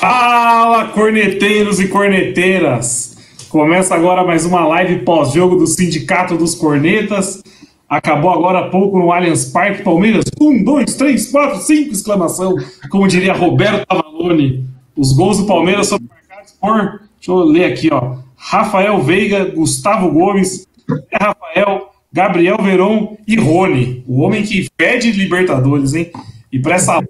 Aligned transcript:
Fala, 0.00 0.88
corneteiros 0.88 1.78
e 1.78 1.86
corneteiras! 1.86 3.18
Começa 3.50 3.94
agora 3.94 4.24
mais 4.24 4.46
uma 4.46 4.66
live 4.66 5.00
pós-jogo 5.00 5.56
do 5.56 5.66
Sindicato 5.66 6.38
dos 6.38 6.54
Cornetas. 6.54 7.42
Acabou 7.86 8.30
agora 8.30 8.60
há 8.60 8.70
pouco 8.70 8.98
no 8.98 9.12
Allianz 9.12 9.44
Parque, 9.44 9.82
Palmeiras. 9.82 10.24
Um, 10.40 10.64
dois, 10.64 10.94
três, 10.94 11.30
quatro, 11.30 11.60
cinco, 11.60 11.92
exclamação. 11.92 12.54
Como 12.88 13.06
diria 13.06 13.34
Roberto 13.34 13.84
Avalone. 13.90 14.64
Os 14.96 15.12
gols 15.12 15.36
do 15.36 15.44
Palmeiras 15.44 15.90
foram 15.90 16.06
marcados 16.08 16.52
por. 16.58 17.00
Deixa 17.18 17.30
eu 17.30 17.44
ler 17.44 17.64
aqui, 17.66 17.90
ó. 17.92 18.16
Rafael 18.34 19.02
Veiga, 19.02 19.44
Gustavo 19.54 20.10
Gomes, 20.10 20.66
Rafael, 21.12 21.90
Gabriel 22.10 22.56
Veron 22.56 23.18
e 23.28 23.36
Rony. 23.36 24.02
O 24.08 24.22
homem 24.22 24.44
que 24.44 24.66
fede 24.80 25.12
Libertadores, 25.12 25.92
hein? 25.92 26.10
E 26.50 26.58
para 26.58 26.76
essa 26.76 27.02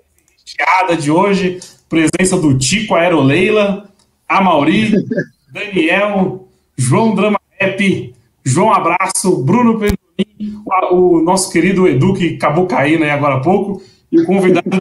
piada 0.45 0.97
de 0.97 1.09
hoje, 1.09 1.61
Presença 1.90 2.40
do 2.40 2.56
Tico 2.56 2.94
Aeroleila, 2.94 3.90
Amauri, 4.28 4.92
Daniel, 5.52 6.48
João 6.77 7.16
Drama 7.16 7.41
Rap, 7.60 8.14
João 8.44 8.72
Abraço, 8.72 9.42
Bruno 9.42 9.72
Pedrolim, 9.72 10.62
o, 10.64 11.19
o, 11.19 11.22
nosso 11.22 11.50
querido 11.50 11.88
Edu, 11.88 12.14
que 12.14 12.36
acabou 12.36 12.69
caindo 12.69 13.02
aí 13.02 13.10
agora 13.10 13.34
há 13.34 13.41
pouco, 13.41 13.82
e 14.10 14.20
o 14.20 14.24
convidado 14.24 14.80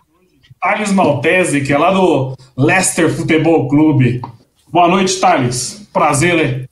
Thales 0.61 0.91
Maltese, 0.91 1.61
que 1.61 1.73
é 1.73 1.79
lá 1.79 1.91
do 1.91 2.37
Leicester 2.55 3.11
Futebol 3.11 3.67
Clube. 3.67 4.21
Boa 4.71 4.87
noite, 4.87 5.19
Thales. 5.19 5.89
Prazer 5.91 6.35
né, 6.35 6.67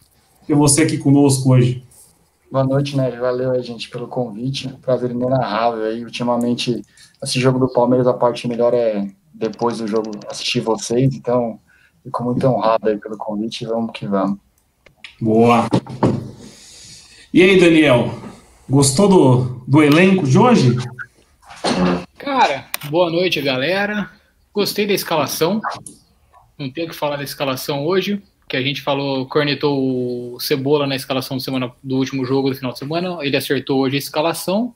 ter 0.46 0.54
você 0.54 0.84
aqui 0.84 1.00
conosco 1.00 1.52
hoje. 1.52 1.84
Boa 2.52 2.64
noite, 2.64 2.96
né? 2.96 3.10
Valeu, 3.10 3.60
gente, 3.64 3.90
pelo 3.90 4.08
convite. 4.08 4.70
Prazer 4.84 5.10
inenarrável 5.10 5.84
aí. 5.86 6.04
Ultimamente, 6.04 6.84
esse 7.24 7.40
jogo 7.40 7.58
do 7.58 7.68
Palmeiras, 7.68 8.06
a 8.06 8.14
parte 8.14 8.48
melhor 8.48 8.74
é 8.76 9.08
depois 9.34 9.78
do 9.78 9.88
jogo 9.88 10.12
assistir 10.30 10.62
vocês, 10.62 11.14
então 11.14 11.60
fico 12.04 12.24
muito 12.24 12.46
honrado 12.48 12.90
aí 12.90 12.98
pelo 12.98 13.18
convite 13.18 13.64
e 13.64 13.68
vamos 13.68 13.92
que 13.92 14.08
vamos. 14.08 14.40
Boa. 15.20 15.68
E 17.34 17.42
aí, 17.42 17.60
Daniel? 17.60 18.12
Gostou 18.70 19.08
do, 19.08 19.64
do 19.68 19.82
elenco 19.82 20.26
de 20.28 20.38
hoje? 20.38 20.76
Cara, 22.18 22.68
boa 22.90 23.10
noite, 23.10 23.42
galera. 23.42 24.10
Gostei 24.54 24.86
da 24.86 24.94
escalação. 24.94 25.62
Não 26.58 26.70
tenho 26.70 26.90
que 26.90 26.96
falar 26.96 27.18
da 27.18 27.24
escalação 27.24 27.86
hoje, 27.86 28.22
que 28.48 28.58
a 28.58 28.62
gente 28.62 28.82
falou, 28.82 29.26
cornetou 29.28 30.34
o 30.34 30.40
Cebola 30.40 30.88
na 30.88 30.96
escalação 30.96 31.40
semana, 31.40 31.72
do 31.84 31.98
último 31.98 32.26
jogo 32.26 32.50
do 32.50 32.56
final 32.56 32.74
de 32.74 32.80
semana. 32.80 33.18
Ele 33.22 33.38
acertou 33.38 33.80
hoje 33.80 33.96
a 33.96 34.00
escalação. 34.00 34.74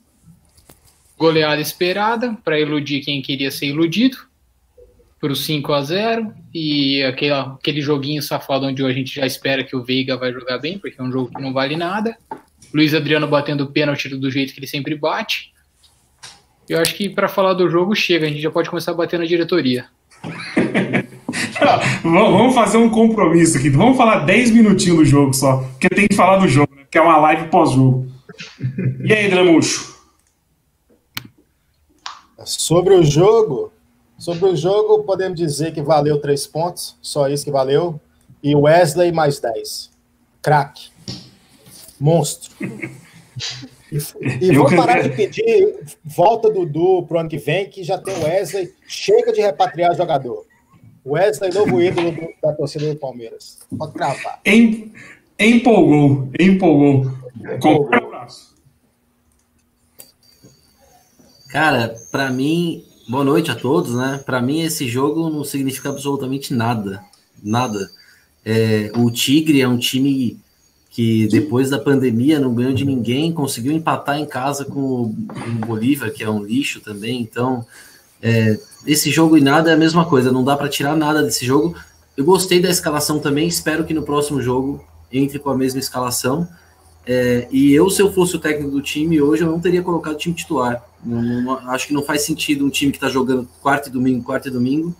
Goleada 1.18 1.62
esperada 1.62 2.38
para 2.44 2.60
iludir 2.60 3.02
quem 3.02 3.22
queria 3.22 3.52
ser 3.52 3.68
iludido 3.68 4.31
para 5.22 5.32
o 5.32 5.36
5 5.36 5.72
a 5.72 5.84
0 5.84 6.34
e 6.52 7.04
aquele, 7.04 7.32
aquele 7.32 7.80
joguinho 7.80 8.24
safado 8.24 8.66
onde 8.66 8.84
a 8.84 8.92
gente 8.92 9.14
já 9.14 9.26
espera 9.26 9.64
que 9.64 9.76
o 9.76 9.84
Veiga 9.84 10.18
vai 10.18 10.34
jogar 10.34 10.58
bem, 10.58 10.80
porque 10.80 11.00
é 11.00 11.04
um 11.04 11.12
jogo 11.12 11.30
que 11.30 11.40
não 11.40 11.54
vale 11.54 11.78
nada. 11.78 12.18
Luiz 12.74 12.96
Adriano 12.96 13.28
batendo 13.28 13.68
pênalti 13.68 14.10
do 14.10 14.32
jeito 14.32 14.52
que 14.52 14.60
ele 14.60 14.66
sempre 14.66 14.96
bate. 14.96 15.54
Eu 16.68 16.80
acho 16.80 16.96
que 16.96 17.08
para 17.08 17.28
falar 17.28 17.54
do 17.54 17.70
jogo 17.70 17.94
chega, 17.94 18.26
a 18.26 18.30
gente 18.30 18.42
já 18.42 18.50
pode 18.50 18.68
começar 18.70 18.92
a 18.92 18.96
bater 18.96 19.20
na 19.20 19.26
diretoria. 19.26 19.86
Vamos 22.04 22.56
fazer 22.56 22.78
um 22.78 22.90
compromisso 22.90 23.60
aqui. 23.60 23.70
Vamos 23.70 23.98
falar 23.98 24.26
10 24.26 24.52
minutinhos 24.52 24.98
do 24.98 25.06
jogo 25.06 25.34
só, 25.34 25.58
porque 25.58 25.90
tem 25.90 26.08
que 26.08 26.16
falar 26.16 26.38
do 26.38 26.48
jogo, 26.48 26.74
né? 26.76 26.84
Que 26.90 26.98
é 26.98 27.02
uma 27.02 27.18
live 27.18 27.48
pós-jogo. 27.50 28.08
E 29.04 29.14
aí, 29.14 29.30
Dramucho? 29.30 29.92
Sobre 32.44 32.96
o 32.96 33.04
jogo, 33.04 33.71
Sobre 34.22 34.50
o 34.50 34.56
jogo, 34.56 35.04
podemos 35.04 35.36
dizer 35.36 35.74
que 35.74 35.82
valeu 35.82 36.22
três 36.22 36.46
pontos, 36.46 36.96
só 37.02 37.28
isso 37.28 37.44
que 37.44 37.50
valeu. 37.50 38.00
E 38.44 38.56
Wesley 38.56 39.12
mais 39.12 39.40
10. 39.40 39.90
Craque. 40.44 40.92
Monstro. 42.00 42.52
E, 43.92 43.98
e 44.40 44.56
vou 44.56 44.68
parar 44.76 45.02
de 45.02 45.10
pedir 45.10 45.76
volta 46.06 46.52
do 46.52 46.68
Dudu 46.68 47.08
pro 47.08 47.18
ano 47.18 47.30
que 47.30 47.40
vem, 47.40 47.68
que 47.68 47.84
já 47.84 47.98
tem 47.98 48.14
o 48.14 48.24
Wesley. 48.24 48.72
Chega 48.88 49.34
de 49.34 49.42
repatriar 49.42 49.96
jogador. 49.96 50.46
Wesley, 51.04 51.52
novo 51.52 51.82
ídolo 51.82 52.12
do, 52.12 52.28
da 52.44 52.54
torcida 52.54 52.94
do 52.94 53.00
Palmeiras. 53.00 53.58
Pode 53.76 53.92
cravar. 53.92 54.40
Em, 54.46 54.94
empolgou, 55.40 56.30
empolgou. 56.40 57.12
empolgou. 57.56 57.90
Cara, 61.50 61.96
para 62.12 62.30
mim, 62.30 62.86
Boa 63.12 63.26
noite 63.26 63.52
a 63.52 63.56
todos, 63.56 63.94
né? 63.94 64.24
Para 64.26 64.42
mim 64.42 64.62
esse 64.62 64.88
jogo 64.88 65.30
não 65.30 65.44
significa 65.44 65.90
absolutamente 65.90 66.54
nada, 66.54 67.04
nada. 67.44 67.92
É, 68.46 68.90
o 68.96 69.12
Tigre 69.12 69.60
é 69.60 69.68
um 69.68 69.78
time 69.78 70.40
que 70.90 71.28
depois 71.28 71.70
da 71.70 71.78
pandemia 71.78 72.40
não 72.40 72.56
ganhou 72.56 72.72
de 72.72 72.86
ninguém, 72.86 73.34
conseguiu 73.34 73.74
empatar 73.74 74.18
em 74.18 74.26
casa 74.26 74.64
com 74.64 74.80
o, 74.80 75.16
Bolívar, 75.68 76.10
que 76.14 76.24
é 76.24 76.30
um 76.30 76.42
lixo 76.42 76.80
também. 76.80 77.20
Então, 77.20 77.66
é, 78.22 78.58
esse 78.88 79.12
jogo 79.12 79.38
e 79.38 79.42
nada 79.42 79.72
é 79.72 79.74
a 79.74 79.78
mesma 79.78 80.06
coisa, 80.06 80.32
não 80.32 80.46
dá 80.46 80.56
para 80.56 80.70
tirar 80.70 80.96
nada 80.96 81.22
desse 81.22 81.46
jogo. 81.46 81.76
Eu 82.16 82.24
gostei 82.24 82.62
da 82.62 82.70
escalação 82.70 83.20
também, 83.20 83.46
espero 83.46 83.84
que 83.84 83.94
no 83.94 84.04
próximo 84.04 84.42
jogo 84.42 84.86
entre 85.12 85.38
com 85.38 85.50
a 85.50 85.58
mesma 85.58 85.82
escalação. 85.82 86.48
É, 87.06 87.46
e 87.52 87.74
eu, 87.74 87.90
se 87.90 88.02
eu 88.02 88.10
fosse 88.14 88.38
o 88.38 88.40
técnico 88.40 88.72
do 88.72 88.82
time 88.82 89.22
hoje, 89.22 89.44
eu 89.44 89.52
não 89.52 89.60
teria 89.60 89.84
colocado 89.84 90.14
o 90.14 90.18
time 90.18 90.34
titular. 90.34 90.82
Não, 91.04 91.22
não, 91.22 91.70
acho 91.72 91.88
que 91.88 91.94
não 91.94 92.04
faz 92.04 92.24
sentido 92.24 92.66
um 92.66 92.70
time 92.70 92.92
que 92.92 92.98
está 92.98 93.10
jogando 93.10 93.48
quarto 93.62 93.90
e 93.90 93.92
domingo, 93.92 94.24
quarto 94.24 94.48
e 94.48 94.52
domingo, 94.52 94.96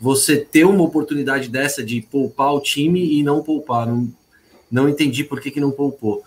você 0.00 0.36
ter 0.36 0.64
uma 0.64 0.82
oportunidade 0.82 1.48
dessa 1.48 1.82
de 1.82 2.02
poupar 2.02 2.52
o 2.52 2.60
time 2.60 3.18
e 3.18 3.22
não 3.22 3.42
poupar. 3.42 3.86
Não, 3.86 4.08
não 4.70 4.88
entendi 4.88 5.24
por 5.24 5.40
que, 5.40 5.50
que 5.50 5.60
não 5.60 5.70
poupou. 5.70 6.22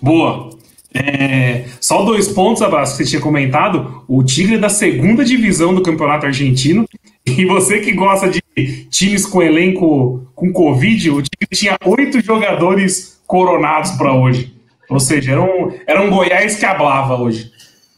Boa. 0.00 0.50
É, 0.92 1.66
só 1.80 2.04
dois 2.04 2.28
pontos, 2.28 2.62
Abraço, 2.62 2.96
que 2.96 3.04
você 3.04 3.10
tinha 3.10 3.22
comentado. 3.22 4.04
O 4.08 4.22
Tigre 4.22 4.54
é 4.54 4.58
da 4.58 4.68
segunda 4.68 5.24
divisão 5.24 5.74
do 5.74 5.82
Campeonato 5.82 6.26
Argentino. 6.26 6.88
E 7.26 7.44
você 7.44 7.80
que 7.80 7.92
gosta 7.92 8.28
de 8.28 8.42
times 8.90 9.26
com 9.26 9.42
elenco 9.42 10.26
com 10.34 10.52
Covid, 10.52 11.10
o 11.10 11.22
Tigre 11.22 11.48
tinha 11.54 11.76
oito 11.84 12.20
jogadores 12.22 13.20
coronados 13.26 13.92
para 13.92 14.14
hoje. 14.14 14.57
Ou 14.88 14.98
seja, 14.98 15.32
era 15.32 15.42
um, 15.42 15.78
era 15.86 16.02
um 16.02 16.10
Goiás 16.10 16.56
que 16.56 16.64
hablava 16.64 17.20
hoje. 17.20 17.52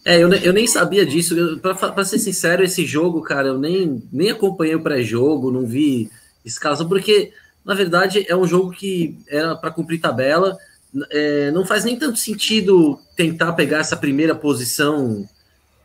É, 0.05 0.19
eu, 0.23 0.33
eu 0.33 0.53
nem 0.53 0.67
sabia 0.67 1.05
disso. 1.05 1.59
Para 1.61 2.05
ser 2.05 2.19
sincero, 2.19 2.65
esse 2.65 2.85
jogo, 2.85 3.21
cara, 3.23 3.49
eu 3.49 3.59
nem, 3.59 4.03
nem 4.13 4.31
acompanhei 4.31 4.75
o 4.75 4.83
pré-jogo, 4.83 5.53
não 5.53 5.67
vi 5.67 6.11
escalação, 6.45 6.89
porque, 6.89 7.33
na 7.65 7.75
verdade, 7.75 8.25
é 8.29 8.35
um 8.35 8.47
jogo 8.47 8.71
que 8.71 9.17
era 9.29 9.55
para 9.55 9.71
cumprir 9.71 10.01
tabela. 10.01 10.57
É, 11.11 11.51
não 11.53 11.65
faz 11.65 11.85
nem 11.85 11.97
tanto 11.97 12.19
sentido 12.19 12.99
tentar 13.17 13.53
pegar 13.53 13.79
essa 13.79 13.97
primeira 13.97 14.35
posição 14.35 15.29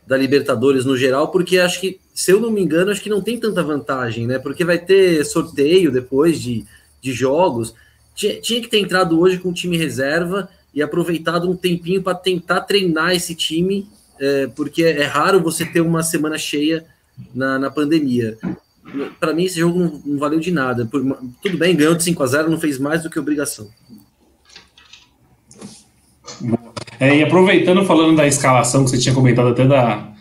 da 0.08 0.18
Libertadores 0.18 0.86
no 0.86 0.98
geral, 0.98 1.30
porque 1.30 1.60
acho 1.60 1.80
que, 1.80 2.00
se 2.14 2.32
eu 2.32 2.40
não 2.40 2.52
me 2.52 2.62
engano, 2.62 2.92
acho 2.92 3.02
que 3.02 3.10
não 3.10 3.22
tem 3.22 3.40
tanta 3.40 3.62
vantagem, 3.64 4.26
né? 4.26 4.40
Porque 4.40 4.64
vai 4.64 4.78
ter 4.78 5.24
sorteio 5.26 5.92
depois 5.92 6.40
de, 6.40 6.66
de 7.02 7.12
jogos. 7.12 7.76
Tinha, 8.16 8.40
tinha 8.40 8.62
que 8.62 8.68
ter 8.68 8.80
entrado 8.80 9.20
hoje 9.20 9.38
com 9.38 9.50
o 9.50 9.54
time 9.54 9.78
reserva 9.78 10.50
e 10.76 10.84
aproveitado 10.84 11.50
um 11.50 11.56
tempinho 11.56 12.04
para 12.04 12.14
tentar 12.14 12.62
treinar 12.62 13.16
esse 13.16 13.34
time, 13.34 13.88
é, 14.20 14.48
porque 14.48 14.84
é 14.84 15.06
raro 15.06 15.42
você 15.42 15.66
ter 15.66 15.80
uma 15.80 16.04
semana 16.04 16.38
cheia 16.38 16.86
na, 17.34 17.58
na 17.58 17.72
pandemia. 17.72 18.38
Para 19.20 19.34
mim, 19.34 19.46
esse 19.46 19.60
jogo 19.60 19.80
não, 19.80 20.02
não 20.06 20.20
valeu 20.20 20.40
de 20.40 20.52
nada. 20.52 20.86
Por, 20.86 21.02
tudo 21.42 21.58
bem, 21.58 21.76
ganhou 21.76 21.96
de 21.96 22.04
5 22.04 22.22
a 22.22 22.28
0 22.28 22.50
não 22.50 22.60
fez 22.60 22.78
mais 22.78 23.02
do 23.02 23.10
que 23.10 23.18
obrigação. 23.18 23.70
É, 27.00 27.18
e 27.18 27.24
aproveitando, 27.24 27.86
falando 27.86 28.18
da 28.18 28.28
escalação 28.28 28.84
que 28.84 28.92
você 28.92 28.98
tinha 28.98 29.16
comentado 29.16 29.50
até 29.50 29.66
da. 29.66 30.14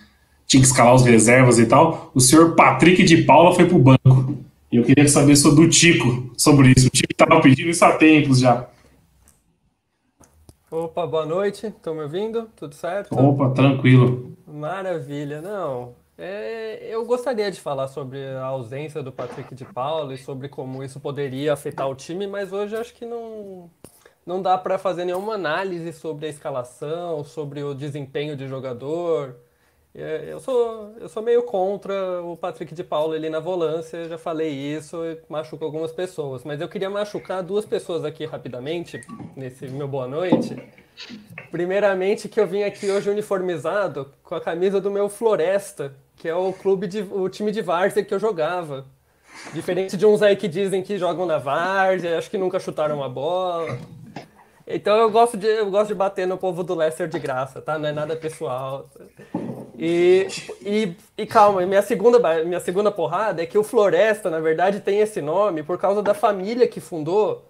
Tinha 0.46 0.60
que 0.60 0.66
escalar 0.66 0.94
os 0.94 1.04
reservas 1.04 1.58
e 1.58 1.66
tal. 1.66 2.12
O 2.14 2.20
senhor 2.20 2.54
Patrick 2.54 3.02
de 3.02 3.22
Paula 3.22 3.54
foi 3.54 3.64
para 3.64 3.76
o 3.76 3.80
banco. 3.80 4.38
E 4.70 4.76
eu 4.76 4.84
queria 4.84 5.08
saber 5.08 5.36
sobre 5.36 5.64
o 5.64 5.68
Tico 5.68 6.32
sobre 6.36 6.72
isso. 6.76 6.86
O 6.86 6.90
Tico 6.90 7.12
estava 7.12 7.40
pedindo 7.40 7.70
isso 7.70 7.84
há 7.84 7.92
tempos 7.92 8.40
já. 8.40 8.68
Opa, 10.74 11.06
boa 11.06 11.24
noite. 11.24 11.68
Estão 11.68 11.94
me 11.94 12.02
ouvindo? 12.02 12.50
Tudo 12.56 12.74
certo? 12.74 13.16
Opa, 13.16 13.50
tranquilo. 13.50 14.36
Maravilha. 14.44 15.40
Não, 15.40 15.94
é, 16.18 16.84
eu 16.92 17.06
gostaria 17.06 17.48
de 17.48 17.60
falar 17.60 17.86
sobre 17.86 18.26
a 18.26 18.46
ausência 18.46 19.00
do 19.00 19.12
Patrick 19.12 19.54
de 19.54 19.64
Paula 19.64 20.12
e 20.12 20.18
sobre 20.18 20.48
como 20.48 20.82
isso 20.82 20.98
poderia 20.98 21.52
afetar 21.52 21.88
o 21.88 21.94
time, 21.94 22.26
mas 22.26 22.52
hoje 22.52 22.74
acho 22.74 22.92
que 22.92 23.06
não, 23.06 23.70
não 24.26 24.42
dá 24.42 24.58
para 24.58 24.76
fazer 24.76 25.04
nenhuma 25.04 25.34
análise 25.34 25.92
sobre 25.92 26.26
a 26.26 26.28
escalação, 26.28 27.22
sobre 27.22 27.62
o 27.62 27.72
desempenho 27.72 28.36
de 28.36 28.48
jogador. 28.48 29.36
É, 29.96 30.24
eu 30.26 30.40
sou, 30.40 30.92
eu 31.00 31.08
sou 31.08 31.22
meio 31.22 31.44
contra 31.44 32.20
o 32.20 32.36
Patrick 32.36 32.74
de 32.74 32.82
Paula 32.82 33.14
ali 33.14 33.30
na 33.30 33.38
volância, 33.38 34.08
já 34.08 34.18
falei 34.18 34.50
isso, 34.50 34.96
machuca 35.28 35.64
algumas 35.64 35.92
pessoas. 35.92 36.42
Mas 36.42 36.60
eu 36.60 36.68
queria 36.68 36.90
machucar 36.90 37.44
duas 37.44 37.64
pessoas 37.64 38.04
aqui 38.04 38.24
rapidamente, 38.26 39.00
nesse 39.36 39.68
meu 39.68 39.86
boa 39.86 40.08
noite. 40.08 40.56
Primeiramente, 41.52 42.28
que 42.28 42.40
eu 42.40 42.46
vim 42.46 42.64
aqui 42.64 42.90
hoje 42.90 43.08
uniformizado 43.08 44.10
com 44.24 44.34
a 44.34 44.40
camisa 44.40 44.80
do 44.80 44.90
meu 44.90 45.08
Floresta, 45.08 45.94
que 46.16 46.28
é 46.28 46.34
o 46.34 46.52
clube 46.52 46.88
de, 46.88 47.02
o 47.02 47.28
time 47.28 47.52
de 47.52 47.62
várzea 47.62 48.04
que 48.04 48.12
eu 48.12 48.18
jogava. 48.18 48.86
Diferente 49.52 49.96
de 49.96 50.04
uns 50.04 50.22
aí 50.22 50.34
que 50.34 50.48
dizem 50.48 50.82
que 50.82 50.98
jogam 50.98 51.24
na 51.24 51.38
várzea, 51.38 52.18
acho 52.18 52.28
que 52.28 52.38
nunca 52.38 52.58
chutaram 52.58 52.96
uma 52.96 53.08
bola. 53.08 53.78
Então 54.66 54.96
eu 54.96 55.10
gosto 55.10 55.36
de, 55.36 55.46
eu 55.46 55.70
gosto 55.70 55.88
de 55.88 55.94
bater 55.94 56.26
no 56.26 56.36
povo 56.36 56.64
do 56.64 56.74
Leicester 56.74 57.06
de 57.06 57.18
graça, 57.20 57.60
tá? 57.60 57.78
Não 57.78 57.88
é 57.88 57.92
nada 57.92 58.16
pessoal. 58.16 58.88
E, 59.78 60.26
e, 60.62 60.92
e 61.18 61.26
calma, 61.26 61.64
minha 61.66 61.82
segunda, 61.82 62.44
minha 62.44 62.60
segunda 62.60 62.90
porrada 62.90 63.42
é 63.42 63.46
que 63.46 63.58
o 63.58 63.64
Floresta, 63.64 64.30
na 64.30 64.38
verdade, 64.38 64.80
tem 64.80 65.00
esse 65.00 65.20
nome 65.20 65.62
por 65.62 65.78
causa 65.78 66.02
da 66.02 66.14
família 66.14 66.68
que 66.68 66.80
fundou, 66.80 67.44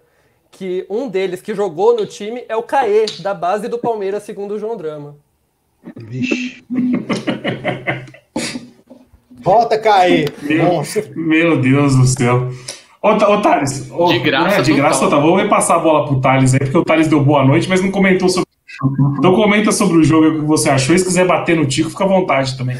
que 0.51 0.85
um 0.89 1.07
deles 1.07 1.41
que 1.41 1.53
jogou 1.53 1.95
no 1.95 2.05
time 2.05 2.43
é 2.49 2.55
o 2.55 2.63
Caê, 2.63 3.05
da 3.19 3.33
base 3.33 3.67
do 3.67 3.77
Palmeiras, 3.77 4.23
segundo 4.23 4.55
o 4.55 4.59
João 4.59 4.75
Drama. 4.75 5.15
Vixe. 5.95 6.63
Volta, 9.31 9.77
Caê. 9.77 10.25
Meu, 10.41 10.81
meu 11.15 11.61
Deus 11.61 11.95
do 11.95 12.07
céu. 12.07 12.49
Ô, 13.05 13.09
ô 13.09 13.41
Thales, 13.41 13.91
ô, 13.91 14.07
De 14.07 14.17
graça 14.17 14.55
É, 14.55 14.61
de 14.63 14.73
graça 14.73 14.99
total. 15.01 15.21
Vou 15.21 15.35
repassar 15.35 15.77
a 15.77 15.79
bola 15.79 16.07
pro 16.07 16.19
Thales 16.19 16.55
aí, 16.55 16.59
porque 16.59 16.77
o 16.77 16.83
Thales 16.83 17.07
deu 17.07 17.23
boa 17.23 17.45
noite, 17.45 17.69
mas 17.69 17.79
não 17.79 17.91
comentou 17.91 18.27
sobre. 18.27 18.44
Então 19.17 19.33
comenta 19.35 19.71
sobre 19.71 19.97
o 19.97 20.03
jogo 20.03 20.27
o 20.27 20.33
que 20.41 20.45
você 20.45 20.69
achou. 20.69 20.95
E 20.95 20.99
se 20.99 21.05
quiser 21.05 21.25
bater 21.27 21.55
no 21.55 21.65
Tico, 21.65 21.89
fica 21.89 22.03
à 22.03 22.07
vontade 22.07 22.57
também. 22.57 22.77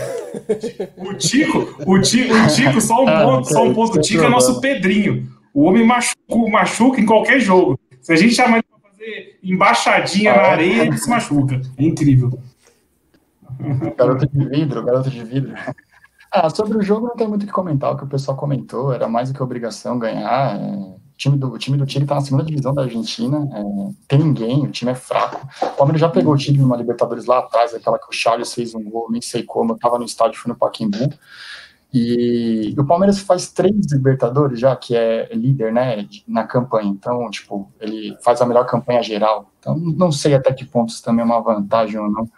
O 0.97 1.13
Tico, 1.13 1.75
o 1.85 1.99
Tico, 2.01 2.33
o 2.33 2.47
Tico 2.47 2.81
só 2.81 3.03
um 3.03 3.07
Ah, 3.07 3.23
ponto, 3.23 3.47
só 3.47 3.63
um 3.63 3.73
ponto. 3.73 3.97
O 3.97 4.01
Tico 4.01 4.23
é 4.23 4.29
nosso 4.29 4.59
Pedrinho. 4.59 5.27
O 5.53 5.63
homem 5.63 5.85
machuca, 5.85 6.17
machuca 6.51 6.99
em 6.99 7.05
qualquer 7.05 7.39
jogo. 7.39 7.79
Se 8.01 8.11
a 8.11 8.15
gente 8.15 8.33
chamar 8.35 8.57
ele 8.57 8.63
pra 8.69 8.89
fazer 8.91 9.39
embaixadinha 9.41 10.35
na 10.35 10.41
areia, 10.41 10.83
ele 10.83 10.97
se 10.97 11.09
machuca. 11.09 11.61
É 11.77 11.83
incrível. 11.83 12.37
Garoto 13.97 14.27
de 14.27 14.45
vidro, 14.49 14.83
garoto 14.83 15.09
de 15.09 15.23
vidro. 15.23 15.53
Ah, 16.31 16.49
sobre 16.49 16.77
o 16.77 16.81
jogo 16.81 17.07
não 17.07 17.15
tem 17.15 17.27
muito 17.27 17.43
o 17.43 17.45
que 17.45 17.51
comentar, 17.53 17.93
o 17.93 17.97
que 17.97 18.03
o 18.03 18.07
pessoal 18.07 18.35
comentou, 18.35 18.91
era 18.93 19.07
mais 19.07 19.31
do 19.31 19.35
que 19.35 19.41
obrigação 19.41 19.97
ganhar. 19.97 20.57
é, 20.59 20.95
time 21.17 21.37
do, 21.37 21.53
o 21.53 21.57
time 21.57 21.77
do 21.77 21.85
Tigre 21.85 22.07
tá 22.07 22.15
na 22.15 22.21
segunda 22.21 22.43
divisão 22.43 22.73
da 22.73 22.83
Argentina, 22.83 23.47
é, 23.53 23.93
tem 24.07 24.19
ninguém, 24.19 24.63
o 24.63 24.71
time 24.71 24.91
é 24.91 24.95
fraco. 24.95 25.47
O 25.61 25.77
Palmeiras 25.77 26.01
já 26.01 26.09
pegou 26.09 26.33
o 26.33 26.37
Tigre 26.37 26.61
numa 26.61 26.77
Libertadores 26.77 27.25
lá 27.25 27.39
atrás, 27.39 27.73
aquela 27.73 27.97
que 27.97 28.09
o 28.09 28.13
Charles 28.13 28.53
fez 28.53 28.75
um 28.75 28.83
gol, 28.83 29.09
nem 29.09 29.21
sei 29.21 29.43
como, 29.43 29.73
eu 29.73 29.77
tava 29.77 29.97
no 29.97 30.05
estádio, 30.05 30.39
fui 30.39 30.51
no 30.51 30.57
Paquimbu. 30.57 31.09
E 31.93 32.75
o 32.77 32.85
Palmeiras 32.85 33.19
faz 33.19 33.49
três 33.49 33.73
Libertadores 33.89 34.59
já, 34.59 34.75
que 34.75 34.93
é 34.93 35.33
líder, 35.33 35.71
né, 35.71 36.05
na 36.27 36.43
campanha. 36.43 36.89
Então, 36.89 37.29
tipo, 37.29 37.71
ele 37.79 38.17
faz 38.21 38.41
a 38.41 38.45
melhor 38.45 38.65
campanha 38.65 39.01
geral. 39.01 39.49
Então, 39.59 39.77
não 39.77 40.11
sei 40.11 40.33
até 40.33 40.51
que 40.51 40.65
ponto 40.65 40.89
isso 40.89 41.01
também 41.01 41.21
é 41.21 41.25
uma 41.25 41.39
vantagem 41.39 41.97
ou 41.97 42.11
não. 42.11 42.29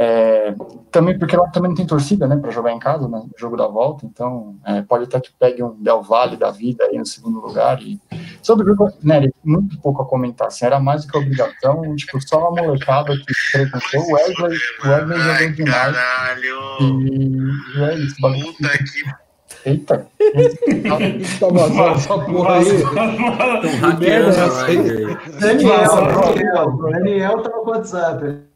É, 0.00 0.54
também 0.92 1.18
porque 1.18 1.36
lá 1.36 1.48
também 1.48 1.70
não 1.70 1.76
tem 1.76 1.84
torcida, 1.84 2.28
né, 2.28 2.36
para 2.36 2.52
jogar 2.52 2.70
em 2.70 2.78
casa, 2.78 3.08
né, 3.08 3.18
no 3.18 3.32
jogo 3.36 3.56
da 3.56 3.66
volta, 3.66 4.06
então 4.06 4.54
é, 4.64 4.80
pode 4.82 5.02
até 5.02 5.18
que 5.18 5.32
pegue 5.36 5.60
um 5.60 5.74
Del 5.82 6.04
Valle 6.04 6.36
da 6.36 6.52
vida 6.52 6.84
aí 6.84 6.96
no 6.96 7.04
segundo 7.04 7.40
lugar. 7.40 7.82
E 7.82 8.00
sobre 8.40 8.64
o 8.64 8.68
jogo, 8.68 8.92
né, 9.02 9.28
muito 9.42 9.76
pouco 9.80 10.00
a 10.00 10.06
comentar, 10.06 10.46
assim, 10.46 10.66
era 10.66 10.78
mais 10.78 11.04
do 11.04 11.10
que 11.10 11.18
obrigação, 11.18 11.96
tipo, 11.96 12.20
só 12.28 12.46
a 12.46 12.50
molecada 12.52 13.12
que 13.12 13.34
frequentou 13.50 14.00
o 14.00 14.14
Wesley, 14.14 14.58
o 14.84 14.88
Wesley 14.88 15.18
jogou 15.18 15.52
demais. 15.56 15.96
Caralho! 15.96 16.58
E, 16.80 17.76
e 17.76 17.82
é 17.82 17.94
isso, 17.96 18.14
bagulho. 18.20 18.52
Puta 18.54 18.78
que 18.78 19.28
Eita, 19.66 20.06
Tá 21.40 21.48
vazando 21.48 21.90
essa 21.90 22.18
porra 22.20 22.58
aí. 22.58 22.82
Daniel, 23.98 24.30
Daniel, 25.40 26.68
o 26.68 26.90
Daniel 26.92 27.42
tá 27.42 27.50
no 27.50 27.68
WhatsApp. 27.68 28.48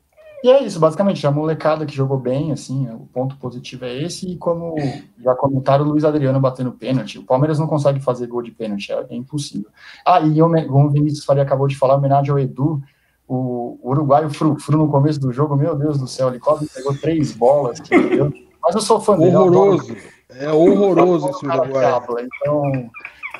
E 0.42 0.48
é 0.50 0.62
isso, 0.64 0.80
basicamente, 0.80 1.24
a 1.24 1.30
molecada 1.30 1.86
que 1.86 1.94
jogou 1.94 2.18
bem, 2.18 2.50
assim, 2.50 2.88
o 2.90 3.06
ponto 3.12 3.36
positivo 3.36 3.84
é 3.84 4.02
esse, 4.02 4.28
e 4.28 4.36
como 4.36 4.74
já 5.18 5.36
comentaram, 5.36 5.84
o 5.84 5.88
Luiz 5.90 6.04
Adriano 6.04 6.40
batendo 6.40 6.72
pênalti, 6.72 7.18
o 7.18 7.24
Palmeiras 7.24 7.60
não 7.60 7.68
consegue 7.68 8.00
fazer 8.00 8.26
gol 8.26 8.42
de 8.42 8.50
pênalti, 8.50 8.90
é, 8.90 9.06
é 9.08 9.14
impossível. 9.14 9.70
Ah, 10.04 10.20
e 10.20 10.36
como 10.66 10.86
o 10.88 10.90
Vinícius 10.90 11.24
Faria 11.24 11.44
acabou 11.44 11.68
de 11.68 11.76
falar, 11.76 11.94
homenagem 11.94 12.32
ao 12.32 12.40
Edu, 12.40 12.82
o 13.28 13.78
uruguaio 13.84 14.30
Frufru 14.30 14.78
no 14.78 14.88
começo 14.90 15.20
do 15.20 15.32
jogo, 15.32 15.54
meu 15.56 15.76
Deus 15.76 15.96
do 15.98 16.08
céu, 16.08 16.28
ele 16.28 16.40
quase 16.40 16.68
pegou 16.68 16.92
três 16.96 17.30
bolas, 17.32 17.78
eu- 17.90 18.32
mas 18.60 18.74
eu 18.74 18.80
sou 18.80 19.00
fã 19.00 19.16
dele, 19.16 19.36
Horroroso. 19.36 19.96
É 20.28 20.50
horroroso 20.50 21.28
esse 21.28 21.44
o 21.44 21.48
cara 21.48 21.60
que 21.60 21.66
Uruguai. 21.68 21.84
habla, 21.84 22.22
então 22.22 22.90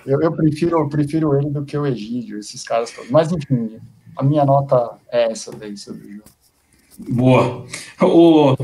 eu, 0.07 0.21
eu 0.21 0.31
prefiro, 0.33 0.79
eu 0.79 0.89
prefiro 0.89 1.37
ele 1.37 1.51
do 1.51 1.65
que 1.65 1.77
o 1.77 1.85
Egídio, 1.87 2.39
esses 2.39 2.63
caras 2.63 2.91
todos. 2.93 3.11
Mas 3.11 3.33
enfim, 3.33 3.79
a 4.17 4.23
minha 4.23 4.45
nota 4.45 4.99
é 5.11 5.33
essa 5.33 5.51
daí 5.51 5.77
sobre 5.77 6.07
o 6.07 6.11
jogo. 6.13 6.29
Boa. 7.09 7.65
O, 8.01 8.57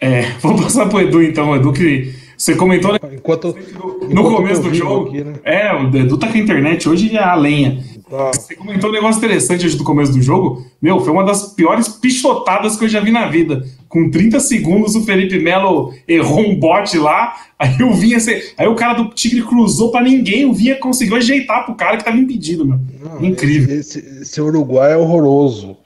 é, 0.00 0.22
vou 0.40 0.56
passar 0.56 0.88
pro 0.88 1.00
Edu 1.00 1.22
então, 1.22 1.54
Edu, 1.54 1.72
que 1.72 2.14
você 2.36 2.54
comentou 2.54 2.92
né, 2.92 2.98
Enquanto, 3.12 3.48
no 3.48 4.06
enquanto 4.10 4.36
começo 4.36 4.60
eu 4.62 4.70
do 4.70 4.74
jogo. 4.74 5.08
aqui, 5.08 5.24
né? 5.24 5.34
É, 5.44 5.74
o 5.74 5.94
Edu 5.94 6.16
tá 6.16 6.26
com 6.28 6.38
a 6.38 6.40
internet 6.40 6.88
hoje 6.88 7.14
é 7.14 7.22
a 7.22 7.34
lenha. 7.34 7.84
Tá. 8.10 8.32
Você 8.32 8.56
comentou 8.56 8.90
um 8.90 8.92
negócio 8.92 9.18
interessante 9.18 9.64
hoje 9.64 9.76
do 9.76 9.84
começo 9.84 10.12
do 10.12 10.20
jogo. 10.20 10.66
Meu, 10.82 10.98
foi 10.98 11.12
uma 11.12 11.24
das 11.24 11.52
piores 11.52 11.86
pichotadas 11.88 12.76
que 12.76 12.84
eu 12.84 12.88
já 12.88 12.98
vi 12.98 13.12
na 13.12 13.28
vida. 13.28 13.64
Com 13.88 14.10
30 14.10 14.40
segundos, 14.40 14.96
o 14.96 15.04
Felipe 15.04 15.38
Melo 15.38 15.94
errou 16.08 16.40
um 16.40 16.58
bote 16.58 16.98
lá. 16.98 17.34
Aí 17.56 17.80
o 17.82 17.92
Vinha. 17.92 18.18
Aí 18.58 18.66
o 18.66 18.74
cara 18.74 18.94
do 18.94 19.10
Tigre 19.10 19.42
cruzou 19.42 19.92
pra 19.92 20.02
ninguém. 20.02 20.44
O 20.44 20.52
Vinha 20.52 20.76
conseguiu 20.76 21.16
ajeitar 21.16 21.64
pro 21.64 21.74
cara 21.76 21.98
que 21.98 22.04
tava 22.04 22.16
impedido, 22.16 22.66
meu. 22.66 22.80
Não, 23.00 23.24
Incrível. 23.24 23.78
Esse, 23.78 23.98
esse 24.22 24.40
Uruguai 24.40 24.92
é 24.92 24.96
horroroso. 24.96 25.76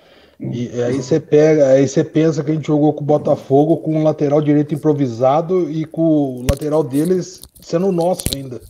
E 0.41 0.83
aí 0.83 0.97
você 1.03 1.21
pega, 1.21 1.69
aí 1.69 1.87
você 1.87 2.03
pensa 2.03 2.43
que 2.43 2.51
a 2.51 2.55
gente 2.55 2.67
jogou 2.67 2.93
com 2.93 3.03
o 3.03 3.07
Botafogo 3.07 3.77
com 3.79 3.97
um 3.97 4.03
lateral 4.03 4.41
direito 4.43 4.75
improvisado 4.75 5.71
e 5.71 5.85
com 5.85 6.03
o 6.03 6.43
lateral 6.51 6.83
deles 6.83 7.41
sendo 7.61 7.93
nosso 7.93 8.25
ainda. 8.35 8.61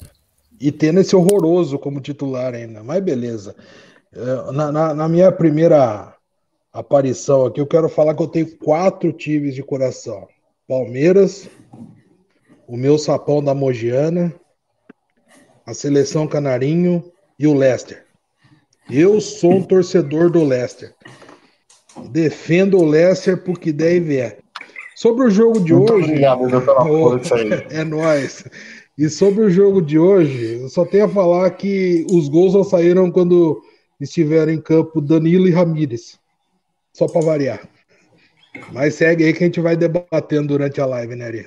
E 0.60 0.70
tendo 0.70 1.00
esse 1.00 1.16
horroroso 1.16 1.78
como 1.78 2.00
titular 2.00 2.54
ainda. 2.54 2.82
Mas 2.82 3.02
beleza. 3.02 3.54
É, 4.12 4.52
Na, 4.52 4.70
na- 4.70 4.94
na 4.94 5.08
minha 5.08 5.32
primeira 5.32 6.14
aparição 6.72 7.46
aqui, 7.46 7.60
eu 7.60 7.66
quero 7.66 7.88
falar 7.88 8.14
que 8.14 8.22
eu 8.22 8.28
tenho 8.28 8.56
quatro 8.58 9.12
times 9.12 9.54
de 9.54 9.62
coração: 9.62 10.28
Palmeiras, 10.68 11.48
o 12.68 12.76
meu 12.76 12.98
sapão 12.98 13.42
da 13.42 13.54
Mogiana, 13.54 14.32
a 15.66 15.72
seleção 15.74 16.26
Canarinho 16.26 17.10
e 17.38 17.46
o 17.46 17.54
Leicester. 17.54 18.04
Eu 18.90 19.18
sou 19.20 19.52
um 19.54 19.62
torcedor 19.62 20.30
do 20.30 20.44
Leicester. 20.44 20.94
Defendo 22.10 22.78
o 22.78 22.84
Leicester 22.84 23.36
por 23.36 23.58
que 23.58 23.72
der 23.72 23.96
e 23.96 24.00
vier. 24.00 24.38
Sobre 24.94 25.26
o 25.26 25.30
jogo 25.30 25.60
de 25.60 25.74
Muito 25.74 25.92
hoje. 25.92 26.08
obrigado, 26.08 26.48
Edu, 26.48 26.60
pela 26.60 26.84
Ô, 26.84 27.10
força 27.10 27.34
aí. 27.36 27.50
É 27.70 27.84
nóis. 27.84 28.44
E 28.96 29.08
sobre 29.08 29.44
o 29.44 29.50
jogo 29.50 29.82
de 29.82 29.98
hoje, 29.98 30.60
eu 30.62 30.68
só 30.68 30.84
tenho 30.84 31.06
a 31.06 31.08
falar 31.08 31.50
que 31.50 32.06
os 32.10 32.28
gols 32.28 32.52
só 32.52 32.62
saíram 32.62 33.10
quando 33.10 33.60
estiveram 34.00 34.52
em 34.52 34.60
campo 34.60 35.00
Danilo 35.00 35.48
e 35.48 35.50
Ramírez. 35.50 36.18
Só 36.92 37.06
para 37.08 37.26
variar. 37.26 37.68
Mas 38.72 38.94
segue 38.94 39.24
aí 39.24 39.32
que 39.32 39.42
a 39.42 39.46
gente 39.46 39.60
vai 39.60 39.76
debatendo 39.76 40.48
durante 40.48 40.80
a 40.80 40.86
live, 40.86 41.16
né, 41.16 41.26
Ari? 41.26 41.46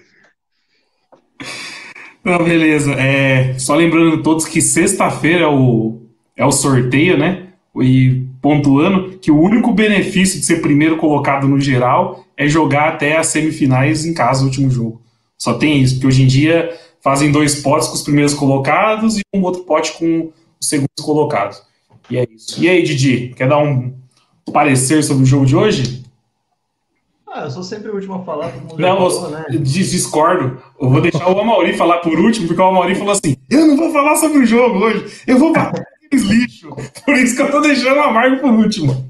Não, 2.21 2.43
beleza. 2.43 2.91
É, 2.93 3.57
só 3.57 3.75
lembrando 3.75 4.21
todos 4.21 4.45
que 4.45 4.61
sexta-feira 4.61 5.45
é 5.45 5.47
o, 5.47 6.01
é 6.35 6.45
o 6.45 6.51
sorteio, 6.51 7.17
né? 7.17 7.46
E 7.81 8.25
pontuando 8.41 9.17
que 9.19 9.31
o 9.31 9.39
único 9.39 9.71
benefício 9.73 10.39
de 10.39 10.45
ser 10.45 10.61
primeiro 10.61 10.97
colocado 10.97 11.47
no 11.47 11.59
geral 11.59 12.25
é 12.35 12.47
jogar 12.47 12.89
até 12.89 13.17
as 13.17 13.27
semifinais 13.27 14.05
em 14.05 14.13
casa, 14.13 14.43
o 14.43 14.45
último 14.45 14.69
jogo. 14.69 15.01
Só 15.37 15.53
tem 15.53 15.81
isso, 15.81 15.95
porque 15.95 16.07
hoje 16.07 16.23
em 16.23 16.27
dia 16.27 16.75
fazem 17.01 17.31
dois 17.31 17.61
potes 17.61 17.87
com 17.87 17.93
os 17.93 18.01
primeiros 18.01 18.33
colocados 18.33 19.17
e 19.17 19.21
um 19.33 19.41
outro 19.43 19.63
pote 19.63 19.93
com 19.93 20.31
os 20.59 20.67
segundos 20.67 21.03
colocados. 21.03 21.61
E 22.09 22.17
é 22.17 22.27
isso. 22.29 22.61
E 22.61 22.69
aí, 22.69 22.83
Didi, 22.83 23.33
quer 23.35 23.47
dar 23.47 23.59
um 23.59 23.93
parecer 24.51 25.03
sobre 25.03 25.23
o 25.23 25.25
jogo 25.25 25.45
de 25.45 25.55
hoje? 25.55 26.03
Ah, 27.29 27.43
eu 27.43 27.51
sou 27.51 27.61
sempre 27.61 27.91
o 27.91 27.95
último 27.95 28.15
a 28.15 28.23
falar, 28.23 28.49
todo 28.49 28.61
mundo 28.61 28.79
Não, 28.79 28.97
falou, 29.11 29.29
né? 29.29 29.45
discordo. 29.51 30.57
Eu 30.79 30.89
vou 30.89 31.01
deixar 31.01 31.29
o 31.29 31.39
Amauri 31.39 31.77
falar 31.77 31.97
por 31.97 32.17
último, 32.17 32.47
porque 32.47 32.61
o 32.61 32.65
Amauri 32.65 32.95
falou 32.95 33.11
assim: 33.11 33.35
eu 33.49 33.67
não 33.67 33.77
vou 33.77 33.91
falar 33.91 34.15
sobre 34.15 34.39
o 34.39 34.45
jogo 34.45 34.79
hoje, 34.79 35.21
eu 35.27 35.37
vou 35.37 35.53
bater 35.53 35.85
lixo. 36.15 36.69
Por 37.05 37.15
isso 37.15 37.35
que 37.35 37.41
eu 37.41 37.51
tô 37.51 37.61
deixando 37.61 37.97
o 37.97 38.03
Amargo 38.03 38.41
por 38.41 38.51
último. 38.51 39.09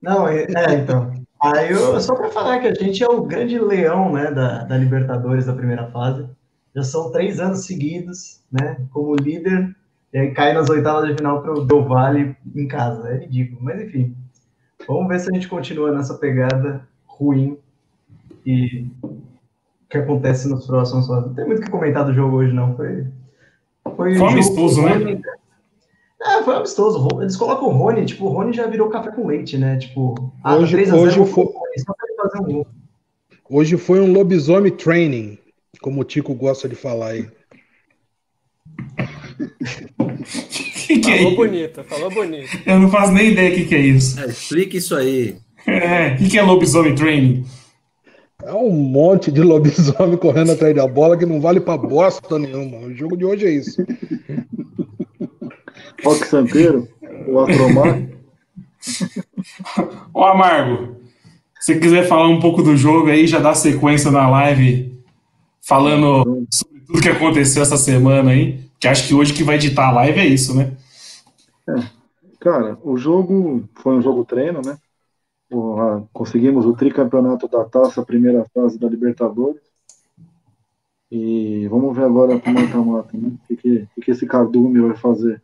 Não, 0.00 0.28
é, 0.28 0.44
é, 0.44 0.74
então. 0.74 1.12
Aí 1.42 1.70
eu, 1.72 2.00
só 2.00 2.14
para 2.14 2.30
falar 2.30 2.60
que 2.60 2.68
a 2.68 2.74
gente 2.74 3.02
é 3.02 3.08
o 3.08 3.22
grande 3.22 3.58
leão 3.58 4.12
né, 4.12 4.30
da, 4.30 4.64
da 4.64 4.76
Libertadores 4.76 5.46
da 5.46 5.52
primeira 5.52 5.90
fase. 5.90 6.26
Já 6.74 6.82
são 6.82 7.10
três 7.12 7.38
anos 7.38 7.66
seguidos, 7.66 8.40
né? 8.50 8.78
Como 8.90 9.14
líder, 9.14 9.74
e 10.12 10.18
aí 10.18 10.30
cai 10.32 10.52
nas 10.52 10.70
oitavas 10.70 11.08
de 11.08 11.16
final 11.16 11.42
para 11.42 11.52
o 11.52 11.64
Del 11.64 11.84
Valle 11.84 12.36
em 12.54 12.68
casa. 12.68 13.08
É 13.08 13.18
ridículo, 13.18 13.60
mas 13.62 13.80
enfim. 13.80 14.16
Vamos 14.86 15.08
ver 15.08 15.20
se 15.20 15.28
a 15.30 15.34
gente 15.34 15.48
continua 15.48 15.92
nessa 15.92 16.14
pegada 16.14 16.86
ruim 17.06 17.58
e 18.46 18.86
o 19.02 19.18
que 19.88 19.98
acontece 19.98 20.48
nos 20.48 20.66
próximos. 20.66 21.08
Não 21.08 21.34
tem 21.34 21.46
muito 21.46 21.60
o 21.60 21.62
que 21.62 21.70
comentar 21.70 22.04
do 22.04 22.14
jogo 22.14 22.36
hoje, 22.36 22.52
não. 22.52 22.76
Foi. 22.76 23.06
Foi, 23.96 24.14
foi 24.16 24.28
amistoso, 24.28 24.82
né? 24.82 25.20
É, 26.24 26.42
foi 26.42 26.54
amistoso. 26.54 27.06
Eles 27.20 27.36
colocam 27.36 27.68
o 27.68 27.72
Rony, 27.72 28.06
tipo, 28.06 28.24
o 28.24 28.28
Rony 28.28 28.52
já 28.54 28.66
virou 28.66 28.88
café 28.88 29.10
com 29.10 29.26
leite, 29.26 29.58
né? 29.58 29.76
Tipo, 29.76 30.32
ah, 30.42 30.56
hoje, 30.56 30.72
3 30.72 30.88
a 30.88 30.92
0, 30.92 31.02
hoje 31.02 31.32
foi... 31.32 31.44
só 31.44 31.92
pra 31.92 32.30
fazer 32.30 32.38
um 32.42 32.52
gol. 32.52 32.66
Hoje 33.50 33.76
foi 33.76 34.00
um 34.00 34.10
lobisomem 34.10 34.72
training, 34.72 35.38
como 35.82 36.00
o 36.00 36.04
Tico 36.04 36.34
gosta 36.34 36.66
de 36.66 36.74
falar 36.74 37.08
aí. 37.08 37.28
que 40.86 40.98
que 40.98 41.10
é 41.10 41.18
falou 41.18 41.32
é 41.32 41.36
bonito, 41.36 41.84
falou 41.84 42.10
bonito. 42.10 42.58
Eu 42.64 42.80
não 42.80 42.88
faço 42.88 43.12
nem 43.12 43.32
ideia 43.32 43.50
do 43.50 43.56
que, 43.56 43.66
que 43.66 43.74
é 43.74 43.80
isso. 43.80 44.18
É, 44.18 44.26
explica 44.26 44.78
isso 44.78 44.96
aí. 44.96 45.36
É, 45.66 46.14
o 46.14 46.16
que, 46.16 46.30
que 46.30 46.38
é 46.38 46.42
lobisomem 46.42 46.94
training? 46.94 47.44
É 48.42 48.52
um 48.52 48.70
monte 48.70 49.30
de 49.30 49.42
lobisomem 49.42 50.16
correndo 50.16 50.52
atrás 50.52 50.74
da 50.74 50.86
bola 50.86 51.16
que 51.16 51.26
não 51.26 51.40
vale 51.40 51.60
pra 51.60 51.76
bosta 51.76 52.38
nenhuma. 52.38 52.78
O 52.78 52.94
jogo 52.94 53.16
de 53.16 53.24
hoje 53.24 53.46
é 53.46 53.50
isso. 53.50 53.86
Rock 56.04 56.26
Santeiro, 56.26 56.88
o 57.26 57.40
Atromar. 57.40 58.08
Ô 60.12 60.24
Amargo, 60.24 60.96
se 61.58 61.78
quiser 61.80 62.06
falar 62.06 62.28
um 62.28 62.40
pouco 62.40 62.62
do 62.62 62.76
jogo 62.76 63.08
aí, 63.08 63.26
já 63.26 63.38
dá 63.38 63.54
sequência 63.54 64.10
na 64.10 64.28
live 64.28 65.02
falando 65.62 66.46
sobre 66.52 66.80
tudo 66.86 67.00
que 67.00 67.08
aconteceu 67.08 67.62
essa 67.62 67.76
semana 67.76 68.32
aí. 68.32 68.62
Que 68.78 68.86
acho 68.86 69.08
que 69.08 69.14
hoje 69.14 69.32
que 69.32 69.42
vai 69.42 69.56
editar 69.56 69.88
a 69.88 69.92
live 69.92 70.20
é 70.20 70.26
isso, 70.26 70.54
né? 70.54 70.76
É, 71.68 71.74
cara, 72.38 72.78
o 72.82 72.96
jogo 72.98 73.66
foi 73.76 73.96
um 73.96 74.02
jogo 74.02 74.24
treino, 74.24 74.60
né? 74.64 74.76
conseguimos 76.12 76.66
o 76.66 76.74
tricampeonato 76.74 77.46
da 77.46 77.64
taça, 77.64 78.04
primeira 78.04 78.44
fase 78.52 78.78
da 78.78 78.88
Libertadores. 78.88 79.62
E 81.10 81.68
vamos 81.68 81.96
ver 81.96 82.04
agora 82.04 82.40
com 82.40 82.50
o 82.50 82.54
mata-mata, 82.54 83.16
né? 83.16 83.28
O 83.28 83.46
que, 83.46 83.56
que, 83.56 83.88
que 84.02 84.10
esse 84.10 84.26
cardume 84.26 84.80
vai 84.80 84.96
fazer? 84.96 85.40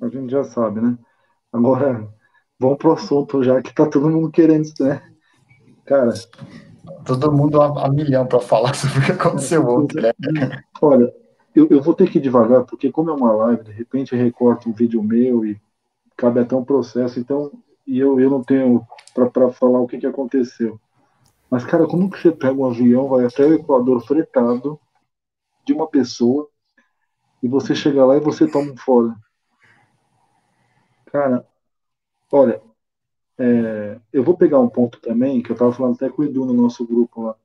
A 0.00 0.08
gente 0.08 0.30
já 0.30 0.44
sabe, 0.44 0.80
né? 0.80 0.98
Agora, 1.52 2.08
vamos 2.58 2.78
pro 2.78 2.92
assunto 2.92 3.42
já 3.42 3.60
que 3.60 3.74
tá 3.74 3.86
todo 3.86 4.08
mundo 4.08 4.30
querendo, 4.30 4.68
né? 4.80 5.02
Cara. 5.84 6.12
Todo 7.04 7.32
mundo 7.32 7.60
a, 7.60 7.86
a 7.86 7.90
milhão 7.90 8.26
para 8.26 8.40
falar 8.40 8.72
sobre 8.74 8.98
o 8.98 9.04
que 9.04 9.12
aconteceu 9.12 9.66
ontem, 9.66 10.00
né? 10.00 10.12
Olha, 10.80 11.12
eu, 11.54 11.66
eu 11.68 11.82
vou 11.82 11.94
ter 11.94 12.10
que 12.10 12.18
ir 12.18 12.22
devagar, 12.22 12.64
porque 12.64 12.90
como 12.90 13.10
é 13.10 13.14
uma 13.14 13.32
live, 13.32 13.64
de 13.64 13.72
repente 13.72 14.14
recorta 14.14 14.68
um 14.68 14.72
vídeo 14.72 15.02
meu 15.02 15.44
e 15.44 15.60
cabe 16.16 16.40
até 16.40 16.54
um 16.54 16.64
processo, 16.64 17.18
então, 17.18 17.50
e 17.86 17.98
eu, 17.98 18.20
eu 18.20 18.30
não 18.30 18.42
tenho 18.42 18.86
para 19.14 19.50
falar 19.50 19.80
o 19.80 19.86
que, 19.86 19.98
que 19.98 20.06
aconteceu. 20.06 20.78
Mas, 21.50 21.64
cara, 21.64 21.86
como 21.86 22.08
que 22.08 22.20
você 22.20 22.30
pega 22.30 22.54
um 22.54 22.66
avião, 22.66 23.08
vai 23.08 23.26
até 23.26 23.44
o 23.44 23.54
Equador 23.54 24.00
fretado 24.06 24.78
de 25.66 25.72
uma 25.72 25.88
pessoa 25.88 26.48
e 27.42 27.48
você 27.48 27.74
chega 27.74 28.04
lá 28.04 28.16
e 28.16 28.20
você 28.20 28.46
toma 28.46 28.72
um 28.72 28.76
fora? 28.76 29.16
Cara, 31.10 31.46
olha, 32.32 32.60
é, 33.38 33.98
eu 34.12 34.22
vou 34.22 34.36
pegar 34.36 34.60
um 34.60 34.68
ponto 34.68 35.00
também, 35.00 35.42
que 35.42 35.50
eu 35.50 35.56
tava 35.56 35.72
falando 35.72 35.94
até 35.94 36.08
com 36.08 36.22
o 36.22 36.24
Edu 36.24 36.44
no 36.44 36.52
nosso 36.52 36.86
grupo 36.86 37.22
lá. 37.22 37.36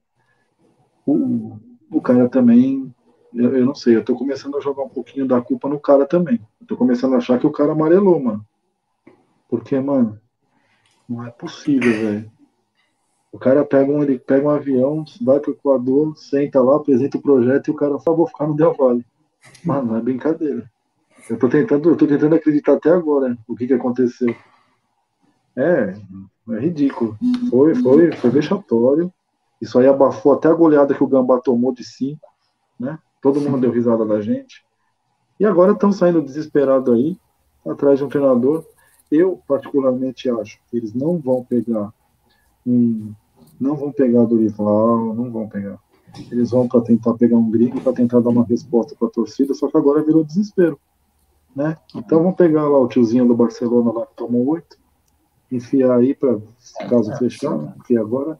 O, 1.05 1.57
o 1.91 2.01
cara 2.01 2.27
também 2.29 2.93
eu, 3.35 3.53
eu, 3.53 3.65
não 3.65 3.75
sei, 3.75 3.97
eu 3.97 4.03
tô 4.03 4.15
começando 4.15 4.57
a 4.57 4.61
jogar 4.61 4.83
um 4.83 4.89
pouquinho 4.89 5.27
da 5.27 5.41
culpa 5.41 5.67
no 5.67 5.77
cara 5.77 6.05
também. 6.05 6.39
Tô 6.65 6.77
começando 6.77 7.15
a 7.15 7.17
achar 7.17 7.37
que 7.37 7.45
o 7.45 7.51
cara 7.51 7.73
amarelou, 7.73 8.17
mano. 8.17 8.45
Porque, 9.49 9.77
mano, 9.77 10.19
não 11.07 11.25
é 11.25 11.29
possível, 11.29 11.91
velho. 11.91 12.31
O 13.33 13.37
cara 13.37 13.65
pega 13.65 13.91
um, 13.91 14.01
ele 14.01 14.17
pega 14.17 14.47
um 14.47 14.49
avião, 14.49 15.03
vai 15.21 15.41
pro 15.41 15.51
Equador, 15.51 16.15
senta 16.17 16.61
lá, 16.61 16.77
apresenta 16.77 17.17
o 17.17 17.21
projeto 17.21 17.67
e 17.67 17.71
o 17.71 17.75
cara 17.75 17.99
fala, 17.99 18.15
vou 18.15 18.27
ficar 18.27 18.47
no 18.47 18.55
Del 18.55 18.73
Valle. 18.73 19.05
Mano, 19.65 19.91
não 19.91 19.97
é 19.97 20.01
brincadeira. 20.01 20.71
Eu 21.29 21.39
tô 21.39 21.49
tentando, 21.49 21.89
eu 21.89 21.95
tô 21.95 22.05
tentando 22.05 22.35
acreditar 22.35 22.73
até 22.73 22.91
agora 22.91 23.37
o 23.47 23.55
que 23.55 23.65
que 23.65 23.73
aconteceu. 23.73 24.35
É, 25.55 25.95
é 26.51 26.59
ridículo. 26.59 27.17
Foi, 27.49 27.73
foi, 27.75 28.11
foi 28.11 28.29
vexatório. 28.29 29.11
Isso 29.59 29.79
aí 29.79 29.87
abafou 29.87 30.33
até 30.33 30.47
a 30.47 30.53
goleada 30.53 30.93
que 30.93 31.03
o 31.03 31.07
Gambá 31.07 31.39
tomou 31.39 31.73
de 31.73 31.83
5, 31.83 32.19
né? 32.79 32.99
Todo 33.21 33.41
mundo 33.41 33.61
deu 33.61 33.71
risada 33.71 34.05
da 34.05 34.21
gente. 34.21 34.63
E 35.39 35.45
agora 35.45 35.71
estão 35.71 35.91
saindo 35.91 36.21
desesperados 36.21 36.93
aí, 36.93 37.17
atrás 37.65 37.97
de 37.97 38.05
um 38.05 38.09
treinador. 38.09 38.63
Eu, 39.11 39.41
particularmente, 39.47 40.29
acho 40.29 40.59
que 40.69 40.77
eles 40.77 40.93
não 40.93 41.17
vão 41.17 41.43
pegar 41.43 41.91
um. 42.65 43.13
Não 43.59 43.75
vão 43.75 43.91
pegar 43.91 44.25
Dorival, 44.25 45.13
não 45.15 45.31
vão 45.31 45.47
pegar. 45.47 45.79
Eles 46.31 46.51
vão 46.51 46.67
para 46.67 46.81
tentar 46.81 47.13
pegar 47.15 47.37
um 47.37 47.49
gringo, 47.49 47.81
para 47.81 47.93
tentar 47.93 48.19
dar 48.19 48.29
uma 48.29 48.45
resposta 48.45 48.95
para 48.97 49.07
a 49.07 49.11
torcida, 49.11 49.53
só 49.53 49.67
que 49.69 49.77
agora 49.77 50.03
virou 50.03 50.23
desespero. 50.23 50.79
Né? 51.55 51.77
Então 51.95 52.19
vamos 52.19 52.35
pegar 52.35 52.67
lá 52.67 52.79
o 52.79 52.87
tiozinho 52.87 53.25
do 53.25 53.35
Barcelona 53.35 53.91
lá 53.91 54.05
que 54.05 54.15
tomou 54.15 54.45
oito, 54.49 54.77
enfiar 55.51 55.97
aí 55.97 56.13
para 56.13 56.37
caso 56.89 57.15
fechar, 57.17 57.57
porque 57.75 57.95
agora, 57.95 58.37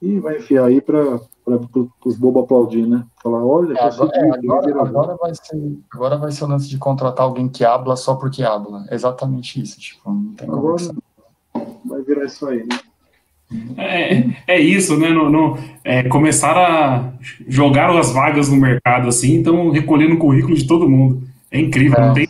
e 0.00 0.18
vai 0.18 0.38
enfiar 0.38 0.66
aí 0.66 0.80
para 0.80 1.20
para 1.46 1.60
os 2.04 2.16
bobos 2.16 2.42
aplaudir, 2.42 2.88
né? 2.88 3.04
Falar, 3.22 3.44
olha, 3.44 3.78
é, 3.78 3.80
agora, 3.80 4.16
é, 4.16 4.30
agora, 4.30 4.82
agora, 4.82 5.16
vai 5.16 5.32
ser, 5.32 5.78
agora 5.92 6.18
vai 6.18 6.32
ser 6.32 6.42
o 6.42 6.48
lance 6.48 6.68
de 6.68 6.76
contratar 6.76 7.24
alguém 7.24 7.48
que 7.48 7.64
habla 7.64 7.94
só 7.94 8.16
porque 8.16 8.42
habla. 8.42 8.84
exatamente 8.90 9.62
isso. 9.62 9.78
Tipo, 9.78 10.10
não 10.10 10.34
tem 10.34 10.48
agora 10.48 10.82
vai 11.84 12.02
virar 12.02 12.24
isso 12.24 12.46
aí, 12.48 12.66
né? 12.66 12.78
É, 13.76 14.54
é 14.54 14.60
isso, 14.60 14.98
né? 14.98 15.08
No, 15.08 15.30
no, 15.30 15.56
é, 15.84 16.02
começaram 16.08 16.60
a 16.60 17.12
jogar 17.46 17.96
as 17.96 18.10
vagas 18.10 18.48
no 18.48 18.56
mercado 18.56 19.08
assim, 19.08 19.36
então 19.36 19.70
recolhendo 19.70 20.16
o 20.16 20.18
currículo 20.18 20.56
de 20.56 20.66
todo 20.66 20.88
mundo. 20.88 21.22
É 21.48 21.60
incrível, 21.60 21.96
é. 21.96 22.06
Não, 22.06 22.14
tem, 22.14 22.26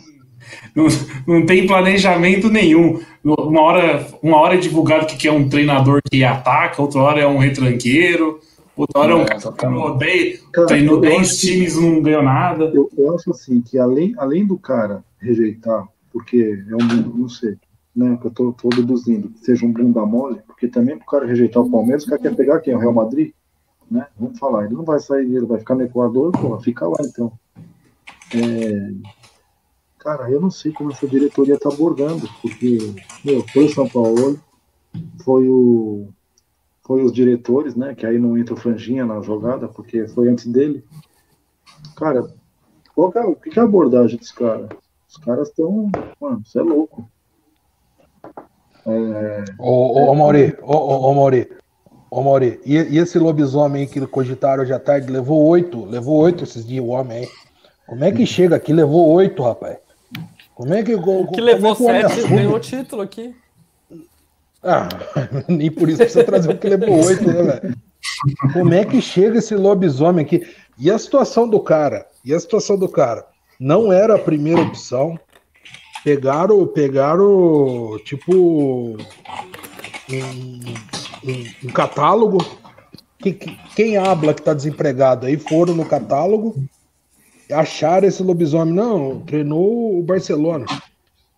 não, 0.77 0.87
não, 1.25 1.45
tem 1.45 1.65
planejamento 1.65 2.49
nenhum. 2.49 3.01
Uma 3.23 3.61
hora, 3.61 4.07
uma 4.21 4.37
hora 4.37 4.53
é 4.53 4.59
divulgado 4.59 5.07
que 5.07 5.27
é 5.27 5.31
um 5.31 5.49
treinador 5.49 5.99
que 6.07 6.23
ataca, 6.23 6.79
outra 6.79 7.01
hora 7.01 7.19
é 7.19 7.27
um 7.27 7.39
retranqueiro, 7.39 8.39
o 8.75 8.85
Dória 8.85 9.13
é 9.13 9.15
um 9.15 9.25
cara 9.25 9.39
que 9.39 9.65
odeia, 9.65 10.39
treinou 10.67 11.01
10 11.01 11.37
times 11.39 11.75
e 11.75 11.81
não 11.81 11.99
ganhou 11.99 12.21
nada. 12.21 12.65
Eu, 12.65 12.87
eu, 12.95 13.15
acho 13.15 13.31
assim, 13.31 13.59
que 13.59 13.79
além, 13.79 14.13
além 14.19 14.45
do 14.45 14.55
cara 14.55 15.03
rejeitar, 15.19 15.87
porque 16.13 16.63
é 16.69 16.75
um, 16.75 17.17
não 17.17 17.27
sei, 17.27 17.55
né, 17.95 18.15
que 18.21 18.27
eu 18.27 18.31
tô, 18.31 18.53
tô 18.53 18.69
deduzindo, 18.69 19.29
que 19.29 19.39
seja 19.39 19.65
um 19.65 19.73
bunda 19.73 20.05
mole, 20.05 20.41
porque 20.45 20.67
também 20.67 20.95
pro 20.95 21.07
cara 21.07 21.25
rejeitar 21.25 21.63
o 21.63 21.71
Palmeiras, 21.71 22.03
o 22.03 22.09
cara 22.09 22.21
quer 22.21 22.35
pegar 22.35 22.59
quem? 22.59 22.75
O 22.75 22.79
Real 22.79 22.93
Madrid? 22.93 23.31
Né? 23.89 24.05
Vamos 24.19 24.37
falar, 24.37 24.65
ele 24.65 24.75
não 24.75 24.83
vai 24.83 24.99
sair, 24.99 25.35
ele 25.35 25.47
vai 25.47 25.57
ficar 25.57 25.73
no 25.73 25.81
Equador, 25.81 26.31
pô, 26.33 26.59
fica 26.59 26.87
lá 26.87 26.97
então. 26.99 27.31
É, 28.35 28.91
cara, 30.07 30.31
eu 30.31 30.39
não 30.39 30.49
sei 30.49 30.71
como 30.71 30.89
essa 30.89 31.05
diretoria 31.05 31.59
tá 31.59 31.67
abordando, 31.67 32.29
porque, 32.41 32.77
meu, 33.25 33.45
foi 33.49 33.65
o 33.65 33.73
São 33.73 33.89
Paulo, 33.89 34.39
foi 35.25 35.49
o 35.49 36.07
foi 36.81 37.03
os 37.03 37.11
diretores, 37.11 37.75
né? 37.75 37.93
Que 37.93 38.05
aí 38.05 38.17
não 38.17 38.37
entra 38.37 38.53
o 38.53 38.57
Franjinha 38.57 39.05
na 39.05 39.19
jogada, 39.19 39.67
porque 39.67 40.07
foi 40.07 40.29
antes 40.29 40.47
dele. 40.47 40.85
Cara, 41.97 42.25
qual 42.95 43.11
que 43.11 43.17
é, 43.17 43.25
o 43.25 43.35
que 43.35 43.59
é 43.59 43.61
a 43.61 43.65
abordagem 43.65 44.17
dos 44.17 44.31
caras? 44.31 44.69
Os 45.09 45.17
caras 45.17 45.49
estão. 45.49 45.91
Mano, 46.21 46.41
você 46.45 46.59
é 46.59 46.63
louco. 46.63 47.05
É... 48.85 49.43
Ô, 49.59 49.99
ô, 49.99 50.11
ô 50.11 50.15
Mauri, 50.15 50.55
ô, 50.61 50.73
ô, 50.73 51.11
ô 51.11 51.13
Mauri, 51.13 51.51
ô 52.09 52.23
Mauri, 52.23 52.61
e, 52.65 52.77
e, 52.77 52.97
esse 52.97 53.19
lobisomem 53.19 53.81
aí 53.81 53.87
que 53.89 54.07
cogitaram 54.07 54.63
hoje 54.63 54.71
à 54.71 54.79
tarde 54.79 55.11
levou 55.11 55.45
oito, 55.47 55.83
levou 55.83 56.21
oito 56.21 56.45
esses 56.45 56.65
dias, 56.65 56.81
o 56.81 56.87
homem 56.87 57.17
aí. 57.17 57.29
Como 57.85 58.05
é 58.05 58.11
que 58.13 58.25
chega 58.25 58.55
aqui? 58.55 58.71
Levou 58.71 59.09
oito, 59.09 59.43
rapaz. 59.43 59.79
Como 60.57 60.73
é 60.73 60.81
que. 60.81 60.97
Que 61.35 61.41
levou 61.41 61.91
é 61.91 62.09
sete, 62.09 62.27
ganhou 62.27 62.55
o 62.55 62.59
título 62.59 63.03
aqui. 63.03 63.35
Ah, 64.63 64.89
nem 65.47 65.69
por 65.69 65.87
isso 65.87 65.99
precisa 65.99 66.23
trazer 66.23 66.49
o 66.49 66.57
que 66.57 66.67
levou 66.67 67.05
oito, 67.05 67.27
né, 67.27 67.43
velho? 67.43 67.77
Como 68.53 68.73
é 68.73 68.83
que 68.83 68.99
chega 68.99 69.37
esse 69.37 69.55
lobisomem 69.55 70.25
aqui? 70.25 70.47
E 70.79 70.89
a 70.89 70.97
situação 70.97 71.47
do 71.47 71.59
cara? 71.59 72.07
E 72.25 72.33
a 72.33 72.39
situação 72.39 72.75
do 72.75 72.89
cara? 72.89 73.23
Não 73.59 73.93
era 73.93 74.15
a 74.15 74.19
primeira 74.19 74.61
opção. 74.61 75.19
Pegaram, 76.03 76.65
pegaram 76.65 77.99
tipo 78.03 78.35
um, 78.35 78.97
um, 80.11 81.65
um 81.65 81.71
catálogo. 81.71 82.43
Que, 83.19 83.33
que, 83.33 83.59
quem 83.75 83.95
habla 83.97 84.33
que 84.33 84.41
tá 84.41 84.55
desempregado 84.55 85.27
aí 85.27 85.37
foram 85.37 85.75
no 85.75 85.85
catálogo, 85.85 86.55
acharam 87.51 88.07
esse 88.07 88.21
lobisomem. 88.23 88.73
Não, 88.73 89.19
treinou 89.21 89.99
o 89.99 90.03
Barcelona. 90.03 90.65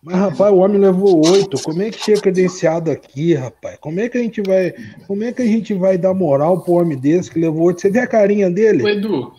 Mas, 0.01 0.15
rapaz, 0.15 0.53
o 0.53 0.57
homem 0.57 0.79
levou 0.79 1.21
oito. 1.29 1.61
Como 1.61 1.81
é 1.81 1.89
que 1.89 2.01
chega 2.01 2.21
credenciado 2.21 2.89
aqui, 2.89 3.33
rapaz? 3.33 3.77
Como 3.81 3.99
é 3.99 4.07
que 4.07 4.17
a 4.17 4.21
gente 4.21 4.41
vai. 4.41 4.73
Como 5.05 5.23
é 5.23 5.31
que 5.31 5.41
a 5.41 5.45
gente 5.45 5.73
vai 5.73 5.97
dar 5.97 6.13
moral 6.13 6.61
pro 6.61 6.73
homem 6.73 6.97
desse 6.97 7.29
que 7.29 7.39
levou 7.39 7.63
oito? 7.63 7.81
Você 7.81 7.89
vê 7.89 7.99
a 7.99 8.07
carinha 8.07 8.49
dele? 8.49 8.83
O 8.83 8.87
Edu, 8.87 9.33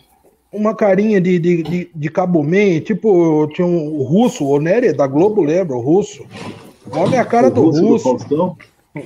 Uma 0.51 0.75
carinha 0.75 1.19
de, 1.19 1.39
de, 1.39 1.63
de, 1.63 1.91
de 1.93 2.09
Cabo 2.09 2.43
Man, 2.43 2.79
tipo, 2.81 3.47
tinha 3.55 3.65
um 3.65 4.03
russo, 4.03 4.45
o 4.45 4.59
Nery 4.59 4.93
da 4.93 5.07
Globo, 5.07 5.41
lembra? 5.41 5.75
O 5.75 5.81
russo. 5.81 6.25
O 6.93 6.97
homem 6.99 7.15
é 7.15 7.19
a 7.21 7.25
cara 7.25 7.49
do 7.49 7.61
O 7.61 7.65
russo 7.65 7.83
russo. 7.83 8.03
Faustão? 8.03 8.57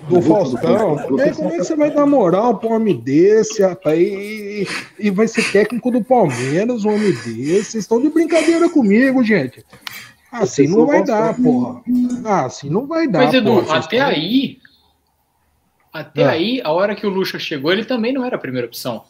Do 0.10 0.20
Faustão. 0.22 0.98
Como 0.98 1.22
é, 1.22 1.32
como 1.32 1.50
é 1.50 1.58
que 1.58 1.63
você 1.63 1.75
vai 1.75 1.92
dar 1.92 2.08
moral 2.08 2.58
pra 2.58 2.70
um 2.70 2.74
homem 2.74 3.00
desse, 3.00 3.62
rapaz? 3.62 4.00
E, 4.00 4.68
e 4.98 5.12
vai 5.12 5.27
ser 5.27 5.51
técnico 5.51 5.92
do 5.92 6.04
Palmeiras, 6.04 6.84
um 6.86 6.89
homem 6.96 7.12
desse? 7.12 7.65
Vocês 7.65 7.75
estão 7.84 8.01
de 8.01 8.10
brincadeira 8.10 8.68
comigo, 8.68 9.24
gente. 9.24 9.63
Assim 10.32 10.68
não 10.68 10.88
vai 10.88 11.04
dar, 11.04 11.36
porra. 11.36 11.82
Ah, 12.25 12.46
assim 12.46 12.68
não 12.70 12.88
vai 12.88 13.08
dar. 13.08 13.25
mas 13.25 13.34
Edu, 13.36 13.62
porra. 13.62 13.77
Até 13.77 13.98
tão- 14.00 14.08
aí, 14.08 14.58
até 15.94 16.22
É. 16.24 16.27
aí, 16.30 16.62
a 16.63 16.72
hora 16.72 16.96
que 16.96 17.06
o 17.06 17.10
Lucha 17.10 17.38
chegou, 17.38 17.72
ele 17.72 17.86
também 17.86 18.12
não 18.12 18.25
era 18.25 18.38
a 18.38 18.39
primeira 18.39 18.65
opção. 18.68 19.04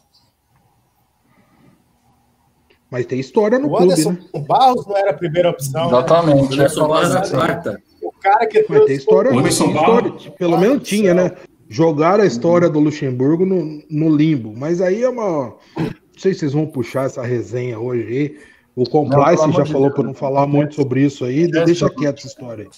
Mas 2.91 3.05
tem 3.05 3.20
história 3.20 3.58
no 3.58 3.67
O 3.67 3.70
clube, 3.77 3.86
Anderson 3.94 4.12
né? 4.12 4.20
o 4.34 4.39
Barros 4.39 4.86
não 4.86 4.96
era 4.96 5.12
a 5.12 5.13
primeira 5.13 5.50
opção. 5.50 5.84
né? 5.89 5.98
Exatamente. 5.98 6.53
Anderson 6.53 6.88
Barros 6.88 7.10
era 7.12 7.20
a 7.25 7.29
quarta. 7.29 7.82
O 8.25 8.32
cara 8.32 8.48
que 8.48 8.65
Mas 8.67 8.86
tem 8.86 8.96
história, 8.96 9.32
tem 9.32 9.46
história. 9.48 10.12
Pelo 10.38 10.58
menos 10.58 10.88
tinha, 10.88 11.13
né? 11.13 11.32
Jogaram 11.70 12.24
a 12.24 12.27
história 12.27 12.70
do 12.70 12.79
Luxemburgo 12.79 13.46
no, 13.46 13.84
no 13.89 14.15
limbo. 14.15 14.53
Mas 14.55 14.82
aí 14.82 15.03
é 15.03 15.10
uma. 15.10 15.55
Não 15.77 15.94
sei 16.17 16.34
se 16.34 16.39
vocês 16.39 16.53
vão 16.53 16.65
puxar 16.65 17.05
essa 17.05 17.24
resenha 17.24 17.79
hoje 17.79 18.08
aí. 18.08 18.39
O 18.75 18.89
Complice 18.89 19.51
já 19.51 19.65
falou 19.65 19.91
para 19.91 20.03
não 20.03 20.13
falar 20.13 20.48
muito 20.48 20.75
sobre 20.75 21.03
isso 21.03 21.24
aí. 21.24 21.48
Deixa 21.48 21.89
quieto 21.89 22.17
essa 22.17 22.27
história 22.27 22.65
aí. 22.65 22.70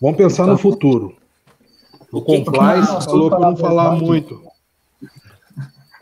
Vamos 0.00 0.16
pensar 0.16 0.46
no 0.46 0.56
futuro. 0.56 1.14
O 2.12 2.22
que- 2.22 2.44
Complice 2.44 3.04
falou 3.04 3.28
para 3.30 3.40
não 3.40 3.56
falar 3.56 3.96
muito. 3.96 4.40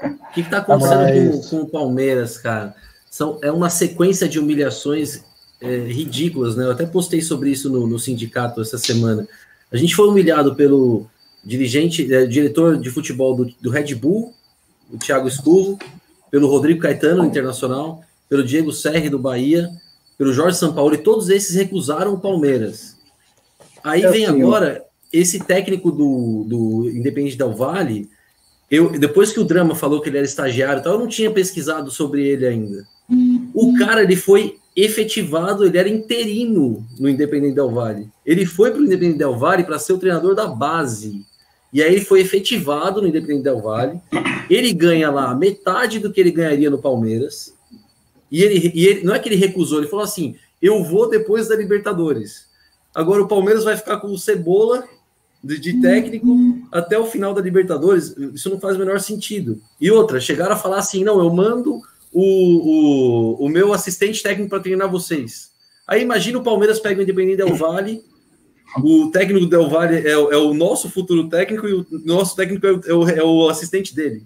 O 0.03 0.35
que 0.35 0.41
está 0.43 0.59
acontecendo 0.59 1.01
Mas- 1.03 1.49
com, 1.49 1.59
com 1.59 1.63
o 1.63 1.69
Palmeiras, 1.71 2.39
cara? 2.39 2.75
São, 3.11 3.39
é 3.43 3.51
uma 3.51 3.71
sequência 3.71 4.29
de 4.29 4.39
humilhações 4.39 5.25
é, 5.65 5.79
ridículas, 5.91 6.57
né? 6.57 6.65
Eu 6.65 6.73
até 6.73 6.85
postei 6.85 7.21
sobre 7.21 7.51
isso 7.51 7.71
no, 7.71 7.87
no 7.87 7.99
sindicato 7.99 8.61
essa 8.61 8.79
semana. 8.79 9.27
A 9.73 9.77
gente 9.77 9.95
foi 9.95 10.09
humilhado 10.09 10.55
pelo 10.55 11.07
dirigente, 11.45 12.13
é, 12.13 12.27
diretor 12.27 12.77
de 12.79 12.91
futebol 12.91 13.35
do, 13.35 13.53
do 13.61 13.71
Red 13.71 13.95
Bull, 13.95 14.33
o 14.93 14.99
Thiago 14.99 15.27
Escurro, 15.27 15.79
pelo 16.31 16.49
Rodrigo 16.49 16.81
Caetano, 16.81 17.25
Internacional, 17.25 18.03
pelo 18.29 18.45
Diego 18.45 18.73
Serri, 18.73 19.09
do 19.09 19.19
Bahia, 19.19 19.71
pelo 20.17 20.33
Jorge 20.33 20.59
Sampaoli, 20.59 20.99
todos 20.99 21.29
esses 21.29 21.55
recusaram 21.57 22.15
o 22.15 22.21
Palmeiras. 22.21 22.97
Aí 23.83 24.03
É 24.03 24.11
vem 24.11 24.27
agora 24.27 24.85
esse 25.13 25.39
técnico 25.39 25.91
do, 25.91 26.45
do 26.47 26.91
Independente 26.91 27.37
Del 27.37 27.55
Vale, 27.55 28.09
eu, 28.71 28.99
depois 28.99 29.33
que 29.33 29.39
o 29.39 29.45
Drama 29.45 29.75
falou 29.75 30.01
que 30.01 30.09
ele 30.09 30.17
era 30.17 30.27
estagiário, 30.27 30.81
e 30.81 30.83
tal, 30.83 30.95
eu 30.95 30.99
não 30.99 31.07
tinha 31.07 31.31
pesquisado 31.31 31.91
sobre 31.91 32.27
ele 32.27 32.47
ainda. 32.47 32.87
O 33.53 33.75
cara 33.79 34.03
ele 34.03 34.17
foi 34.17 34.57
efetivado, 34.77 35.65
ele 35.65 35.79
era 35.79 35.89
interino 35.89 36.85
no 36.99 37.09
Independente 37.09 37.55
Del 37.55 37.71
Vale. 37.71 38.09
Ele 38.27 38.45
foi 38.45 38.71
para 38.71 38.81
o 38.81 38.85
Independente 38.85 39.19
Del 39.19 39.39
Vale 39.39 39.65
para 39.65 39.79
ser 39.79 39.93
o 39.93 39.99
treinador 39.99 40.35
da 40.35 40.47
base. 40.47 41.25
E 41.73 41.83
aí 41.83 41.95
ele 41.95 42.05
foi 42.05 42.21
efetivado 42.21 43.01
no 43.01 43.09
Independente 43.09 43.45
Del 43.45 43.61
Vale. 43.61 44.01
Ele 44.51 44.73
ganha 44.73 45.11
lá 45.11 45.35
metade 45.35 45.99
do 45.99 46.13
que 46.13 46.21
ele 46.21 46.31
ganharia 46.31 46.71
no 46.71 46.79
Palmeiras. 46.79 47.55
E 48.31 48.43
ele, 48.43 48.73
e 48.75 48.87
ele 48.87 49.05
não 49.05 49.15
é 49.15 49.19
que 49.19 49.29
ele 49.29 49.37
recusou, 49.37 49.79
ele 49.79 49.89
falou 49.89 50.05
assim: 50.05 50.35
eu 50.61 50.83
vou 50.83 51.09
depois 51.09 51.49
da 51.49 51.57
Libertadores. 51.57 52.47
Agora 52.95 53.23
o 53.23 53.29
Palmeiras 53.29 53.65
vai 53.65 53.77
ficar 53.77 53.99
com 53.99 54.09
o 54.09 54.19
Cebola 54.19 54.85
de, 55.43 55.59
de 55.59 55.81
técnico 55.81 56.27
até 56.73 56.99
o 56.99 57.07
final 57.07 57.35
da 57.35 57.41
Libertadores. 57.43 58.17
Isso 58.33 58.49
não 58.49 58.59
faz 58.59 58.77
o 58.77 58.79
menor 58.79 58.99
sentido. 58.99 59.61
E 59.81 59.91
outra, 59.91 60.21
chegaram 60.21 60.55
a 60.55 60.59
falar 60.59 60.79
assim: 60.79 61.05
não, 61.05 61.19
eu 61.19 61.31
mando 61.31 61.83
o, 62.15 63.41
o, 63.43 63.47
o 63.47 63.49
meu 63.49 63.73
assistente 63.73 64.23
técnico 64.23 64.49
para 64.51 64.61
treinar 64.61 64.91
vocês. 64.91 65.51
Aí 65.87 66.01
imagina 66.03 66.39
o 66.39 66.43
Palmeiras 66.43 66.79
pega 66.81 67.01
o 67.01 67.03
Independente 67.03 67.37
Del 67.39 67.55
Vale, 67.55 68.03
o 68.83 69.11
técnico 69.11 69.41
do 69.41 69.49
Del 69.51 69.69
Valle 69.69 70.07
é, 70.09 70.17
o- 70.17 70.33
é 70.33 70.37
o 70.37 70.55
nosso 70.55 70.89
futuro 70.91 71.29
técnico 71.29 71.69
e 71.69 71.75
o 71.75 71.87
nosso 72.05 72.35
técnico 72.35 72.67
é 72.67 72.73
o, 72.73 72.81
é 72.87 72.95
o- 72.95 73.09
é 73.09 73.23
o 73.23 73.49
assistente 73.49 73.95
dele. 73.95 74.23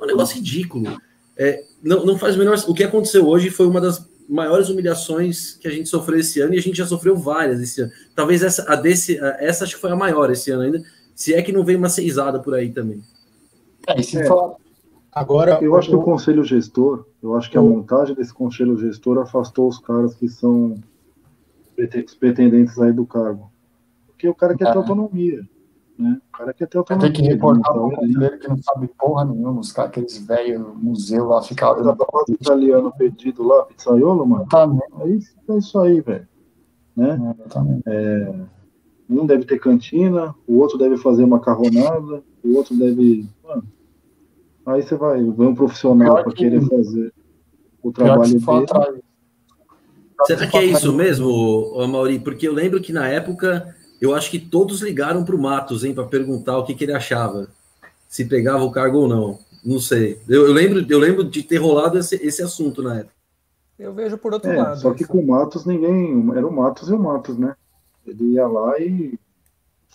É 0.00 0.04
um 0.04 0.06
negócio 0.06 0.36
ridículo. 0.36 1.00
É, 1.36 1.62
não, 1.82 2.04
não 2.04 2.18
faz 2.18 2.34
o 2.34 2.38
menor. 2.38 2.56
O 2.66 2.74
que 2.74 2.82
aconteceu 2.84 3.26
hoje 3.26 3.48
foi 3.50 3.66
uma 3.66 3.80
das 3.80 4.04
maiores 4.28 4.68
humilhações 4.68 5.54
que 5.54 5.68
a 5.68 5.70
gente 5.70 5.88
sofreu 5.88 6.18
esse 6.18 6.40
ano 6.40 6.54
e 6.54 6.58
a 6.58 6.62
gente 6.62 6.76
já 6.76 6.84
sofreu 6.86 7.16
várias 7.16 7.60
esse 7.60 7.80
ano. 7.82 7.92
Talvez 8.14 8.42
essa, 8.42 8.64
a 8.70 8.74
desse, 8.76 9.18
a- 9.20 9.36
essa 9.40 9.64
acho 9.64 9.76
que 9.76 9.80
foi 9.80 9.90
a 9.92 9.96
maior 9.96 10.30
esse 10.30 10.50
ano 10.50 10.62
ainda. 10.62 10.82
Se 11.14 11.32
é 11.32 11.40
que 11.40 11.52
não 11.52 11.64
veio 11.64 11.78
uma 11.78 11.88
seisada 11.88 12.40
por 12.40 12.54
aí 12.54 12.70
também. 12.70 13.00
É, 13.86 14.00
e 14.00 14.02
se 14.02 14.18
É. 14.18 14.26
for- 14.26 14.56
Agora, 15.12 15.58
Eu 15.62 15.74
acho 15.76 15.88
que 15.88 15.96
o 15.96 16.02
conselho 16.02 16.44
gestor, 16.44 17.06
eu 17.26 17.34
acho 17.34 17.50
que 17.50 17.58
a 17.58 17.62
montagem 17.62 18.14
desse 18.14 18.32
conselho 18.32 18.78
gestor 18.78 19.18
afastou 19.18 19.66
os 19.68 19.78
caras 19.78 20.14
que 20.14 20.28
são 20.28 20.76
pretendentes 22.20 22.78
aí 22.78 22.92
do 22.92 23.04
cargo. 23.04 23.50
Porque 24.06 24.28
o 24.28 24.34
cara 24.34 24.56
quer 24.56 24.66
ter 24.66 24.74
É. 24.74 24.76
autonomia. 24.76 25.46
Né? 25.98 26.20
O 26.32 26.36
cara 26.38 26.52
quer 26.54 26.68
ter 26.68 26.78
autonomia. 26.78 27.10
ter 27.12 27.16
que 27.20 27.26
reportar 27.28 27.72
tá 27.74 27.80
ali. 27.80 27.96
conselheiro 27.96 28.38
que 28.38 28.48
não 28.48 28.58
sabe 28.62 28.88
porra 28.98 29.24
nenhuma, 29.24 29.60
os 29.60 29.72
caras, 29.72 29.90
aqueles 29.90 30.18
velhos 30.18 30.64
museu 30.76 31.26
lá, 31.26 31.42
ficar 31.42 31.72
Dá 31.74 31.80
olhando 31.80 31.96
pra 31.96 32.06
fazer 32.12 32.32
italiano 32.34 32.92
pedido 32.96 33.42
lá, 33.42 33.64
pizzaiolo, 33.64 34.24
mano. 34.26 34.46
Também, 34.48 34.80
Aí 35.00 35.18
é 35.48 35.56
isso 35.58 35.78
aí, 35.80 36.00
velho. 36.00 36.28
Né? 36.96 37.16
né, 37.16 37.34
também. 37.50 37.82
Um 39.08 39.26
deve 39.26 39.44
ter 39.44 39.58
cantina, 39.58 40.34
o 40.46 40.58
outro 40.58 40.78
deve 40.78 40.96
fazer 40.96 41.26
macarronada, 41.26 42.22
o 42.44 42.56
outro 42.56 42.76
deve. 42.76 43.26
Mano, 43.44 43.62
aí 44.66 44.82
você 44.82 44.96
vai, 44.96 45.22
vai 45.24 45.46
um 45.46 45.54
profissional 45.54 46.14
para 46.14 46.24
que- 46.32 46.38
querer 46.38 46.60
fazer 46.68 47.12
o 47.88 47.92
trabalho 47.92 48.32
dele. 48.40 48.44
atrás. 48.64 48.96
Será 50.24 50.46
que 50.46 50.56
é 50.56 50.64
isso 50.64 50.92
mesmo, 50.92 51.86
Mauri? 51.88 52.18
Porque 52.18 52.48
eu 52.48 52.52
lembro 52.54 52.80
que 52.80 52.92
na 52.92 53.06
época 53.08 53.74
eu 54.00 54.14
acho 54.14 54.30
que 54.30 54.38
todos 54.38 54.80
ligaram 54.80 55.24
para 55.24 55.34
o 55.36 55.40
Matos, 55.40 55.84
hein, 55.84 55.94
para 55.94 56.04
perguntar 56.04 56.56
o 56.58 56.64
que, 56.64 56.74
que 56.74 56.84
ele 56.84 56.92
achava, 56.94 57.48
se 58.08 58.24
pegava 58.24 58.64
o 58.64 58.70
cargo 58.70 58.98
ou 59.00 59.08
não. 59.08 59.38
Não 59.64 59.78
sei. 59.80 60.18
Eu, 60.28 60.46
eu 60.46 60.52
lembro, 60.52 60.84
eu 60.88 60.98
lembro 60.98 61.24
de 61.24 61.42
ter 61.42 61.56
rolado 61.56 61.98
esse, 61.98 62.14
esse 62.16 62.42
assunto 62.42 62.82
na 62.82 63.00
época. 63.00 63.12
Eu 63.78 63.92
vejo 63.92 64.16
por 64.16 64.32
outro 64.32 64.50
É, 64.50 64.56
lado. 64.56 64.80
só 64.80 64.94
que 64.94 65.04
com 65.04 65.18
o 65.18 65.26
Matos 65.26 65.66
ninguém. 65.66 66.30
Era 66.34 66.46
o 66.46 66.52
Matos 66.52 66.88
e 66.88 66.92
o 66.94 66.98
Matos, 66.98 67.36
né? 67.36 67.54
Ele 68.06 68.32
ia 68.34 68.46
lá 68.46 68.78
e 68.78 69.18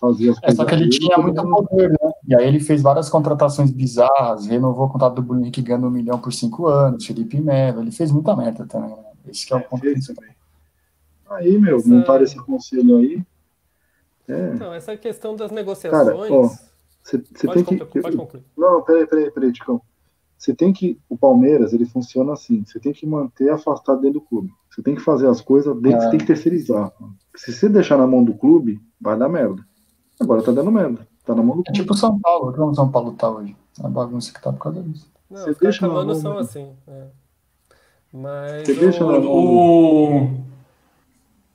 fazia 0.01 0.31
as 0.31 0.39
É, 0.43 0.51
só 0.51 0.65
que 0.65 0.73
ele 0.73 0.85
dele, 0.89 0.97
tinha 0.99 1.17
muito 1.19 1.41
poder, 1.41 1.89
né? 1.91 2.11
E 2.27 2.35
aí 2.35 2.47
ele 2.47 2.59
fez 2.59 2.81
várias 2.81 3.07
contratações 3.07 3.71
bizarras, 3.71 4.47
renovou 4.47 4.87
o 4.87 4.89
contrato 4.89 5.13
do 5.15 5.21
Bruno 5.21 5.41
Henrique 5.41 5.61
ganhando 5.61 5.87
um 5.87 5.91
milhão 5.91 6.19
por 6.19 6.33
cinco 6.33 6.67
anos, 6.67 7.05
Felipe 7.05 7.39
Melo, 7.39 7.81
ele 7.81 7.91
fez 7.91 8.11
muita 8.11 8.35
merda 8.35 8.65
também, 8.65 8.89
né? 8.89 9.03
Esse 9.29 9.45
que 9.45 9.53
é 9.53 9.57
o 9.57 9.61
ponto 9.61 9.81
fez 9.81 9.93
principal. 9.93 10.15
também. 10.23 10.35
Aí, 11.29 11.57
meu, 11.57 11.77
Essa- 11.77 11.87
montaram 11.89 12.23
esse 12.23 12.35
conselho 12.37 12.97
aí. 12.97 13.23
É, 14.27 14.51
Então, 14.55 14.73
essa 14.73 14.97
questão 14.97 15.35
das 15.35 15.49
Cara, 15.49 15.61
negociações. 15.61 16.31
ó, 16.31 16.49
você 17.03 17.17
tem 17.19 17.63
que. 17.63 18.01
pode 18.01 18.17
concluir. 18.17 18.43
Não, 18.57 18.81
peraí, 18.81 19.05
peraí, 19.07 19.31
peraí, 19.31 19.51
Ticão. 19.53 19.81
Você 20.37 20.53
tem 20.55 20.73
que. 20.73 20.99
O 21.07 21.15
Palmeiras, 21.17 21.71
ele 21.73 21.85
funciona 21.85 22.33
assim. 22.33 22.63
Você 22.65 22.79
tem 22.79 22.91
que 22.93 23.05
manter 23.05 23.49
afastado 23.49 24.01
dentro 24.01 24.19
do 24.19 24.25
clube. 24.25 24.51
Você 24.69 24.81
tem 24.81 24.95
que 24.95 25.01
fazer 25.01 25.27
as 25.27 25.39
coisas 25.41 25.75
dentro, 25.79 25.99
É. 25.99 26.01
você 26.01 26.09
tem 26.11 26.19
que 26.19 26.25
terceirizar. 26.25 26.91
Se 27.35 27.53
você 27.53 27.69
deixar 27.69 27.97
na 27.97 28.07
mão 28.07 28.23
do 28.23 28.33
clube, 28.33 28.79
vai 28.99 29.17
dar 29.17 29.29
merda. 29.29 29.63
Agora 30.21 30.41
tá 30.43 30.51
dando 30.51 30.71
merda. 30.71 31.07
Tá 31.25 31.35
na 31.35 31.43
mão 31.43 31.57
do 31.57 31.63
É 31.67 31.71
tipo 31.71 31.93
o 31.93 31.97
São 31.97 32.19
Paulo, 32.19 32.53
como 32.53 32.71
o 32.71 32.75
São 32.75 32.89
Paulo 32.89 33.11
tá 33.13 33.29
hoje. 33.29 33.55
A 33.83 33.87
bagunça 33.87 34.33
que 34.33 34.41
tá 34.41 34.51
por 34.51 34.59
causa 34.59 34.81
disso. 34.83 35.07
Não, 35.29 35.37
Você 35.43 35.49
os 35.51 35.57
deixa 35.57 35.81
na 35.87 35.93
carcavanos 35.93 36.23
mão, 36.23 36.31
são 36.31 36.33
né? 36.35 36.39
assim. 36.41 36.69
é. 36.87 37.03
Mas. 38.13 38.65
Você 38.67 38.73
deixa 38.75 39.05
o- 39.05 39.11
na 39.11 39.19
mão. 39.19 39.31
O... 39.33 40.29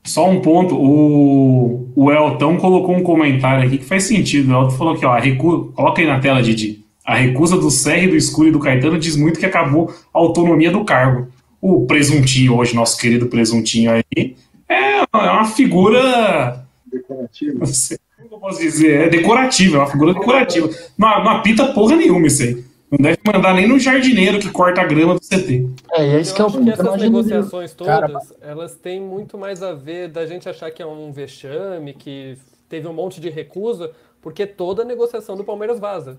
Só 0.05 0.31
um 0.31 0.40
ponto, 0.40 0.76
o, 0.76 1.90
o 1.96 2.12
Elton 2.12 2.57
colocou 2.59 2.94
um 2.94 3.02
comentário 3.02 3.66
aqui 3.66 3.79
que 3.79 3.85
faz 3.85 4.05
sentido. 4.05 4.50
O 4.52 4.55
Elton 4.62 4.70
falou 4.76 4.96
que, 4.96 5.05
ó, 5.05 5.11
a 5.12 5.18
recu... 5.18 5.72
coloca 5.74 6.00
aí 6.00 6.07
na 6.07 6.20
tela, 6.20 6.40
Didi. 6.42 6.85
A 7.05 7.14
recusa 7.16 7.57
do 7.57 7.70
Serri, 7.70 8.09
do 8.09 8.16
Escuro 8.16 8.48
e 8.48 8.52
do 8.52 8.59
Caetano 8.61 8.98
diz 8.98 9.16
muito 9.16 9.38
que 9.38 9.46
acabou 9.46 9.90
a 10.14 10.18
autonomia 10.18 10.70
do 10.70 10.85
cargo. 10.85 11.29
O 11.61 11.87
presuntinho 11.87 12.57
hoje, 12.57 12.74
nosso 12.74 12.96
querido 12.98 13.26
presuntinho 13.26 13.90
aí, 13.90 14.37
é 14.68 14.98
é 15.00 15.31
uma 15.31 15.44
figura. 15.44 16.64
Decorativo. 16.87 17.59
Não 17.61 17.66
sei 17.66 17.98
eu 18.34 18.38
posso 18.38 18.60
dizer, 18.60 19.02
é 19.02 19.08
decorativa, 19.08 19.76
é 19.76 19.80
uma 19.80 19.86
figura 19.90 20.12
decorativa. 20.14 20.68
Não, 20.98 21.24
não 21.24 21.30
apita 21.30 21.72
porra 21.72 21.96
nenhuma 21.96 22.26
isso 22.26 22.42
aí. 22.42 22.64
Não 22.90 22.98
deve 22.98 23.18
mandar 23.26 23.52
nem 23.54 23.66
no 23.66 23.78
jardineiro 23.80 24.38
que 24.38 24.48
corta 24.50 24.80
a 24.80 24.84
grama 24.84 25.14
do 25.14 25.20
CT. 25.20 25.68
É, 25.92 26.06
é 26.06 26.20
isso 26.20 26.32
que 26.34 26.40
é 26.40 26.44
Eu 26.44 26.46
o 26.46 26.48
acho 26.50 26.58
que 26.58 26.64
ponto. 26.70 26.80
essas 26.80 27.00
negociações 27.00 27.74
Cara, 27.74 28.08
todas, 28.08 28.32
elas 28.40 28.74
têm 28.76 29.00
muito 29.00 29.36
mais 29.36 29.62
a 29.62 29.72
ver 29.72 30.08
da 30.08 30.24
gente 30.24 30.48
achar 30.48 30.70
que 30.70 30.80
é 30.82 30.86
um 30.86 31.10
vexame, 31.10 31.92
que 31.94 32.38
teve 32.68 32.86
um 32.86 32.92
monte 32.92 33.20
de 33.20 33.28
recusa, 33.28 33.90
porque 34.22 34.46
toda 34.46 34.84
negociação 34.84 35.36
do 35.36 35.42
Palmeiras 35.42 35.80
vaza. 35.80 36.18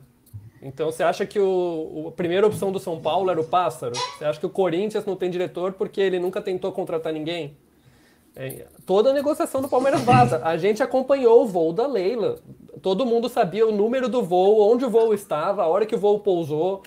Então 0.61 0.91
você 0.91 1.03
acha 1.03 1.25
que 1.25 1.39
o, 1.39 1.45
o- 1.45 2.05
a 2.09 2.11
primeira 2.11 2.45
opção 2.45 2.71
do 2.71 2.79
São 2.79 2.99
Paulo 2.99 3.29
era 3.29 3.39
o 3.39 3.43
Pássaro? 3.45 3.93
Você 4.17 4.25
acha 4.25 4.39
que 4.39 4.45
o 4.45 4.49
Corinthians 4.49 5.05
não 5.05 5.15
tem 5.15 5.29
diretor 5.29 5.71
porque 5.73 6.01
ele 6.01 6.19
nunca 6.19 6.41
tentou 6.41 6.71
contratar 6.73 7.13
ninguém? 7.13 7.55
É, 8.39 8.67
toda 8.85 9.09
a 9.09 9.13
negociação 9.13 9.61
do 9.61 9.67
Palmeiras 9.67 10.01
vaza. 10.01 10.39
A 10.43 10.55
gente 10.57 10.83
acompanhou 10.83 11.41
o 11.41 11.47
voo 11.47 11.73
da 11.73 11.87
Leila. 11.87 12.35
Todo 12.83 13.03
mundo 13.03 13.27
sabia 13.27 13.67
o 13.67 13.71
número 13.71 14.07
do 14.07 14.21
voo, 14.21 14.71
onde 14.71 14.85
o 14.85 14.89
voo 14.91 15.11
estava, 15.11 15.63
a 15.63 15.67
hora 15.67 15.87
que 15.87 15.95
o 15.95 15.97
voo 15.97 16.19
pousou. 16.19 16.83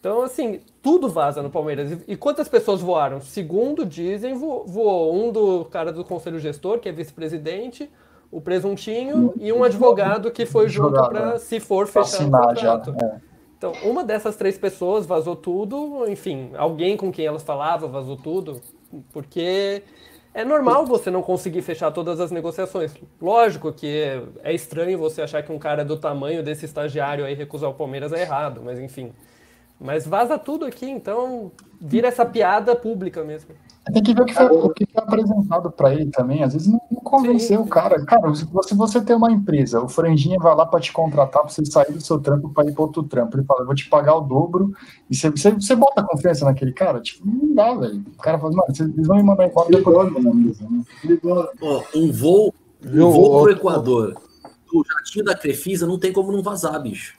Então, 0.00 0.22
assim, 0.22 0.60
tudo 0.82 1.08
vaza 1.08 1.42
no 1.42 1.48
Palmeiras. 1.48 2.00
E 2.08 2.16
quantas 2.16 2.48
pessoas 2.48 2.80
voaram? 2.80 3.20
Segundo 3.20 3.86
dizem, 3.86 4.34
voou 4.34 5.14
um 5.14 5.30
do 5.30 5.64
cara 5.66 5.92
do 5.92 6.04
conselho 6.04 6.40
gestor, 6.40 6.80
que 6.80 6.88
é 6.88 6.92
vice-presidente, 6.92 7.88
o 8.28 8.40
presuntinho, 8.40 9.32
e 9.38 9.52
um 9.52 9.62
advogado 9.62 10.28
que 10.32 10.44
foi 10.44 10.68
junto 10.68 10.92
para, 10.92 11.38
se 11.38 11.60
for 11.60 11.86
fechar 11.86 12.26
o 12.26 12.30
contrato. 12.30 12.96
É. 13.00 13.20
Então, 13.56 13.72
uma 13.84 14.02
dessas 14.02 14.34
três 14.36 14.58
pessoas 14.58 15.06
vazou 15.06 15.36
tudo, 15.36 16.08
enfim, 16.08 16.50
alguém 16.56 16.96
com 16.96 17.12
quem 17.12 17.26
elas 17.26 17.42
falavam 17.42 17.90
vazou 17.90 18.16
tudo, 18.16 18.60
porque 19.12 19.82
é 20.32 20.44
normal 20.44 20.86
você 20.86 21.10
não 21.10 21.22
conseguir 21.22 21.62
fechar 21.62 21.90
todas 21.90 22.20
as 22.20 22.30
negociações. 22.30 22.94
Lógico 23.20 23.72
que 23.72 24.22
é 24.42 24.52
estranho 24.52 24.98
você 24.98 25.22
achar 25.22 25.42
que 25.42 25.52
um 25.52 25.58
cara 25.58 25.84
do 25.84 25.96
tamanho 25.96 26.42
desse 26.42 26.64
estagiário 26.64 27.24
aí 27.24 27.34
recusar 27.34 27.68
o 27.70 27.74
Palmeiras 27.74 28.12
é 28.12 28.22
errado, 28.22 28.62
mas 28.64 28.78
enfim. 28.78 29.12
Mas 29.80 30.06
vaza 30.06 30.38
tudo 30.38 30.66
aqui, 30.66 30.88
então 30.88 31.50
vira 31.80 32.08
essa 32.08 32.24
piada 32.24 32.76
pública 32.76 33.24
mesmo. 33.24 33.54
Tem 33.92 34.02
que 34.02 34.14
ver 34.14 34.22
o 34.22 34.26
que 34.26 34.34
foi, 34.34 34.46
o 34.46 34.70
que 34.70 34.86
foi 34.86 35.02
apresentado 35.02 35.70
para 35.70 35.94
ele 35.94 36.10
também. 36.10 36.44
Às 36.44 36.52
vezes 36.52 36.68
não, 36.68 36.80
convenceu 37.10 37.60
o 37.60 37.66
cara. 37.66 38.04
Cara, 38.04 38.34
se 38.34 38.44
você, 38.44 38.74
você 38.74 39.00
tem 39.00 39.16
uma 39.16 39.30
empresa, 39.30 39.82
o 39.82 39.88
Franjinha 39.88 40.38
vai 40.38 40.54
lá 40.54 40.64
para 40.64 40.80
te 40.80 40.92
contratar 40.92 41.42
para 41.42 41.50
você 41.50 41.64
sair 41.66 41.92
do 41.92 42.00
seu 42.00 42.18
trampo 42.20 42.48
para 42.50 42.68
ir 42.68 42.72
para 42.72 42.82
outro 42.82 43.02
trampo. 43.02 43.36
Ele 43.36 43.44
fala, 43.44 43.62
eu 43.62 43.66
vou 43.66 43.74
te 43.74 43.88
pagar 43.88 44.14
o 44.14 44.20
dobro. 44.20 44.72
E 45.10 45.16
você, 45.16 45.28
você, 45.28 45.50
você 45.50 45.74
bota 45.74 46.02
confiança 46.02 46.44
naquele 46.44 46.72
cara? 46.72 47.00
Tipo, 47.00 47.26
não 47.26 47.54
dá, 47.54 47.74
velho. 47.74 48.04
O 48.16 48.22
cara 48.22 48.38
fala, 48.38 48.52
mano, 48.52 48.72
eles 48.78 49.06
vão 49.06 49.16
me 49.16 49.22
mandar 49.22 49.46
embora 49.46 49.68
depois 49.68 49.96
eu 49.96 50.22
na 50.22 50.34
mesa. 50.34 50.64
Né? 50.70 51.18
Ó, 51.60 51.82
um 51.94 52.12
voo, 52.12 52.54
um 52.84 53.10
voo 53.10 53.42
pro 53.42 53.52
Equador. 53.52 54.16
O 54.72 54.84
jatinho 54.84 55.24
da 55.24 55.34
Crefisa 55.34 55.86
não 55.86 55.98
tem 55.98 56.12
como 56.12 56.30
não 56.30 56.42
vazar, 56.42 56.80
bicho. 56.80 57.14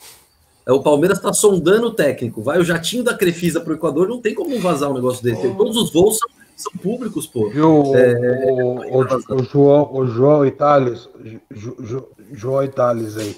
É, 0.65 0.71
o 0.71 0.81
Palmeiras 0.81 1.17
está 1.17 1.33
sondando 1.33 1.87
o 1.87 1.93
técnico. 1.93 2.41
Vai 2.41 2.59
o 2.59 2.63
jatinho 2.63 3.03
da 3.03 3.13
Crefisa 3.13 3.59
para 3.59 3.73
o 3.73 3.75
Equador, 3.75 4.07
não 4.07 4.21
tem 4.21 4.33
como 4.33 4.57
vazar 4.59 4.89
um 4.89 4.93
negócio 4.93 5.23
desse. 5.23 5.53
Todos 5.55 5.75
os 5.75 5.91
voos 5.91 6.17
são 6.17 6.29
são 6.63 6.71
públicos, 6.73 7.27
pô. 7.27 7.49
Viu, 7.49 7.95
é, 7.95 8.51
o, 8.51 8.99
o, 8.99 9.35
o, 9.35 9.43
João, 9.43 9.93
o 9.93 10.05
João 10.07 10.45
Itales, 10.45 11.09
jo, 11.51 12.07
João 12.31 12.63
Itales 12.63 13.17
aí. 13.17 13.37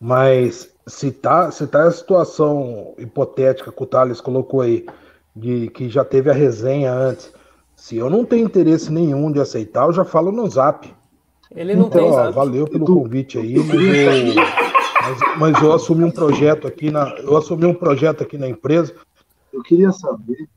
Mas 0.00 0.70
se 0.86 1.10
tá, 1.10 1.50
se 1.50 1.66
tá 1.66 1.84
a 1.84 1.90
situação 1.90 2.94
hipotética 2.98 3.70
que 3.70 3.82
o 3.82 3.86
Thales 3.86 4.20
colocou 4.20 4.60
aí, 4.60 4.86
de 5.34 5.68
que 5.68 5.88
já 5.88 6.04
teve 6.04 6.30
a 6.30 6.34
resenha 6.34 6.92
antes, 6.92 7.32
se 7.76 7.96
eu 7.96 8.10
não 8.10 8.24
tenho 8.24 8.46
interesse 8.46 8.92
nenhum 8.92 9.30
de 9.30 9.40
aceitar, 9.40 9.86
eu 9.86 9.92
já 9.92 10.04
falo 10.04 10.32
no 10.32 10.48
zap. 10.48 10.92
Ele 11.54 11.74
não 11.74 11.86
então, 11.86 12.02
tem. 12.02 12.10
Ó, 12.10 12.30
valeu 12.30 12.66
pelo 12.66 12.84
convite 12.84 13.38
aí, 13.38 13.58
mas 13.58 13.80
eu, 13.80 14.34
mas, 15.00 15.38
mas 15.38 15.62
eu 15.62 15.72
assumi 15.72 16.04
um 16.04 16.10
projeto 16.10 16.66
aqui 16.66 16.90
na. 16.90 17.08
Eu 17.18 17.36
assumi 17.36 17.64
um 17.64 17.74
projeto 17.74 18.22
aqui 18.22 18.36
na 18.36 18.48
empresa. 18.48 18.94
Eu 19.52 19.62
queria 19.62 19.92
saber 19.92 20.48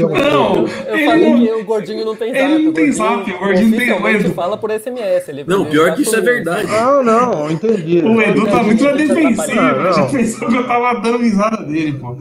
não, 0.00 0.66
eu 0.66 1.04
falei 1.06 1.46
que 1.46 1.52
o 1.52 1.64
gordinho 1.64 2.04
não 2.04 2.16
tem 2.16 2.32
zap. 2.32 2.44
Ele 2.44 2.64
não 2.64 2.72
tem 2.72 2.92
zap, 2.92 3.32
o 3.32 3.38
gordinho 3.38 3.70
não 3.70 3.78
tem. 3.78 3.92
O 3.92 4.08
Edu 4.08 4.34
fala 4.34 4.56
por 4.56 4.70
SMS. 4.70 5.28
Ele, 5.28 5.44
não, 5.44 5.66
pior 5.66 5.94
que 5.94 6.02
isso 6.02 6.16
é 6.16 6.20
verdade. 6.20 6.66
Não, 6.66 7.02
não, 7.02 7.50
entendi. 7.50 8.00
O 8.00 8.20
Edu 8.20 8.46
tá 8.46 8.62
muito 8.62 8.84
na 8.84 8.92
defensiva. 8.92 9.92
Já 9.92 10.06
pensou 10.06 10.48
que 10.48 10.56
eu 10.56 10.66
tava 10.66 11.00
dando 11.00 11.18
risada 11.18 11.62
dele, 11.64 11.98
pô. 11.98 12.16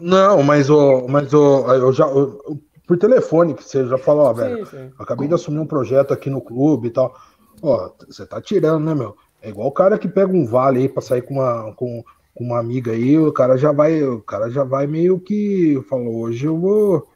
Não, 0.00 0.42
mas 0.42 0.70
o. 0.70 1.06
Mas 1.08 1.32
o. 1.32 1.66
Eu 1.72 1.92
já. 1.92 2.06
Eu, 2.06 2.40
por 2.86 2.96
telefone, 2.96 3.54
que 3.54 3.62
você 3.62 3.86
já 3.86 3.98
falou, 3.98 4.26
ó, 4.26 4.32
velho. 4.32 4.64
Sim, 4.64 4.76
sim. 4.76 4.90
Acabei 4.98 5.28
de 5.28 5.34
assumir 5.34 5.58
um 5.58 5.66
projeto 5.66 6.14
aqui 6.14 6.30
no 6.30 6.40
clube 6.40 6.88
e 6.88 6.90
tal. 6.90 7.14
Ó, 7.60 7.90
você 8.08 8.24
tá 8.26 8.40
tirando, 8.40 8.84
né, 8.84 8.94
meu? 8.94 9.14
É 9.42 9.50
igual 9.50 9.68
o 9.68 9.72
cara 9.72 9.98
que 9.98 10.08
pega 10.08 10.32
um 10.32 10.46
vale 10.46 10.80
aí 10.80 10.88
pra 10.88 11.02
sair 11.02 11.22
com 11.22 11.34
uma. 11.34 11.72
Com, 11.74 12.02
com 12.38 12.44
uma 12.44 12.60
amiga 12.60 12.92
aí, 12.92 13.18
o 13.18 13.32
cara 13.32 13.56
já 13.56 13.72
vai, 13.72 14.00
o 14.00 14.20
cara 14.20 14.48
já 14.48 14.62
vai 14.62 14.86
meio 14.86 15.18
que 15.18 15.82
falou, 15.88 16.20
hoje 16.20 16.46
eu 16.46 16.56
vou 16.56 17.08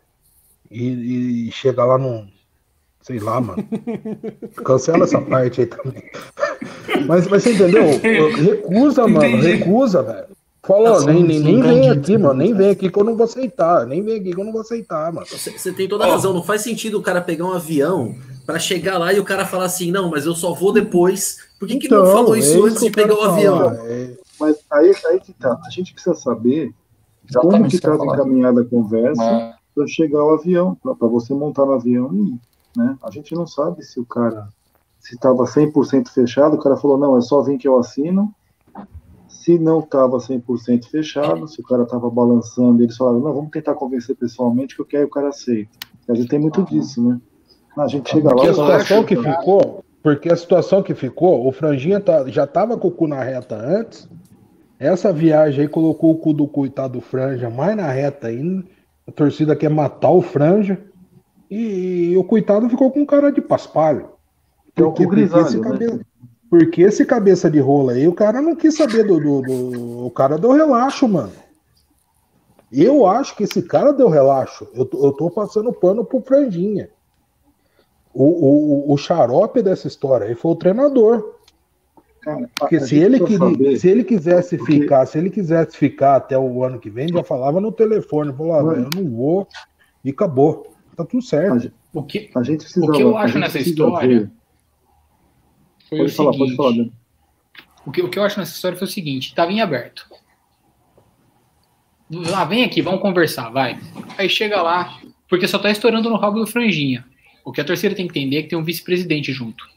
e, 0.68 1.46
e 1.46 1.52
chega 1.52 1.84
lá 1.84 1.96
no 1.96 2.26
sei 3.00 3.20
lá, 3.20 3.40
mano. 3.40 3.64
Cancela 4.64 5.04
essa 5.04 5.20
parte 5.20 5.60
aí 5.60 5.66
também. 5.68 6.02
Mas, 7.06 7.26
mas 7.26 7.42
você 7.42 7.52
entendeu? 7.52 7.82
Recusa, 7.98 9.08
mano, 9.08 9.40
recusa, 9.40 10.02
velho. 10.02 10.26
Falou, 10.62 11.00
nem, 11.06 11.24
nem, 11.24 11.40
nem 11.40 11.60
vem 11.60 11.90
aqui, 11.90 12.16
mano. 12.16 12.34
Nem 12.34 12.54
vem 12.54 12.70
aqui 12.70 12.88
que 12.88 12.96
eu 12.96 13.02
não 13.02 13.16
vou 13.16 13.24
aceitar. 13.24 13.86
Nem 13.86 14.02
vem 14.02 14.20
aqui 14.20 14.32
que 14.32 14.40
eu 14.40 14.44
não 14.44 14.52
vou 14.52 14.60
aceitar, 14.60 15.12
mano. 15.12 15.26
Você 15.26 15.72
tem 15.72 15.88
toda 15.88 16.04
a 16.04 16.10
razão. 16.10 16.32
Não 16.32 16.44
faz 16.44 16.60
sentido 16.60 16.98
o 16.98 17.02
cara 17.02 17.20
pegar 17.20 17.44
um 17.44 17.52
avião 17.52 18.14
para 18.46 18.60
chegar 18.60 18.98
lá 18.98 19.12
e 19.12 19.18
o 19.18 19.24
cara 19.24 19.44
falar 19.44 19.64
assim, 19.64 19.90
não, 19.90 20.10
mas 20.10 20.26
eu 20.26 20.34
só 20.34 20.54
vou 20.54 20.72
depois. 20.72 21.38
Por 21.58 21.66
que, 21.66 21.74
então, 21.74 21.88
que 21.88 21.94
não 21.94 22.02
então, 22.02 22.12
falou 22.12 22.36
isso 22.36 22.66
é 22.66 22.70
antes 22.70 22.82
de 22.82 22.90
pegar 22.90 23.14
o 23.14 23.22
avião? 23.22 23.72
É... 23.84 24.10
Mas 24.42 24.58
aí, 24.70 24.92
aí 25.08 25.20
que 25.20 25.32
tá. 25.32 25.58
A 25.64 25.70
gente 25.70 25.94
precisa 25.94 26.14
saber 26.14 26.74
Exatamente 27.28 27.56
como 27.56 27.68
que 27.68 27.76
está 27.76 27.94
encaminhada 27.94 28.62
a 28.62 28.64
conversa 28.64 29.22
é. 29.22 29.54
para 29.74 29.86
chegar 29.86 30.18
ao 30.18 30.34
avião, 30.34 30.74
para 30.74 31.08
você 31.08 31.32
montar 31.32 31.64
no 31.64 31.72
avião 31.72 32.12
e 32.12 32.32
ir, 32.32 32.40
né? 32.76 32.98
A 33.02 33.10
gente 33.10 33.34
não 33.34 33.46
sabe 33.46 33.82
se 33.84 34.00
o 34.00 34.04
cara 34.04 34.48
se 34.98 35.16
estava 35.16 35.44
100% 35.44 36.08
fechado, 36.08 36.54
o 36.54 36.60
cara 36.60 36.76
falou, 36.76 36.96
não, 36.96 37.16
é 37.16 37.20
só 37.20 37.42
vir 37.42 37.58
que 37.58 37.66
eu 37.66 37.76
assino. 37.76 38.32
Se 39.28 39.58
não 39.58 39.80
estava 39.80 40.18
100% 40.18 40.84
fechado, 40.84 41.48
se 41.48 41.60
o 41.60 41.64
cara 41.64 41.82
estava 41.82 42.08
balançando, 42.08 42.82
eles 42.82 42.96
falaram, 42.96 43.18
não, 43.18 43.34
vamos 43.34 43.50
tentar 43.50 43.74
convencer 43.74 44.14
pessoalmente 44.14 44.76
que 44.76 44.80
eu 44.80 44.86
quero 44.86 45.06
o 45.06 45.10
cara 45.10 45.28
aceita. 45.28 45.70
A 46.08 46.14
gente 46.14 46.28
tem 46.28 46.38
muito 46.38 46.62
disso, 46.62 47.02
né? 47.02 47.20
A 47.76 47.88
gente 47.88 48.10
chega 48.10 48.32
lá... 48.32 48.42
A 48.42 48.54
situação 48.54 49.04
que 49.04 49.16
ficou, 49.16 49.84
porque 50.02 50.28
a 50.28 50.36
situação 50.36 50.82
que 50.82 50.94
ficou, 50.94 51.46
o 51.46 51.50
Franjinha 51.50 51.98
tá, 51.98 52.28
já 52.28 52.44
estava 52.44 52.76
com 52.76 52.88
o 52.88 52.92
cu 52.92 53.08
na 53.08 53.22
reta 53.22 53.56
antes, 53.56 54.08
essa 54.82 55.12
viagem 55.12 55.62
aí 55.62 55.68
colocou 55.68 56.10
o 56.10 56.18
cu 56.18 56.32
do 56.32 56.48
coitado 56.48 57.00
Franja 57.00 57.48
mais 57.48 57.76
na 57.76 57.86
reta 57.86 58.26
ainda. 58.26 58.64
A 59.06 59.12
torcida 59.12 59.54
quer 59.54 59.70
matar 59.70 60.10
o 60.10 60.20
Franja. 60.20 60.82
E, 61.48 62.16
o 62.16 62.24
coitado 62.24 62.68
ficou 62.68 62.90
com 62.90 63.06
cara 63.06 63.30
de 63.30 63.40
paspalho. 63.40 64.10
Porque, 64.74 65.04
porque, 65.04 65.20
esse 65.20 65.58
né? 65.58 65.62
cabeça, 65.62 66.00
porque 66.50 66.82
esse 66.82 67.04
cabeça 67.04 67.50
de 67.50 67.60
rola 67.60 67.92
aí, 67.92 68.08
o 68.08 68.14
cara 68.14 68.42
não 68.42 68.56
quis 68.56 68.76
saber 68.76 69.04
do, 69.04 69.20
do, 69.20 69.42
do, 69.42 70.06
O 70.06 70.10
cara 70.10 70.36
deu 70.36 70.50
relaxo, 70.50 71.06
mano. 71.06 71.32
Eu 72.72 73.06
acho 73.06 73.36
que 73.36 73.44
esse 73.44 73.62
cara 73.62 73.92
deu 73.92 74.08
relaxo. 74.08 74.66
Eu, 74.74 74.88
eu 74.94 75.12
tô 75.12 75.30
passando 75.30 75.72
pano 75.72 76.04
pro 76.04 76.22
Franjinha. 76.22 76.88
O, 78.12 78.24
o, 78.24 78.92
o 78.92 78.96
xarope 78.96 79.62
dessa 79.62 79.86
história 79.86 80.26
aí 80.26 80.34
foi 80.34 80.52
o 80.52 80.56
treinador. 80.56 81.36
Cara, 82.22 82.48
Porque 82.56 82.78
se 82.78 82.96
ele, 82.96 83.18
queria, 83.18 83.76
se 83.76 83.88
ele 83.88 84.04
quisesse 84.04 84.56
Porque... 84.56 84.80
ficar, 84.80 85.04
se 85.06 85.18
ele 85.18 85.28
quisesse 85.28 85.76
ficar 85.76 86.16
até 86.16 86.38
o 86.38 86.64
ano 86.64 86.78
que 86.78 86.88
vem, 86.88 87.08
já 87.08 87.24
falava 87.24 87.60
no 87.60 87.72
telefone, 87.72 88.32
falava, 88.32 88.74
ah, 88.74 88.76
eu 88.76 88.88
não 88.94 89.10
vou, 89.10 89.48
e 90.04 90.10
acabou. 90.10 90.72
Tá 90.96 91.04
tudo 91.04 91.22
certo. 91.22 91.72
O 91.92 92.02
que, 92.02 92.30
a 92.34 92.42
gente 92.44 92.60
precisa, 92.60 92.86
o 92.86 92.92
que 92.92 93.02
eu 93.02 93.16
acho 93.16 93.38
nessa 93.38 93.58
história 93.58 94.20
ver. 94.20 94.30
foi 95.88 95.98
pode 95.98 96.12
o 96.12 96.14
falar, 96.14 96.32
seguinte. 96.32 96.56
Pode 96.56 96.76
falar, 96.76 96.90
o, 97.84 97.90
que, 97.90 98.02
o 98.02 98.08
que 98.08 98.18
eu 98.18 98.22
acho 98.22 98.38
nessa 98.38 98.54
história 98.54 98.78
foi 98.78 98.86
o 98.86 98.90
seguinte, 98.90 99.28
estava 99.28 99.50
em 99.50 99.60
aberto. 99.60 100.06
Ah, 102.34 102.44
vem 102.44 102.62
aqui, 102.62 102.80
vamos 102.80 103.00
conversar, 103.00 103.50
vai. 103.50 103.78
Aí 104.16 104.28
chega 104.28 104.62
lá, 104.62 104.96
porque 105.28 105.48
só 105.48 105.58
tá 105.58 105.70
estourando 105.70 106.08
no 106.08 106.16
rabo 106.16 106.38
do 106.38 106.46
franjinha. 106.46 107.04
O 107.44 107.50
que 107.50 107.60
a 107.60 107.64
torcida 107.64 107.96
tem 107.96 108.06
que 108.06 108.16
entender 108.16 108.36
é 108.36 108.42
que 108.42 108.48
tem 108.48 108.58
um 108.58 108.62
vice-presidente 108.62 109.32
junto 109.32 109.71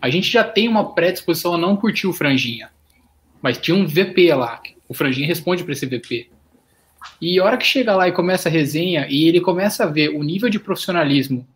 a 0.00 0.08
gente 0.08 0.30
já 0.30 0.44
tem 0.44 0.68
uma 0.68 0.94
predisposição 0.94 1.54
a 1.54 1.58
não 1.58 1.76
curtir 1.76 2.06
o 2.06 2.12
Franjinha. 2.12 2.70
Mas 3.42 3.58
tinha 3.58 3.76
um 3.76 3.86
VP 3.86 4.32
lá. 4.34 4.60
O 4.88 4.94
Franjinha 4.94 5.26
responde 5.26 5.62
para 5.62 5.72
esse 5.72 5.86
VP. 5.86 6.28
E 7.20 7.38
a 7.38 7.44
hora 7.44 7.56
que 7.56 7.66
chega 7.66 7.94
lá 7.94 8.08
e 8.08 8.12
começa 8.12 8.48
a 8.48 8.52
resenha, 8.52 9.06
e 9.08 9.26
ele 9.26 9.40
começa 9.40 9.84
a 9.84 9.86
ver 9.86 10.10
o 10.10 10.22
nível 10.22 10.48
de 10.48 10.58
profissionalismo 10.58 11.46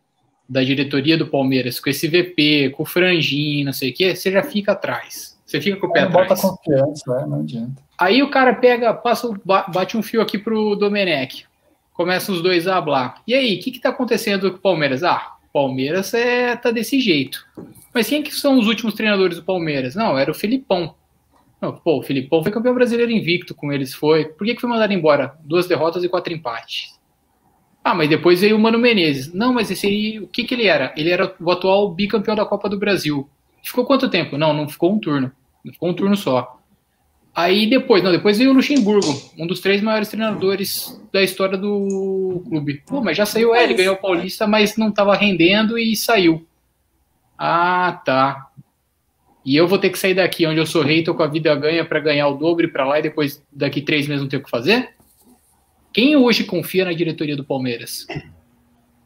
da 0.49 0.63
diretoria 0.63 1.17
do 1.17 1.27
Palmeiras 1.27 1.81
com 1.81 1.89
esse 1.89 2.07
VP, 2.09 2.71
com 2.77 2.83
o 2.83 2.87
Franjinha, 2.87 3.65
não 3.65 3.73
sei 3.73 3.91
o 3.91 3.95
quê, 3.95 4.15
você 4.15 4.31
já 4.31 4.43
fica 4.43 4.73
atrás. 4.73 5.41
Você 5.47 5.61
fica 5.61 5.77
com 5.77 5.87
o 5.87 5.93
pé 5.93 6.01
é, 6.01 6.03
atrás. 6.05 6.29
Bota 6.29 6.41
confiança, 6.41 7.17
né? 7.17 7.27
não 7.27 7.41
adianta. 7.41 7.83
Aí 7.99 8.23
o 8.23 8.31
cara 8.31 8.55
pega, 8.55 8.93
passa, 8.93 9.29
bate 9.45 9.97
um 9.97 10.03
fio 10.03 10.21
aqui 10.21 10.39
pro 10.39 10.75
Domenech. 10.75 11.47
Começam 11.93 12.35
os 12.35 12.43
dois 12.43 12.67
a 12.67 12.77
hablar. 12.77 13.23
E 13.27 13.35
aí, 13.35 13.57
o 13.57 13.61
que, 13.61 13.71
que 13.71 13.81
tá 13.81 13.91
acontecendo 13.91 14.51
com 14.51 14.57
o 14.57 14.61
Palmeiras? 14.61 15.05
Ah, 15.05 15.37
Palmeiras 15.53 16.15
é, 16.15 16.57
tá 16.57 16.71
desse 16.71 17.01
jeito. 17.01 17.47
Mas 17.95 18.09
quem 18.09 18.23
que 18.23 18.35
são 18.35 18.59
os 18.59 18.67
últimos 18.67 18.95
treinadores 18.95 19.37
do 19.37 19.45
Palmeiras? 19.45 19.95
Não, 19.95 20.19
era 20.19 20.31
o 20.31 20.35
Filipão. 20.35 20.95
Não, 21.61 21.73
pô, 21.73 21.99
o 21.99 22.03
Filipão 22.03 22.43
foi 22.43 22.51
campeão 22.51 22.75
brasileiro 22.75 23.13
invicto 23.13 23.55
com 23.55 23.73
eles, 23.73 23.95
foi. 23.95 24.25
Por 24.25 24.47
que, 24.47 24.55
que 24.55 24.61
foi 24.61 24.71
mandado 24.71 24.93
embora? 24.93 25.37
Duas 25.45 25.67
derrotas 25.67 26.03
e 26.03 26.09
quatro 26.09 26.33
empates. 26.33 26.99
Ah, 27.85 27.95
mas 27.95 28.09
depois 28.09 28.41
veio 28.41 28.57
o 28.57 28.59
Mano 28.59 28.79
Menezes. 28.79 29.33
Não, 29.33 29.53
mas 29.53 29.71
esse 29.71 29.87
aí, 29.87 30.21
o 30.21 30.27
que 30.27 30.45
que 30.45 30.55
ele 30.55 30.67
era? 30.67 30.93
Ele 30.97 31.11
era 31.11 31.35
o 31.39 31.51
atual 31.51 31.93
bicampeão 31.93 32.35
da 32.35 32.45
Copa 32.45 32.69
do 32.69 32.79
Brasil. 32.79 33.29
Ficou 33.63 33.85
quanto 33.85 34.09
tempo? 34.09 34.39
Não, 34.39 34.53
não 34.55 34.69
ficou 34.69 34.93
um 34.93 34.99
turno. 34.99 35.31
Ficou 35.65 35.91
um 35.91 35.95
turno 35.95 36.17
só. 36.17 36.62
Aí 37.35 37.67
depois, 37.67 38.03
não, 38.03 38.13
depois 38.13 38.37
veio 38.37 38.51
o 38.51 38.55
Luxemburgo, 38.55 39.09
um 39.39 39.47
dos 39.47 39.61
três 39.61 39.81
maiores 39.81 40.09
treinadores 40.09 41.01
da 41.11 41.23
história 41.23 41.57
do 41.57 42.43
clube. 42.47 42.83
Pô, 42.87 43.01
mas 43.01 43.17
já 43.17 43.25
saiu 43.25 43.55
ele, 43.55 43.73
ganhou 43.73 43.95
o 43.95 44.01
Paulista, 44.01 44.47
mas 44.47 44.77
não 44.77 44.91
estava 44.91 45.17
rendendo 45.17 45.79
e 45.79 45.97
saiu. 45.97 46.47
Ah, 47.39 48.03
tá. 48.05 48.51
E 49.45 49.57
eu 49.57 49.67
vou 49.67 49.79
ter 49.79 49.91
que 49.91 49.99
sair 49.99 50.15
daqui, 50.15 50.47
onde 50.47 50.61
eu 50.61 50.67
sou 50.67 50.83
rei, 50.83 51.03
tô 51.03 51.15
com 51.15 51.23
a 51.23 51.27
vida 51.27 51.55
ganha 51.55 51.85
para 51.85 52.01
ganhar 52.01 52.29
o 52.29 52.37
dobro 52.37 52.67
e 52.67 52.71
para 52.71 52.87
lá 52.87 52.99
e 52.99 53.03
depois 53.03 53.43
daqui 53.51 53.81
três 53.81 54.07
meses 54.07 54.23
não 54.23 54.29
ter 54.29 54.37
o 54.37 54.43
que 54.43 54.51
fazer? 54.51 54.91
Quem 55.93 56.15
hoje 56.17 56.45
confia 56.45 56.85
na 56.85 56.93
diretoria 56.93 57.37
do 57.37 57.45
Palmeiras? 57.45 58.07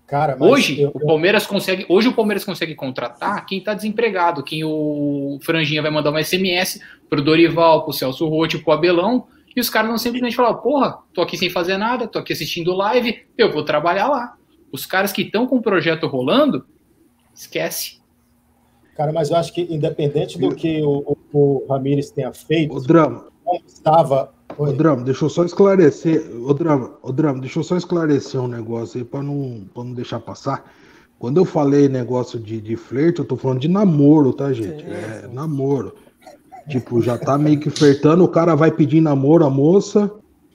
Cara, 0.06 0.36
hoje 0.38 0.80
eu, 0.80 0.92
o 0.94 1.00
Palmeiras 1.04 1.46
consegue, 1.46 1.84
hoje 1.88 2.06
o 2.06 2.14
Palmeiras 2.14 2.44
consegue 2.44 2.76
contratar 2.76 3.44
quem 3.44 3.58
está 3.58 3.74
desempregado, 3.74 4.44
quem 4.44 4.62
o 4.62 5.38
Franjinha 5.42 5.82
vai 5.82 5.90
mandar 5.90 6.10
uma 6.10 6.22
SMS 6.22 6.80
pro 7.10 7.22
Dorival, 7.22 7.82
pro 7.82 7.92
Celso 7.92 8.28
Rotti, 8.28 8.58
pro 8.58 8.72
Abelão, 8.72 9.26
e 9.54 9.60
os 9.60 9.68
caras 9.68 9.90
não 9.90 9.98
simplesmente 9.98 10.36
falam, 10.36 10.54
porra, 10.58 10.98
tô 11.12 11.22
aqui 11.22 11.36
sem 11.36 11.50
fazer 11.50 11.76
nada, 11.76 12.06
tô 12.06 12.20
aqui 12.20 12.32
assistindo 12.32 12.72
live, 12.72 13.26
eu 13.36 13.52
vou 13.52 13.64
trabalhar 13.64 14.06
lá. 14.06 14.36
Os 14.70 14.86
caras 14.86 15.12
que 15.12 15.22
estão 15.22 15.46
com 15.46 15.56
o 15.56 15.62
projeto 15.62 16.06
rolando, 16.06 16.64
esquece. 17.34 18.00
Cara, 18.96 19.12
mas 19.12 19.30
eu 19.30 19.36
acho 19.36 19.52
que 19.52 19.62
independente 19.62 20.38
do 20.38 20.54
que 20.54 20.82
o, 20.82 21.16
o, 21.32 21.38
o 21.64 21.66
Ramires 21.68 22.10
tenha 22.10 22.32
feito, 22.32 22.76
o 22.76 22.80
drama 22.80 23.26
estava 23.66 24.32
Ô, 24.58 24.72
Drama, 24.72 25.02
deixa 25.02 25.24
eu 25.24 25.28
só 25.28 25.44
esclarecer. 25.44 26.30
Ô, 26.42 26.54
Drama, 26.54 26.98
ô, 27.02 27.12
Drama, 27.12 27.40
deixa 27.40 27.58
eu 27.58 27.64
só 27.64 27.76
esclarecer 27.76 28.40
um 28.40 28.48
negócio 28.48 28.98
aí 28.98 29.04
para 29.04 29.22
não, 29.22 29.66
pra 29.72 29.84
não 29.84 29.92
deixar 29.92 30.20
passar. 30.20 30.64
Quando 31.18 31.38
eu 31.38 31.44
falei 31.44 31.88
negócio 31.88 32.38
de, 32.38 32.60
de 32.60 32.76
flerte, 32.76 33.20
eu 33.20 33.24
tô 33.24 33.36
falando 33.36 33.60
de 33.60 33.68
namoro, 33.68 34.32
tá, 34.32 34.52
gente? 34.52 34.84
É, 34.84 35.28
namoro. 35.32 35.94
Tipo, 36.68 37.00
já 37.00 37.16
tá 37.16 37.38
meio 37.38 37.60
que 37.60 37.70
flertando, 37.70 38.24
o 38.24 38.28
cara 38.28 38.54
vai 38.54 38.70
pedir 38.70 39.00
namoro 39.00 39.44
à 39.44 39.50
moça 39.50 40.10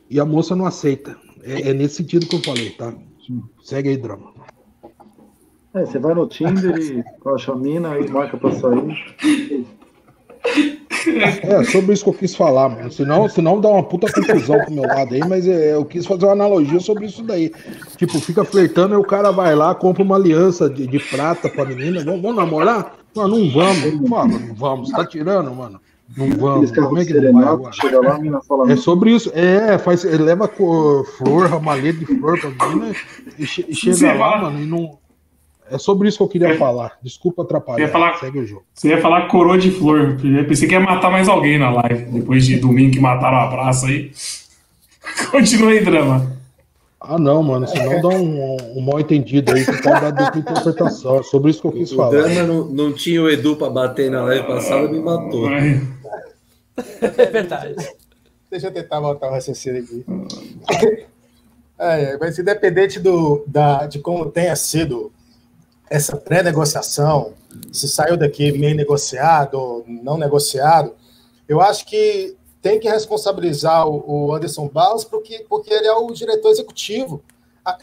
e 0.10 0.20
a 0.20 0.26
moça 0.26 0.56
não 0.56 0.66
aceita. 0.66 1.16
É, 1.44 1.70
é 1.70 1.74
nesse 1.74 1.96
sentido 1.96 2.28
que 2.28 2.36
eu 2.36 2.42
falei, 2.42 2.72
tá? 2.72 2.94
Segue 3.64 3.90
aí, 3.90 3.98
Drama. 3.98 4.32
É, 5.74 5.86
você 5.86 5.98
vai 6.00 6.14
no 6.14 6.28
Tinder 6.28 6.78
e 6.78 7.04
acha 7.34 7.54
a 7.54 7.56
mina 7.56 7.98
e 7.98 8.10
marca 8.10 8.38
pra 8.38 8.52
sair. 8.52 9.66
É, 11.44 11.64
sobre 11.66 11.94
isso 11.94 12.04
que 12.04 12.10
eu 12.10 12.14
quis 12.14 12.36
falar, 12.36 12.70
mano. 12.70 12.92
Senão, 12.92 13.28
senão 13.28 13.60
dá 13.60 13.70
uma 13.70 13.84
puta 13.84 14.12
confusão 14.12 14.60
pro 14.60 14.72
meu 14.74 14.84
lado 14.84 15.14
aí, 15.14 15.22
mas 15.28 15.48
é, 15.48 15.74
eu 15.74 15.86
quis 15.86 16.06
fazer 16.06 16.26
uma 16.26 16.34
analogia 16.34 16.80
sobre 16.80 17.06
isso 17.06 17.24
daí. 17.24 17.52
Tipo, 17.98 18.20
fica 18.20 18.44
flertando 18.44 18.94
e 18.94 18.98
o 18.98 19.04
cara 19.04 19.32
vai 19.32 19.56
lá, 19.56 19.74
compra 19.74 20.04
uma 20.04 20.16
aliança 20.16 20.70
de, 20.70 20.86
de 20.86 21.00
prata 21.00 21.50
pra 21.50 21.66
menina. 21.66 22.04
Vamos, 22.04 22.22
vamos 22.22 22.38
namorar? 22.38 22.96
Não, 23.16 23.28
não 23.28 23.50
vamos. 23.50 24.10
Mano, 24.10 24.40
não 24.40 24.56
vamos. 24.56 24.90
Tá 24.92 25.06
tirando, 25.06 25.54
mano? 25.54 25.80
Não 26.16 26.30
vamos. 26.32 26.72
Como 26.72 27.00
é 27.00 27.06
que 27.06 27.14
não 27.14 27.34
vai 27.34 27.46
agora? 27.46 27.72
Lá, 28.02 28.72
é 28.72 28.76
sobre 28.76 29.12
isso. 29.12 29.32
É, 29.34 29.78
faz, 29.78 30.04
leva 30.04 30.48
flor, 30.48 31.50
ramalhete 31.50 32.00
de 32.00 32.06
flor 32.06 32.40
pra 32.40 32.68
menina 32.68 32.94
e, 33.40 33.46
che, 33.46 33.66
e 33.68 33.76
chega 33.76 34.14
lá, 34.14 34.42
mano, 34.42 34.62
e 34.62 34.66
não 34.66 35.00
é 35.72 35.78
sobre 35.78 36.10
isso 36.10 36.18
que 36.18 36.24
eu 36.24 36.28
queria 36.28 36.50
é. 36.50 36.58
falar. 36.58 36.98
Desculpa 37.02 37.44
atrapalhar. 37.44 37.88
Falar, 37.88 38.16
Segue 38.16 38.40
o 38.40 38.46
jogo. 38.46 38.64
Você 38.74 38.90
ia 38.90 39.02
falar 39.02 39.28
coroa 39.28 39.58
de 39.58 39.72
flor. 39.72 40.18
Eu 40.24 40.46
pensei 40.46 40.68
que 40.68 40.74
ia 40.74 40.80
matar 40.80 41.10
mais 41.10 41.30
alguém 41.30 41.58
na 41.58 41.70
live. 41.72 42.06
Depois 42.12 42.46
de 42.46 42.58
domingo 42.58 42.92
que 42.92 43.00
mataram 43.00 43.38
a 43.38 43.48
praça 43.48 43.88
aí. 43.88 44.12
Continua 45.32 45.72
aí, 45.72 45.84
drama. 45.84 46.40
Ah, 47.00 47.18
não, 47.18 47.42
mano. 47.42 47.68
Senão 47.68 48.02
dá 48.02 48.10
um, 48.10 48.58
um 48.76 48.82
mal 48.82 49.00
entendido 49.00 49.54
aí. 49.54 49.66
Que 49.66 49.82
pode 49.82 50.02
dar 50.02 50.12
dupla 50.12 50.40
interpretação. 50.40 51.20
É 51.20 51.24
sobre 51.24 51.52
isso 51.52 51.62
que 51.62 51.68
eu 51.68 51.72
quis 51.72 51.92
o 51.92 51.96
falar. 51.96 52.10
O 52.10 52.12
drama 52.12 52.44
não, 52.44 52.66
não 52.66 52.94
tinha 52.94 53.22
o 53.22 53.30
Edu 53.30 53.56
pra 53.56 53.70
bater 53.70 54.12
na 54.12 54.24
live 54.24 54.46
passada 54.46 54.88
me 54.88 55.00
matou. 55.00 55.50
É 55.52 57.26
verdade. 57.32 57.76
Deixa 58.50 58.68
eu 58.68 58.72
tentar 58.72 59.00
voltar 59.00 59.30
o 59.30 59.32
raciocínio 59.32 59.84
aqui. 59.84 60.06
É, 61.84 62.16
mas 62.20 62.38
independente 62.38 63.00
do, 63.00 63.44
da, 63.48 63.88
de 63.88 63.98
como 63.98 64.30
tenha 64.30 64.56
sido 64.56 65.12
essa 65.92 66.16
pré-negociação, 66.16 67.34
se 67.70 67.86
saiu 67.86 68.16
daqui 68.16 68.50
meio 68.54 68.74
negociado 68.74 69.56
ou 69.56 69.86
não 69.86 70.18
negociado, 70.18 70.96
eu 71.50 71.60
acho 71.60 71.86
que 71.86 72.34
tem 72.62 72.80
que 72.80 72.88
responsabilizar 72.88 73.86
o 73.86 74.34
Anderson 74.34 74.70
Barros 74.70 75.04
porque, 75.04 75.46
porque 75.50 75.74
ele 75.74 75.88
é 75.88 75.94
o 75.94 76.10
diretor 76.14 76.50
executivo. 76.50 77.22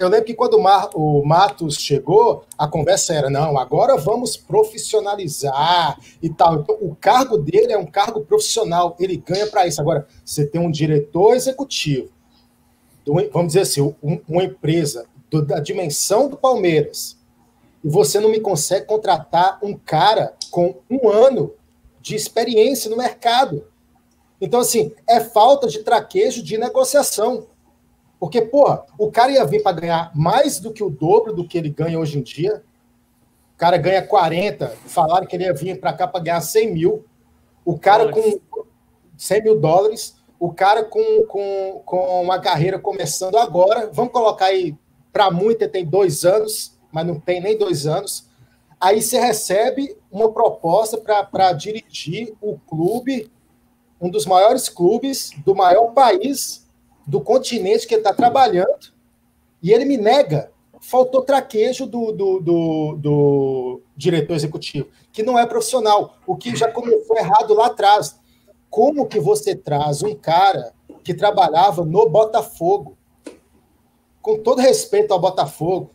Eu 0.00 0.08
lembro 0.08 0.24
que 0.24 0.34
quando 0.34 0.58
o 0.94 1.24
Matos 1.24 1.76
chegou, 1.76 2.44
a 2.56 2.66
conversa 2.66 3.12
era: 3.12 3.28
não, 3.28 3.58
agora 3.58 3.96
vamos 3.98 4.38
profissionalizar 4.38 5.98
e 6.22 6.30
tal. 6.30 6.60
Então, 6.60 6.78
o 6.80 6.96
cargo 6.96 7.36
dele 7.36 7.72
é 7.74 7.78
um 7.78 7.86
cargo 7.86 8.22
profissional, 8.22 8.96
ele 8.98 9.18
ganha 9.18 9.46
para 9.48 9.66
isso. 9.66 9.82
Agora, 9.82 10.06
você 10.24 10.46
tem 10.46 10.60
um 10.60 10.70
diretor 10.70 11.36
executivo, 11.36 12.08
vamos 13.32 13.48
dizer 13.48 13.60
assim, 13.60 13.94
uma 14.26 14.44
empresa 14.44 15.04
da 15.46 15.60
dimensão 15.60 16.28
do 16.28 16.38
Palmeiras, 16.38 17.17
e 17.82 17.88
você 17.88 18.18
não 18.18 18.30
me 18.30 18.40
consegue 18.40 18.86
contratar 18.86 19.58
um 19.62 19.76
cara 19.76 20.34
com 20.50 20.76
um 20.90 21.08
ano 21.08 21.54
de 22.00 22.14
experiência 22.14 22.90
no 22.90 22.96
mercado. 22.96 23.66
Então, 24.40 24.60
assim, 24.60 24.92
é 25.06 25.20
falta 25.20 25.66
de 25.66 25.80
traquejo 25.80 26.42
de 26.42 26.56
negociação. 26.56 27.46
Porque, 28.18 28.42
porra, 28.42 28.84
o 28.98 29.10
cara 29.10 29.32
ia 29.32 29.44
vir 29.44 29.62
para 29.62 29.80
ganhar 29.80 30.10
mais 30.14 30.58
do 30.58 30.72
que 30.72 30.82
o 30.82 30.90
dobro 30.90 31.32
do 31.32 31.46
que 31.46 31.56
ele 31.56 31.70
ganha 31.70 31.98
hoje 31.98 32.18
em 32.18 32.22
dia. 32.22 32.62
O 33.54 33.58
cara 33.58 33.76
ganha 33.76 34.02
40, 34.02 34.68
falaram 34.86 35.26
que 35.26 35.36
ele 35.36 35.44
ia 35.44 35.54
vir 35.54 35.80
para 35.80 35.92
cá 35.92 36.06
para 36.06 36.22
ganhar 36.22 36.40
100 36.40 36.72
mil. 36.72 37.04
O 37.64 37.78
cara 37.78 38.10
com 38.10 38.40
100 39.16 39.42
mil 39.42 39.60
dólares, 39.60 40.16
o 40.38 40.52
cara 40.52 40.84
com, 40.84 41.24
com, 41.24 41.82
com 41.84 42.22
uma 42.22 42.40
carreira 42.40 42.78
começando 42.78 43.36
agora, 43.36 43.90
vamos 43.92 44.12
colocar 44.12 44.46
aí, 44.46 44.76
para 45.12 45.30
muito, 45.30 45.62
ele 45.62 45.70
tem 45.70 45.84
dois 45.84 46.24
anos, 46.24 46.77
mas 46.92 47.06
não 47.06 47.18
tem 47.18 47.40
nem 47.40 47.56
dois 47.56 47.86
anos. 47.86 48.28
Aí 48.80 49.02
você 49.02 49.18
recebe 49.18 49.96
uma 50.10 50.30
proposta 50.30 50.98
para 50.98 51.52
dirigir 51.52 52.34
o 52.40 52.58
clube, 52.58 53.30
um 54.00 54.08
dos 54.08 54.24
maiores 54.24 54.68
clubes 54.68 55.32
do 55.44 55.54
maior 55.54 55.92
país 55.92 56.66
do 57.06 57.20
continente 57.20 57.86
que 57.86 57.94
ele 57.94 58.02
está 58.02 58.12
trabalhando, 58.12 58.92
e 59.62 59.72
ele 59.72 59.84
me 59.84 59.96
nega. 59.96 60.52
Faltou 60.80 61.22
traquejo 61.22 61.86
do, 61.86 62.12
do, 62.12 62.38
do, 62.38 62.96
do 62.96 63.80
diretor 63.96 64.34
executivo, 64.34 64.88
que 65.10 65.24
não 65.24 65.36
é 65.36 65.44
profissional, 65.44 66.18
o 66.24 66.36
que 66.36 66.54
já 66.54 66.70
começou 66.70 67.16
errado 67.16 67.52
lá 67.54 67.66
atrás. 67.66 68.20
Como 68.70 69.06
que 69.06 69.18
você 69.18 69.56
traz 69.56 70.02
um 70.02 70.14
cara 70.14 70.72
que 71.02 71.14
trabalhava 71.14 71.84
no 71.84 72.08
Botafogo, 72.08 72.96
com 74.22 74.38
todo 74.38 74.60
respeito 74.60 75.12
ao 75.12 75.18
Botafogo, 75.18 75.90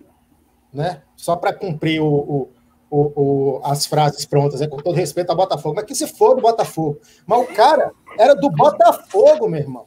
né? 0.73 1.01
Só 1.15 1.35
para 1.35 1.53
cumprir 1.53 2.01
o, 2.01 2.49
o, 2.89 2.97
o, 2.97 3.61
as 3.63 3.85
frases 3.85 4.25
prontas, 4.25 4.59
né? 4.59 4.67
com 4.67 4.77
todo 4.77 4.95
respeito 4.95 5.29
ao 5.29 5.35
Botafogo, 5.35 5.75
mas 5.75 5.85
que 5.85 5.95
se 5.95 6.07
for 6.07 6.35
do 6.35 6.41
Botafogo. 6.41 6.99
Mas 7.25 7.41
o 7.41 7.53
cara 7.53 7.91
era 8.17 8.35
do 8.35 8.49
Botafogo, 8.49 9.47
meu 9.47 9.59
irmão. 9.59 9.85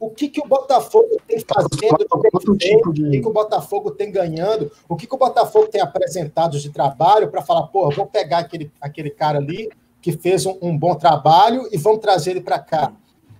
O 0.00 0.10
que, 0.10 0.28
que 0.28 0.40
o 0.40 0.48
Botafogo 0.48 1.16
tem 1.28 1.38
fazendo, 1.38 2.06
o 2.10 2.56
que, 2.56 3.20
que 3.20 3.28
o 3.28 3.32
Botafogo 3.32 3.90
tem 3.92 4.10
ganhando, 4.10 4.72
o 4.88 4.96
que, 4.96 5.06
que 5.06 5.14
o 5.14 5.18
Botafogo 5.18 5.68
tem 5.68 5.80
apresentado 5.80 6.58
de 6.58 6.70
trabalho 6.70 7.28
para 7.28 7.40
falar, 7.40 7.68
pô, 7.68 7.88
vou 7.90 8.06
pegar 8.06 8.38
aquele, 8.38 8.72
aquele 8.80 9.10
cara 9.10 9.38
ali 9.38 9.70
que 10.00 10.10
fez 10.10 10.44
um, 10.44 10.58
um 10.60 10.76
bom 10.76 10.96
trabalho 10.96 11.68
e 11.70 11.78
vamos 11.78 12.00
trazer 12.00 12.32
ele 12.32 12.40
para 12.40 12.58
cá 12.58 12.92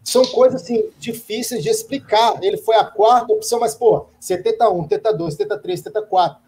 são 0.03 0.25
coisas 0.25 0.63
assim, 0.63 0.91
difíceis 0.99 1.63
de 1.63 1.69
explicar. 1.69 2.43
Ele 2.43 2.57
foi 2.57 2.77
a 2.77 2.85
quarta 2.85 3.33
opção, 3.33 3.61
mas, 3.61 3.75
pô, 3.75 4.07
71, 4.19 4.89
72, 4.89 5.35
73, 5.35 5.81
74. 5.81 6.43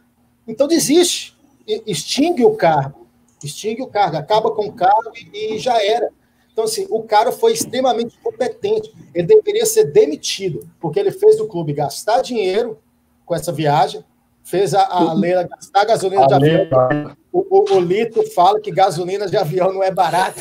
Então 0.46 0.66
desiste, 0.66 1.36
extingue 1.66 2.44
o 2.44 2.54
cargo, 2.54 3.06
extingue 3.42 3.82
o 3.82 3.86
cargo, 3.86 4.16
acaba 4.16 4.50
com 4.50 4.66
o 4.66 4.72
cargo 4.72 5.12
e, 5.14 5.54
e 5.54 5.58
já 5.58 5.82
era. 5.82 6.10
Então, 6.52 6.64
assim, 6.64 6.86
o 6.88 7.02
cara 7.02 7.32
foi 7.32 7.52
extremamente 7.52 8.16
competente. 8.22 8.92
Ele 9.12 9.26
deveria 9.26 9.66
ser 9.66 9.84
demitido, 9.84 10.68
porque 10.80 11.00
ele 11.00 11.10
fez 11.10 11.40
o 11.40 11.48
clube 11.48 11.72
gastar 11.72 12.22
dinheiro 12.22 12.78
com 13.26 13.34
essa 13.34 13.50
viagem, 13.50 14.04
fez 14.44 14.74
a, 14.74 14.84
a 14.84 15.12
Leila 15.14 15.44
gastar 15.44 15.84
gasolina 15.86 16.24
a 16.24 16.26
de 16.26 16.34
avião. 16.34 17.16
O, 17.32 17.40
o, 17.40 17.76
o, 17.76 17.80
Lito 17.80 18.22
fala 18.32 18.60
que 18.60 18.70
gasolina 18.70 19.26
de 19.26 19.36
avião 19.36 19.72
não 19.72 19.82
é 19.82 19.90
barata. 19.90 20.40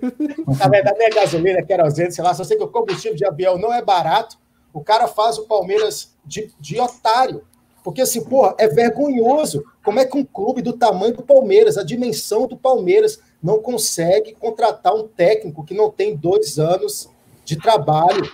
Na 0.46 0.68
verdade, 0.68 0.98
não 0.98 1.06
é 1.06 1.10
gasolina, 1.10 1.58
é 1.58 1.62
querosene, 1.62 2.12
sei 2.12 2.22
lá. 2.22 2.34
Só 2.34 2.44
sei 2.44 2.56
que 2.56 2.62
o 2.62 2.68
combustível 2.68 3.16
de 3.16 3.24
avião 3.24 3.58
não 3.58 3.72
é 3.72 3.82
barato. 3.82 4.36
O 4.72 4.84
cara 4.84 5.08
faz 5.08 5.38
o 5.38 5.46
Palmeiras 5.46 6.14
de, 6.24 6.52
de 6.60 6.78
otário. 6.78 7.42
Porque, 7.82 8.02
assim, 8.02 8.22
porra, 8.22 8.54
é 8.58 8.68
vergonhoso. 8.68 9.64
Como 9.82 9.98
é 9.98 10.04
que 10.04 10.16
um 10.16 10.24
clube 10.24 10.60
do 10.60 10.74
tamanho 10.74 11.14
do 11.16 11.22
Palmeiras, 11.22 11.78
a 11.78 11.82
dimensão 11.82 12.46
do 12.46 12.56
Palmeiras, 12.56 13.18
não 13.42 13.60
consegue 13.62 14.34
contratar 14.34 14.94
um 14.94 15.08
técnico 15.08 15.64
que 15.64 15.74
não 15.74 15.90
tem 15.90 16.14
dois 16.14 16.58
anos 16.58 17.08
de 17.44 17.56
trabalho 17.56 18.30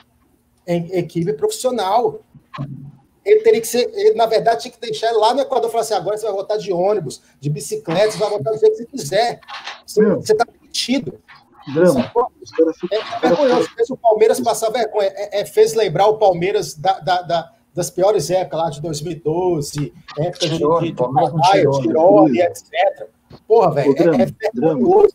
em 0.66 0.92
equipe 0.96 1.32
profissional? 1.34 2.20
Ele 3.24 3.40
teria 3.40 3.60
que 3.60 3.66
ser, 3.66 3.90
ele, 3.94 4.14
na 4.14 4.26
verdade, 4.26 4.62
tinha 4.62 4.72
que 4.72 4.80
deixar 4.80 5.08
ele 5.08 5.18
lá 5.18 5.32
no 5.34 5.40
Equador 5.40 5.68
e 5.68 5.72
falar 5.72 5.82
assim: 5.82 5.94
agora 5.94 6.16
você 6.16 6.24
vai 6.26 6.34
voltar 6.34 6.56
de 6.56 6.72
ônibus, 6.72 7.22
de 7.40 7.48
bicicleta, 7.50 8.10
você 8.12 8.18
vai 8.18 8.30
voltar 8.30 8.50
do 8.52 8.58
jeito 8.58 8.72
que 8.72 8.78
você 8.78 8.86
quiser. 8.86 9.40
Você 10.20 10.32
está 10.32 10.44
metido. 10.62 11.18
Drama. 11.72 12.02
Ficam- 12.04 12.28
É, 12.92 12.96
é 12.96 13.28
vergonhoso, 13.28 13.68
fez 13.74 13.88
o 13.90 13.96
Palmeiras 13.96 14.38
passar 14.40 14.70
vergonha. 14.70 15.08
É, 15.14 15.40
é, 15.40 15.44
fez 15.46 15.72
lembrar 15.74 16.06
o 16.08 16.18
Palmeiras 16.18 16.74
da, 16.74 16.98
da- 17.00 17.22
da- 17.22 17.52
das 17.74 17.90
piores 17.90 18.30
épocas 18.30 18.58
lá 18.60 18.70
de 18.70 18.80
2012, 18.82 19.92
época 20.18 20.46
de, 20.46 20.58
de, 20.90 20.92
de 21.40 21.60
Tirone, 21.80 22.40
etc. 22.40 23.08
Porra, 23.48 23.70
velho, 23.72 23.94
é, 23.98 24.22
é 24.22 24.26
vergonhoso. 24.60 25.14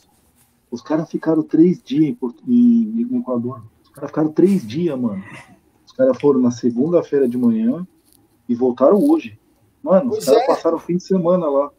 Os 0.71 0.81
caras 0.81 1.09
ficaram 1.09 1.41
três 1.43 1.81
dias 1.81 2.03
em, 2.05 2.13
Porto- 2.15 2.43
em- 2.47 3.07
no 3.09 3.19
Equador. 3.21 3.61
Os 3.83 3.89
caras 3.89 4.09
ficaram 4.09 4.31
três 4.31 4.65
dias, 4.67 4.99
mano. 4.99 5.23
Os 5.85 5.91
caras 5.93 6.17
foram 6.19 6.39
na 6.39 6.51
segunda-feira 6.51 7.27
de 7.29 7.37
manhã 7.37 7.87
e 8.49 8.55
voltaram 8.55 8.97
hoje. 8.97 9.37
Mano, 9.81 10.09
Pois 10.09 10.19
os 10.19 10.25
caras 10.25 10.43
é. 10.43 10.47
passaram 10.47 10.75
o 10.77 10.79
fim 10.79 10.97
de 10.97 11.03
semana 11.03 11.47
lá. 11.49 11.69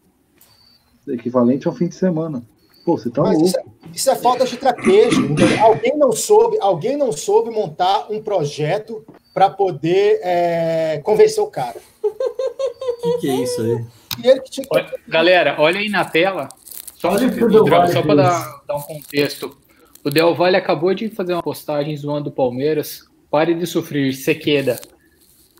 Equivalente 1.09 1.66
ao 1.66 1.74
fim 1.74 1.88
de 1.88 1.94
semana. 1.94 2.42
Pô, 2.85 2.96
você 2.96 3.11
tá 3.11 3.20
Mas 3.22 3.35
louco. 3.35 3.46
isso 3.48 3.59
é, 3.59 3.62
isso 3.94 4.11
é 4.11 4.14
falta 4.16 4.46
de 4.46 4.54
entendeu? 4.54 5.61
Alguém 5.64 5.98
não 5.98 6.12
soube, 6.12 6.56
alguém 6.61 6.96
não 6.96 7.12
soube 7.12 7.50
montar 7.50 8.06
um 8.11 8.22
projeto 8.22 9.04
para 9.35 9.50
poder 9.50 10.20
é, 10.22 11.00
convencer 11.04 11.42
o 11.42 11.46
cara. 11.48 11.76
O 12.02 13.02
que, 13.02 13.18
que 13.18 13.30
é 13.30 13.35
isso 13.42 13.61
aí? 13.61 13.85
E 14.24 14.28
ele 14.28 14.40
que 14.40 14.50
tinha 14.50 14.66
que 14.66 14.74
Olha- 14.76 14.94
Galera, 15.06 15.56
olha 15.59 15.80
aí 15.80 15.88
na 15.88 16.04
tela. 16.04 16.48
Só, 16.94 17.11
Olha 17.11 17.28
Del 17.28 17.64
Drama, 17.64 17.88
só 17.88 18.02
para 18.02 18.14
dar, 18.14 18.62
dar 18.66 18.76
um 18.76 18.83
contexto. 18.83 19.56
O 20.04 20.11
Del 20.11 20.35
Valle 20.35 20.56
acabou 20.56 20.92
de 20.94 21.09
fazer 21.09 21.33
uma 21.35 21.42
postagem 21.42 21.96
zoando 21.96 22.28
o 22.30 22.33
Palmeiras. 22.33 23.04
Pare 23.30 23.54
de 23.54 23.66
sofrer, 23.66 24.12
Sequeda. 24.14 24.80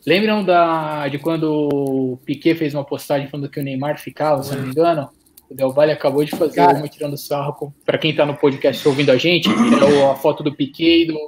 Lembram 0.07 0.43
da, 0.45 1.09
de 1.09 1.19
quando 1.19 1.69
o 1.73 2.19
Piquet 2.25 2.55
fez 2.55 2.75
uma 2.75 2.85
postagem 2.85 3.29
falando 3.29 3.51
que 3.51 3.61
o 3.61 3.63
Neymar 3.63 3.99
ficava, 4.01 4.43
se 4.43 4.55
não 4.57 4.63
me 4.63 4.71
engano? 4.71 5.09
O 5.51 5.55
Del 5.55 5.73
Valle 5.73 5.93
acabou 5.93 6.25
de 6.25 6.31
fazer 6.31 6.55
Cara. 6.57 6.79
uma 6.79 6.89
tirando 6.89 7.17
sarro. 7.19 7.75
Para 7.85 7.99
quem 7.99 8.15
tá 8.15 8.25
no 8.25 8.37
podcast 8.37 8.87
ouvindo 8.87 9.11
a 9.11 9.17
gente, 9.17 9.49
é 9.49 9.85
o- 9.85 10.11
a 10.11 10.15
foto 10.17 10.43
do 10.43 10.55
Piquet 10.55 11.03
e 11.03 11.07
do 11.09 11.19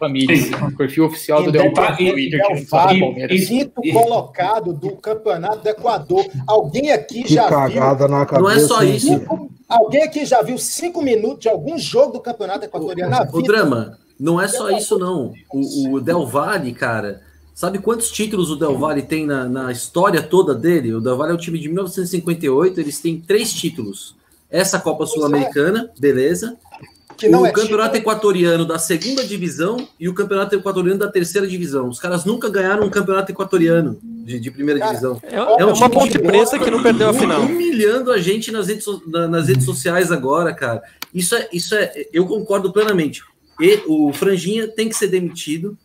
Ramires. 0.00 0.50
O 0.52 0.76
perfil 0.76 1.04
oficial 1.04 1.42
do 1.42 1.52
Del 1.52 1.72
Valle 1.74 2.06
no 2.06 2.12
Twitter, 2.12 2.40
Del 2.48 2.64
Valle, 2.70 3.28
quinto 3.46 3.82
colocado 3.92 4.72
do 4.72 4.96
campeonato 4.96 5.58
do 5.58 5.68
Equador. 5.68 6.24
Alguém 6.46 6.90
aqui 6.92 7.22
Que 7.24 7.34
já 7.34 7.42
viu? 7.48 7.50
cagada 7.58 8.08
na 8.08 8.24
cabeça. 8.24 8.40
Não 8.40 8.50
é 8.50 8.58
só 8.60 8.82
isso. 8.82 9.20
Alguém 9.68 10.02
aqui 10.04 10.24
já 10.24 10.42
viu 10.42 10.56
cinco 10.58 11.02
minutos 11.02 11.40
de 11.40 11.48
algum 11.48 11.76
jogo 11.78 12.14
do 12.14 12.20
campeonato 12.20 12.64
equatoriano 12.64 13.10
na 13.10 13.22
O 13.22 13.36
vida? 13.36 13.42
drama, 13.42 13.98
não 14.18 14.40
é 14.40 14.46
só 14.48 14.70
isso, 14.70 14.98
não. 14.98 15.32
O, 15.52 15.94
o 15.96 16.00
Del 16.00 16.26
Valle, 16.26 16.72
cara, 16.72 17.20
sabe 17.54 17.78
quantos 17.78 18.10
títulos 18.10 18.50
o 18.50 18.56
Del 18.56 18.78
Valle 18.78 19.02
tem 19.02 19.26
na, 19.26 19.48
na 19.48 19.72
história 19.72 20.22
toda 20.22 20.54
dele? 20.54 20.94
O 20.94 21.00
Del 21.00 21.16
Valle 21.16 21.32
é 21.32 21.34
o 21.34 21.38
time 21.38 21.58
de 21.58 21.68
1958, 21.68 22.80
eles 22.80 23.00
têm 23.00 23.20
três 23.20 23.52
títulos. 23.52 24.16
Essa 24.50 24.78
Copa 24.78 25.06
Sul-Americana, 25.06 25.90
beleza. 25.98 26.56
Que 27.16 27.28
não 27.28 27.42
o 27.42 27.46
é 27.46 27.52
campeonato 27.52 27.94
título. 27.94 28.12
equatoriano 28.12 28.66
da 28.66 28.78
segunda 28.78 29.24
divisão 29.24 29.88
e 29.98 30.08
o 30.08 30.14
campeonato 30.14 30.54
equatoriano 30.56 30.98
da 30.98 31.08
terceira 31.08 31.46
divisão. 31.46 31.88
Os 31.88 32.00
caras 32.00 32.24
nunca 32.24 32.48
ganharam 32.48 32.84
um 32.84 32.90
campeonato 32.90 33.30
equatoriano 33.30 33.98
de, 34.02 34.40
de 34.40 34.50
primeira 34.50 34.80
Cara, 34.80 34.90
divisão. 34.90 35.20
É, 35.22 35.36
é 35.36 35.64
uma 35.64 35.72
time 35.72 35.88
ponte 35.90 36.12
de 36.12 36.18
preta 36.18 36.58
que 36.58 36.70
não 36.70 36.82
perdeu 36.82 37.10
a 37.10 37.14
final. 37.14 37.42
Humilhando 37.42 38.10
a 38.10 38.18
gente 38.18 38.50
nas 38.50 38.66
redes, 38.66 38.86
nas 39.06 39.48
redes 39.48 39.64
sociais 39.64 40.10
agora, 40.10 40.52
cara. 40.52 40.82
Isso 41.14 41.34
é, 41.34 41.48
isso 41.52 41.74
é, 41.74 42.06
eu 42.12 42.26
concordo 42.26 42.72
plenamente. 42.72 43.22
E 43.60 43.80
o 43.86 44.12
Franjinha 44.12 44.66
tem 44.66 44.88
que 44.88 44.96
ser 44.96 45.08
demitido. 45.08 45.76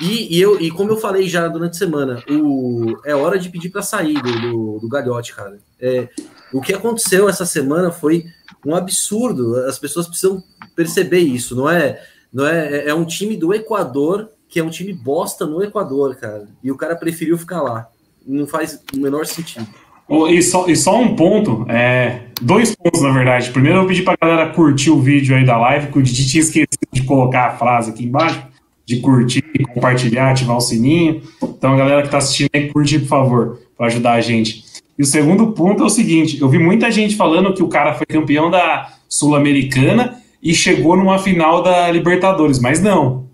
E, 0.00 0.36
e 0.36 0.40
eu, 0.40 0.60
e 0.60 0.70
como 0.70 0.90
eu 0.90 0.96
falei 0.96 1.28
já 1.28 1.46
durante 1.46 1.72
a 1.72 1.78
semana, 1.78 2.22
o, 2.28 2.96
é 3.04 3.14
hora 3.14 3.38
de 3.38 3.48
pedir 3.48 3.68
para 3.70 3.82
sair 3.82 4.14
do, 4.20 4.32
do, 4.40 4.78
do 4.80 4.88
Galhote, 4.88 5.34
cara. 5.34 5.58
É, 5.80 6.08
o 6.52 6.60
que 6.60 6.72
aconteceu 6.72 7.28
essa 7.28 7.46
semana 7.46 7.90
foi 7.90 8.24
um 8.66 8.74
absurdo. 8.74 9.56
As 9.66 9.78
pessoas 9.78 10.06
precisam 10.06 10.42
perceber 10.74 11.20
isso. 11.20 11.54
Não 11.54 11.68
é, 11.70 12.00
não 12.32 12.46
é, 12.46 12.68
é- 12.78 12.88
é 12.88 12.94
um 12.94 13.04
time 13.04 13.36
do 13.36 13.52
Equador 13.54 14.28
que 14.48 14.60
é 14.60 14.64
um 14.64 14.70
time 14.70 14.92
bosta 14.92 15.46
no 15.46 15.62
Equador, 15.64 16.14
cara. 16.16 16.46
E 16.62 16.70
o 16.70 16.76
cara 16.76 16.94
preferiu 16.94 17.36
ficar 17.36 17.60
lá. 17.60 17.88
Não 18.26 18.46
faz 18.46 18.80
o 18.94 18.98
menor 18.98 19.26
sentido. 19.26 19.66
Ô, 20.08 20.28
E 20.28 20.40
só, 20.42 20.68
e 20.68 20.76
só 20.76 21.00
um 21.00 21.16
ponto, 21.16 21.66
é, 21.68 22.26
dois 22.40 22.74
pontos 22.74 23.02
na 23.02 23.10
verdade. 23.10 23.50
Primeiro 23.50 23.78
eu 23.80 23.86
pedi 23.86 24.02
pra 24.02 24.16
galera 24.20 24.50
curtir 24.52 24.90
o 24.90 25.00
vídeo 25.00 25.34
aí 25.36 25.44
da 25.44 25.56
live, 25.58 25.90
que 25.90 25.98
o 25.98 26.02
Didi 26.02 26.28
tinha 26.28 26.40
esquecido 26.42 26.68
de 26.92 27.02
colocar 27.02 27.46
a 27.48 27.56
frase 27.56 27.90
aqui 27.90 28.04
embaixo, 28.04 28.40
de 28.86 28.96
curtir, 29.00 29.42
compartilhar, 29.72 30.30
ativar 30.30 30.56
o 30.56 30.60
sininho. 30.60 31.22
Então 31.42 31.72
a 31.74 31.76
galera 31.76 32.02
que 32.02 32.10
tá 32.10 32.18
assistindo 32.18 32.50
aí, 32.54 32.70
curtir, 32.70 33.00
por 33.00 33.08
favor, 33.08 33.58
para 33.76 33.86
ajudar 33.86 34.12
a 34.12 34.20
gente. 34.20 34.64
E 34.98 35.02
o 35.02 35.06
segundo 35.06 35.52
ponto 35.52 35.82
é 35.82 35.86
o 35.86 35.90
seguinte, 35.90 36.40
eu 36.40 36.48
vi 36.48 36.58
muita 36.58 36.90
gente 36.90 37.16
falando 37.16 37.52
que 37.54 37.62
o 37.62 37.68
cara 37.68 37.94
foi 37.94 38.06
campeão 38.06 38.50
da 38.50 38.92
Sul-Americana 39.08 40.20
e 40.42 40.54
chegou 40.54 40.96
numa 40.96 41.18
final 41.18 41.62
da 41.62 41.90
Libertadores, 41.90 42.58
mas 42.60 42.80
não. 42.80 43.26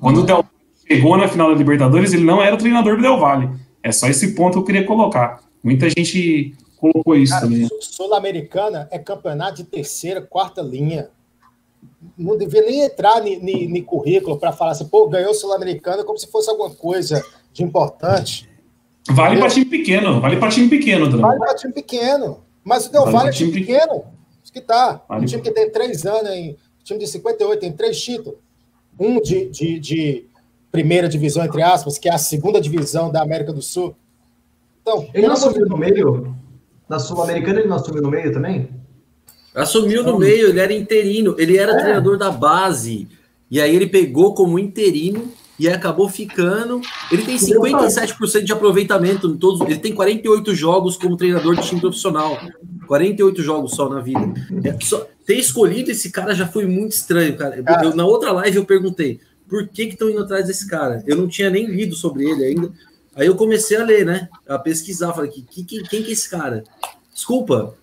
Quando 0.00 0.20
o 0.20 0.22
Del 0.22 0.36
Valle 0.36 0.48
chegou 0.88 1.16
na 1.16 1.28
final 1.28 1.50
da 1.50 1.56
Libertadores, 1.56 2.12
ele 2.12 2.24
não 2.24 2.40
era 2.42 2.54
o 2.54 2.58
treinador 2.58 2.96
do 2.96 3.02
Del 3.02 3.18
Valle. 3.18 3.50
É 3.82 3.92
só 3.92 4.08
esse 4.08 4.34
ponto 4.34 4.52
que 4.54 4.58
eu 4.60 4.64
queria 4.64 4.84
colocar. 4.84 5.40
Muita 5.62 5.90
gente 5.90 6.54
colocou 6.76 7.16
isso 7.16 7.32
Cara, 7.32 7.46
também. 7.46 7.66
Sul- 7.66 7.78
Sul-Americana 7.82 8.88
é 8.90 8.98
campeonato 8.98 9.56
de 9.56 9.64
terceira, 9.64 10.22
quarta 10.22 10.62
linha. 10.62 11.08
Não 12.16 12.36
devia 12.36 12.62
nem 12.62 12.82
entrar 12.82 13.22
no 13.22 13.84
currículo 13.84 14.38
para 14.38 14.52
falar 14.52 14.72
assim, 14.72 14.86
pô, 14.86 15.08
ganhou 15.08 15.34
Sul-Americana 15.34 16.04
como 16.04 16.18
se 16.18 16.30
fosse 16.30 16.48
alguma 16.50 16.70
coisa 16.70 17.24
de 17.52 17.62
importante. 17.62 18.48
Vale 19.10 19.38
para 19.38 19.50
time 19.50 19.66
pequeno, 19.66 20.20
vale 20.20 20.36
para 20.36 20.48
time 20.48 20.68
pequeno, 20.68 21.08
Drama. 21.08 21.28
Vale 21.28 21.40
para 21.40 21.54
time 21.54 21.72
pequeno. 21.72 22.38
Mas 22.62 22.86
o 22.86 22.92
Del 22.92 23.02
Vale 23.02 23.16
Valle 23.16 23.28
é 23.28 23.32
time 23.32 23.52
pequeno. 23.52 24.04
Isso 24.42 24.52
que 24.52 24.60
tá. 24.60 25.02
Vale. 25.08 25.22
Um 25.22 25.26
time 25.26 25.42
que 25.42 25.50
tem 25.50 25.70
três 25.70 26.06
anos, 26.06 26.30
em, 26.30 26.56
time 26.82 26.98
de 26.98 27.06
58, 27.06 27.60
tem 27.60 27.72
três 27.72 28.00
títulos. 28.00 28.38
Um 28.98 29.20
de, 29.20 29.50
de, 29.50 29.78
de 29.78 30.26
primeira 30.72 31.08
divisão, 31.08 31.44
entre 31.44 31.62
aspas, 31.62 31.98
que 31.98 32.08
é 32.08 32.14
a 32.14 32.18
segunda 32.18 32.60
divisão 32.60 33.10
da 33.10 33.22
América 33.22 33.52
do 33.52 33.60
Sul. 33.60 33.94
Então, 34.80 35.08
Ele 35.12 35.26
não 35.26 35.34
assumiu 35.34 35.66
no 35.66 35.76
meio? 35.76 36.34
Na 36.88 36.98
Sul-Americana 36.98 37.60
ele 37.60 37.68
não 37.68 37.76
assumiu 37.76 38.02
no 38.02 38.10
meio 38.10 38.32
também? 38.32 38.68
Assumiu 39.54 40.02
no 40.02 40.18
meio, 40.18 40.48
ele 40.48 40.60
era 40.60 40.72
interino, 40.72 41.34
ele 41.38 41.56
era 41.56 41.72
É. 41.72 41.78
treinador 41.80 42.18
da 42.18 42.30
base. 42.30 43.06
E 43.50 43.60
aí 43.60 43.74
ele 43.74 43.86
pegou 43.86 44.34
como 44.34 44.58
interino 44.58 45.30
e 45.58 45.68
acabou 45.68 46.08
ficando. 46.08 46.80
Ele 47.12 47.22
tem 47.22 47.36
57% 47.38 48.42
de 48.44 48.52
aproveitamento 48.52 49.28
em 49.28 49.36
todos. 49.36 49.60
Ele 49.60 49.78
tem 49.78 49.94
48 49.94 50.54
jogos 50.54 50.96
como 50.96 51.16
treinador 51.16 51.54
de 51.54 51.62
time 51.68 51.80
profissional. 51.80 52.36
48 52.88 53.42
jogos 53.42 53.72
só 53.72 53.88
na 53.88 54.00
vida. 54.00 54.34
É, 54.64 54.76
só- 54.84 55.06
ter 55.24 55.36
escolhido 55.38 55.90
esse 55.90 56.10
cara 56.10 56.34
já 56.34 56.46
foi 56.48 56.66
muito 56.66 56.92
estranho, 56.92 57.36
cara. 57.36 57.56
Eu- 57.56 57.90
eu- 57.90 57.96
na 57.96 58.04
outra 58.04 58.32
live 58.32 58.56
eu 58.56 58.64
perguntei 58.64 59.20
por 59.48 59.68
que 59.68 59.84
estão 59.84 60.10
indo 60.10 60.22
atrás 60.22 60.46
desse 60.46 60.66
cara. 60.66 61.02
Eu 61.06 61.16
não 61.16 61.28
tinha 61.28 61.48
nem 61.48 61.66
lido 61.66 61.94
sobre 61.94 62.28
ele 62.28 62.44
ainda. 62.44 62.72
Aí 63.14 63.26
eu 63.28 63.36
comecei 63.36 63.76
a 63.76 63.84
ler, 63.84 64.04
né? 64.04 64.28
A 64.48 64.58
pesquisar. 64.58 65.12
Falei, 65.12 65.30
que, 65.30 65.42
que- 65.42 65.82
quem 65.84 66.02
que 66.02 66.10
é 66.10 66.12
esse 66.12 66.28
cara? 66.28 66.64
Desculpa. 67.14 67.74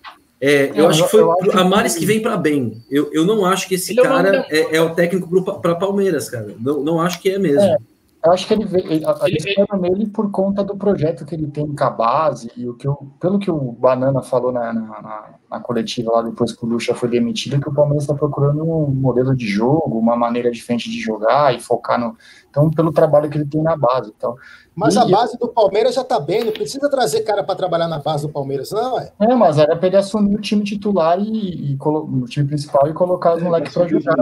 É, 0.44 0.72
eu 0.74 0.88
acho 0.88 1.00
eu- 1.00 1.04
que 1.04 1.10
foi 1.12 1.20
acho 1.22 1.56
a 1.58 1.64
Mares 1.64 1.94
que- 1.94 2.00
que 2.00 2.06
vem 2.06 2.20
para 2.20 2.36
bem. 2.36 2.82
Eu, 2.90 3.08
eu 3.12 3.24
não 3.24 3.46
acho 3.46 3.68
que 3.68 3.76
esse 3.76 3.98
é 3.98 4.02
cara 4.02 4.44
é, 4.50 4.76
é 4.76 4.82
o 4.82 4.90
técnico 4.92 5.40
para 5.60 5.76
Palmeiras, 5.76 6.28
cara. 6.28 6.52
Não, 6.58 6.82
não 6.82 7.00
acho 7.00 7.20
que 7.22 7.30
é 7.30 7.38
mesmo. 7.38 7.60
É. 7.60 7.76
Eu 8.24 8.30
acho 8.32 8.46
que 8.46 8.54
ele 8.54 8.64
veio, 8.64 8.86
ele- 8.86 9.04
Ele- 9.04 9.80
nele 9.80 10.06
por 10.06 10.30
conta 10.30 10.62
do 10.62 10.76
projeto 10.76 11.24
que 11.24 11.34
ele 11.34 11.48
tem 11.48 11.66
com 11.74 11.84
a 11.84 11.90
base 11.90 12.50
e 12.56 12.68
o 12.68 12.74
que 12.74 12.86
eu, 12.86 12.94
pelo 13.18 13.36
que 13.38 13.50
o 13.50 13.72
Banana 13.72 14.22
falou 14.22 14.52
na, 14.52 14.72
na, 14.72 14.80
na- 15.02 15.28
na 15.50 15.60
coletiva 15.60 16.12
lá 16.12 16.22
depois 16.22 16.52
que 16.52 16.64
o 16.64 16.68
Lucha 16.68 16.94
foi 16.94 17.08
demitido, 17.08 17.60
que 17.60 17.68
o 17.68 17.74
Palmeiras 17.74 18.04
está 18.04 18.14
procurando 18.14 18.62
um 18.62 18.86
modelo 18.86 19.34
de 19.34 19.46
jogo, 19.46 19.98
uma 19.98 20.16
maneira 20.16 20.50
diferente 20.52 20.88
de 20.88 21.00
jogar 21.00 21.52
e 21.54 21.60
focar 21.60 21.98
no. 21.98 22.16
Então, 22.48 22.70
pelo 22.70 22.92
trabalho 22.92 23.28
que 23.28 23.36
ele 23.38 23.46
tem 23.46 23.60
na 23.62 23.76
base. 23.76 24.12
Então, 24.16 24.36
Mas 24.74 24.94
E- 24.94 24.98
a 25.00 25.04
base 25.04 25.36
do 25.38 25.48
Palmeiras 25.48 25.94
já 25.94 26.02
tá 26.02 26.18
bem, 26.18 26.44
não 26.44 26.52
precisa 26.52 26.88
trazer 26.88 27.20
cara 27.24 27.44
para 27.44 27.54
trabalhar 27.54 27.88
na 27.88 27.98
base 27.98 28.26
do 28.26 28.32
Palmeiras, 28.32 28.70
não, 28.70 28.98
é? 28.98 29.12
é, 29.20 29.34
mas 29.34 29.58
era 29.58 29.76
para 29.76 29.86
ele 29.86 29.98
assumir 29.98 30.34
o 30.34 30.40
time 30.40 30.64
titular 30.64 31.18
e, 31.20 31.72
e 31.72 31.76
colo- 31.76 32.08
o 32.10 32.24
time 32.24 32.46
principal 32.48 32.88
e 32.88 32.94
colocar 32.94 33.34
os 33.34 33.42
É, 33.42 33.44
moleques 33.44 33.74
para 33.74 33.86
jogar. 33.86 34.16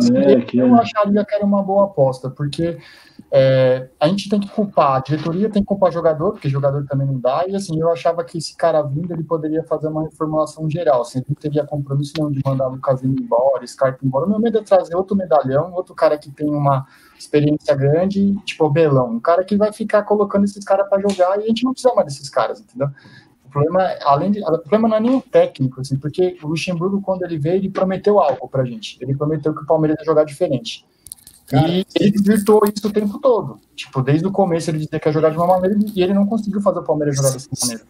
eu 0.52 0.74
é. 0.76 0.80
acharia 0.80 1.24
que 1.24 1.34
era 1.36 1.44
uma 1.46 1.62
boa 1.62 1.84
aposta, 1.84 2.28
porque 2.30 2.78
é, 3.33 3.88
a 4.01 4.09
gente 4.09 4.29
tem 4.29 4.40
que 4.40 4.49
culpar, 4.49 4.97
a 4.97 5.01
diretoria 5.01 5.49
tem 5.49 5.62
que 5.62 5.66
culpar 5.66 5.93
jogador, 5.93 6.33
porque 6.33 6.49
jogador 6.49 6.85
também 6.87 7.07
não 7.07 7.21
dá, 7.21 7.45
e 7.47 7.55
assim, 7.55 7.79
eu 7.79 7.88
achava 7.90 8.25
que 8.25 8.38
esse 8.38 8.57
cara 8.57 8.83
vindo, 8.83 9.12
ele 9.12 9.23
poderia 9.23 9.62
fazer 9.62 9.87
uma 9.87 10.03
reformulação 10.03 10.69
geral, 10.69 11.03
assim, 11.03 11.23
não 11.29 11.37
teria 11.37 11.64
compromisso 11.64 12.12
nenhum 12.19 12.33
de 12.33 12.40
mandar 12.45 12.69
o 12.69 12.75
Lima 12.75 13.21
embora, 13.21 13.66
Scarpa 13.66 14.05
embora, 14.05 14.26
o 14.26 14.28
meu 14.28 14.41
medo 14.41 14.59
é 14.59 14.62
trazer 14.62 14.97
outro 14.97 15.16
medalhão, 15.16 15.72
outro 15.74 15.95
cara 15.95 16.18
que 16.18 16.31
tem 16.31 16.49
uma 16.49 16.87
experiência 17.16 17.74
grande, 17.76 18.35
tipo 18.45 18.64
o 18.64 18.70
Belão, 18.70 19.11
um 19.11 19.20
cara 19.20 19.45
que 19.45 19.57
vai 19.57 19.72
ficar 19.72 20.03
colocando 20.03 20.45
esses 20.45 20.64
caras 20.64 20.89
para 20.89 21.01
jogar, 21.01 21.39
e 21.39 21.45
a 21.45 21.47
gente 21.47 21.64
não 21.64 21.72
precisa 21.72 21.95
mais 21.95 22.09
desses 22.09 22.28
caras, 22.28 22.61
entendeu? 22.61 22.89
O 23.45 23.51
problema, 23.51 23.81
além 24.03 24.33
de, 24.33 24.41
o 24.43 24.59
problema 24.59 24.89
não 24.89 24.97
é 24.97 25.01
nem 25.01 25.16
o 25.16 25.22
técnico, 25.22 25.81
assim, 25.81 25.97
porque 25.97 26.37
o 26.43 26.49
Luxemburgo, 26.49 27.01
quando 27.01 27.22
ele 27.22 27.39
veio, 27.39 27.57
ele 27.57 27.70
prometeu 27.70 28.20
algo 28.20 28.49
pra 28.49 28.64
gente. 28.64 28.97
Ele 29.01 29.14
prometeu 29.14 29.53
que 29.53 29.62
o 29.62 29.66
Palmeiras 29.66 29.99
ia 29.99 30.05
jogar 30.05 30.22
diferente. 30.22 30.87
Cara, 31.51 31.68
e 31.68 31.84
ele 31.96 32.11
desvirtuou 32.12 32.62
isso 32.64 32.86
o 32.86 32.92
tempo 32.92 33.18
todo. 33.18 33.59
Tipo, 33.74 34.01
desde 34.03 34.26
o 34.26 34.30
começo 34.30 34.70
ele 34.70 34.78
dizia 34.78 35.01
que 35.01 35.09
ia 35.09 35.12
jogar 35.12 35.30
de 35.30 35.36
uma 35.36 35.46
maneira 35.48 35.76
e 35.94 36.03
ele 36.03 36.14
não 36.14 36.24
conseguiu 36.26 36.61
fazer 36.61 36.78
o 36.78 36.84
Palmeiras 36.84 37.16
jogar 37.16 37.30
dessa 37.32 37.48
maneira. 37.61 37.82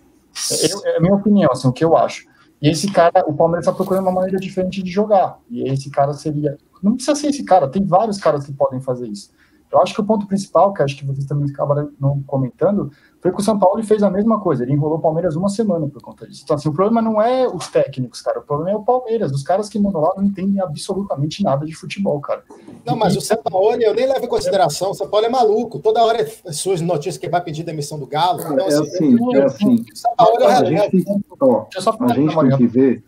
Eu- 0.70 0.86
é 0.86 0.96
a 0.96 1.00
minha 1.00 1.14
opinião, 1.14 1.50
assim, 1.52 1.68
o 1.68 1.72
que 1.72 1.84
eu 1.84 1.96
acho. 1.96 2.24
E 2.62 2.68
esse 2.68 2.90
cara, 2.90 3.24
o 3.26 3.34
Palmeiras 3.34 3.66
está 3.66 3.72
procurando 3.74 4.04
uma 4.04 4.12
maneira 4.12 4.38
diferente 4.38 4.82
de 4.82 4.90
jogar. 4.90 5.38
E 5.50 5.68
esse 5.68 5.90
cara 5.90 6.12
seria. 6.14 6.56
Não 6.82 6.94
precisa 6.94 7.14
ser 7.14 7.28
esse 7.28 7.44
cara, 7.44 7.68
tem 7.68 7.84
vários 7.84 8.18
caras 8.18 8.46
que 8.46 8.52
podem 8.52 8.80
fazer 8.80 9.08
isso. 9.08 9.30
Eu 9.70 9.80
acho 9.80 9.94
que 9.94 10.00
o 10.00 10.04
ponto 10.04 10.26
principal, 10.26 10.72
que 10.72 10.82
acho 10.82 10.96
que 10.96 11.06
vocês 11.06 11.26
também 11.26 11.48
acabaram 11.50 11.90
não 12.00 12.22
comentando, 12.22 12.90
foi 13.20 13.32
que 13.32 13.40
o 13.40 13.44
São 13.44 13.58
Paulo 13.58 13.82
fez 13.82 14.02
a 14.02 14.10
mesma 14.10 14.40
coisa. 14.40 14.62
Ele 14.62 14.72
enrolou 14.72 14.96
o 14.96 15.00
Palmeiras 15.00 15.36
uma 15.36 15.50
semana 15.50 15.86
por 15.86 16.00
conta 16.00 16.26
disso. 16.26 16.40
Então, 16.42 16.56
assim, 16.56 16.70
o 16.70 16.72
problema 16.72 17.02
não 17.02 17.20
é 17.20 17.46
os 17.46 17.68
técnicos, 17.68 18.22
cara. 18.22 18.40
O 18.40 18.42
problema 18.42 18.70
é 18.70 18.76
o 18.76 18.82
Palmeiras. 18.82 19.30
Os 19.32 19.42
caras 19.42 19.68
que 19.68 19.78
mandam 19.78 20.00
lá 20.00 20.14
não 20.16 20.24
entendem 20.24 20.58
absolutamente 20.60 21.42
nada 21.42 21.66
de 21.66 21.74
futebol, 21.74 22.18
cara. 22.20 22.42
Não, 22.84 22.96
mas 22.96 23.14
o 23.16 23.20
São 23.20 23.36
Paulo, 23.36 23.74
eu 23.74 23.94
nem 23.94 24.06
levo 24.06 24.24
em 24.24 24.28
consideração. 24.28 24.92
O 24.92 24.94
São 24.94 25.06
Paulo 25.06 25.26
é 25.26 25.28
maluco. 25.28 25.78
Toda 25.80 26.02
hora 26.02 26.22
é 26.22 26.52
suas 26.52 26.80
notícias 26.80 27.18
que 27.18 27.28
vai 27.28 27.42
pedir 27.42 27.62
demissão 27.62 27.98
do 27.98 28.06
Galo. 28.06 28.40
Então, 28.40 28.58
é 28.58 28.74
assim, 28.74 29.16
é 29.34 29.42
assim. 29.42 29.84
São 29.94 30.16
Paulo 30.16 30.42
é 30.42 30.52
a 30.52 30.64
gente, 30.64 31.04
ó, 31.40 31.66
a 32.00 32.12
gente 32.14 32.34
tem 32.34 32.56
que 32.56 32.66
ver. 32.66 33.04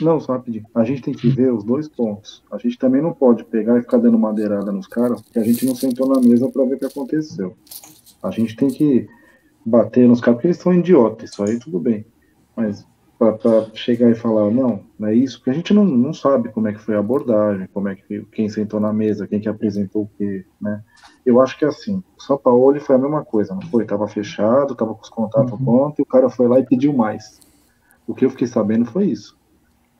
Não, 0.00 0.20
só 0.20 0.32
rapidinho. 0.32 0.66
A 0.74 0.84
gente 0.84 1.00
tem 1.00 1.14
que 1.14 1.28
ver 1.28 1.50
os 1.52 1.64
dois 1.64 1.88
pontos. 1.88 2.42
A 2.50 2.58
gente 2.58 2.76
também 2.78 3.00
não 3.00 3.12
pode 3.12 3.44
pegar 3.44 3.78
e 3.78 3.82
ficar 3.82 3.96
dando 3.96 4.18
madeirada 4.18 4.70
nos 4.72 4.86
caras, 4.86 5.22
porque 5.22 5.38
a 5.38 5.44
gente 5.44 5.64
não 5.64 5.74
sentou 5.74 6.06
na 6.08 6.20
mesa 6.20 6.50
para 6.50 6.64
ver 6.64 6.74
o 6.74 6.78
que 6.78 6.84
aconteceu. 6.84 7.56
A 8.22 8.30
gente 8.30 8.56
tem 8.56 8.68
que 8.68 9.08
bater 9.64 10.08
nos 10.08 10.20
caras, 10.20 10.36
porque 10.36 10.48
eles 10.48 10.58
são 10.58 10.74
idiotas, 10.74 11.30
isso 11.30 11.42
aí 11.42 11.58
tudo 11.58 11.78
bem. 11.78 12.04
Mas 12.56 12.86
para 13.18 13.66
chegar 13.74 14.10
e 14.10 14.14
falar, 14.14 14.50
não, 14.50 14.80
não 14.98 15.08
é 15.08 15.14
isso, 15.14 15.38
porque 15.38 15.50
a 15.50 15.54
gente 15.54 15.72
não, 15.72 15.84
não 15.84 16.12
sabe 16.12 16.50
como 16.50 16.68
é 16.68 16.72
que 16.72 16.80
foi 16.80 16.96
a 16.96 16.98
abordagem, 16.98 17.68
como 17.72 17.88
é 17.88 17.94
que 17.94 18.24
quem 18.32 18.48
sentou 18.48 18.80
na 18.80 18.92
mesa, 18.92 19.26
quem 19.26 19.40
que 19.40 19.48
apresentou 19.48 20.02
o 20.02 20.10
quê, 20.18 20.44
né? 20.60 20.82
Eu 21.24 21.40
acho 21.40 21.58
que 21.58 21.64
é 21.64 21.68
assim, 21.68 22.02
o 22.18 22.22
São 22.22 22.36
Paulo 22.36 22.78
foi 22.80 22.96
a 22.96 22.98
mesma 22.98 23.24
coisa, 23.24 23.54
não 23.54 23.62
foi? 23.62 23.84
Tava 23.84 24.06
fechado, 24.08 24.74
tava 24.74 24.94
com 24.94 25.02
os 25.02 25.08
contatos 25.08 25.52
uhum. 25.52 25.64
pronto, 25.64 25.98
e 25.98 26.02
o 26.02 26.06
cara 26.06 26.28
foi 26.28 26.48
lá 26.48 26.58
e 26.58 26.66
pediu 26.66 26.92
mais. 26.92 27.40
O 28.06 28.14
que 28.14 28.24
eu 28.24 28.30
fiquei 28.30 28.46
sabendo 28.46 28.84
foi 28.84 29.06
isso. 29.06 29.38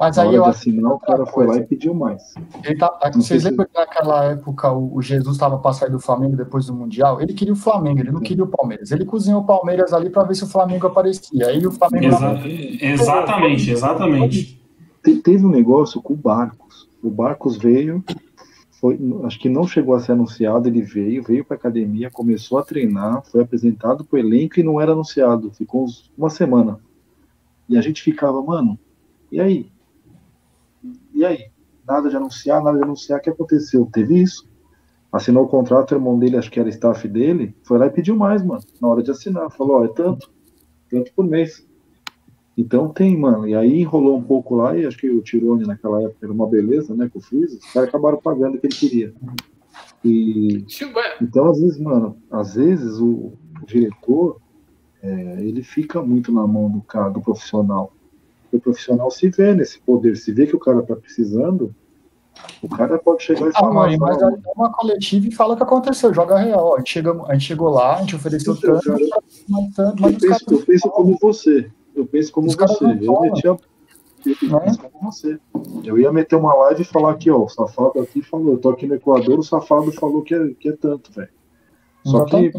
Mas 0.04 0.18
aí 0.18 0.34
eu 0.34 0.44
acho 0.44 0.70
o 0.70 0.98
cara 0.98 1.24
foi 1.24 1.46
lá 1.46 1.56
e 1.56 1.62
pediu 1.64 1.94
mais. 1.94 2.34
Tá, 2.78 3.10
vocês 3.14 3.42
lembram 3.44 3.66
que 3.66 3.72
naquela 3.74 4.24
época 4.24 4.70
o, 4.70 5.00
Jesus 5.00 5.34
estava 5.34 5.58
para 5.58 5.72
sair 5.72 5.90
do 5.90 5.98
Flamengo 5.98 6.36
depois 6.36 6.66
do 6.66 6.74
Mundial? 6.74 7.22
Ele 7.22 7.32
queria 7.32 7.54
o 7.54 7.56
Flamengo, 7.56 8.00
ele 8.00 8.12
não 8.12 8.20
queria 8.20 8.44
o 8.44 8.48
Palmeiras. 8.48 8.90
Ele 8.90 9.06
cozinhou 9.06 9.40
o 9.40 9.46
Palmeiras 9.46 9.94
ali 9.94 10.10
para 10.10 10.24
ver 10.24 10.34
se 10.34 10.44
o 10.44 10.46
Flamengo 10.46 10.86
aparecia. 10.86 11.46
Aí 11.46 11.66
o 11.66 11.70
Flamengo. 11.70 12.06
Exa 12.06 12.38
exatamente, 12.82 13.70
exatamente. 13.70 14.62
Teve 15.22 15.46
um 15.46 15.50
negócio 15.50 16.02
com 16.02 16.12
o 16.12 16.16
Barcos. 16.16 16.86
O 17.02 17.10
Barcos 17.10 17.56
veio, 17.56 18.04
foi, 18.80 18.98
acho 19.24 19.38
que 19.38 19.48
não 19.48 19.66
chegou 19.66 19.94
a 19.94 20.00
ser 20.00 20.12
anunciado, 20.12 20.68
ele 20.68 20.82
veio, 20.82 21.22
veio 21.22 21.44
para 21.46 21.56
academia, 21.56 22.10
começou 22.10 22.58
a 22.58 22.62
treinar, 22.62 23.22
foi 23.30 23.42
apresentado 23.42 24.04
para 24.04 24.16
o 24.16 24.18
elenco 24.18 24.60
e 24.60 24.62
não 24.62 24.78
era 24.78 24.92
anunciado. 24.92 25.50
Ficou 25.50 25.84
uns, 25.84 26.10
uma 26.16 26.28
semana. 26.28 26.78
E 27.68 27.78
a 27.78 27.80
gente 27.80 28.02
ficava, 28.02 28.42
mano, 28.42 28.78
e 29.32 29.40
aí? 29.40 29.73
E 31.24 31.26
aí? 31.26 31.50
Nada 31.88 32.10
de 32.10 32.16
anunciar, 32.16 32.62
nada 32.62 32.76
de 32.76 32.84
anunciar. 32.84 33.18
O 33.18 33.22
que 33.22 33.30
aconteceu? 33.30 33.88
Teve 33.90 34.20
isso. 34.20 34.46
Assinou 35.10 35.44
o 35.44 35.48
contrato, 35.48 35.92
o 35.92 35.94
irmão 35.94 36.18
dele, 36.18 36.36
acho 36.36 36.50
que 36.50 36.60
era 36.60 36.68
staff 36.68 37.06
dele, 37.08 37.56
foi 37.62 37.78
lá 37.78 37.86
e 37.86 37.90
pediu 37.90 38.16
mais, 38.16 38.44
mano, 38.44 38.60
na 38.80 38.88
hora 38.88 39.02
de 39.02 39.10
assinar. 39.10 39.50
Falou, 39.50 39.80
ó, 39.80 39.84
é 39.84 39.88
tanto, 39.88 40.30
tanto 40.90 41.12
por 41.14 41.24
mês. 41.24 41.66
Então 42.58 42.88
tem, 42.88 43.16
mano. 43.16 43.48
E 43.48 43.54
aí 43.54 43.80
enrolou 43.80 44.18
um 44.18 44.22
pouco 44.22 44.54
lá, 44.56 44.76
e 44.76 44.84
acho 44.84 44.98
que 44.98 45.08
o 45.08 45.22
Tirone 45.22 45.66
naquela 45.66 46.02
época 46.02 46.18
era 46.22 46.32
uma 46.32 46.46
beleza, 46.46 46.94
né, 46.94 47.08
com 47.08 47.20
o 47.20 47.22
Freeza, 47.22 47.58
os 47.58 47.72
caras 47.72 47.88
acabaram 47.88 48.18
pagando 48.20 48.56
o 48.56 48.60
que 48.60 48.66
ele 48.66 48.74
queria. 48.74 49.14
E, 50.04 50.64
então, 51.22 51.48
às 51.48 51.60
vezes, 51.60 51.80
mano, 51.80 52.16
às 52.30 52.54
vezes 52.54 52.98
o, 52.98 53.32
o 53.62 53.66
diretor, 53.66 54.40
é, 55.02 55.38
ele 55.40 55.62
fica 55.62 56.02
muito 56.02 56.30
na 56.32 56.46
mão 56.46 56.68
do 56.68 56.82
cara, 56.82 57.08
do 57.08 57.20
profissional 57.20 57.92
o 58.56 58.60
profissional 58.60 59.10
se 59.10 59.28
vê 59.28 59.54
nesse 59.54 59.80
poder, 59.80 60.16
se 60.16 60.32
vê 60.32 60.46
que 60.46 60.56
o 60.56 60.60
cara 60.60 60.80
está 60.80 60.94
precisando, 60.94 61.74
o 62.62 62.68
cara 62.68 62.98
pode 62.98 63.22
chegar 63.22 63.46
e 63.46 63.50
ah, 63.50 63.60
falar. 63.60 63.72
Mãe, 63.72 63.98
mas 63.98 64.22
aí 64.22 64.34
uma 64.56 64.72
coletiva 64.72 65.26
e 65.28 65.30
fala 65.30 65.54
o 65.54 65.56
que 65.56 65.62
aconteceu, 65.62 66.12
joga 66.12 66.38
real. 66.38 66.74
A 66.74 66.78
gente, 66.78 66.90
chegou, 66.90 67.26
a 67.26 67.32
gente 67.32 67.46
chegou 67.46 67.70
lá, 67.70 67.96
a 67.96 68.00
gente 68.00 68.16
ofereceu 68.16 68.56
tanto, 68.56 68.84
cara, 68.84 69.22
mas, 69.48 69.74
mas 70.00 70.12
eu, 70.12 70.18
penso, 70.18 70.44
eu 70.50 70.58
penso 70.64 70.90
como 70.90 71.18
você. 71.20 71.70
Eu 71.94 72.06
penso 72.06 72.32
como 72.32 72.50
você. 72.50 72.84
Eu 72.84 73.20
meti 73.20 73.46
a. 73.46 73.50
Eu, 73.50 74.58
é? 74.58 74.76
como 74.76 75.12
você. 75.12 75.38
eu 75.84 75.98
ia 75.98 76.10
meter 76.10 76.36
uma 76.36 76.54
live 76.54 76.82
e 76.82 76.86
falar 76.86 77.12
aqui, 77.12 77.30
ó, 77.30 77.44
o 77.44 77.48
safado 77.48 78.00
aqui 78.00 78.22
falou, 78.22 78.52
eu 78.52 78.58
tô 78.58 78.70
aqui 78.70 78.86
no 78.86 78.94
Equador, 78.94 79.38
o 79.38 79.42
safado 79.42 79.92
falou 79.92 80.22
que 80.22 80.34
é, 80.34 80.48
que 80.58 80.70
é 80.70 80.72
tanto, 80.72 81.12
velho. 81.12 81.28
Só 82.04 82.26
que 82.26 82.52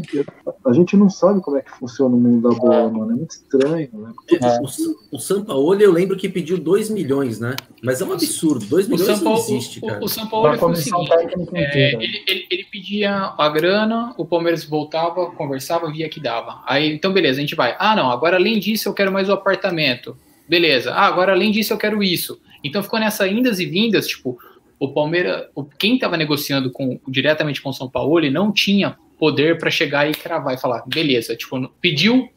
a 0.66 0.74
gente 0.74 0.98
não 0.98 1.08
sabe 1.08 1.40
como 1.40 1.58
é 1.58 1.62
que 1.62 1.70
funciona 1.70 2.16
o 2.16 2.20
mundo 2.20 2.50
da 2.50 2.56
bola, 2.56 2.90
mano. 2.90 3.12
É 3.12 3.16
muito 3.16 3.32
estranho, 3.32 3.90
né? 3.94 4.12
É. 4.42 4.60
O, 4.60 5.18
o 5.18 5.20
Sampaoli, 5.20 5.84
eu 5.84 5.92
lembro 5.92 6.18
que 6.18 6.28
pediu 6.28 6.58
2 6.58 6.90
milhões, 6.90 7.40
né? 7.40 7.56
Mas 7.84 8.02
é 8.02 8.06
um 8.06 8.14
absurdo. 8.14 8.66
2 8.66 8.88
milhões 8.88 9.20
Paulo, 9.20 9.38
não 9.38 9.46
existe, 9.46 9.82
cara. 9.82 10.02
O, 10.02 10.06
o 10.06 10.08
Sampaoli 10.10 10.58
foi 10.58 10.72
o 10.72 10.76
seguinte: 10.76 11.12
é, 11.54 11.94
ele, 11.94 12.24
ele, 12.28 12.48
ele, 12.50 12.64
pedia 12.72 13.34
a 13.38 13.50
grana, 13.50 14.16
o 14.18 14.26
Palmeiras 14.26 14.64
voltava, 14.64 15.28
conversava, 15.32 15.92
via 15.92 16.10
que 16.10 16.20
dava. 16.20 16.64
Aí, 16.66 16.92
então, 16.92 17.14
beleza, 17.14 17.38
a 17.38 17.42
gente 17.42 17.56
vai. 17.56 17.76
Ah, 17.78 17.96
não, 17.96 18.10
agora 18.10 18.38
além 18.38 18.58
disso 18.58 18.90
eu 18.90 18.94
quero 18.94 19.12
mais 19.12 19.30
o 19.30 19.34
apartamento. 19.34 20.18
Beleza. 20.50 20.92
Ah, 20.92 21.06
agora 21.06 21.34
além 21.34 21.52
disso 21.52 21.72
eu 21.72 21.78
quero 21.78 22.02
isso. 22.02 22.42
Então 22.64 22.82
ficou 22.82 23.00
nessa 23.00 23.28
indas 23.28 23.60
e 23.60 23.66
vindas, 23.68 24.08
tipo, 24.08 24.40
o 24.80 24.92
Palmeiras, 24.92 25.46
quem 25.78 25.96
estava 25.96 26.18
negociando 26.18 26.72
com, 26.72 27.00
diretamente 27.08 27.62
com 27.62 27.70
o 27.70 27.74
São 27.74 27.88
Paulo, 27.88 28.18
ele 28.18 28.32
não 28.32 28.52
tinha 28.52 28.98
poder 29.18 29.58
para 29.58 29.70
chegar 29.70 30.10
e 30.10 30.14
cravar 30.14 30.54
e 30.54 30.58
falar, 30.58 30.84
beleza, 30.88 31.36
tipo, 31.36 31.70
pediu, 31.82 32.30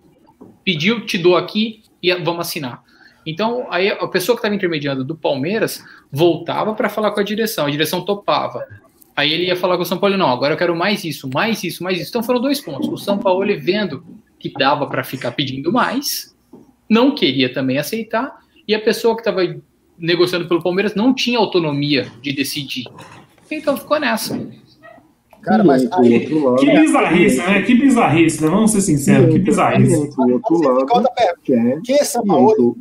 pediu, 0.65 1.05
te 1.05 1.19
dou 1.19 1.37
aqui 1.37 1.83
e 2.03 2.15
vamos 2.15 2.47
assinar. 2.47 2.83
Então, 3.27 3.67
aí 3.71 3.89
a 3.89 4.07
pessoa 4.09 4.37
que 4.37 4.41
estava 4.41 4.55
intermediando 4.55 5.05
do 5.05 5.15
Palmeiras 5.15 5.85
voltava 6.11 6.75
para 6.75 6.89
falar 6.89 7.11
com 7.11 7.21
a 7.21 7.25
direção, 7.25 7.67
a 7.67 7.71
direção 7.71 8.05
topava. 8.05 8.67
Aí 9.15 9.33
ele 9.33 9.47
ia 9.47 9.57
falar 9.57 9.77
com 9.77 9.83
o 9.83 9.87
São 9.87 9.99
Paulo, 9.99 10.17
não, 10.17 10.31
agora 10.31 10.55
eu 10.55 10.59
quero 10.59 10.77
mais 10.77 11.05
isso, 11.05 11.29
mais 11.29 11.63
isso, 11.65 11.83
mais 11.83 11.99
isso. 11.99 12.09
Então 12.09 12.23
foram 12.23 12.41
dois 12.41 12.61
pontos. 12.61 12.89
O 12.89 12.97
São 12.97 13.19
Paulo 13.19 13.45
vendo 13.59 14.05
que 14.39 14.51
dava 14.51 14.87
para 14.87 15.03
ficar 15.03 15.33
pedindo 15.33 15.73
mais, 15.73 16.35
não 16.89 17.15
queria 17.15 17.53
também 17.53 17.79
aceitar, 17.79 18.39
e 18.67 18.75
a 18.75 18.81
pessoa 18.81 19.15
que 19.15 19.21
estava 19.21 19.41
negociando 19.99 20.47
pelo 20.47 20.63
Palmeiras 20.63 20.95
não 20.95 21.13
tinha 21.13 21.39
autonomia 21.39 22.11
de 22.23 22.33
decidir. 22.33 22.87
Então 23.51 23.77
ficou 23.77 23.99
nessa. 23.99 24.41
Cara, 25.43 25.65
mas 25.65 25.91
aí, 25.93 26.27
que 26.27 26.71
bizarrice, 26.71 27.39
né? 27.39 27.63
Que 27.63 27.75
bizarrice, 27.75 28.43
né? 28.43 28.51
Vamos 28.51 28.71
ser 28.73 28.81
sinceros, 28.81 29.33
que 29.33 29.39
bizarrice. 29.39 30.11
o 30.19 30.33
outro 30.33 30.61
lado, 30.61 31.09
que 31.43 31.55
é, 31.55 31.81
quem 31.81 31.97
é 31.97 32.05
São 32.05 32.25
Paulo? 32.25 32.77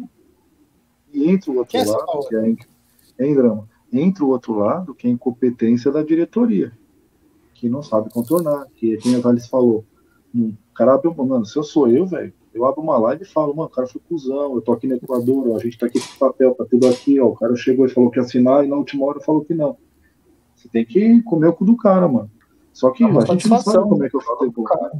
E 1.13 1.29
entre 1.29 1.51
o 1.51 1.57
outro 1.57 1.77
é 1.77 1.85
lado, 1.85 2.27
que 2.27 2.35
é, 2.35 3.25
hein, 3.25 3.35
Drama? 3.35 3.67
Entre 3.91 4.23
o 4.23 4.27
outro 4.27 4.57
lado, 4.57 4.93
que 4.93 5.07
é 5.07 5.09
a 5.09 5.13
incompetência 5.13 5.91
da 5.91 6.03
diretoria, 6.03 6.71
que 7.53 7.69
não 7.69 7.81
sabe 7.81 8.09
contornar, 8.11 8.65
que 8.75 8.97
quem 8.97 9.15
a 9.15 9.21
Thales 9.21 9.47
falou. 9.47 9.85
O 10.35 10.53
cara 10.75 10.93
abre 10.93 11.07
uma, 11.07 11.25
mano, 11.25 11.45
se 11.45 11.57
eu 11.57 11.63
sou 11.63 11.87
eu, 11.87 12.05
velho, 12.05 12.33
eu 12.53 12.65
abro 12.65 12.81
uma 12.81 12.97
live 12.97 13.23
e 13.23 13.27
falo, 13.27 13.55
mano, 13.55 13.69
o 13.69 13.71
cara 13.71 13.87
foi 13.87 14.01
cuzão, 14.07 14.55
eu 14.55 14.61
tô 14.61 14.73
aqui 14.73 14.87
no 14.87 14.95
Equador, 14.95 15.47
ó, 15.49 15.55
a 15.55 15.59
gente 15.59 15.77
tá 15.77 15.85
aqui 15.85 15.99
com 15.99 16.17
papel, 16.19 16.53
tá 16.53 16.65
tudo 16.65 16.87
aqui, 16.87 17.19
ó, 17.19 17.27
o 17.27 17.35
cara 17.35 17.55
chegou 17.55 17.85
e 17.85 17.89
falou 17.89 18.09
que 18.09 18.19
ia 18.19 18.23
assinar 18.23 18.65
e 18.65 18.67
na 18.67 18.75
última 18.75 19.05
hora 19.05 19.19
falou 19.19 19.45
que 19.45 19.53
não. 19.53 19.77
Você 20.55 20.67
tem 20.67 20.85
que 20.85 21.21
comer 21.21 21.47
o 21.47 21.53
cu 21.53 21.65
do 21.65 21.77
cara, 21.77 22.07
mano. 22.07 22.29
Só 22.77 22.91
que 22.91 23.03
a 23.03 23.07
gente 23.07 23.49
não 23.49 23.57
sabe 23.57 23.89
como 23.89 24.03
é 24.03 24.07
que 24.07 24.15
eu 24.15 24.21
falo 24.21 24.53
com 24.53 24.61
o 24.61 24.63
cara. 24.63 24.91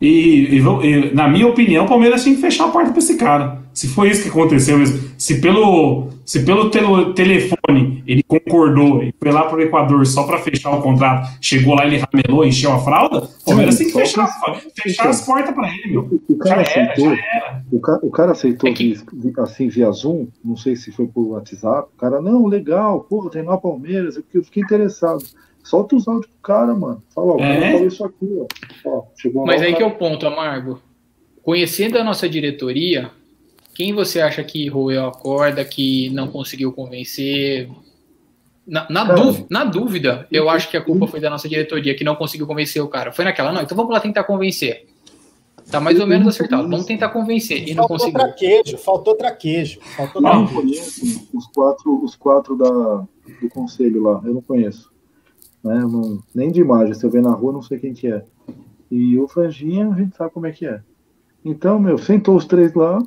E, 0.00 0.06
e, 0.06 0.58
e, 0.58 1.12
na 1.12 1.26
minha 1.26 1.48
opinião, 1.48 1.84
o 1.84 1.88
Palmeiras 1.88 2.22
tinha 2.22 2.36
que 2.36 2.40
fechar 2.40 2.66
a 2.66 2.68
porta 2.68 2.90
para 2.90 3.00
esse 3.00 3.16
cara. 3.16 3.58
Se 3.72 3.88
foi 3.88 4.10
isso 4.10 4.22
que 4.22 4.28
aconteceu 4.28 4.78
mesmo, 4.78 5.10
se 5.18 5.40
pelo, 5.40 6.10
se 6.24 6.44
pelo 6.44 6.70
tele, 6.70 7.12
telefone 7.12 8.04
ele 8.06 8.22
concordou 8.22 9.02
e 9.02 9.12
foi 9.18 9.32
lá 9.32 9.46
pro 9.46 9.60
Equador 9.60 10.06
só 10.06 10.22
para 10.22 10.38
fechar 10.38 10.70
o 10.70 10.80
contrato, 10.80 11.28
chegou 11.40 11.74
lá 11.74 11.84
ele 11.84 11.96
ramelou, 11.96 12.44
encheu 12.44 12.70
a 12.70 12.78
fralda, 12.78 13.24
o 13.24 13.44
Palmeiras 13.44 13.76
tem 13.76 13.88
que 13.88 13.92
fechar, 13.94 14.28
fechar 14.80 15.08
as 15.08 15.26
portas 15.26 15.52
para 15.52 15.68
ele, 15.74 15.90
meu. 15.90 16.20
O, 16.28 16.36
cara 16.36 16.62
aceitou, 16.62 17.16
O, 17.72 17.80
cara, 17.80 17.98
o 18.00 18.10
cara 18.12 18.32
aceitou 18.32 18.70
é 18.70 18.72
que... 18.72 18.96
assim 19.38 19.66
via 19.68 19.90
Zoom, 19.90 20.28
não 20.44 20.56
sei 20.56 20.76
se 20.76 20.92
foi 20.92 21.08
por 21.08 21.30
WhatsApp, 21.30 21.88
o 21.92 21.98
cara, 21.98 22.20
não, 22.20 22.46
legal, 22.46 23.00
porra, 23.00 23.30
tem 23.30 23.42
lá 23.42 23.58
Palmeiras, 23.58 24.16
eu 24.32 24.44
fiquei 24.44 24.62
interessado. 24.62 25.24
Solta 25.64 25.96
os 25.96 26.06
áudios 26.06 26.30
do 26.30 26.38
cara, 26.42 26.74
mano. 26.74 27.02
Fala, 27.14 27.32
ó, 27.32 27.38
é? 27.38 27.72
falou 27.72 27.86
isso 27.86 28.04
aqui, 28.04 28.46
ó. 28.84 28.98
ó 28.98 29.46
Mas 29.46 29.62
aí 29.62 29.72
cara... 29.72 29.76
que 29.76 29.82
é 29.82 29.86
o 29.86 29.96
ponto, 29.96 30.26
Amargo. 30.26 30.78
Conhecendo 31.42 31.98
a 31.98 32.04
nossa 32.04 32.28
diretoria, 32.28 33.10
quem 33.74 33.94
você 33.94 34.20
acha 34.20 34.44
que 34.44 34.68
roeu 34.68 35.06
a 35.06 35.12
corda, 35.12 35.64
que 35.64 36.10
não 36.10 36.28
conseguiu 36.28 36.70
convencer? 36.70 37.70
Na, 38.66 38.86
na, 38.90 39.06
cara, 39.06 39.46
na 39.48 39.64
dúvida, 39.64 40.26
eu 40.30 40.50
acho 40.50 40.70
que 40.70 40.76
a 40.76 40.82
culpa 40.82 41.06
foi 41.06 41.18
da 41.18 41.30
nossa 41.30 41.48
diretoria, 41.48 41.94
que 41.94 42.04
não 42.04 42.14
conseguiu 42.14 42.46
convencer 42.46 42.82
o 42.82 42.88
cara. 42.88 43.10
Foi 43.10 43.24
naquela, 43.24 43.50
não, 43.50 43.62
então 43.62 43.76
vamos 43.76 43.92
lá 43.92 44.00
tentar 44.00 44.24
convencer. 44.24 44.86
Tá 45.70 45.80
mais 45.80 45.98
ou 45.98 46.06
menos 46.06 46.28
acertado. 46.28 46.68
Vamos 46.68 46.84
tentar 46.84 47.08
convencer. 47.08 47.66
E 47.66 47.74
não 47.74 47.88
faltou 47.88 47.96
conseguiu. 47.98 48.20
Traquejo, 48.20 48.78
faltou 48.78 49.14
traquejo. 49.14 49.80
Faltou 49.96 50.20
não, 50.20 50.46
traquejo. 50.46 50.54
conheço 50.60 51.28
os 51.32 51.46
quatro, 51.46 52.04
os 52.04 52.14
quatro 52.16 52.54
da, 52.54 53.04
do 53.40 53.48
conselho 53.48 54.02
lá. 54.02 54.20
Eu 54.26 54.34
não 54.34 54.42
conheço 54.42 54.93
né? 55.64 55.80
Não, 55.80 56.22
nem 56.34 56.52
de 56.52 56.60
imagem, 56.60 56.94
se 56.94 57.04
eu 57.04 57.10
ver 57.10 57.22
na 57.22 57.32
rua, 57.32 57.52
não 57.52 57.62
sei 57.62 57.78
quem 57.78 57.94
que 57.94 58.06
é. 58.08 58.22
E 58.90 59.18
o 59.18 59.26
Franjinha, 59.26 59.88
a 59.90 59.96
gente 59.96 60.14
sabe 60.16 60.30
como 60.32 60.46
é 60.46 60.52
que 60.52 60.66
é. 60.66 60.80
Então, 61.44 61.78
meu, 61.80 61.98
sentou 61.98 62.36
os 62.36 62.44
três 62.44 62.74
lá, 62.74 63.02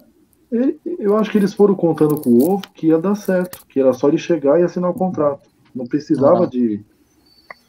Eu 0.99 1.17
acho 1.17 1.29
que 1.29 1.37
eles 1.37 1.53
foram 1.53 1.75
contando 1.75 2.17
com 2.21 2.29
o 2.29 2.49
ovo 2.51 2.63
que 2.73 2.87
ia 2.87 2.97
dar 2.97 3.15
certo, 3.15 3.65
que 3.67 3.79
era 3.81 3.91
só 3.93 4.07
ele 4.07 4.17
chegar 4.17 4.59
e 4.59 4.63
assinar 4.63 4.89
o 4.89 4.93
contrato. 4.93 5.49
Não 5.75 5.85
precisava 5.85 6.41
Uhum. 6.43 6.49
de. 6.49 6.81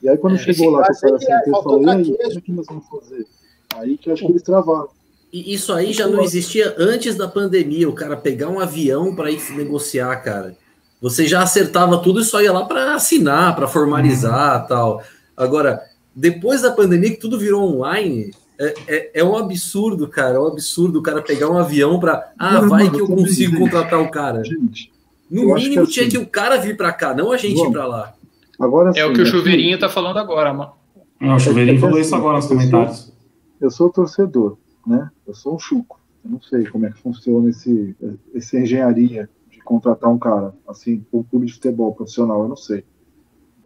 E 0.00 0.08
aí 0.08 0.16
quando 0.16 0.36
É, 0.36 0.38
chegou 0.38 0.70
lá, 0.70 0.84
que 0.84 0.92
o 0.92 1.00
cara 1.00 1.18
sentou 1.18 1.60
e 1.60 1.62
falou, 1.62 1.82
e 1.82 1.90
aí, 1.90 2.36
o 2.36 2.40
que 2.40 2.52
nós 2.52 2.66
vamos 2.66 2.86
fazer? 2.88 3.26
Aí 3.74 3.98
que 3.98 4.08
eu 4.08 4.12
acho 4.14 4.24
que 4.24 4.30
eles 4.32 4.42
travaram. 4.42 4.88
E 5.32 5.52
isso 5.52 5.72
aí 5.72 5.92
já 5.92 6.06
não 6.06 6.22
existia 6.22 6.74
antes 6.78 7.16
da 7.16 7.26
pandemia, 7.28 7.88
o 7.88 7.92
cara 7.92 8.16
pegar 8.16 8.48
um 8.48 8.60
avião 8.60 9.14
para 9.14 9.30
ir 9.30 9.40
negociar, 9.56 10.16
cara. 10.22 10.56
Você 11.00 11.26
já 11.26 11.42
acertava 11.42 11.98
tudo 11.98 12.20
e 12.20 12.24
só 12.24 12.40
ia 12.42 12.52
lá 12.52 12.64
para 12.64 12.94
assinar, 12.94 13.54
para 13.54 13.68
formalizar 13.68 14.66
tal. 14.66 15.02
Agora, 15.36 15.80
depois 16.14 16.62
da 16.62 16.72
pandemia, 16.72 17.10
que 17.10 17.16
tudo 17.20 17.38
virou 17.38 17.62
online, 17.76 18.32
é, 18.58 18.74
é, 18.88 19.10
é 19.20 19.24
um 19.24 19.36
absurdo, 19.36 20.08
cara. 20.08 20.34
É 20.36 20.38
um 20.40 20.46
absurdo 20.48 20.98
o 20.98 21.02
cara 21.02 21.22
pegar 21.22 21.48
um 21.48 21.56
avião 21.56 22.00
para. 22.00 22.32
Ah, 22.38 22.54
Não, 22.60 22.68
vai 22.68 22.84
mano, 22.84 22.96
que 22.96 23.00
eu 23.02 23.06
consigo 23.06 23.52
gente. 23.52 23.60
contratar 23.60 24.00
o 24.00 24.10
cara. 24.10 24.42
Gente, 24.44 24.90
No 25.30 25.54
mínimo, 25.54 25.86
que 25.86 25.92
tinha 25.92 26.06
assim- 26.06 26.16
que 26.16 26.22
o 26.22 26.26
cara 26.26 26.56
vir 26.56 26.76
para 26.76 26.92
cá, 26.92 27.14
não 27.14 27.30
a 27.30 27.36
gente 27.36 27.52
ir 27.54 27.58
Vamos. 27.58 27.72
para 27.72 27.86
lá. 27.86 28.14
agora 28.58 28.88
É 28.96 29.04
o 29.04 29.08
sim, 29.08 29.12
que 29.14 29.20
o 29.20 29.22
aqui- 29.22 29.30
chuveirinho 29.30 29.78
tá 29.78 29.88
falando 29.88 30.18
agora, 30.18 30.52
mano. 30.52 30.72
Não, 31.20 31.36
o 31.36 31.38
Chuveirinho 31.40 31.76
É 31.78 31.80
falou 31.80 31.94
assim, 31.96 32.06
isso 32.06 32.14
agora 32.16 32.36
nos 32.38 32.46
comentários. 32.46 33.12
eu 33.60 33.70
sou 33.70 33.88
torcedor, 33.90 34.56
né? 34.86 35.08
Eu 35.26 35.34
sou 35.34 35.54
um 35.54 35.58
chuco. 35.58 36.00
Eu 36.24 36.30
não 36.32 36.40
sei 36.42 36.64
como 36.66 36.86
é 36.86 36.90
que 36.90 36.98
funciona 37.00 37.48
esse, 37.50 37.94
essa 38.34 38.56
engenharia 38.58 39.28
contratar 39.68 40.10
um 40.10 40.18
cara 40.18 40.54
assim, 40.66 41.04
um 41.12 41.22
clube 41.22 41.46
de 41.46 41.52
futebol 41.52 41.94
profissional. 41.94 42.42
Eu 42.42 42.48
não 42.48 42.56
sei. 42.56 42.84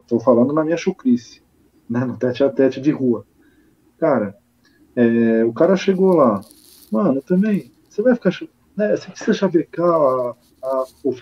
Estou 0.00 0.18
falando 0.18 0.52
na 0.52 0.64
minha 0.64 0.76
chucrice, 0.76 1.40
né? 1.88 2.04
No 2.04 2.16
tete 2.16 2.42
a 2.42 2.50
tete 2.50 2.80
de 2.80 2.90
rua. 2.90 3.24
Cara, 3.98 4.36
é, 4.96 5.44
o 5.44 5.52
cara 5.52 5.76
chegou 5.76 6.14
lá. 6.14 6.40
Mano, 6.90 7.22
também. 7.22 7.70
Você 7.88 8.02
vai 8.02 8.14
ficar. 8.14 8.32
Né, 8.76 8.96
você 8.96 9.10
precisa 9.10 9.32
chavecar 9.32 9.88
a, 9.88 10.36
a, 10.62 10.84
o, 11.04 11.14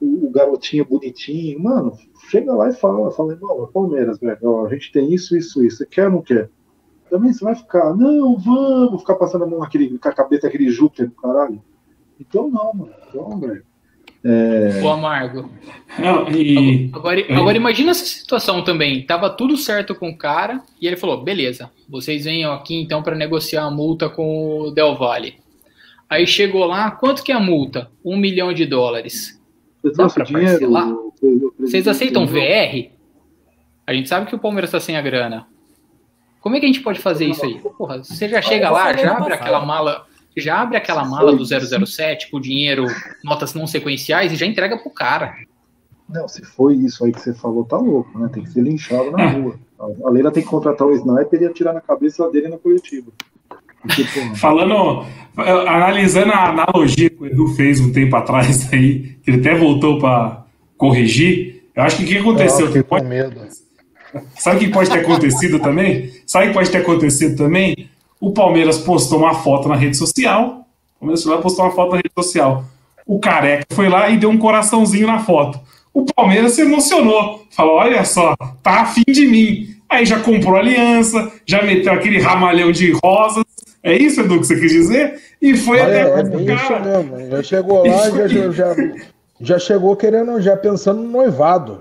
o, 0.00 0.30
garotinho 0.30 0.84
bonitinho. 0.84 1.60
Mano, 1.60 1.98
chega 2.30 2.54
lá 2.54 2.68
e 2.68 2.72
fala. 2.74 3.10
Fala, 3.10 3.32
irmão, 3.32 3.64
é 3.64 3.72
Palmeiras, 3.72 4.18
velho. 4.20 4.66
a 4.66 4.68
gente 4.68 4.92
tem 4.92 5.12
isso, 5.12 5.36
isso, 5.36 5.64
isso. 5.64 5.78
Você 5.78 5.86
quer 5.86 6.06
ou 6.06 6.12
não 6.12 6.22
quer? 6.22 6.48
Também 7.10 7.32
você 7.32 7.44
vai 7.44 7.54
ficar, 7.54 7.94
não, 7.94 8.38
vamos, 8.38 9.00
ficar 9.00 9.16
passando 9.16 9.44
a 9.44 9.46
mão 9.46 9.58
naquele, 9.58 9.98
com 9.98 10.08
a 10.08 10.14
cabeça 10.14 10.42
daquele 10.42 10.70
Júpiter 10.70 11.08
do 11.08 11.14
caralho. 11.14 11.62
Então 12.18 12.48
não, 12.48 12.72
mano. 12.72 12.94
Então, 13.08 13.38
velho. 13.38 13.71
É, 14.24 14.80
O 14.82 14.88
Amargo. 14.88 15.50
Não, 15.98 16.28
e 16.30 16.88
Agora, 16.92 17.20
agora 17.34 17.56
imagina 17.56 17.90
essa 17.90 18.04
situação 18.04 18.62
também. 18.62 19.04
Tava 19.04 19.28
tudo 19.28 19.56
certo 19.56 19.94
com 19.94 20.10
o 20.10 20.16
cara 20.16 20.62
e 20.80 20.86
ele 20.86 20.96
falou: 20.96 21.22
beleza, 21.22 21.70
vocês 21.88 22.24
venham 22.24 22.52
aqui 22.52 22.80
então 22.80 23.02
para 23.02 23.16
negociar 23.16 23.64
a 23.64 23.70
multa 23.70 24.08
com 24.08 24.60
o 24.60 24.70
Del 24.70 24.94
Valle. 24.94 25.40
Aí 26.08 26.26
chegou 26.26 26.64
lá, 26.66 26.90
quanto 26.90 27.22
que 27.24 27.32
é 27.32 27.34
a 27.34 27.40
multa? 27.40 27.90
Um 28.04 28.16
milhão 28.16 28.52
de 28.52 28.64
dólares. 28.66 29.40
você 29.82 29.96
Dá 29.96 30.08
pra 30.08 30.22
o 30.22 30.26
dinheiro. 30.26 30.50
parcelar? 30.50 30.88
Vocês 31.58 31.88
aceitam 31.88 32.26
VR? 32.26 32.90
A 33.86 33.92
gente 33.94 34.08
sabe 34.08 34.26
que 34.26 34.34
o 34.34 34.38
Palmeiras 34.38 34.70
tá 34.70 34.78
sem 34.78 34.96
a 34.96 35.00
grana. 35.02 35.46
Como 36.40 36.54
é 36.56 36.60
que 36.60 36.66
a 36.66 36.68
gente 36.68 36.80
pode 36.80 36.98
fazer 37.00 37.26
isso 37.26 37.44
aí? 37.44 37.58
Porra, 37.60 37.98
você 38.04 38.28
já 38.28 38.42
chega 38.42 38.70
lá, 38.70 38.92
já 38.96 39.16
abre 39.16 39.32
aquela 39.34 39.64
mala, 39.64 40.06
já 40.36 40.60
abre 40.60 40.76
aquela 40.76 41.04
mala 41.04 41.34
do 41.34 41.44
007 41.44 42.30
com 42.30 42.40
dinheiro, 42.40 42.86
notas 43.24 43.54
não 43.54 43.66
sequenciais 43.66 44.32
e 44.32 44.36
já 44.36 44.46
entrega 44.46 44.78
pro 44.78 44.90
cara. 44.90 45.34
Não, 46.08 46.28
se 46.28 46.44
foi 46.44 46.74
isso 46.76 47.04
aí 47.04 47.12
que 47.12 47.20
você 47.20 47.32
falou, 47.34 47.64
tá 47.64 47.76
louco, 47.76 48.18
né? 48.18 48.28
Tem 48.32 48.42
que 48.42 48.50
ser 48.50 48.60
linchado 48.62 49.10
na 49.10 49.26
rua. 49.30 49.58
A 50.04 50.10
Leila 50.10 50.30
tem 50.30 50.42
que 50.42 50.48
contratar 50.48 50.86
o 50.86 50.94
sniper 50.94 51.40
e 51.42 51.46
atirar 51.46 51.72
na 51.74 51.80
cabeça 51.80 52.28
dele 52.30 52.48
na 52.48 52.58
coletiva. 52.58 53.10
Falando, 54.36 55.04
analisando 55.36 56.32
a 56.32 56.50
analogia 56.50 57.10
que 57.10 57.20
o 57.22 57.26
Edu 57.26 57.48
fez 57.48 57.80
um 57.80 57.92
tempo 57.92 58.14
atrás 58.16 58.72
aí, 58.72 59.16
que 59.22 59.30
ele 59.30 59.40
até 59.40 59.54
voltou 59.56 59.98
para 59.98 60.44
corrigir, 60.76 61.64
eu 61.74 61.82
acho 61.82 61.96
que 61.96 62.04
o 62.04 62.06
que 62.06 62.14
Eu 62.16 62.20
aconteceu? 62.20 62.72
com 62.72 62.82
Pode- 62.82 63.06
medo. 63.06 63.40
Sabe 64.36 64.56
o 64.56 64.60
que 64.60 64.68
pode 64.68 64.90
ter 64.90 64.98
acontecido 64.98 65.58
também? 65.58 66.12
Sabe 66.26 66.44
o 66.44 66.48
que 66.48 66.54
pode 66.54 66.70
ter 66.70 66.78
acontecido 66.78 67.34
também? 67.36 67.88
O 68.22 68.32
Palmeiras 68.32 68.78
postou 68.78 69.18
uma 69.18 69.34
foto 69.34 69.68
na 69.68 69.74
rede 69.74 69.96
social. 69.96 70.64
O 70.96 71.00
Palmeiras 71.00 71.24
foi 71.24 71.34
lá 71.34 71.42
postou 71.42 71.64
uma 71.64 71.72
foto 71.72 71.90
na 71.90 71.96
rede 71.96 72.12
social. 72.16 72.64
O 73.04 73.18
careca 73.18 73.66
foi 73.72 73.88
lá 73.88 74.08
e 74.08 74.16
deu 74.16 74.30
um 74.30 74.38
coraçãozinho 74.38 75.08
na 75.08 75.18
foto. 75.18 75.58
O 75.92 76.04
Palmeiras 76.14 76.52
se 76.52 76.62
emocionou. 76.62 77.44
Falou: 77.50 77.74
olha 77.74 78.04
só, 78.04 78.36
tá 78.62 78.82
afim 78.82 79.02
de 79.08 79.26
mim. 79.26 79.66
Aí 79.88 80.06
já 80.06 80.20
comprou 80.20 80.56
aliança, 80.56 81.32
já 81.44 81.62
meteu 81.62 81.92
aquele 81.92 82.20
ramalhão 82.20 82.70
de 82.70 82.92
rosas. 83.04 83.44
É 83.82 83.92
isso, 83.96 84.20
Edu, 84.20 84.38
que 84.38 84.46
você 84.46 84.58
quis 84.58 84.70
dizer? 84.70 85.20
E 85.42 85.56
foi 85.56 85.80
Olha, 85.80 86.02
até 86.14 86.20
é 86.20 86.22
o 86.22 86.30
bem 86.44 86.54
isso 86.54 86.68
cara. 86.68 87.02
mesmo. 87.02 87.30
Já 87.30 87.42
chegou 87.42 87.84
lá, 87.86 88.10
já, 88.10 88.28
já, 88.52 88.74
já, 89.40 89.58
chegou 89.58 89.96
querendo, 89.96 90.40
já 90.40 90.56
pensando 90.56 91.02
no 91.02 91.10
noivado. 91.10 91.80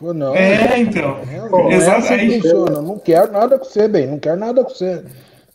Não, 0.00 0.34
É, 0.34 0.78
então. 0.78 1.18
não 1.50 1.70
é 1.70 1.96
assim 1.96 2.14
aí- 2.14 2.40
funciona. 2.40 2.80
Não 2.80 2.96
quero 2.98 3.32
nada 3.32 3.58
com 3.58 3.64
você, 3.64 3.88
bem. 3.88 4.06
Não 4.06 4.18
quero 4.20 4.38
nada 4.38 4.62
com 4.62 4.70
você. 4.70 5.02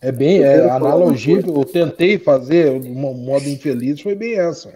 É 0.00 0.12
bem, 0.12 0.42
é, 0.42 0.68
a 0.68 0.76
analogia 0.76 1.42
que 1.42 1.48
eu 1.48 1.64
tentei 1.64 2.18
fazer, 2.18 2.78
de 2.80 2.88
um 2.90 2.94
modo 3.14 3.48
infeliz, 3.48 4.00
foi 4.00 4.14
bem 4.14 4.34
essa. 4.38 4.72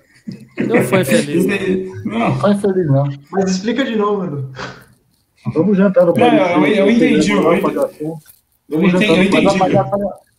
Não 0.59 0.83
foi 0.85 1.05
feliz. 1.05 1.47
né? 1.47 1.59
Não, 2.05 2.37
Foi 2.39 2.55
feliz, 2.55 2.87
não. 2.87 3.05
Mas 3.31 3.51
explica 3.51 3.85
de 3.85 3.97
novo, 3.97 4.25
Edu. 4.25 4.51
vamos 5.55 5.77
jantar 5.77 6.07
no 6.07 6.15
Não, 6.15 6.67
eu- 6.67 6.87
eu 6.87 6.91
entendi, 6.91 7.33
eu 7.33 7.53
entendi. 7.55 7.77
eu 7.77 8.85
entendi. 8.85 9.03
Eu 9.09 9.25
entendi. 9.25 9.59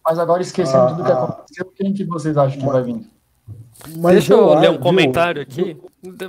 Mas, 0.03 0.17
agora- 0.17 0.39
mas 0.39 0.47
esquecendo 0.47 0.77
Ah, 0.84 0.88
tudo 0.89 1.03
que 1.03 1.11
ah. 1.11 1.23
aconteceu, 1.23 1.65
quem 1.75 1.93
que 1.93 2.03
vocês 2.05 2.36
acham 2.38 2.59
que 2.59 2.65
vai 2.65 2.82
vir? 2.84 3.01
Mas 3.97 4.13
Deixa 4.13 4.34
eu 4.34 4.53
ler 4.59 4.69
um 4.69 4.77
comentário 4.77 5.41
aqui. 5.41 5.75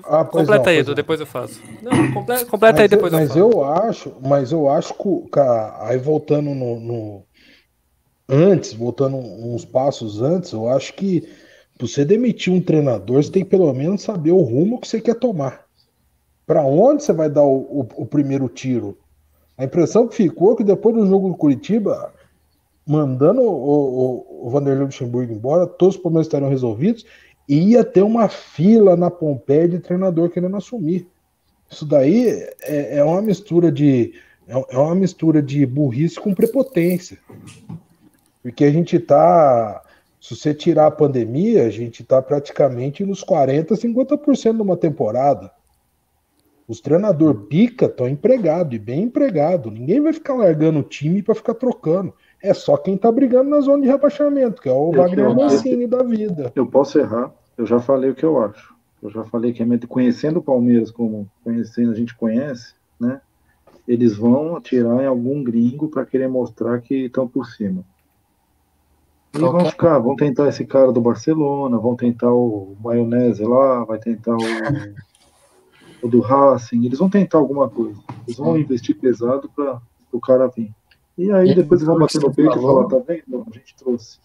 Ah, 0.05 0.25
completa 0.25 0.65
não, 0.65 0.71
aí, 0.71 0.79
Edu, 0.79 0.89
não. 0.89 0.95
depois 0.95 1.21
eu 1.21 1.27
faço. 1.27 1.61
Não, 1.83 2.13
comple- 2.13 2.45
completa 2.47 2.83
aí, 2.83 2.89
Mas, 2.89 2.93
eu, 2.93 2.97
depois 2.99 3.13
eu 3.13 3.19
mas 3.19 3.29
faço. 3.29 3.39
eu 3.39 3.65
acho, 3.65 4.13
mas 4.23 4.53
eu 4.53 4.69
acho 4.71 4.95
que, 4.95 5.31
cara, 5.31 5.77
aí 5.81 5.99
voltando 5.99 6.51
no, 6.55 6.81
no- 6.81 7.23
antes, 8.33 8.73
voltando 8.73 9.17
uns 9.17 9.65
passos 9.65 10.23
antes, 10.23 10.53
eu 10.53 10.69
acho 10.69 10.95
que 10.95 11.29
você 11.79 12.05
demitir 12.05 12.53
um 12.53 12.61
treinador, 12.61 13.23
você 13.23 13.31
tem 13.31 13.45
que 13.45 13.51
pelo 13.51 13.73
menos 13.73 14.03
saber 14.03 14.31
o 14.33 14.41
rumo 14.41 14.81
que 14.81 14.89
você 14.89 15.01
quer 15.01 15.15
tomar. 15.17 15.65
Pra 16.47 16.65
onde 16.65 17.03
você 17.03 17.13
vai 17.13 17.29
dar 17.29 17.43
o, 17.45 17.57
o- 17.81 17.89
o 18.03 18.07
primeiro 18.07 18.49
tiro? 18.49 18.97
A 19.57 19.65
impressão 19.65 20.09
que 20.09 20.17
ficou 20.17 20.53
é 20.55 20.57
que 20.57 20.65
depois 20.65 20.95
do 20.95 21.07
jogo 21.07 21.29
do 21.29 21.35
Curitiba, 21.37 22.13
mandando 22.87 23.43
o, 23.43 23.47
o, 24.41 24.47
o 24.47 24.51
Vanderlei 24.51 24.85
Luxemburgo 24.85 25.33
embora, 25.33 25.67
todos 25.67 25.97
os 25.97 26.01
problemas 26.03 26.27
estariam 26.27 26.51
resolvidos 26.51 27.05
e 27.49 27.71
ia 27.73 27.85
ter 27.85 28.03
uma 28.03 28.29
fila 28.29 28.97
na 28.97 29.11
Pompeia 29.11 29.69
de 29.69 29.79
treinador 29.79 30.31
querendo 30.31 30.57
assumir. 30.57 31.07
Isso 31.71 31.85
daí 31.87 32.29
é, 32.63 32.99
é 32.99 33.05
uma 33.05 33.23
mistura 33.23 33.71
de 33.71 34.15
é 34.49 34.75
é 34.75 34.79
uma 34.79 34.95
mistura 34.95 35.41
de 35.41 35.65
burrice 35.65 36.19
com 36.21 36.35
prepotência. 36.35 37.19
Porque 38.43 38.65
a 38.65 38.71
gente 38.71 38.99
tá, 38.99 39.83
se 40.21 40.35
você 40.35 40.53
tirar 40.53 40.87
a 40.87 40.91
pandemia, 40.91 41.65
a 41.65 41.71
gente 41.71 42.03
tá 42.03 42.21
praticamente 42.21 43.05
nos 43.05 43.23
40, 43.23 43.75
50% 43.75 44.57
de 44.57 44.63
uma 44.63 44.77
temporada. 44.77 45.51
Os 46.67 46.81
treinadores 46.81 47.43
pica 47.49 47.87
estão 47.87 48.09
empregados 48.09 48.75
e 48.75 48.79
bem 48.79 49.03
empregado. 49.03 49.71
Ninguém 49.71 50.01
vai 50.01 50.13
ficar 50.13 50.35
largando 50.35 50.79
o 50.79 50.85
time 50.85 51.23
para 51.23 51.35
ficar 51.35 51.55
trocando. 51.55 52.15
É 52.43 52.55
só 52.55 52.77
quem 52.77 52.97
tá 52.97 53.11
brigando 53.13 53.51
na 53.51 53.61
zona 53.61 53.83
de 53.83 53.89
rebaixamento, 53.89 54.63
que 54.63 54.69
é 54.69 54.73
o 54.73 54.91
Wagner 54.91 55.35
Mancini 55.35 55.87
da 55.87 56.03
vida. 56.03 56.53
Eu 56.57 56.67
posso 56.67 56.99
errar, 56.99 57.33
eu 57.57 57.67
já 57.67 57.79
falei 57.79 58.11
o 58.11 58.15
que 58.15 58.25
eu 58.25 58.43
acho. 58.43 58.75
Eu 59.03 59.11
já 59.11 59.25
falei 59.25 59.53
que 59.53 59.63
é 59.63 59.67
conhecendo 59.89 60.39
o 60.39 60.43
Palmeiras 60.43 60.91
como 60.91 61.29
conhecendo 61.43 61.91
a 61.91 61.95
gente 61.95 62.17
conhece, 62.17 62.75
né? 62.99 63.21
Eles 63.87 64.17
vão 64.17 64.57
atirar 64.57 65.03
em 65.03 65.07
algum 65.07 65.43
gringo 65.43 65.89
para 65.89 66.07
querer 66.07 66.29
mostrar 66.29 66.81
que 66.81 67.07
estão 67.07 67.27
por 67.27 67.47
cima. 67.47 67.85
E 69.35 69.39
vão 69.39 69.65
ficar, 69.65 69.99
vão 69.99 70.15
tentar 70.15 70.49
esse 70.49 70.65
cara 70.67 70.93
do 70.93 71.01
Barcelona, 71.01 71.79
vão 71.79 71.97
tentar 71.97 72.31
o 72.33 72.77
Maionese 72.83 73.43
lá, 73.45 73.83
vai 73.85 73.99
tentar 73.99 74.37
o, 74.37 76.07
o 76.07 76.09
do 76.09 76.21
Racing, 76.21 76.85
eles 76.85 76.99
vão 76.99 77.09
tentar 77.09 77.39
alguma 77.39 77.69
coisa. 77.69 77.99
Eles 78.27 78.37
vão 78.37 78.59
investir 78.59 78.95
pesado 78.99 79.51
para 79.55 79.81
o 80.13 80.21
cara 80.21 80.49
vir. 80.49 80.71
E 81.17 81.31
aí 81.31 81.51
E 81.51 81.55
depois 81.55 81.81
eles 81.81 81.87
vão 81.87 81.99
bater 81.99 82.21
no 82.21 82.35
peito 82.35 82.59
e 82.59 82.61
falar, 82.61 82.89
tá 82.89 82.99
vendo? 83.07 83.47
A 83.51 83.59
gente 83.59 83.75
trouxe. 83.77 84.19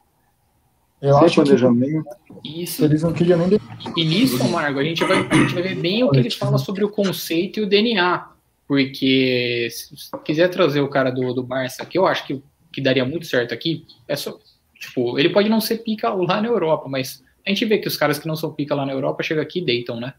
Eu 1.01 1.13
Sem 1.15 1.25
acho 1.25 1.35
que 1.35 1.41
planejamento. 1.41 2.09
Isso. 2.43 2.83
eles 2.83 3.03
não 3.03 3.13
queriam 3.13 3.37
nem 3.37 3.59
E 3.95 4.03
nisso, 4.03 4.43
Margo, 4.49 4.79
a 4.79 4.83
gente 4.83 5.03
vai, 5.05 5.19
a 5.29 5.35
gente 5.35 5.53
vai 5.53 5.63
ver 5.63 5.75
bem 5.75 6.03
o 6.03 6.09
que 6.09 6.17
ele 6.17 6.31
fala 6.31 6.57
sobre 6.57 6.83
o 6.83 6.89
conceito 6.89 7.59
e 7.59 7.63
o 7.63 7.69
DNA. 7.69 8.29
Porque 8.67 9.69
se 9.71 9.95
se 9.95 10.11
quiser 10.25 10.49
trazer 10.49 10.81
o 10.81 10.89
cara 10.89 11.11
do, 11.11 11.33
do 11.33 11.43
Barça, 11.43 11.85
que 11.85 11.97
eu 11.97 12.05
acho 12.05 12.25
que, 12.25 12.43
que 12.73 12.81
daria 12.81 13.05
muito 13.05 13.25
certo 13.25 13.53
aqui, 13.53 13.85
é 14.07 14.15
só. 14.15 14.37
Tipo, 14.79 15.17
ele 15.17 15.29
pode 15.29 15.49
não 15.49 15.59
ser 15.59 15.77
pica 15.77 16.09
lá 16.09 16.41
na 16.41 16.47
Europa, 16.47 16.87
mas 16.87 17.23
a 17.45 17.49
gente 17.49 17.65
vê 17.65 17.77
que 17.77 17.87
os 17.87 17.97
caras 17.97 18.19
que 18.19 18.27
não 18.27 18.35
são 18.35 18.53
pica 18.53 18.75
lá 18.75 18.85
na 18.85 18.91
Europa 18.91 19.23
chegam 19.23 19.41
aqui 19.41 19.59
e 19.59 19.65
deitam, 19.65 19.99
né? 19.99 20.13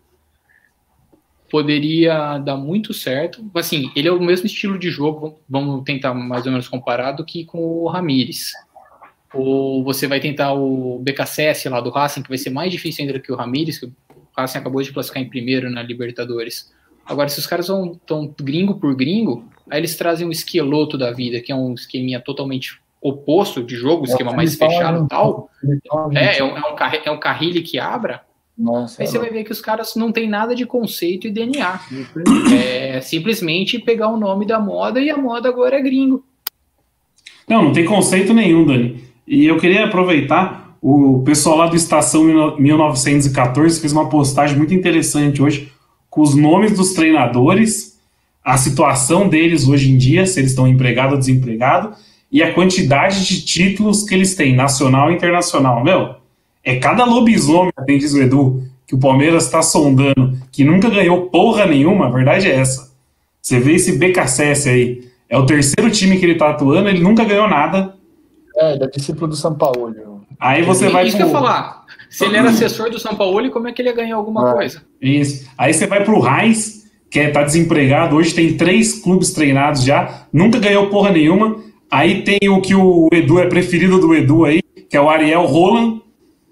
Poderia 1.50 2.38
dar 2.38 2.56
muito 2.56 2.92
certo. 2.92 3.44
Assim, 3.54 3.90
ele 3.94 4.08
é 4.08 4.12
o 4.12 4.20
mesmo 4.20 4.46
estilo 4.46 4.78
de 4.78 4.90
jogo, 4.90 5.40
vamos 5.48 5.82
tentar 5.84 6.12
mais 6.14 6.44
ou 6.46 6.52
menos 6.52 6.68
comparar, 6.68 7.12
do 7.12 7.24
que 7.24 7.44
com 7.44 7.58
o 7.58 7.88
Ramires. 7.88 8.52
ou 9.32 9.84
você 9.84 10.06
vai 10.06 10.20
tentar 10.20 10.54
o 10.54 10.98
BKSS 11.00 11.68
lá 11.68 11.80
do 11.80 11.90
Racing, 11.90 12.22
que 12.22 12.28
vai 12.28 12.38
ser 12.38 12.50
mais 12.50 12.72
difícil 12.72 13.04
ainda 13.04 13.20
que 13.20 13.30
o 13.30 13.36
Ramires, 13.36 13.78
que 13.78 13.86
o 13.86 13.92
Racing 14.36 14.58
acabou 14.58 14.82
de 14.82 14.92
classificar 14.92 15.22
em 15.22 15.28
primeiro 15.28 15.70
na 15.70 15.82
Libertadores. 15.82 16.72
Agora, 17.04 17.28
se 17.28 17.38
os 17.38 17.46
caras 17.46 17.68
vão 17.68 17.94
tão 18.06 18.34
gringo 18.38 18.78
por 18.78 18.94
gringo, 18.94 19.48
aí 19.70 19.80
eles 19.80 19.96
trazem 19.96 20.26
um 20.26 20.30
esqueloto 20.30 20.98
da 20.98 21.10
vida, 21.10 21.40
que 21.40 21.52
é 21.52 21.54
um 21.54 21.74
esqueminha 21.74 22.20
totalmente 22.20 22.80
oposto 23.00 23.62
de 23.62 23.76
jogo, 23.76 24.04
É, 24.06 24.10
esquema 24.10 24.32
mais 24.32 24.54
fechado 24.56 25.04
e 25.04 25.08
tal. 25.08 25.50
É, 26.14 26.38
é 26.38 26.44
um, 26.44 26.56
é 26.56 26.72
um, 26.72 26.74
carri- 26.74 27.00
é 27.04 27.10
um 27.10 27.18
carrilho 27.20 27.62
que 27.62 27.78
abra. 27.78 28.22
Nossa, 28.56 29.00
Aí 29.02 29.06
você 29.06 29.18
vai 29.20 29.30
ver 29.30 29.44
que 29.44 29.52
os 29.52 29.60
caras 29.60 29.94
não 29.94 30.10
tem 30.10 30.28
nada 30.28 30.52
de 30.54 30.66
conceito 30.66 31.28
e 31.28 31.30
DNA. 31.30 31.80
É 32.52 33.00
simplesmente 33.00 33.78
pegar 33.78 34.08
o 34.08 34.16
nome 34.16 34.44
da 34.46 34.58
moda 34.58 35.00
e 35.00 35.08
a 35.10 35.16
moda 35.16 35.48
agora 35.48 35.76
é 35.78 35.82
gringo. 35.82 36.24
Não, 37.48 37.62
não 37.64 37.72
tem 37.72 37.84
conceito 37.84 38.34
nenhum, 38.34 38.66
Dani. 38.66 39.04
E 39.26 39.46
eu 39.46 39.58
queria 39.58 39.84
aproveitar, 39.84 40.76
o 40.82 41.22
pessoal 41.24 41.56
lá 41.58 41.66
do 41.68 41.76
Estação 41.76 42.24
1914 42.58 43.80
fez 43.80 43.92
uma 43.92 44.08
postagem 44.08 44.56
muito 44.56 44.74
interessante 44.74 45.40
hoje, 45.42 45.72
com 46.10 46.20
os 46.22 46.34
nomes 46.34 46.76
dos 46.76 46.92
treinadores, 46.94 47.98
a 48.44 48.56
situação 48.56 49.28
deles 49.28 49.68
hoje 49.68 49.90
em 49.90 49.96
dia, 49.98 50.26
se 50.26 50.40
eles 50.40 50.50
estão 50.50 50.66
empregados 50.66 51.12
ou 51.12 51.18
desempregados, 51.18 51.96
e 52.30 52.42
a 52.42 52.52
quantidade 52.52 53.26
de 53.26 53.44
títulos 53.44 54.04
que 54.04 54.14
eles 54.14 54.34
têm, 54.34 54.54
nacional 54.54 55.10
e 55.10 55.14
internacional. 55.14 55.82
Meu, 55.82 56.16
é 56.62 56.76
cada 56.76 57.04
lobisomem, 57.04 57.72
tem 57.86 57.98
diz 57.98 58.12
o 58.12 58.20
Edu, 58.20 58.62
que 58.86 58.94
o 58.94 58.98
Palmeiras 58.98 59.44
está 59.44 59.62
sondando, 59.62 60.38
que 60.52 60.64
nunca 60.64 60.90
ganhou 60.90 61.26
porra 61.26 61.66
nenhuma, 61.66 62.06
a 62.06 62.10
verdade 62.10 62.48
é 62.48 62.54
essa. 62.54 62.92
Você 63.40 63.58
vê 63.58 63.74
esse 63.74 63.98
BKSS 63.98 64.68
aí, 64.68 65.08
é 65.28 65.38
o 65.38 65.46
terceiro 65.46 65.90
time 65.90 66.18
que 66.18 66.24
ele 66.24 66.34
tá 66.34 66.50
atuando, 66.50 66.88
ele 66.88 67.00
nunca 67.00 67.24
ganhou 67.24 67.48
nada. 67.48 67.94
É, 68.56 68.74
ele 68.74 68.84
é 68.84 68.86
discípulo 68.88 69.28
do 69.28 69.36
São 69.36 69.54
Paulo. 69.54 69.94
Aí 70.40 70.62
você 70.62 70.88
vai 70.88 71.06
Isso 71.06 71.16
que 71.16 71.22
eu 71.22 71.26
ia 71.26 71.32
falar. 71.32 71.84
Se 72.10 72.24
ele 72.24 72.36
era 72.36 72.48
assessor 72.48 72.90
do 72.90 72.98
São 72.98 73.14
Paulo, 73.14 73.50
como 73.50 73.68
é 73.68 73.72
que 73.72 73.82
ele 73.82 73.88
ia 73.88 73.94
ganhar 73.94 74.16
alguma 74.16 74.50
É. 74.50 74.52
coisa? 74.54 74.82
Isso. 75.00 75.48
Aí 75.56 75.72
você 75.74 75.86
vai 75.86 76.04
pro 76.04 76.22
Heinz, 76.26 76.84
que 77.10 77.20
é, 77.20 77.30
tá 77.30 77.42
desempregado, 77.42 78.16
hoje 78.16 78.34
tem 78.34 78.56
três 78.56 78.94
clubes 79.02 79.32
treinados 79.32 79.82
já, 79.82 80.26
nunca 80.32 80.58
ganhou 80.58 80.88
porra 80.88 81.10
nenhuma. 81.10 81.56
Aí 81.90 82.22
tem 82.22 82.48
o 82.50 82.60
que 82.60 82.74
o 82.74 83.08
Edu 83.12 83.38
é 83.38 83.46
preferido 83.46 83.98
do 83.98 84.14
Edu 84.14 84.44
aí, 84.44 84.62
que 84.62 84.96
é 84.96 85.00
o 85.00 85.08
Ariel 85.08 85.46
Roland. 85.46 86.00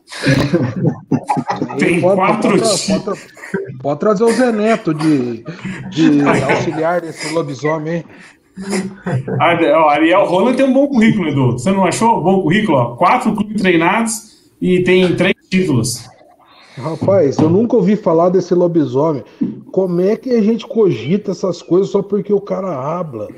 tem 1.78 2.00
Pode- 2.00 2.16
quatro 2.16 2.50
pode, 2.58 3.04
pode, 3.04 3.20
pode 3.82 4.00
trazer 4.00 4.24
o 4.24 4.32
Zé 4.32 4.52
Neto 4.52 4.94
de, 4.94 5.44
de 5.90 6.22
auxiliar 6.50 7.00
desse 7.00 7.32
lobisomem, 7.34 7.96
hein? 7.96 8.04
Ó, 9.74 9.88
Ariel 9.90 10.24
Roland 10.24 10.54
tem 10.56 10.64
um 10.64 10.72
bom 10.72 10.88
currículo, 10.88 11.28
Edu. 11.28 11.52
Você 11.52 11.70
não 11.70 11.84
achou? 11.84 12.22
Bom 12.22 12.40
currículo, 12.42 12.78
ó. 12.78 12.96
Quatro 12.96 13.34
clubes 13.34 13.60
treinados 13.60 14.50
e 14.60 14.82
tem 14.82 15.14
três 15.14 15.34
títulos. 15.50 16.08
Rapaz, 16.78 17.38
eu 17.38 17.50
nunca 17.50 17.76
ouvi 17.76 17.96
falar 17.96 18.28
desse 18.30 18.54
lobisomem. 18.54 19.24
Como 19.72 20.00
é 20.00 20.16
que 20.16 20.30
a 20.30 20.42
gente 20.42 20.66
cogita 20.66 21.32
essas 21.32 21.60
coisas 21.62 21.90
só 21.90 22.02
porque 22.02 22.32
o 22.32 22.40
cara 22.40 22.68
habla? 22.68 23.28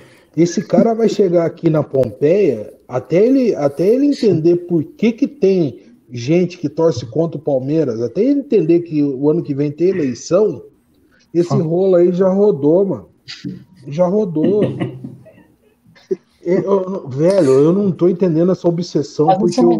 Esse 0.41 0.63
cara 0.63 0.95
vai 0.95 1.09
chegar 1.09 1.45
aqui 1.45 1.69
na 1.69 1.83
Pompeia, 1.83 2.73
até 2.87 3.27
ele, 3.27 3.55
até 3.57 3.87
ele 3.89 4.07
entender 4.07 4.57
por 4.69 4.85
que, 4.85 5.11
que 5.11 5.27
tem 5.27 5.81
gente 6.11 6.59
que 6.59 6.69
torce 6.69 7.05
contra 7.07 7.37
o 7.37 7.43
Palmeiras, 7.43 8.01
até 8.01 8.23
ele 8.23 8.41
entender 8.41 8.81
que 8.81 9.03
o 9.03 9.29
ano 9.29 9.43
que 9.43 9.53
vem 9.53 9.73
tem 9.73 9.89
eleição, 9.89 10.63
esse 11.35 11.53
rolo 11.61 11.97
aí 11.97 12.13
já 12.13 12.29
rodou, 12.33 12.85
mano. 12.85 13.09
Já 13.89 14.07
rodou. 14.07 14.63
Eu- 16.41 16.63
eu- 16.63 17.09
velho, 17.09 17.51
eu 17.51 17.73
não 17.73 17.91
tô 17.91 18.09
entendendo 18.09 18.53
essa 18.53 18.69
obsessão 18.69 19.29
porque 19.39 19.61
o, 19.61 19.79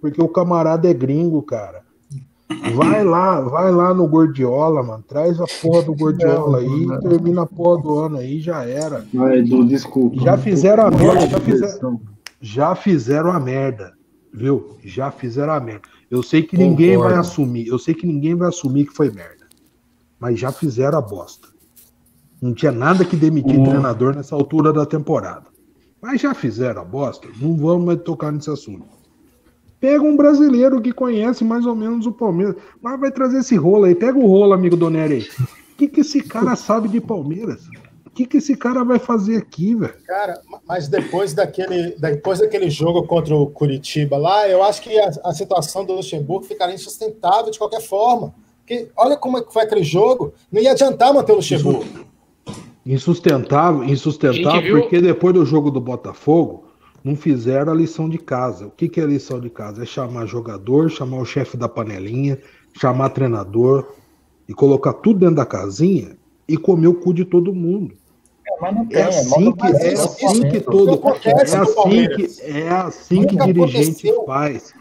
porque 0.00 0.22
o 0.22 0.28
camarada 0.28 0.88
é 0.88 0.94
gringo, 0.94 1.42
cara. 1.42 1.82
Vai 2.74 3.04
lá, 3.04 3.40
vai 3.40 3.70
lá 3.70 3.94
no 3.94 4.08
Gordiola, 4.08 4.82
mano. 4.82 5.04
Traz 5.06 5.40
a 5.40 5.44
porra 5.62 5.82
do 5.82 5.94
Gordiola 5.94 6.58
aí 6.58 6.86
termina 7.00 7.42
a 7.42 7.46
porra 7.46 7.82
do 7.82 7.98
ano 7.98 8.16
aí, 8.18 8.40
já 8.40 8.64
era. 8.64 9.04
Vai, 9.14 9.38
Edu, 9.38 9.64
desculpa. 9.66 10.20
Já 10.20 10.36
fizeram 10.36 10.86
a 10.86 10.90
merda, 10.90 11.26
já 11.28 11.40
fizeram, 11.40 11.64
Obsessão. 11.66 12.00
já 12.40 12.74
fizeram 12.74 13.30
a 13.32 13.38
merda, 13.40 13.92
viu? 14.32 14.76
Já 14.84 15.10
fizeram 15.10 15.52
a 15.52 15.60
merda. 15.60 15.82
Eu 16.10 16.22
sei 16.24 16.42
que 16.42 16.56
ninguém 16.56 16.94
Concordo. 16.96 17.14
vai 17.14 17.20
assumir, 17.20 17.66
eu 17.68 17.78
sei 17.78 17.94
que 17.94 18.06
ninguém 18.06 18.34
vai 18.34 18.48
assumir 18.48 18.86
que 18.86 18.94
foi 18.96 19.10
merda. 19.10 19.46
Mas 20.18 20.38
já 20.40 20.50
fizeram 20.50 20.98
a 20.98 21.02
bosta. 21.02 21.48
Não 22.42 22.52
tinha 22.52 22.72
nada 22.72 23.04
que 23.04 23.16
demitir 23.16 23.58
Hum. 23.58 23.64
treinador 23.64 24.14
nessa 24.16 24.34
altura 24.34 24.72
da 24.72 24.84
temporada. 24.84 25.46
Mas 26.02 26.20
já 26.20 26.34
fizeram 26.34 26.82
a 26.82 26.84
bosta, 26.84 27.28
não 27.40 27.56
vamos 27.56 27.84
mais 27.86 28.00
tocar 28.02 28.32
nesse 28.32 28.50
assunto. 28.50 28.86
Pega 29.80 30.04
um 30.04 30.14
brasileiro 30.16 30.80
que 30.80 30.92
conhece 30.92 31.42
mais 31.42 31.64
ou 31.64 31.74
menos 31.74 32.06
o 32.06 32.12
Palmeiras. 32.12 32.54
Mas 32.82 33.00
vai 33.00 33.10
trazer 33.10 33.38
esse 33.38 33.56
rolo 33.56 33.84
aí. 33.84 33.94
Pega 33.94 34.18
o 34.18 34.26
rolo, 34.26 34.52
amigo 34.52 34.76
Doneri 34.76 35.14
aí. 35.14 35.28
O 35.72 35.76
que, 35.76 35.88
que 35.88 36.00
esse 36.02 36.22
cara 36.22 36.54
sabe 36.54 36.88
de 36.88 37.00
Palmeiras? 37.00 37.66
O 38.04 38.10
que, 38.10 38.26
que 38.26 38.36
esse 38.36 38.54
cara 38.54 38.84
vai 38.84 38.98
fazer 38.98 39.36
aqui, 39.36 39.74
velho? 39.74 39.94
Cara, 40.06 40.38
mas 40.68 40.88
depois 40.88 41.32
daquele, 41.32 41.96
depois 41.98 42.40
daquele 42.40 42.68
jogo 42.68 43.06
contra 43.06 43.34
o 43.34 43.46
Curitiba 43.46 44.18
lá, 44.18 44.46
eu 44.46 44.62
acho 44.62 44.82
que 44.82 44.98
a, 44.98 45.10
a 45.24 45.32
situação 45.32 45.86
do 45.86 45.94
Luxemburgo 45.94 46.44
ficaria 46.44 46.74
insustentável 46.74 47.50
de 47.50 47.58
qualquer 47.58 47.80
forma. 47.80 48.34
Porque 48.58 48.90
olha 48.94 49.16
como 49.16 49.38
é 49.38 49.42
que 49.42 49.52
foi 49.52 49.62
aquele 49.62 49.82
jogo, 49.82 50.34
não 50.52 50.60
ia 50.60 50.72
adiantar 50.72 51.14
manter 51.14 51.32
o 51.32 51.36
Luxemburgo. 51.36 51.86
Insustentável, 52.84 53.84
insustentável, 53.84 54.80
porque 54.80 55.00
depois 55.00 55.32
do 55.32 55.46
jogo 55.46 55.70
do 55.70 55.80
Botafogo, 55.80 56.64
não 57.02 57.16
fizeram 57.16 57.72
a 57.72 57.74
lição 57.74 58.08
de 58.08 58.18
casa. 58.18 58.66
O 58.66 58.70
que, 58.70 58.88
que 58.88 59.00
é 59.00 59.06
lição 59.06 59.40
de 59.40 59.50
casa? 59.50 59.82
É 59.82 59.86
chamar 59.86 60.26
jogador, 60.26 60.90
chamar 60.90 61.18
o 61.18 61.24
chefe 61.24 61.56
da 61.56 61.68
panelinha, 61.68 62.38
chamar 62.78 63.10
treinador 63.10 63.92
e 64.48 64.54
colocar 64.54 64.92
tudo 64.94 65.20
dentro 65.20 65.36
da 65.36 65.46
casinha 65.46 66.16
e 66.46 66.56
comer 66.56 66.88
o 66.88 66.94
cu 66.94 67.14
de 67.14 67.24
todo 67.24 67.54
mundo. 67.54 67.94
Mas 68.60 68.74
não 68.74 68.86
tem, 68.86 68.98
É 68.98 69.04
assim 69.04 69.52
que, 69.52 69.66
é 69.66 69.92
assim 69.92 70.48
que 70.50 70.60
todo. 70.60 71.00
É 71.24 71.56
assim 71.56 72.08
que, 72.08 72.42
é 72.42 72.68
assim 72.68 73.26
que 73.26 73.36
dirigente 73.36 74.08
aconteceu. 74.08 74.24
faz. 74.26 74.74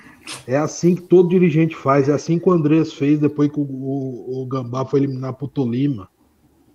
É 0.46 0.58
assim 0.58 0.96
que 0.96 1.02
todo 1.04 1.30
dirigente 1.30 1.76
faz. 1.76 2.10
É 2.10 2.14
assim 2.14 2.38
que 2.38 2.50
o 2.50 2.52
Andrés 2.52 2.94
fez 2.94 3.20
depois 3.20 3.50
que 3.52 3.60
o, 3.60 3.64
o, 3.64 4.42
o 4.42 4.46
Gambá 4.48 4.86
foi 4.86 5.00
eliminar 5.02 5.34
pro 5.34 5.48
Tolima. 5.48 6.10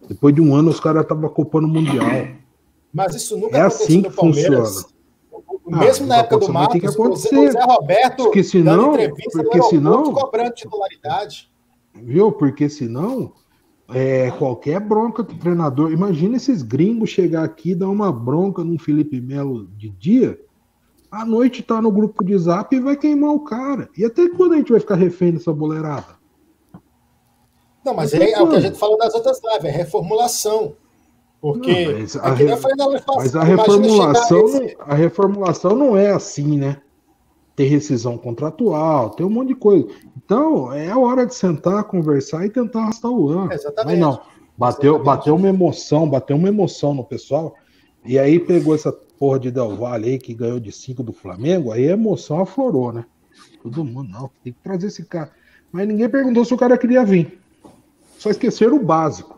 Depois 0.09 0.34
de 0.34 0.40
um 0.40 0.55
ano, 0.55 0.70
os 0.70 0.80
caras 0.80 1.03
estavam 1.03 1.24
ocupando 1.26 1.66
o 1.66 1.70
Mundial. 1.70 2.07
Mas 2.92 3.14
isso 3.14 3.36
nunca 3.36 3.57
É 3.57 3.61
assim 3.62 3.99
no 3.99 4.11
que 4.11 4.16
Palmeiras. 4.16 4.86
Funciona. 5.64 5.84
Mesmo 5.84 6.04
Ah, 6.04 6.08
na 6.08 6.16
época 6.18 6.38
do 6.38 6.52
Marcos, 6.52 6.76
o 6.76 6.80
Zé, 6.80 6.88
acontecer. 6.88 7.38
o 7.38 7.52
Zé 7.52 7.64
Roberto 7.64 8.24
Porque 8.24 8.42
senão- 8.44 8.92
entrevista 8.92 9.42
porque 9.42 9.58
no 9.58 9.64
aeroporto 9.64 9.70
senão- 9.70 10.12
cobrando 10.12 10.50
titularidade. 10.54 11.50
Viu? 11.94 12.32
Porque 12.32 12.68
senão, 12.68 13.32
é, 13.88 14.30
qualquer 14.32 14.80
bronca 14.80 15.22
do 15.22 15.34
treinador. 15.34 15.92
Imagina 15.92 16.36
esses 16.36 16.62
gringos 16.62 17.10
chegar 17.10 17.44
aqui 17.44 17.70
e 17.70 17.74
dar 17.74 17.88
uma 17.88 18.12
bronca 18.12 18.62
num 18.64 18.78
Felipe 18.78 19.20
Melo 19.20 19.66
de 19.76 19.90
dia. 19.90 20.38
À 21.10 21.24
noite 21.24 21.62
tá 21.62 21.80
no 21.80 21.92
grupo 21.92 22.24
de 22.24 22.36
zap 22.36 22.74
e 22.74 22.80
vai 22.80 22.96
queimar 22.96 23.30
o 23.30 23.40
cara. 23.40 23.88
E 23.96 24.04
até 24.04 24.28
quando 24.28 24.54
a 24.54 24.56
gente 24.56 24.72
vai 24.72 24.80
ficar 24.80 24.96
refém 24.96 25.32
dessa 25.32 25.52
boleirada? 25.52 26.16
Não, 27.84 27.94
mas 27.94 28.12
é, 28.14 28.30
é 28.32 28.42
o 28.42 28.48
que 28.48 28.56
a 28.56 28.60
gente 28.60 28.78
falou 28.78 28.96
das 28.98 29.14
outras 29.14 29.40
lives, 29.44 29.64
é 29.66 29.70
reformulação. 29.70 30.74
Porque 31.45 31.84
Não, 31.84 32.01
mas 32.01 32.16
a 32.16 32.32
re- 32.32 32.47
Mas 33.16 33.36
a 33.36 33.45
reformulação, 33.45 34.45
esse- 34.47 34.76
a 34.80 34.95
reformulação 34.95 35.76
não 35.76 35.95
é 35.95 36.11
assim, 36.11 36.57
né? 36.57 36.78
Tem 37.55 37.68
rescisão 37.68 38.16
contratual, 38.16 39.11
tem 39.11 39.26
um 39.26 39.30
monte 39.30 39.49
de 39.49 39.55
coisa. 39.55 39.86
Então, 40.16 40.72
é 40.72 40.88
a 40.90 40.97
hora 40.99 41.26
de 41.26 41.34
sentar, 41.34 41.84
conversar 41.84 42.47
e 42.47 42.49
tentar 42.49 42.80
arrastar 42.84 43.11
o 43.11 43.28
ano. 43.28 43.53
Exatamente. 43.53 43.84
Mas 43.84 43.99
não, 43.99 44.20
bateu, 44.57 44.95
Exatamente. 44.95 45.05
bateu 45.05 45.36
uma 45.36 45.49
emoção, 45.49 46.09
bateu 46.09 46.34
uma 46.34 46.49
emoção 46.49 46.95
no 46.95 47.05
pessoal. 47.05 47.55
E 48.07 48.18
aí 48.18 48.40
pegou 48.40 48.74
essa 48.74 48.90
porra 48.90 49.38
de 49.38 49.51
Del 49.51 49.76
Valle 49.76 50.12
aí, 50.12 50.18
que 50.18 50.32
ganhou 50.32 50.59
de 50.59 50.72
5 50.72 51.03
do 51.03 51.12
Flamengo, 51.12 51.72
aí 51.72 51.86
a 51.90 51.92
emoção 51.92 52.40
aflorou, 52.40 52.90
né? 52.90 53.05
Todo 53.62 53.84
mundo, 53.84 54.09
não, 54.09 54.30
tem 54.42 54.55
que 54.55 54.59
trazer 54.62 54.86
esse 54.86 55.05
cara. 55.05 55.30
Mas 55.70 55.86
ninguém 55.86 56.09
perguntou 56.09 56.42
se 56.42 56.55
o 56.55 56.57
cara 56.57 56.78
queria 56.78 57.05
vir. 57.05 57.38
Só 58.18 58.30
esqueceram 58.30 58.76
o 58.76 58.82
básico. 58.82 59.34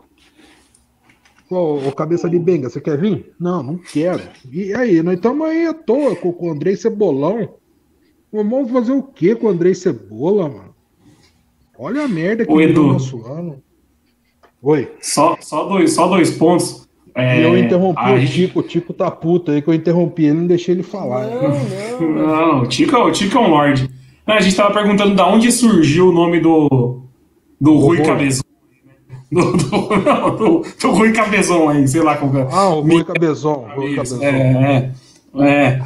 Ô, 1.49 1.77
ô, 1.87 1.91
cabeça 1.93 2.29
de 2.29 2.37
benga, 2.37 2.69
você 2.69 2.81
quer 2.81 2.97
vir? 2.99 3.31
Não, 3.39 3.63
não 3.63 3.77
quero. 3.77 4.21
E 4.51 4.73
aí, 4.73 5.01
nós 5.01 5.15
estamos 5.15 5.47
aí 5.47 5.65
à 5.65 5.73
toa 5.73 6.15
com, 6.15 6.31
com 6.33 6.49
o 6.49 6.51
Andrei 6.51 6.75
Cebolão. 6.75 7.49
Vamos 8.31 8.69
fazer 8.71 8.91
o 8.91 9.01
que 9.01 9.33
com 9.35 9.47
o 9.47 9.49
Andrei 9.49 9.73
Cebola, 9.73 10.49
mano? 10.49 10.75
Olha 11.79 12.03
a 12.03 12.07
merda 12.07 12.45
que 12.45 12.51
virou 12.53 12.69
Edu. 12.69 12.87
nosso 12.93 13.25
ano. 13.25 13.61
Oi. 14.61 14.91
Só, 14.99 15.37
só, 15.39 15.63
dois, 15.65 15.93
só 15.93 16.07
dois 16.07 16.31
pontos. 16.31 16.85
É, 17.15 17.39
E 17.39 17.43
eu 17.43 17.57
interrompi 17.57 18.11
o 18.11 18.17
gente- 18.19 18.33
Tico, 18.33 18.59
o 18.59 18.63
Tico 18.63 18.93
tá 18.93 19.09
puto 19.09 19.51
aí 19.51 19.61
que 19.61 19.67
eu 19.69 19.73
interrompi 19.73 20.25
ele, 20.25 20.33
não 20.39 20.47
deixei 20.47 20.75
ele 20.75 20.83
falar. 20.83 21.25
Não, 21.27 21.41
não. 21.99 22.27
Não, 22.27 22.61
o 22.63 22.67
Tico, 22.67 22.95
o 22.97 23.11
Tico 23.11 23.37
é 23.37 23.41
um 23.41 23.49
lorde. 23.49 23.89
Não, 24.25 24.35
a 24.35 24.41
gente 24.41 24.55
tava 24.55 24.73
perguntando 24.73 25.15
da 25.15 25.27
onde 25.27 25.51
surgiu 25.51 26.09
o 26.09 26.11
nome 26.11 26.39
do, 26.39 27.01
do 27.59 27.77
Rui 27.77 27.97
Rui. 27.97 28.05
Cabezão. 28.05 28.43
Do, 29.31 29.51
do, 29.57 29.97
não, 30.05 30.35
do, 30.35 30.61
do 30.81 30.91
Rui 30.91 31.11
Cabezão 31.11 31.69
aí, 31.69 31.87
sei 31.87 32.01
lá 32.01 32.15
como 32.17 32.37
é. 32.37 32.47
Ah, 32.51 32.69
o 32.69 32.81
Rui 32.81 33.03
Cabezon. 33.03 33.67
Rui 33.75 33.95
Cabezon. 33.95 34.21
é, 34.23 34.91
é, 35.35 35.49
é. 35.49 35.81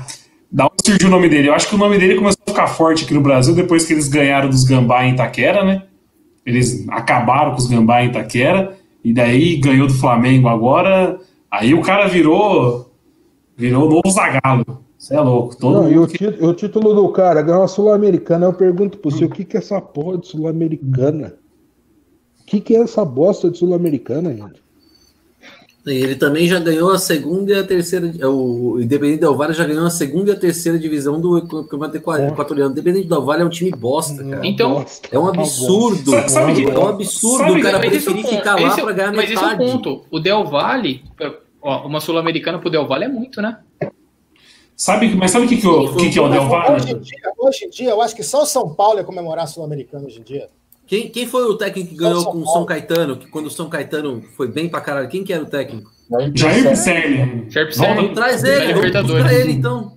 Da 0.52 0.66
onde 0.66 0.76
surgiu 0.86 1.08
o 1.08 1.12
nome 1.12 1.30
dele? 1.30 1.48
Eu 1.50 1.54
acho 1.54 1.68
que 1.68 1.76
o 1.76 1.78
nome 1.78 1.98
dele 1.98 2.16
começou 2.16 2.42
a 2.46 2.50
ficar 2.52 2.68
forte 2.68 3.06
aqui 3.06 3.14
no 3.14 3.22
Brasil 3.22 3.56
depois 3.56 3.86
que 3.86 3.94
eles 3.94 4.08
ganharam 4.10 4.50
dos 4.50 4.64
Gambá 4.66 5.06
em 5.06 5.14
Itaquera, 5.14 5.64
né? 5.64 5.84
Eles 6.46 6.86
acabaram 6.90 7.52
com 7.52 7.58
os 7.58 7.68
Gambá 7.68 8.04
em 8.04 8.10
Itaquera, 8.10 8.76
e 9.04 9.14
daí 9.14 9.56
ganhou 9.58 9.88
do 9.88 9.94
Flamengo 9.94 10.48
agora. 10.48 11.20
Aí 11.50 11.74
o 11.74 11.82
cara 11.82 12.08
virou. 12.08 12.92
Virou 13.56 13.88
o 13.88 13.90
novo 13.90 14.10
Zagalo. 14.10 14.84
Você 14.98 15.16
é 15.16 15.20
louco. 15.20 15.56
Todo 15.58 15.84
Não, 15.84 16.04
e 16.04 16.08
que- 16.08 16.28
o 16.28 16.54
título 16.54 16.94
do 16.94 17.10
cara 17.10 17.42
ganhou 17.42 17.64
a 17.64 17.68
Sul-Americana. 17.68 18.46
Eu 18.46 18.54
pergunto 18.54 18.98
pro 18.98 19.10
você, 19.10 19.26
o 19.26 19.30
que, 19.30 19.44
que 19.44 19.58
é 19.58 19.60
essa 19.60 19.80
porra 19.82 20.18
de 20.18 20.28
Sul-Americana? 20.28 21.36
O 22.52 22.56
que, 22.56 22.60
que 22.60 22.76
é 22.76 22.82
essa 22.82 23.06
bosta 23.06 23.50
de 23.50 23.58
Sul-Americana, 23.60 24.34
gente? 24.36 24.62
Ele 25.86 26.16
também 26.16 26.48
já 26.50 26.60
ganhou 26.60 26.92
a 26.92 27.00
segunda 27.00 27.52
e 27.54 27.56
a 27.58 27.64
terceira. 27.64 28.12
O 28.30 28.78
Independente 28.80 29.22
Del 29.22 29.36
Valle 29.36 29.54
já 29.54 29.66
ganhou 29.66 29.86
a 29.86 29.90
segunda 29.90 30.30
e 30.32 30.34
a 30.34 30.38
terceira 30.38 30.78
divisão 30.78 31.20
do 31.20 31.42
Campeonato 31.48 31.96
Equa- 31.98 32.22
Equatoriano. 32.28 32.70
O 32.70 32.74
Independente 32.74 33.08
Del 33.08 33.24
Valle 33.24 33.42
é 33.44 33.46
um 33.46 33.50
time 33.50 33.72
bosta, 33.72 34.22
cara. 34.24 34.46
Então- 34.46 34.74
Bosta, 34.76 35.08
É 35.12 35.18
um 35.18 35.22
uma 35.24 35.30
absurdo. 35.32 36.12
Sabe- 36.12 36.30
sabe 36.30 36.54
que- 36.54 36.70
é 36.70 36.78
um 36.78 36.88
absurdo 36.90 37.38
sabe 37.38 37.60
o 37.60 37.64
cara 37.64 37.78
Mas 37.80 37.88
é 37.88 37.90
preferir 37.90 38.22
ponto, 38.24 38.36
ficar 38.36 38.56
lá 38.56 38.68
esse 38.68 38.80
é 38.80 38.84
pra 38.84 38.94
ganhar 38.94 39.14
Mas 39.14 39.32
esse 39.32 39.34
é 39.34 39.46
o 39.46 39.50
metade. 39.50 39.72
ponto. 39.72 40.06
O 40.12 40.20
Del 40.20 40.44
Valle, 40.46 41.04
ó, 41.62 41.88
uma 41.88 42.00
sul-americana 42.02 42.60
pro 42.60 42.70
Del 42.70 42.86
Valle 42.88 43.06
é 43.06 43.10
muito, 43.10 43.42
né? 43.42 43.58
Sabe, 44.76 45.16
mas 45.16 45.32
sabe 45.32 45.46
o 45.46 45.50
que, 45.50 45.58
que, 45.58 45.68
o- 45.68 45.86
o 45.86 45.96
que, 45.96 46.10
que 46.10 46.20
é 46.20 46.22
o 46.22 46.30
Del 46.30 46.42
Hoje 46.42 46.50
Valle? 46.52 46.92
em, 46.92 47.00
dia, 47.00 47.34
hoje 47.40 47.66
em 47.66 47.70
dia, 47.70 47.90
eu 47.92 48.02
acho 48.02 48.16
que 48.16 48.24
só 48.24 48.44
o 48.44 48.46
São 48.46 48.70
Paulo 48.74 48.98
ia 49.00 49.04
comemorar 49.06 49.46
a 49.46 49.48
Sul-Americana 49.48 50.06
hoje 50.06 50.20
em 50.20 50.24
dia. 50.24 50.50
Quem, 50.92 51.08
quem 51.08 51.26
foi 51.26 51.44
o 51.44 51.54
técnico 51.54 51.92
que 51.92 51.96
ganhou 51.96 52.26
com 52.26 52.40
o. 52.40 52.46
São 52.46 52.66
Caetano? 52.66 53.16
Que 53.16 53.26
quando 53.28 53.46
o 53.46 53.50
São 53.50 53.70
Caetano 53.70 54.22
foi 54.36 54.50
bem 54.50 54.68
pra 54.68 54.82
caralho, 54.82 55.08
quem 55.08 55.24
que 55.24 55.32
era 55.32 55.42
o 55.42 55.46
técnico? 55.46 55.90
Jair 56.36 56.68
Pisserni. 56.68 57.46
Jair 57.50 57.68
Pisserni. 57.68 58.10
Traz 58.10 58.44
ele, 58.44 58.74
vamos 58.92 59.32
ele 59.32 59.54
então. 59.54 59.94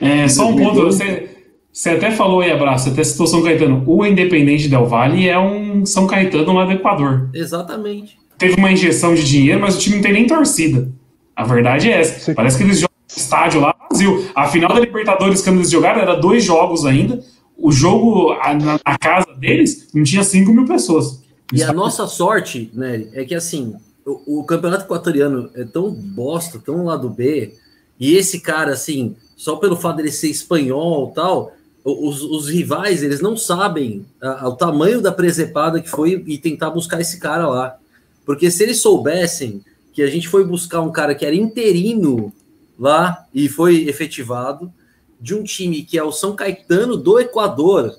É, 0.00 0.28
só 0.28 0.48
um 0.48 0.54
ponto. 0.56 0.84
Você, 0.84 1.30
você 1.72 1.90
até 1.90 2.12
falou 2.12 2.40
aí, 2.40 2.52
Abraço, 2.52 2.84
você 2.84 2.90
até 2.90 3.02
citou 3.02 3.26
São 3.26 3.42
Caetano. 3.42 3.82
O 3.84 4.06
Independente 4.06 4.68
Del 4.68 4.86
Valle 4.86 5.28
é 5.28 5.36
um 5.36 5.84
São 5.84 6.06
Caetano 6.06 6.52
lá 6.52 6.64
do 6.66 6.70
Equador. 6.70 7.28
Exatamente. 7.34 8.16
Teve 8.38 8.54
uma 8.54 8.70
injeção 8.70 9.12
de 9.12 9.24
dinheiro, 9.24 9.58
mas 9.58 9.74
o 9.74 9.80
time 9.80 9.96
não 9.96 10.02
tem 10.04 10.12
nem 10.12 10.24
torcida. 10.24 10.88
A 11.34 11.42
verdade 11.42 11.90
é 11.90 11.98
essa. 11.98 12.32
Parece 12.32 12.56
que 12.56 12.62
eles 12.62 12.78
jogam 12.78 12.94
no 13.10 13.20
estádio 13.20 13.60
lá 13.60 13.74
vazio. 13.90 14.30
A 14.36 14.46
final 14.46 14.72
da 14.72 14.78
Libertadores, 14.78 15.42
quando 15.42 15.56
eles 15.56 15.70
jogaram, 15.72 16.00
era 16.00 16.14
dois 16.14 16.44
jogos 16.44 16.86
ainda. 16.86 17.18
O 17.62 17.70
jogo 17.70 18.34
na, 18.34 18.80
na 18.84 18.98
casa 18.98 19.34
deles 19.38 19.88
não 19.94 20.02
tinha 20.02 20.24
5 20.24 20.52
mil 20.52 20.64
pessoas. 20.64 21.20
E 21.52 21.62
a 21.62 21.72
nossa 21.72 22.06
sorte, 22.06 22.70
né, 22.72 23.06
é 23.12 23.24
que 23.24 23.34
assim, 23.34 23.74
o, 24.06 24.40
o 24.40 24.44
campeonato 24.44 24.84
equatoriano 24.84 25.50
é 25.54 25.64
tão 25.64 25.90
bosta, 25.90 26.58
tão 26.58 26.84
lado 26.84 27.08
B, 27.10 27.54
e 27.98 28.14
esse 28.16 28.40
cara, 28.40 28.72
assim, 28.72 29.14
só 29.36 29.56
pelo 29.56 29.76
fato 29.76 29.96
dele 29.96 30.10
ser 30.12 30.28
espanhol 30.30 31.12
tal, 31.14 31.52
os, 31.84 32.22
os 32.22 32.48
rivais, 32.48 33.02
eles 33.02 33.20
não 33.20 33.36
sabem 33.36 34.04
a- 34.22 34.44
a- 34.44 34.48
o 34.48 34.56
tamanho 34.56 35.00
da 35.02 35.12
presepada 35.12 35.80
que 35.80 35.88
foi 35.88 36.22
e 36.26 36.38
tentar 36.38 36.70
buscar 36.70 37.00
esse 37.00 37.18
cara 37.18 37.46
lá. 37.48 37.76
Porque 38.24 38.50
se 38.50 38.62
eles 38.62 38.80
soubessem 38.80 39.62
que 39.92 40.02
a 40.02 40.06
gente 40.06 40.28
foi 40.28 40.44
buscar 40.44 40.80
um 40.82 40.92
cara 40.92 41.14
que 41.14 41.26
era 41.26 41.34
interino 41.34 42.32
lá 42.78 43.26
e 43.34 43.48
foi 43.48 43.88
efetivado, 43.88 44.72
de 45.20 45.34
um 45.34 45.42
time 45.42 45.82
que 45.82 45.98
é 45.98 46.02
o 46.02 46.10
São 46.12 46.34
Caetano 46.34 46.96
do 46.96 47.18
Equador, 47.20 47.94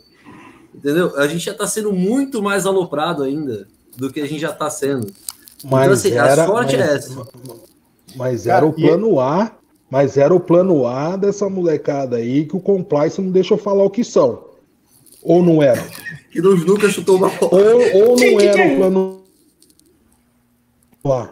entendeu? 0.74 1.16
A 1.18 1.28
gente 1.28 1.46
já 1.46 1.54
tá 1.54 1.68
sendo 1.68 1.92
muito 1.94 2.42
mais 2.42 2.66
aloprado 2.66 3.24
ainda 3.24 3.68
do 3.96 4.12
que 4.12 4.20
a 4.22 4.26
gente 4.28 4.40
já 4.42 4.52
tá 4.52 4.70
sendo. 4.70 5.08
Mas 5.64 5.84
então, 5.84 5.94
assim, 5.94 6.12
era, 6.14 6.44
a 6.44 6.48
sorte 6.48 6.78
mas, 6.78 6.90
é 6.90 6.96
essa. 6.96 7.28
Mas 8.16 8.44
Cara, 8.46 8.58
era 8.58 8.66
o 8.66 8.74
e- 8.76 8.82
plano 8.82 9.20
A, 9.20 9.52
mas 9.90 10.18
era 10.18 10.34
o 10.34 10.40
plano 10.40 10.88
A 10.88 11.16
dessa 11.16 11.48
molecada 11.50 12.16
aí 12.18 12.46
que 12.46 12.56
o 12.56 12.60
compliance 12.60 13.22
não 13.22 13.30
deixa 13.32 13.54
eu 13.54 13.58
falar 13.58 13.84
o 13.84 13.90
que 13.90 14.04
são. 14.04 14.44
Ou 15.22 15.44
não 15.44 15.62
era? 15.62 15.82
Que 16.32 16.42
não- 16.42 16.56
nunca 16.56 16.88
chutou 16.90 17.18
uma 17.18 17.28
bola. 17.28 17.52
Ou, 17.62 18.10
ou 18.10 18.16
Que- 18.16 18.32
não 18.32 18.38
que 18.38 18.46
era 18.48 18.54
que 18.54 18.62
é? 18.62 18.74
o 18.74 18.78
plano 18.78 19.22
A. 21.06 21.30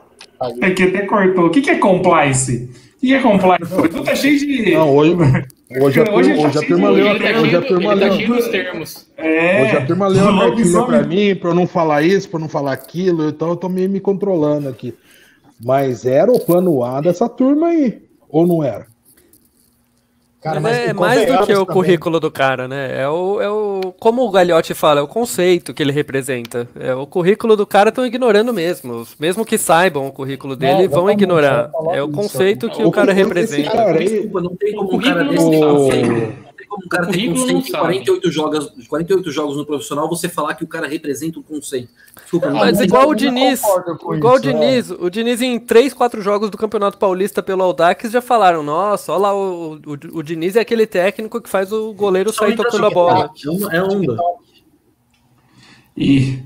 É 0.62 0.72
que 0.72 0.84
até 0.84 1.06
cortou. 1.06 1.46
O 1.46 1.50
que, 1.50 1.62
que 1.62 1.70
é 1.70 1.78
compliance? 1.78 2.70
O 2.98 3.00
que, 3.00 3.08
que 3.08 3.14
é 3.14 3.22
compliance? 3.22 3.90
Tu 3.90 4.04
tá 4.04 4.14
cheio 4.16 4.38
de. 4.40 4.74
Não, 4.74 4.94
hoje, 4.94 5.16
hoje, 5.84 6.02
a 6.02 6.06
turma, 6.06 6.20
Hoje 6.20 6.34
hoje 6.34 6.58
a 6.58 6.62
turma 6.68 6.90
leu, 6.90 7.06
hoje 7.42 7.56
a 7.56 7.62
turma 7.62 7.94
leu. 7.94 8.14
É, 9.18 9.64
hoje 9.64 9.78
a 9.78 9.86
turma 9.86 10.08
leu 10.08 10.28
a 10.28 10.32
cartilha 10.40 10.84
pra 10.86 11.04
mim, 11.04 11.36
pra 11.36 11.50
eu 11.52 11.56
não 11.56 11.68
falar 11.68 12.02
isso, 12.02 12.28
pra 12.30 12.38
eu 12.38 12.42
não 12.42 12.50
falar 12.50 12.74
aquilo, 12.74 13.30
então 13.30 13.50
eu 13.50 13.56
tô 13.56 13.70
meio 13.70 13.90
me 13.90 14.00
controlando 14.00 14.68
aqui. 14.70 14.96
Mas 15.64 16.06
era 16.06 16.32
o 16.32 16.40
plano 16.40 16.84
A 16.84 17.02
dessa 17.02 17.28
turma 17.30 17.68
aí, 17.68 18.02
ou 18.30 18.48
não 18.48 18.64
era? 18.64 18.88
Cara, 20.42 20.60
Mas 20.62 20.78
é 20.78 20.94
mais 20.94 21.20
do 21.26 21.38
que 21.46 21.52
o 21.52 21.66
também. 21.66 21.66
currículo 21.66 22.18
do 22.18 22.32
cara, 22.32 22.66
né? 22.66 23.02
É 23.02 23.10
o, 23.10 23.42
é 23.42 23.50
o. 23.50 23.94
Como 24.00 24.22
o 24.24 24.32
Gagliotti 24.32 24.74
fala, 24.74 25.02
é 25.02 25.04
o 25.04 25.08
conceito 25.08 25.74
que 25.74 25.84
ele 25.84 25.92
representa. 25.92 26.66
É 26.80 26.96
o 26.96 27.06
currículo 27.06 27.58
do 27.58 27.68
cara 27.68 27.90
estão 27.90 28.06
ignorando 28.06 28.54
mesmo. 28.54 29.06
Mesmo 29.20 29.44
que 29.44 29.58
saibam 29.58 30.08
o 30.08 30.12
currículo 30.14 30.56
dele, 30.56 30.88
vão 30.88 31.10
ignorar. 31.12 31.70
É 31.92 32.02
o 32.02 32.06
isso. 32.06 32.14
conceito 32.16 32.70
que 32.70 32.82
O 32.82 32.88
o 32.88 32.92
cara 32.92 33.12
representa. 33.12 33.70
cara 33.72 34.00
aí- 34.00 34.06
Desculpa, 34.08 34.42
não 34.42 34.56
tem 34.56 34.74
como 34.74 34.92
O 34.94 34.96
um 34.96 35.00
cara 35.02 35.24
desse 35.26 35.50
tem 35.50 36.49
como 36.70 36.86
um 36.86 36.88
cara 36.88 37.04
O 37.04 37.08
não 37.08 37.34
conceito 37.34 37.52
em 37.68 37.72
sabe. 37.72 37.82
48 37.84 38.32
jogos, 38.32 38.88
48 38.88 39.32
jogos 39.32 39.58
no 39.58 39.66
profissional, 39.66 40.08
você 40.08 40.30
falar 40.30 40.54
que 40.56 40.64
o 40.64 40.68
cara 40.68 40.88
representa 40.88 41.40
um 41.40 41.44
conceito. 41.44 41.90
Desculpa, 42.22 42.50
não 42.50 42.60
Mas 42.60 42.78
tem. 42.78 42.88
igual 42.88 43.10
o 43.10 43.16
Diniz, 43.16 43.62
igual 44.16 44.36
o 44.36 44.38
isso, 44.38 44.48
é. 44.50 44.52
Diniz, 44.54 44.92
o 44.92 45.10
Diniz 45.10 45.42
em 45.42 45.60
3, 45.60 45.94
4 45.94 46.22
jogos 46.22 46.50
do 46.50 46.58
Campeonato 46.58 46.98
Paulista 46.98 47.42
pelo 47.44 47.64
Audax 47.64 48.12
já 48.12 48.22
falaram, 48.22 48.62
nossa, 48.64 49.12
olha 49.12 49.22
lá, 49.22 49.36
o, 49.36 49.74
o, 49.76 50.18
o 50.20 50.24
Diniz 50.24 50.56
é 50.56 50.60
aquele 50.62 50.86
técnico 50.86 51.42
que 51.42 51.50
faz 51.50 51.72
o 51.74 51.92
goleiro 51.94 52.32
sair 52.32 52.56
tocando 52.56 52.86
a 52.86 52.90
bola. 52.92 53.30
É 53.72 53.76
É 53.78 53.82
onda. 53.84 54.16
E. 55.98 56.40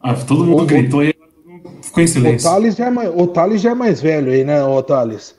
Ah, 0.00 0.14
todo 0.14 0.44
mundo 0.44 0.62
O- 0.62 0.66
gritou 0.66 1.02
e 1.02 1.14
ficou 1.82 2.02
em 2.02 2.06
O 2.06 2.08
silêncio. 2.08 2.48
Thales, 2.48 2.76
já 2.76 2.86
é 2.86 2.90
mais, 2.90 3.10
o 3.14 3.26
Thales 3.26 3.60
já 3.60 3.70
é 3.70 3.74
mais 3.74 4.00
velho 4.00 4.30
aí, 4.32 4.44
né, 4.44 4.64
ô 4.64 4.82
Thales? 4.82 5.34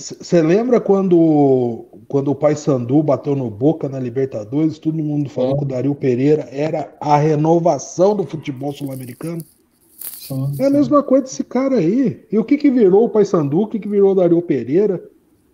Você 0.00 0.40
lembra 0.42 0.80
quando, 0.80 1.84
quando 2.08 2.30
o 2.30 2.34
Paysandu 2.34 3.02
bateu 3.02 3.36
no 3.36 3.50
Boca 3.50 3.88
na 3.88 3.98
Libertadores, 4.00 4.78
todo 4.78 4.96
mundo 5.02 5.28
falou 5.28 5.56
que 5.58 5.64
o 5.64 5.66
Dario 5.68 5.94
Pereira 5.94 6.48
era 6.50 6.92
a 7.00 7.16
renovação 7.16 8.16
do 8.16 8.24
futebol 8.24 8.72
sul-americano? 8.72 9.42
É 10.58 10.66
a 10.66 10.70
mesma 10.70 11.02
coisa 11.02 11.24
desse 11.24 11.42
cara 11.44 11.76
aí. 11.76 12.24
E 12.30 12.38
o 12.38 12.44
que 12.44 12.56
que 12.56 12.70
virou 12.70 13.04
o 13.04 13.08
Paysandu? 13.08 13.60
O 13.62 13.66
que 13.66 13.78
que 13.78 13.88
virou 13.88 14.12
o 14.12 14.14
Dario 14.14 14.40
Pereira? 14.42 14.94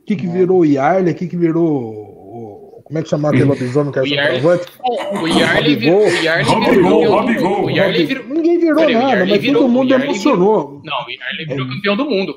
O 0.02 0.04
que 0.06 0.14
que 0.16 0.26
virou 0.26 0.60
o 0.60 0.64
Yarley? 0.64 1.12
O 1.12 1.16
que 1.16 1.26
que 1.26 1.36
virou... 1.36 1.66
o- 1.66 2.80
Como 2.84 2.98
é 2.98 3.02
que 3.02 3.08
chama 3.08 3.28
aquele 3.30 3.44
lobisomem 3.44 3.90
que 3.92 3.98
é 3.98 4.02
O 4.02 4.06
centroavante? 4.06 4.66
O 5.22 5.26
Yarley 5.26 5.76
virou, 5.76 6.00
o 6.06 6.08
Yarley 6.08 6.44
Rob 6.44 6.70
virou 6.70 6.90
Gol, 6.90 7.00
campeão 7.00 7.12
Rob 7.18 7.34
do 7.34 7.40
Gol, 7.40 7.50
mundo. 7.56 7.66
O 7.66 7.70
Yarley 7.70 8.06
virou, 8.06 8.26
Ninguém 8.28 8.58
virou 8.58 8.88
nada, 8.90 9.26
mas 9.26 9.40
virou- 9.40 9.62
todo 9.62 9.70
mundo 9.72 9.90
Yarley 9.90 10.08
emocionou. 10.10 10.80
não, 10.84 11.04
o 11.06 11.10
Yarley 11.10 11.46
virou 11.48 11.66
campeão 11.68 11.96
do 11.96 12.04
mundo. 12.04 12.34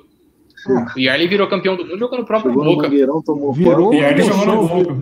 O 0.68 1.00
Yarley 1.00 1.28
virou 1.28 1.48
campeão 1.48 1.76
do 1.78 1.86
mundo 1.86 1.98
jogando 1.98 2.22
o 2.22 2.26
próprio 2.26 2.52
Chegou 2.52 2.66
no 2.66 2.72
Boca. 2.76 2.88
Mangueirão, 2.88 3.22
tomou 3.22 3.54
Virou 3.54 3.94
E 3.94 4.04
aí 4.04 4.14
ele 4.14 4.24
jogou 4.24 4.46
no 4.46 4.68
Boca. 4.68 4.98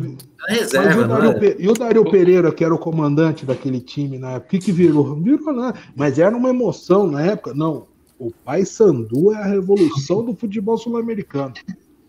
E 0.49 0.53
reserva, 0.53 1.01
o 1.01 1.08
Dario, 1.08 1.30
é? 1.32 1.34
Pe- 1.34 1.55
e 1.60 1.68
o 1.68 1.74
Dario 1.74 2.05
Pereira, 2.10 2.51
que 2.51 2.64
era 2.64 2.74
o 2.74 2.78
comandante 2.78 3.45
daquele 3.45 3.80
time 3.82 4.18
na 4.18 4.34
época, 4.34 4.45
o 4.45 4.49
que, 4.51 4.60
que 4.66 4.72
virou? 4.72 5.16
Virou 5.16 5.51
nada. 5.53 5.78
Mas 5.95 6.20
era 6.20 6.36
uma 6.36 6.49
emoção 6.49 7.08
na 7.08 7.22
época. 7.22 7.53
Não. 7.53 7.86
O 8.20 8.32
Pai 8.32 8.64
Sandu 8.66 9.32
é 9.34 9.38
a 9.38 9.45
revolução 9.45 10.24
do 10.24 10.34
futebol 10.34 10.78
sul-americano. 10.78 11.53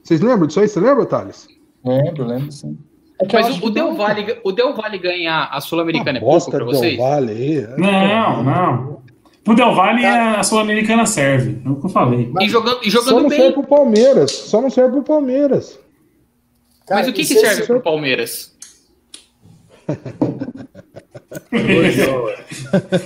Vocês 0.03 0.21
lembram 0.21 0.47
disso 0.47 0.61
aí? 0.61 0.69
Você 0.69 0.81
lembra, 0.81 1.05
Thales? 1.05 1.49
Lembro, 1.85 2.27
lembro, 2.27 2.53
sim. 2.53 2.79
É 3.21 3.27
Mas 3.33 3.61
o, 3.61 3.67
o 3.67 3.71
Del 3.71 3.95
Valle, 3.95 4.39
o 4.45 4.53
Del 4.53 4.75
Valle 4.75 4.97
ganhar 4.99 5.49
a 5.53 5.61
Sul-Americana 5.61 6.19
é 6.19 6.21
pouco 6.21 6.35
bosta 6.35 6.51
pra 6.53 6.61
do 6.61 6.67
vocês? 6.67 6.97
Del 6.97 7.05
Valle 7.07 7.33
aí. 7.33 7.67
Não, 7.77 8.45
não. 8.45 8.98
Pro 9.49 9.57
Del 9.57 9.75
Valle 9.75 10.05
a 10.05 10.43
Sul-Americana 10.43 11.07
serve. 11.07 11.63
É 11.65 11.69
o 11.71 11.77
que 11.77 11.87
eu 11.87 11.89
falei. 11.89 12.31
E 12.39 12.49
jogando, 12.51 12.81
e 12.83 12.91
Só 12.91 13.01
jogando 13.01 13.23
não 13.23 13.29
bem. 13.31 13.39
serve 13.39 13.55
pro 13.55 13.63
Palmeiras. 13.67 14.31
Só 14.31 14.61
não 14.61 14.69
serve 14.69 14.93
pro 14.93 15.03
Palmeiras. 15.03 15.81
Cara, 16.87 17.01
Mas 17.01 17.09
o 17.09 17.13
que, 17.15 17.23
que 17.23 17.29
se 17.29 17.41
serve 17.41 17.63
pro 17.63 17.81
Palmeiras? 17.81 18.55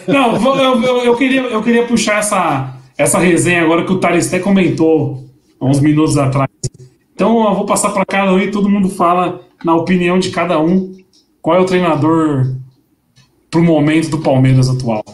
Não, 0.08 0.56
eu, 0.56 0.82
eu, 0.82 0.96
eu 1.04 1.16
queria, 1.16 1.42
eu 1.42 1.62
queria 1.62 1.86
puxar 1.86 2.18
essa, 2.18 2.74
essa 2.98 3.20
resenha 3.20 3.62
agora 3.62 3.84
que 3.84 3.92
o 3.92 4.00
Thales 4.00 4.26
até 4.26 4.40
comentou 4.40 5.24
há 5.60 5.64
uns 5.64 5.78
minutos 5.78 6.18
atrás. 6.18 6.50
Então 7.14 7.44
eu 7.44 7.54
vou 7.54 7.66
passar 7.66 7.90
para 7.90 8.04
cada 8.04 8.32
um 8.32 8.40
e 8.40 8.50
todo 8.50 8.68
mundo 8.68 8.88
fala, 8.88 9.42
na 9.64 9.76
opinião 9.76 10.18
de 10.18 10.30
cada 10.30 10.58
um, 10.60 10.92
qual 11.40 11.56
é 11.56 11.60
o 11.60 11.66
treinador 11.66 12.52
pro 13.48 13.62
momento 13.62 14.10
do 14.10 14.18
Palmeiras 14.18 14.68
atual. 14.68 15.04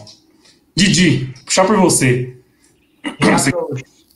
Didi, 0.75 1.33
puxar 1.45 1.65
por 1.65 1.77
você. 1.77 2.37
Você, 3.21 3.51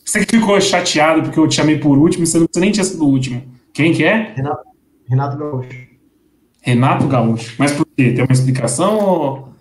você 0.06 0.26
que 0.26 0.38
ficou 0.38 0.60
chateado 0.62 1.24
porque 1.24 1.40
eu 1.40 1.48
te 1.48 1.56
chamei 1.56 1.78
por 1.80 1.98
último, 1.98 2.26
você 2.26 2.46
nem 2.58 2.72
tinha 2.72 2.84
sido 2.84 3.04
o 3.06 3.10
último. 3.10 3.44
Quem 3.74 3.94
que 3.94 4.04
é? 4.04 4.34
Renato, 4.36 4.64
Renato 5.08 5.38
Gaúcho. 5.38 5.88
Renato 6.62 7.08
Gaúcho. 7.08 7.56
Mas 7.58 7.72
por 7.74 7.86
quê? 7.86 8.12
Tem 8.14 8.24
uma 8.24 8.32
explicação 8.34 9.00
ou... 9.00 9.54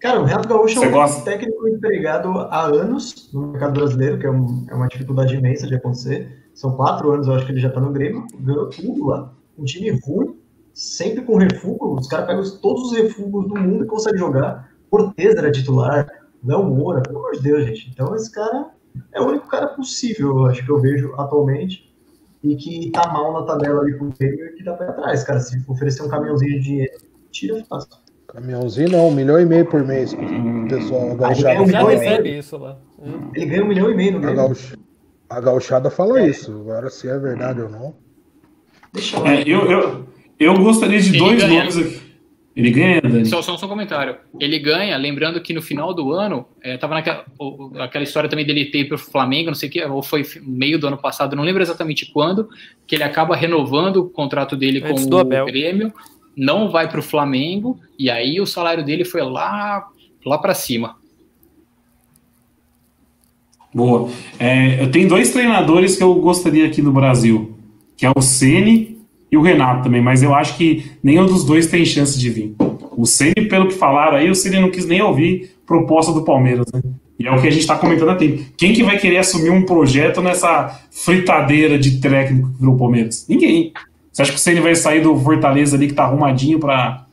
Cara, 0.00 0.20
o 0.20 0.24
Renato 0.24 0.48
Gaúcho 0.48 0.74
Você 0.78 0.84
é 0.84 0.88
um 0.88 0.92
gosta? 0.92 1.22
técnico 1.22 1.66
empregado 1.66 2.28
há 2.38 2.64
anos 2.66 3.30
no 3.32 3.48
mercado 3.52 3.72
brasileiro, 3.72 4.18
que 4.18 4.26
é, 4.26 4.30
um- 4.30 4.66
é 4.68 4.74
uma 4.74 4.86
dificuldade 4.86 5.34
imensa 5.34 5.66
de 5.66 5.74
acontecer. 5.74 6.44
São 6.54 6.72
quatro 6.76 7.10
anos, 7.10 7.26
eu 7.26 7.34
acho 7.34 7.46
que 7.46 7.52
ele 7.52 7.60
já 7.60 7.70
tá 7.70 7.80
no 7.80 7.90
Grêmio, 7.90 8.26
ganhou 8.38 8.68
tudo 8.68 9.06
lá. 9.06 9.32
um 9.58 9.64
time 9.64 9.90
ruim, 10.04 10.34
sempre 10.74 11.22
com 11.22 11.36
refúgio. 11.38 11.94
Os 11.94 12.06
caras 12.08 12.26
pegam 12.26 12.42
todos 12.60 12.90
os 12.90 12.96
refúgios 12.98 13.48
do 13.48 13.54
mundo 13.58 13.84
e 13.84 13.86
conseguem 13.86 14.18
jogar. 14.18 14.68
Cortez 14.90 15.34
era 15.36 15.50
titular, 15.50 16.06
Léo 16.44 16.64
Moura, 16.64 17.00
pelo 17.02 17.18
amor 17.18 17.32
de 17.32 17.42
Deus, 17.42 17.64
gente. 17.66 17.90
Então 17.92 18.14
esse 18.14 18.30
cara 18.30 18.66
é 19.12 19.20
o 19.20 19.26
único 19.28 19.48
cara 19.48 19.68
possível, 19.68 20.28
eu 20.38 20.46
acho 20.46 20.64
que 20.64 20.70
eu 20.70 20.80
vejo 20.80 21.12
atualmente, 21.16 21.92
e 22.42 22.54
que 22.56 22.90
tá 22.90 23.10
mal 23.12 23.32
na 23.32 23.42
tabela 23.46 23.80
ali 23.80 23.96
com 23.96 24.06
o 24.06 24.10
Grêmio 24.18 24.46
e 24.46 24.52
que 24.52 24.62
tá 24.64 24.74
pra 24.74 24.92
trás, 24.92 25.24
cara. 25.24 25.40
Se 25.40 25.58
oferecer 25.68 26.02
um 26.02 26.08
caminhãozinho 26.08 26.52
de 26.52 26.60
dinheiro, 26.60 26.92
tira 27.30 27.64
fácil. 27.64 27.88
Caminhãozinho 28.28 28.90
não, 28.90 29.08
um 29.08 29.14
milhão 29.14 29.40
e 29.40 29.46
meio 29.46 29.64
por 29.64 29.82
mês. 29.84 30.12
O 30.12 30.68
pessoal, 30.68 31.12
a 31.12 31.14
gauchada, 31.14 31.62
um 31.62 31.66
Já 31.66 31.78
milhão 31.84 31.90
e 31.90 31.94
recebe 31.94 32.22
meio. 32.24 32.38
isso 32.40 32.56
lá. 32.58 32.76
Hum. 32.98 33.30
Ele 33.34 33.46
ganha 33.46 33.64
um 33.64 33.68
milhão 33.68 33.90
e 33.90 33.94
meio 33.94 34.12
no 34.12 34.18
a, 34.18 34.20
Grêmio. 34.22 34.36
gauch- 34.36 34.74
a 35.30 35.40
gauchada 35.40 35.88
fala 35.90 36.20
isso. 36.26 36.50
Agora, 36.52 36.90
se 36.90 37.08
é 37.08 37.18
verdade 37.18 37.60
ou 37.62 37.68
não. 37.70 37.94
Deixa 38.92 39.18
lá. 39.20 39.34
É, 39.34 39.42
eu, 39.42 39.70
eu, 39.70 40.04
eu 40.38 40.54
gostaria 40.58 41.00
de 41.00 41.10
Ele 41.10 41.18
dois 41.18 41.42
ganha. 41.42 41.60
nomes 41.60 41.76
aqui. 41.78 42.02
Ele 42.56 42.70
ganha, 42.70 43.00
Dani? 43.00 43.26
Só, 43.26 43.42
só, 43.42 43.56
só 43.56 43.66
um 43.66 43.68
comentário. 43.68 44.16
Ele 44.38 44.60
ganha, 44.60 44.96
lembrando 44.96 45.40
que 45.40 45.52
no 45.52 45.60
final 45.60 45.92
do 45.92 46.12
ano, 46.12 46.46
é, 46.62 46.76
tava 46.76 46.94
naquela 46.94 47.24
o- 47.36 47.66
o- 47.66 47.82
aquela 47.82 48.04
história 48.04 48.30
também 48.30 48.46
dele 48.46 48.66
ter 48.66 48.86
pro 48.86 48.96
Flamengo, 48.96 49.48
não 49.48 49.56
sei 49.56 49.68
o 49.68 49.72
que, 49.72 49.84
ou 49.84 50.02
foi 50.04 50.24
meio 50.42 50.78
do 50.78 50.86
ano 50.86 50.96
passado, 50.96 51.34
não 51.34 51.42
lembro 51.42 51.62
exatamente 51.62 52.12
quando, 52.12 52.48
que 52.86 52.94
ele 52.94 53.02
acaba 53.02 53.34
renovando 53.34 53.96
o 53.96 54.08
contrato 54.08 54.56
dele 54.56 54.80
com 54.80 54.94
o 54.94 55.18
Abel. 55.18 55.46
Grêmio, 55.46 55.92
não 56.36 56.70
vai 56.70 56.88
pro 56.88 57.02
Flamengo, 57.02 57.78
e 57.98 58.08
aí 58.08 58.40
o 58.40 58.46
salário 58.46 58.84
dele 58.84 59.04
foi 59.04 59.22
lá, 59.22 59.88
lá 60.24 60.38
para 60.38 60.54
cima. 60.54 60.96
Boa. 63.74 64.08
É, 64.38 64.80
eu 64.80 64.90
tenho 64.92 65.08
dois 65.08 65.32
treinadores 65.32 65.96
que 65.96 66.02
eu 66.04 66.14
gostaria 66.14 66.64
aqui 66.66 66.80
no 66.80 66.92
Brasil, 66.92 67.58
que 67.96 68.06
é 68.06 68.12
o 68.14 68.22
Ceni 68.22 68.93
e 69.34 69.36
o 69.36 69.42
Renato 69.42 69.82
também, 69.82 70.00
mas 70.00 70.22
eu 70.22 70.32
acho 70.32 70.56
que 70.56 70.92
nenhum 71.02 71.26
dos 71.26 71.44
dois 71.44 71.66
tem 71.66 71.84
chance 71.84 72.16
de 72.16 72.30
vir. 72.30 72.54
O 72.96 73.04
Ceni, 73.04 73.48
pelo 73.48 73.66
que 73.66 73.74
falaram 73.74 74.16
aí, 74.16 74.30
o 74.30 74.34
Ceni 74.34 74.60
não 74.60 74.70
quis 74.70 74.86
nem 74.86 75.02
ouvir 75.02 75.56
proposta 75.66 76.12
do 76.12 76.22
Palmeiras, 76.22 76.66
né? 76.72 76.80
E 77.18 77.26
é 77.26 77.32
o 77.32 77.40
que 77.40 77.48
a 77.48 77.50
gente 77.50 77.62
está 77.62 77.76
comentando 77.76 78.10
há 78.10 78.14
tempo. 78.14 78.44
Quem 78.56 78.72
que 78.72 78.84
vai 78.84 78.96
querer 78.96 79.16
assumir 79.16 79.50
um 79.50 79.64
projeto 79.64 80.22
nessa 80.22 80.80
fritadeira 80.92 81.76
de 81.76 82.00
técnico 82.00 82.52
que 82.52 82.60
virou 82.60 82.76
o 82.76 82.78
Palmeiras? 82.78 83.26
Ninguém. 83.28 83.72
Você 84.12 84.22
acha 84.22 84.30
que 84.30 84.38
o 84.38 84.40
Ceni 84.40 84.60
vai 84.60 84.76
sair 84.76 85.00
do 85.00 85.16
Fortaleza 85.16 85.74
ali 85.76 85.88
que 85.88 85.94
tá 85.94 86.04
arrumadinho 86.04 86.60
para 86.60 87.04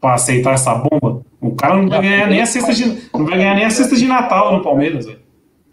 para 0.00 0.14
aceitar 0.14 0.54
essa 0.54 0.72
bomba? 0.72 1.22
O 1.40 1.50
cara 1.56 1.76
não 1.76 1.88
vai 1.88 2.00
ganhar 2.00 2.28
nem 2.28 2.40
a 2.40 2.46
cesta 2.46 2.72
de 2.72 2.86
não 3.12 3.24
vai 3.24 3.38
ganhar 3.38 3.56
nem 3.56 3.64
a 3.64 3.70
cesta 3.70 3.96
de 3.96 4.06
Natal 4.06 4.56
no 4.56 4.62
Palmeiras, 4.62 5.04
velho. 5.04 5.18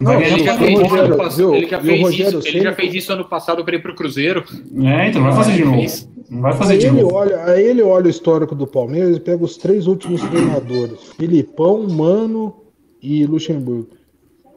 Não 0.04 0.22
Ele 0.22 0.44
já 0.44 0.56
o 0.56 0.58
fez 0.58 0.72
isso 0.72 0.82
Rogério, 0.84 1.06
ano 1.06 1.18
passado, 1.18 1.38
viu? 1.38 1.56
ele 1.56 1.68
já 1.68 1.80
o 1.80 1.82
fez 1.82 2.02
Rogério 2.02 2.40
isso, 2.40 2.48
ele 2.48 2.62
já 2.62 2.74
fez 2.74 2.94
isso 2.94 3.14
ano 3.14 3.26
passado 3.26 3.64
para 3.66 3.76
ir 3.76 3.82
pro 3.82 3.96
Cruzeiro. 3.96 4.44
É, 4.84 5.10
então 5.10 5.22
não 5.22 5.32
vai 5.32 5.44
fazer 5.44 5.54
de 5.54 5.66
novo. 5.66 6.14
Não 6.30 6.42
vai 6.42 6.54
fazer 6.54 6.74
Aí 6.74 6.80
de 6.80 6.86
ele, 6.88 7.02
novo. 7.02 7.16
olha, 7.16 7.44
aí 7.46 7.64
ele 7.64 7.82
olha 7.82 8.08
o 8.08 8.10
histórico 8.10 8.56
do 8.56 8.66
Palmeiras 8.68 9.16
e 9.16 9.20
pega 9.20 9.44
os 9.44 9.58
três 9.58 9.88
últimos 9.88 10.22
treinadores: 10.22 11.00
Filipão, 11.18 11.88
Mano 11.88 12.56
e 13.02 13.26
Luxemburgo. 13.26 13.90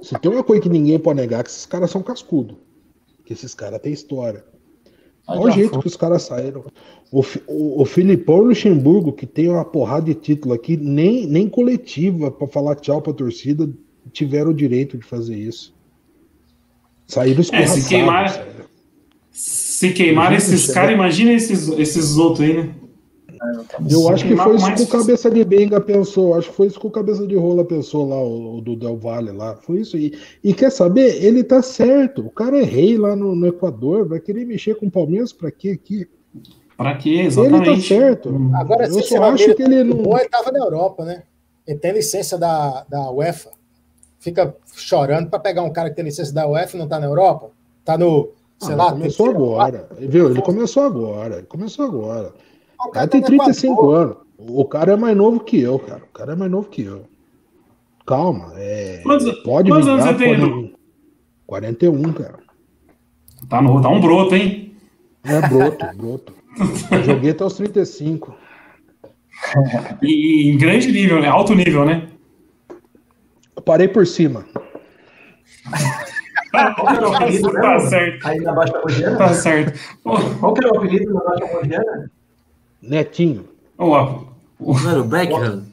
Se 0.02 0.18
tem 0.18 0.30
uma 0.30 0.44
coisa 0.44 0.62
que 0.62 0.68
ninguém 0.68 0.98
pode 0.98 1.20
negar, 1.20 1.40
é 1.40 1.42
que 1.42 1.50
esses 1.50 1.66
caras 1.66 1.90
são 1.90 2.02
cascudo. 2.02 2.56
Que 3.24 3.32
esses 3.32 3.54
caras 3.54 3.80
têm 3.80 3.92
história. 3.92 4.44
Olha 5.28 5.40
o 5.40 5.50
jeito 5.50 5.80
que 5.80 5.86
os 5.88 5.96
caras 5.96 6.22
saíram. 6.22 6.64
O, 7.10 7.20
o, 7.48 7.82
o 7.82 7.84
Filipão 7.84 8.36
e 8.38 8.40
o 8.40 8.44
Luxemburgo, 8.48 9.12
que 9.12 9.26
tem 9.26 9.48
uma 9.48 9.64
porrada 9.64 10.06
de 10.06 10.14
título 10.14 10.54
aqui, 10.54 10.76
nem, 10.76 11.26
nem 11.26 11.48
coletiva 11.48 12.30
pra 12.30 12.46
falar 12.46 12.76
tchau 12.76 13.02
pra 13.02 13.12
torcida, 13.12 13.68
tiveram 14.12 14.50
o 14.50 14.54
direito 14.54 14.96
de 14.98 15.04
fazer 15.04 15.36
isso. 15.36 15.74
Saíram 17.06 17.38
É, 17.38 17.42
escorraçados. 17.42 17.82
se 17.82 17.88
queimar, 17.88 18.46
se 19.30 19.92
queimar 19.92 20.32
Imagina, 20.32 20.54
esses 20.54 20.74
caras, 20.74 20.92
imagina 20.94 21.32
esses, 21.32 21.68
esses 21.68 22.16
outros 22.16 22.40
aí, 22.48 22.54
né? 22.54 22.74
Eu 23.90 24.08
acho 24.08 24.26
que 24.26 24.34
foi 24.34 24.56
isso 24.56 24.74
que 24.74 24.82
o 24.82 24.86
Cabeça 24.86 25.30
de 25.30 25.44
Benga 25.44 25.78
pensou. 25.80 26.34
Acho 26.34 26.48
que 26.48 26.56
foi 26.56 26.66
isso 26.68 26.80
que 26.80 26.86
o 26.86 26.90
Cabeça 26.90 27.26
de 27.26 27.36
Rola 27.36 27.64
pensou 27.64 28.08
lá, 28.08 28.16
o, 28.16 28.56
o 28.58 28.60
do 28.62 28.74
Del 28.74 28.96
Valle 28.96 29.30
lá. 29.30 29.54
Foi 29.56 29.80
isso 29.80 29.96
aí. 29.96 30.18
E 30.42 30.54
quer 30.54 30.70
saber? 30.72 31.22
Ele 31.22 31.44
tá 31.44 31.60
certo. 31.62 32.22
O 32.26 32.30
cara 32.30 32.58
é 32.58 32.62
rei 32.64 32.96
lá 32.96 33.14
no, 33.14 33.34
no 33.36 33.46
Equador. 33.46 34.08
Vai 34.08 34.20
querer 34.20 34.46
mexer 34.46 34.74
com 34.76 34.86
o 34.86 34.90
Palmeiras 34.90 35.32
pra 35.34 35.50
quê 35.50 35.68
aqui? 35.68 36.08
Pra 36.78 36.96
quê? 36.96 37.10
Ele 37.10 37.22
tá 37.24 37.42
Exatamente. 37.42 37.88
certo. 37.88 38.50
Agora, 38.54 38.86
Eu 38.86 39.02
só 39.02 39.22
acho 39.24 39.54
que 39.54 39.62
ele 39.62 39.84
não. 39.84 39.98
bom 39.98 40.18
ele 40.18 40.28
tava 40.30 40.50
na 40.50 40.58
Europa, 40.58 41.04
né? 41.04 41.22
Ele 41.66 41.78
tem 41.78 41.92
licença 41.92 42.38
da, 42.38 42.84
da 42.88 43.10
UEFA. 43.10 43.50
Fica 44.26 44.56
chorando 44.74 45.30
para 45.30 45.38
pegar 45.38 45.62
um 45.62 45.72
cara 45.72 45.88
que 45.88 45.94
tem 45.94 46.04
licença 46.04 46.34
da 46.34 46.48
UEFA 46.48 46.76
e 46.76 46.80
não 46.80 46.88
tá 46.88 46.98
na 46.98 47.06
Europa. 47.06 47.50
Tá 47.84 47.96
no, 47.96 48.30
sei 48.58 48.74
Ah, 48.74 48.76
lá, 48.76 48.90
começou 48.90 49.26
terceiro, 49.26 49.52
agora. 49.54 49.88
Viu? 50.00 50.30
Ele 50.30 50.42
começou 50.42 50.82
agora. 50.82 51.36
Ele 51.36 51.46
começou 51.46 51.84
agora. 51.86 52.32
O 52.84 52.90
cara 52.90 53.06
tem 53.06 53.20
tá 53.20 53.30
no 53.30 53.36
35 53.38 53.72
Equador. 53.72 53.96
anos. 54.02 54.16
O 54.38 54.64
cara 54.64 54.92
é 54.94 54.96
mais 54.96 55.16
novo 55.16 55.38
que 55.40 55.60
eu, 55.60 55.78
cara. 55.78 56.02
O 56.02 56.12
cara 56.12 56.32
é 56.32 56.34
mais 56.34 56.50
novo 56.50 56.68
que 56.68 56.82
eu. 56.82 57.04
Calma. 58.04 58.52
É... 58.56 59.00
Quantos- 59.04 59.30
Pode 59.44 59.70
quantos 59.70 59.88
anos 59.88 60.04
vingar, 60.04 60.18
você 60.18 60.24
tem, 60.24 60.34
pode 60.40 60.50
Edu? 60.50 60.60
vir. 60.62 60.74
41, 61.46 62.12
cara. 62.12 62.38
Tá, 63.48 63.62
no, 63.62 63.80
tá 63.80 63.88
um 63.88 64.00
broto, 64.00 64.34
hein? 64.34 64.74
É 65.24 65.40
broto, 65.48 65.86
broto. 65.96 66.32
Eu 66.90 67.04
joguei 67.04 67.30
até 67.30 67.44
os 67.44 67.54
35. 67.54 68.34
E, 70.02 70.06
e 70.48 70.50
em 70.50 70.58
grande 70.58 70.90
nível, 70.90 71.20
né? 71.20 71.28
Alto 71.28 71.54
nível, 71.54 71.84
né? 71.84 72.08
Eu 73.56 73.62
parei 73.62 73.88
por 73.88 74.06
cima. 74.06 74.44
Qual 76.76 76.86
que 76.86 76.96
era 76.96 77.08
o 77.08 77.14
apelido 77.14 77.52
tá 77.52 77.74
mesmo? 77.74 77.88
certo, 77.90 78.26
Aí 78.26 78.40
na 78.40 78.52
Baixa 78.52 78.80
Mogiana? 78.80 79.18
tá 79.18 79.34
certo. 79.34 79.78
Qual 80.02 80.54
que 80.54 80.64
era 80.64 80.72
o 80.74 80.78
apelido 80.78 81.12
na 81.14 81.20
Baixa 81.24 81.46
Mogiana? 81.54 82.10
Netinho. 82.82 83.44
ô, 83.78 83.86
ó, 83.90 84.24
Não 84.60 84.90
era 84.90 85.00
o 85.00 85.04
Beckham? 85.04 85.64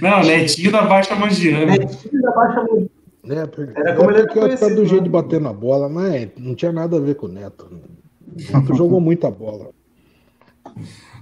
não, 0.00 0.22
netinho 0.22 0.72
da 0.72 0.82
Baixa 0.82 1.14
Mangiana. 1.14 1.66
Netinho 1.66 2.22
da 2.22 2.30
Baixa 2.32 2.60
Mogiana. 2.62 2.88
Né? 3.24 3.46
Porque, 3.46 3.78
Era 3.78 3.94
como 3.94 4.10
é 4.10 4.14
ele 4.14 4.22
porque 4.24 4.38
era 4.38 4.48
eu 4.48 4.52
ficava 4.56 4.74
do 4.74 4.84
jeito 4.86 5.02
né? 5.02 5.04
de 5.04 5.10
bater 5.10 5.40
na 5.40 5.52
bola, 5.52 5.88
mas 5.88 6.28
não 6.38 6.54
tinha 6.54 6.72
nada 6.72 6.96
a 6.96 7.00
ver 7.00 7.14
com 7.14 7.26
o 7.26 7.28
Neto. 7.28 7.66
O 7.70 8.52
Neto 8.58 8.74
jogou 8.74 9.00
muita 9.00 9.30
bola. 9.30 9.68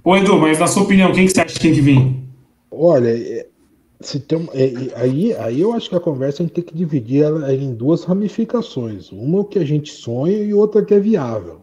Ô, 0.03 0.15
Edu, 0.15 0.37
mas 0.37 0.57
na 0.59 0.67
sua 0.67 0.83
opinião, 0.83 1.11
quem 1.11 1.25
que 1.25 1.33
você 1.33 1.41
acha 1.41 1.53
que 1.53 1.59
tem 1.59 1.73
que 1.73 1.81
vir? 1.81 2.15
Olha, 2.71 3.09
é, 3.09 3.47
se 3.99 4.19
tem, 4.19 4.47
é, 4.53 4.65
é, 4.65 4.95
aí, 4.95 5.33
aí 5.35 5.61
eu 5.61 5.73
acho 5.73 5.89
que 5.89 5.95
a 5.95 5.99
conversa 5.99 6.41
a 6.41 6.45
gente 6.45 6.53
tem 6.55 6.63
que 6.63 6.75
dividir 6.75 7.23
ela 7.23 7.53
em 7.53 7.73
duas 7.73 8.03
ramificações. 8.03 9.11
Uma 9.11 9.39
é 9.39 9.41
o 9.41 9.45
que 9.45 9.59
a 9.59 9.65
gente 9.65 9.91
sonha 9.91 10.37
e 10.37 10.53
outra 10.53 10.85
que 10.85 10.93
é 10.93 10.99
viável. 10.99 11.61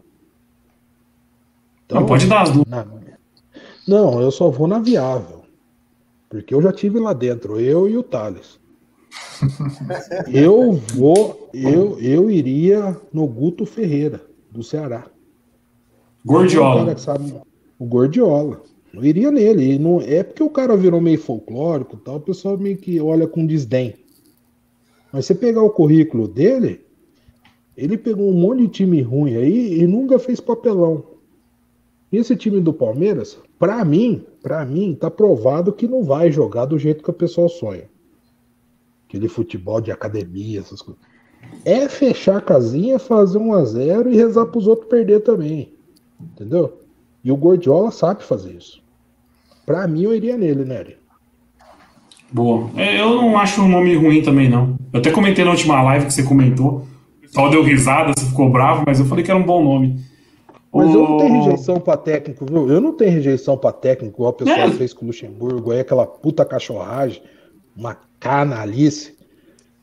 Então, 1.85 2.01
Não, 2.01 2.07
pode 2.07 2.27
dar 2.27 2.41
as 2.41 2.51
duas. 2.51 2.65
Não, 2.67 2.99
não, 3.87 4.21
eu 4.21 4.31
só 4.31 4.49
vou 4.49 4.67
na 4.67 4.79
viável. 4.79 5.43
Porque 6.29 6.53
eu 6.53 6.61
já 6.61 6.73
tive 6.73 6.99
lá 6.99 7.13
dentro, 7.13 7.59
eu 7.59 7.87
e 7.87 7.97
o 7.97 8.03
Thales. 8.03 8.59
Eu 10.27 10.73
vou, 10.73 11.49
eu, 11.53 11.99
eu 11.99 12.29
iria 12.31 12.99
no 13.13 13.25
Guto 13.27 13.65
Ferreira, 13.65 14.21
do 14.51 14.63
Ceará. 14.63 15.05
É 15.05 15.09
Gordiola. 16.25 16.97
sabe- 16.97 17.33
o 17.77 17.85
Gordiola. 17.85 18.61
Eu 18.95 19.03
iria 19.03 19.29
nele. 19.29 19.73
E 19.73 19.79
não, 19.79 19.99
é 19.99 20.23
porque 20.23 20.41
o 20.41 20.49
cara 20.49 20.77
virou 20.77 21.01
meio 21.01 21.19
folclórico 21.19 21.97
tal, 21.97 22.15
o 22.15 22.21
pessoal 22.21 22.57
meio 22.57 22.77
que 22.77 22.99
olha 22.99 23.27
com 23.27 23.45
desdém. 23.45 23.93
Mas 25.11 25.25
você 25.25 25.35
pegar 25.35 25.61
o 25.61 25.69
currículo 25.69 26.27
dele, 26.27 26.81
ele 27.75 27.97
pegou 27.97 28.29
um 28.29 28.33
monte 28.33 28.61
de 28.61 28.67
time 28.69 29.01
ruim 29.01 29.35
aí 29.35 29.79
e 29.79 29.85
nunca 29.85 30.17
fez 30.17 30.39
papelão. 30.39 31.03
Esse 32.11 32.35
time 32.35 32.61
do 32.61 32.73
Palmeiras, 32.73 33.37
pra 33.59 33.83
mim, 33.83 34.23
para 34.41 34.65
mim, 34.65 34.95
tá 34.95 35.11
provado 35.11 35.73
que 35.73 35.87
não 35.87 36.03
vai 36.03 36.31
jogar 36.31 36.65
do 36.65 36.79
jeito 36.79 37.03
que 37.03 37.09
o 37.09 37.13
pessoal 37.13 37.49
sonha. 37.49 37.89
Aquele 39.07 39.27
futebol 39.27 39.81
de 39.81 39.91
academia, 39.91 40.61
essas 40.61 40.81
coisas. 40.81 41.03
É 41.65 41.89
fechar 41.89 42.37
a 42.37 42.41
casinha, 42.41 42.97
fazer 42.97 43.37
um 43.37 43.53
a 43.53 43.63
0 43.65 44.11
e 44.11 44.15
rezar 44.15 44.45
pros 44.45 44.67
outros 44.67 44.87
perder 44.87 45.21
também. 45.21 45.73
Entendeu? 46.19 46.79
E 47.23 47.31
o 47.31 47.37
Gordiola 47.37 47.91
sabe 47.91 48.23
fazer 48.23 48.53
isso. 48.53 48.84
Pra 49.65 49.87
mim, 49.87 50.03
eu 50.03 50.13
iria 50.15 50.37
nele, 50.37 50.63
Nery. 50.63 50.97
Boa. 52.31 52.69
É, 52.75 52.99
eu 52.99 53.15
não 53.15 53.37
acho 53.37 53.61
um 53.61 53.67
nome 53.67 53.95
ruim 53.95 54.21
também, 54.21 54.49
não. 54.49 54.77
Eu 54.91 54.99
até 54.99 55.11
comentei 55.11 55.43
na 55.45 55.51
última 55.51 55.81
live 55.81 56.05
que 56.07 56.13
você 56.13 56.23
comentou. 56.23 56.85
O 57.17 57.21
pessoal 57.21 57.49
deu 57.49 57.63
risada, 57.63 58.13
você 58.17 58.25
ficou 58.25 58.49
bravo, 58.49 58.83
mas 58.85 58.99
eu 58.99 59.05
falei 59.05 59.23
que 59.23 59.31
era 59.31 59.39
um 59.39 59.43
bom 59.45 59.63
nome. 59.63 59.99
Mas 60.73 60.93
eu 60.93 61.03
não 61.07 61.17
tenho 61.17 61.41
rejeição 61.43 61.79
pra 61.79 61.95
técnico, 61.95 62.45
viu? 62.45 62.69
Eu 62.69 62.81
não 62.81 62.91
tenho 62.93 63.11
rejeição 63.11 63.57
pra 63.57 63.71
técnico, 63.71 64.17
igual 64.17 64.31
o 64.31 64.33
pessoal 64.33 64.59
É. 64.67 64.71
fez 64.71 64.93
com 64.93 65.05
o 65.05 65.07
Luxemburgo, 65.07 65.71
aí 65.71 65.79
aquela 65.79 66.05
puta 66.05 66.43
cachorragem, 66.43 67.21
uma 67.75 67.95
canalice 68.19 69.15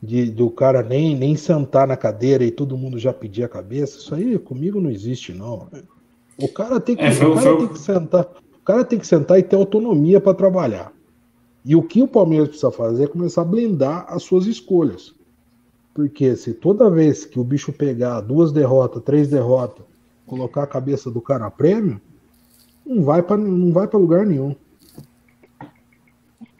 de, 0.01 0.29
do 0.29 0.51
cara 0.51 0.83
nem, 0.83 1.15
nem 1.15 1.35
sentar 1.35 1.87
na 1.87 1.97
cadeira 1.97 2.43
e 2.43 2.51
todo 2.51 2.77
mundo 2.77 2.99
já 2.99 3.11
pedir 3.11 3.43
a 3.43 3.49
cabeça. 3.49 3.97
Isso 3.97 4.13
aí 4.13 4.37
comigo 4.37 4.79
não 4.79 4.91
existe, 4.91 5.33
não. 5.33 5.67
O 6.37 6.47
cara 6.47 6.79
tem 6.79 6.95
que, 6.95 7.01
É, 7.03 7.11
foi- 7.11 7.27
o 7.27 7.33
cara 7.35 7.41
foi 7.47 7.57
tem 7.57 7.67
que 7.69 7.79
sentar. 7.79 8.27
O 8.63 8.65
cara 8.65 8.85
tem 8.85 8.97
que 8.97 9.05
sentar 9.05 9.37
e 9.37 9.43
ter 9.43 9.57
autonomia 9.57 10.21
pra 10.21 10.33
trabalhar. 10.33 10.89
E 11.65 11.75
o 11.75 11.83
que 11.83 12.01
o 12.01 12.07
Palmeiras 12.07 12.47
precisa 12.47 12.71
fazer 12.71 13.03
é 13.03 13.07
começar 13.07 13.41
a 13.41 13.45
blindar 13.45 14.05
as 14.07 14.23
suas 14.23 14.45
escolhas. 14.45 15.13
Porque 15.93 16.33
se 16.37 16.53
toda 16.53 16.89
vez 16.89 17.25
que 17.25 17.37
o 17.37 17.43
bicho 17.43 17.73
pegar 17.73 18.21
duas 18.21 18.53
derrotas, 18.53 19.03
três 19.03 19.27
derrotas, 19.27 19.85
colocar 20.25 20.63
a 20.63 20.67
cabeça 20.67 21.11
do 21.11 21.19
cara 21.19 21.45
a 21.45 21.51
prêmio, 21.51 21.99
não 22.85 23.03
vai 23.03 23.21
para 23.21 23.35
não 23.35 23.73
vai 23.73 23.85
para 23.85 23.99
lugar 23.99 24.25
nenhum. 24.25 24.55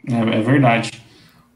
É, 0.06 0.18
é 0.18 0.42
verdade. 0.42 1.02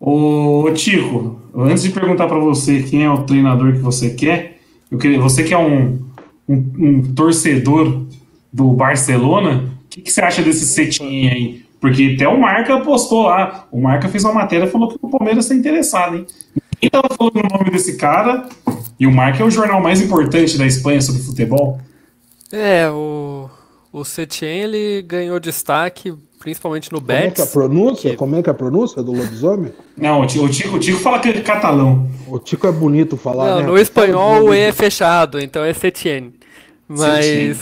Ô, 0.00 0.64
Tico, 0.72 1.42
antes 1.54 1.82
de 1.82 1.90
perguntar 1.90 2.26
para 2.26 2.38
você 2.38 2.82
quem 2.84 3.04
é 3.04 3.10
o 3.10 3.24
treinador 3.24 3.74
que 3.74 3.80
você 3.80 4.14
quer, 4.14 4.60
eu 4.90 4.96
queria, 4.96 5.20
você 5.20 5.44
que 5.44 5.52
é 5.52 5.58
um, 5.58 6.08
um, 6.48 6.56
um 6.78 7.14
torcedor 7.14 8.06
do 8.50 8.72
Barcelona, 8.72 9.77
que, 9.88 10.02
que, 10.02 10.10
você 10.10 10.20
acha 10.20 10.42
desse 10.42 10.66
setinho 10.66 11.30
aí? 11.30 11.62
Porque 11.80 12.14
até 12.16 12.28
o 12.28 12.40
Marca 12.40 12.80
postou 12.80 13.22
lá, 13.22 13.66
o 13.70 13.80
Marca 13.80 14.08
fez 14.08 14.24
uma 14.24 14.34
matéria 14.34 14.66
e 14.66 14.70
falou 14.70 14.88
que 14.88 14.98
o 15.00 15.08
Palmeiras 15.08 15.44
está 15.44 15.54
interessado, 15.54 16.16
hein? 16.16 16.26
Quem 16.80 16.90
tava 16.90 17.08
falando 17.16 17.36
o 17.36 17.58
nome 17.58 17.70
desse 17.70 17.96
cara, 17.96 18.48
e 18.98 19.06
o 19.06 19.12
Marca 19.12 19.42
é 19.42 19.46
o 19.46 19.50
jornal 19.50 19.80
mais 19.80 20.00
importante 20.00 20.56
da 20.56 20.66
Espanha 20.66 21.00
sobre 21.00 21.22
futebol. 21.22 21.80
É, 22.52 22.88
o, 22.88 23.48
o 23.92 24.04
Setien 24.04 24.62
ele 24.62 25.02
ganhou 25.02 25.38
destaque 25.38 26.14
principalmente 26.38 26.92
no 26.92 27.00
Betis. 27.00 27.20
Como 27.20 27.28
é 27.28 27.30
que 27.30 27.40
é 27.40 27.44
a 27.44 27.46
pronúncia? 27.46 28.10
Que... 28.10 28.16
Como 28.16 28.36
é 28.36 28.42
que 28.42 28.48
é 28.48 28.52
a 28.52 28.54
pronúncia 28.54 29.02
do 29.02 29.12
lobisomem? 29.12 29.72
Não, 29.96 30.20
o 30.20 30.26
Tico, 30.26 30.76
o 30.76 30.78
Tico 30.78 30.98
fala 31.00 31.18
que 31.18 31.28
é 31.28 31.40
catalão. 31.40 32.08
O 32.26 32.38
Tico 32.38 32.66
é 32.66 32.72
bonito 32.72 33.16
falar, 33.16 33.50
Não, 33.50 33.60
né? 33.60 33.66
no 33.66 33.78
espanhol 33.78 34.44
o 34.44 34.54
E 34.54 34.60
é 34.60 34.72
fechado, 34.72 35.40
então 35.40 35.64
é 35.64 35.72
Setien. 35.72 36.32
Mas, 36.86 37.60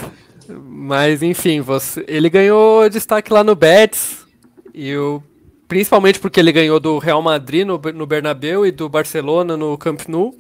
mas 0.49 1.23
enfim, 1.23 1.61
você, 1.61 2.05
ele 2.09 2.29
ganhou 2.29 2.89
destaque 2.89 3.33
lá 3.33 3.43
no 3.43 3.55
Betis, 3.55 4.27
e 4.75 4.95
o, 4.97 5.23
principalmente 5.67 6.19
porque 6.19 6.41
ele 6.41 6.53
ganhou 6.53 6.79
do 6.79 6.99
Real 6.99 7.23
Madrid 7.23 7.67
no, 7.67 7.81
no 7.95 8.07
Bernabéu 8.07 8.67
e 8.67 8.71
do 8.71 8.89
Barcelona 8.89 9.57
no 9.57 9.77
Camp 9.79 10.03
Nou. 10.09 10.35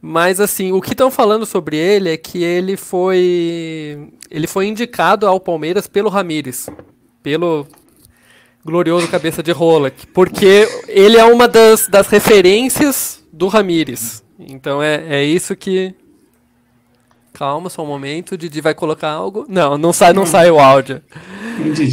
Mas 0.00 0.38
assim, 0.38 0.70
o 0.70 0.82
que 0.82 0.92
estão 0.92 1.10
falando 1.10 1.46
sobre 1.46 1.78
ele 1.78 2.10
é 2.10 2.16
que 2.16 2.42
ele 2.42 2.76
foi 2.76 4.10
ele 4.30 4.46
foi 4.46 4.66
indicado 4.66 5.26
ao 5.26 5.40
Palmeiras 5.40 5.86
pelo 5.86 6.10
Ramires, 6.10 6.68
pelo 7.22 7.66
glorioso 8.62 9.08
cabeça 9.08 9.42
de 9.42 9.50
rola, 9.50 9.90
porque 10.12 10.68
ele 10.88 11.16
é 11.16 11.24
uma 11.24 11.48
das, 11.48 11.88
das 11.88 12.08
referências 12.08 13.24
do 13.32 13.48
Ramires. 13.48 14.22
Então 14.38 14.82
é, 14.82 15.20
é 15.20 15.24
isso 15.24 15.56
que 15.56 15.94
Calma, 17.34 17.68
só 17.68 17.82
um 17.82 17.86
momento, 17.86 18.32
o 18.32 18.38
Didi 18.38 18.60
vai 18.60 18.74
colocar 18.74 19.10
algo. 19.10 19.44
Não, 19.48 19.76
não 19.76 19.92
sai, 19.92 20.12
não 20.12 20.24
sai 20.24 20.52
o 20.52 20.60
áudio. 20.60 21.02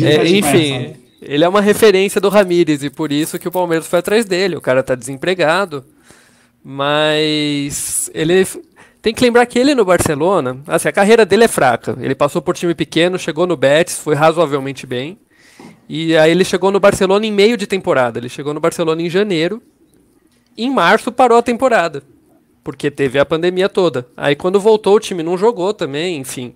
É, 0.06 0.28
enfim, 0.28 0.96
ele 1.20 1.44
é 1.44 1.50
uma 1.50 1.62
referência 1.62 2.22
do 2.22 2.30
Ramires 2.30 2.84
e 2.84 2.92
por 2.92 3.12
isso 3.12 3.39
que 3.39 3.48
o 3.48 3.52
Palmeiras 3.52 3.88
foi 3.88 4.00
atrás 4.00 4.24
dele. 4.24 4.56
O 4.56 4.62
cara 4.62 4.84
tá 4.84 4.94
desempregado. 4.94 5.84
Mas 6.64 8.10
ele 8.14 8.46
tem 9.02 9.16
que 9.16 9.24
lembrar 9.24 9.48
que 9.48 9.58
ele 9.58 9.74
no 9.74 9.84
Barcelona, 9.84 10.60
assim, 10.68 10.88
a 10.88 10.92
carreira 10.92 11.26
dele 11.26 11.46
é 11.46 11.48
fraca. 11.48 11.98
Ele 12.00 12.14
passou 12.14 12.39
por 12.39 12.56
time 12.56 12.76
pequeno, 12.76 13.18
chegou 13.18 13.48
no 13.48 13.58
Betis, 13.58 13.98
foi 13.98 14.14
razoavelmente 14.14 14.86
bem. 14.86 15.18
E 15.89 16.16
aí 16.16 16.30
ele 16.30 16.46
chegou 16.46 16.72
no 16.72 16.80
Barcelona 16.80 17.26
em 17.26 17.32
meio 17.32 17.58
de 17.58 17.66
temporada. 17.66 18.20
Ele 18.20 18.30
chegou 18.30 18.54
no 18.54 18.60
Barcelona 18.60 19.02
em 19.02 19.10
janeiro. 19.10 19.60
Em 20.56 20.70
março 20.70 21.12
parou 21.12 21.38
a 21.38 21.42
temporada, 21.42 22.04
porque 22.64 22.91
teve 22.91 23.20
a 23.20 23.26
pandemia 23.26 23.70
toda. 23.70 24.07
Aí 24.16 24.36
quando 24.36 24.59
voltou 24.59 24.95
o 24.95 24.99
time 24.99 25.24
não 25.24 25.38
jogou 25.38 25.74
também, 25.74 26.18
enfim. 26.18 26.53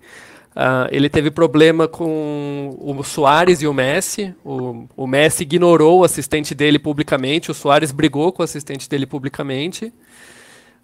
Uh, 0.56 0.88
ele 0.90 1.10
teve 1.10 1.30
problema 1.30 1.86
com 1.86 2.74
o 2.80 3.02
Soares 3.04 3.60
e 3.60 3.66
o 3.66 3.74
Messi. 3.74 4.34
O, 4.42 4.86
o 4.96 5.06
Messi 5.06 5.42
ignorou 5.42 6.00
o 6.00 6.04
assistente 6.04 6.54
dele 6.54 6.78
publicamente. 6.78 7.50
O 7.50 7.54
Soares 7.54 7.92
brigou 7.92 8.32
com 8.32 8.42
o 8.42 8.44
assistente 8.44 8.88
dele 8.88 9.04
publicamente. 9.04 9.92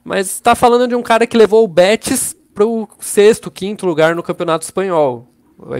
Mas 0.05 0.27
está 0.27 0.55
falando 0.55 0.87
de 0.87 0.95
um 0.95 1.03
cara 1.03 1.27
que 1.27 1.39
levou 1.39 1.65
o 1.65 1.69
Betis 1.69 2.37
para 2.55 2.67
o 2.67 2.87
sexto, 3.01 3.51
quinto 3.51 3.87
lugar 3.87 4.15
no 4.15 4.23
Campeonato 4.23 4.65
Espanhol. 4.65 5.27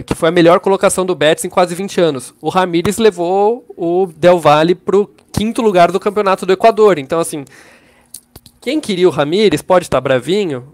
Que 0.07 0.15
foi 0.15 0.29
a 0.29 0.31
melhor 0.31 0.59
colocação 0.59 1.05
do 1.05 1.13
Betis 1.13 1.45
em 1.45 1.49
quase 1.49 1.75
20 1.75 2.01
anos. 2.01 2.33
O 2.41 2.49
Ramírez 2.49 2.97
levou 2.97 3.63
o 3.77 4.07
Del 4.17 4.39
Valle 4.39 4.73
para 4.73 4.97
o 4.97 5.07
quinto 5.31 5.61
lugar 5.61 5.91
do 5.91 5.99
Campeonato 5.99 6.47
do 6.47 6.53
Equador. 6.53 6.97
Então, 6.97 7.19
assim, 7.19 7.45
quem 8.63 8.79
queria 8.79 9.09
o 9.09 9.11
Ramírez 9.11 9.61
pode 9.61 9.83
estar 9.83 9.99
bravinho, 9.99 10.73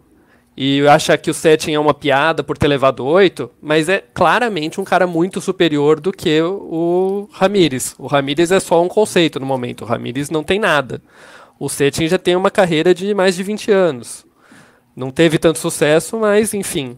e 0.55 0.87
acha 0.87 1.17
que 1.17 1.31
o 1.31 1.33
Setting 1.33 1.73
é 1.73 1.79
uma 1.79 1.93
piada 1.93 2.43
por 2.43 2.55
ter 2.55 2.67
levado 2.67 3.03
oito, 3.03 3.49
mas 3.59 3.89
é 3.89 3.97
claramente 4.13 4.79
um 4.79 4.83
cara 4.83 5.07
muito 5.07 5.41
superior 5.41 5.99
do 5.99 6.11
que 6.11 6.39
o 6.39 7.27
Ramires. 7.31 7.95
O 7.97 8.05
Ramires 8.05 8.51
é 8.51 8.59
só 8.59 8.83
um 8.83 8.87
conceito 8.87 9.39
no 9.39 9.45
momento, 9.47 9.81
o 9.81 9.87
Ramires 9.87 10.29
não 10.29 10.43
tem 10.43 10.59
nada. 10.59 11.01
O 11.59 11.67
Setting 11.67 12.07
já 12.07 12.19
tem 12.19 12.35
uma 12.35 12.51
carreira 12.51 12.93
de 12.93 13.11
mais 13.15 13.35
de 13.35 13.41
20 13.41 13.71
anos. 13.71 14.23
Não 14.95 15.09
teve 15.09 15.39
tanto 15.39 15.57
sucesso, 15.57 16.19
mas 16.19 16.53
enfim. 16.53 16.95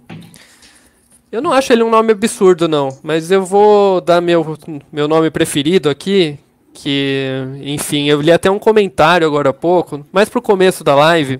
Eu 1.31 1.41
não 1.41 1.53
acho 1.53 1.71
ele 1.71 1.83
um 1.83 1.89
nome 1.89 2.11
absurdo, 2.11 2.67
não, 2.67 2.89
mas 3.01 3.31
eu 3.31 3.45
vou 3.45 4.01
dar 4.01 4.19
meu, 4.19 4.57
meu 4.91 5.07
nome 5.07 5.31
preferido 5.31 5.89
aqui, 5.89 6.37
que, 6.73 7.29
enfim, 7.61 8.07
eu 8.07 8.21
li 8.21 8.31
até 8.31 8.49
um 8.49 8.59
comentário 8.59 9.27
agora 9.27 9.49
há 9.49 9.53
pouco, 9.53 10.05
mais 10.11 10.29
pro 10.29 10.41
começo 10.41 10.83
da 10.83 10.95
live, 10.95 11.39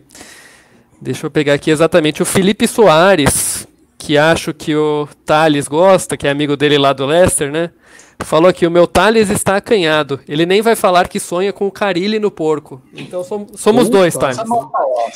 Deixa 1.01 1.25
eu 1.25 1.31
pegar 1.31 1.55
aqui 1.55 1.71
exatamente 1.71 2.21
o 2.21 2.25
Felipe 2.25 2.67
Soares, 2.67 3.67
que 3.97 4.19
acho 4.19 4.53
que 4.53 4.75
o 4.75 5.07
Thales 5.25 5.67
gosta, 5.67 6.15
que 6.15 6.27
é 6.27 6.29
amigo 6.29 6.55
dele 6.55 6.77
lá 6.77 6.93
do 6.93 7.07
Leicester, 7.07 7.51
né? 7.51 7.71
Falou 8.19 8.53
que 8.53 8.67
o 8.67 8.71
meu 8.71 8.85
Thales 8.85 9.31
está 9.31 9.55
acanhado. 9.55 10.19
Ele 10.29 10.45
nem 10.45 10.61
vai 10.61 10.75
falar 10.75 11.07
que 11.07 11.19
sonha 11.19 11.51
com 11.51 11.65
o 11.65 11.71
Carilli 11.71 12.19
no 12.19 12.29
porco. 12.29 12.79
Então 12.93 13.23
somos, 13.23 13.59
somos 13.59 13.89
dois, 13.89 14.13
Thales. 14.13 14.37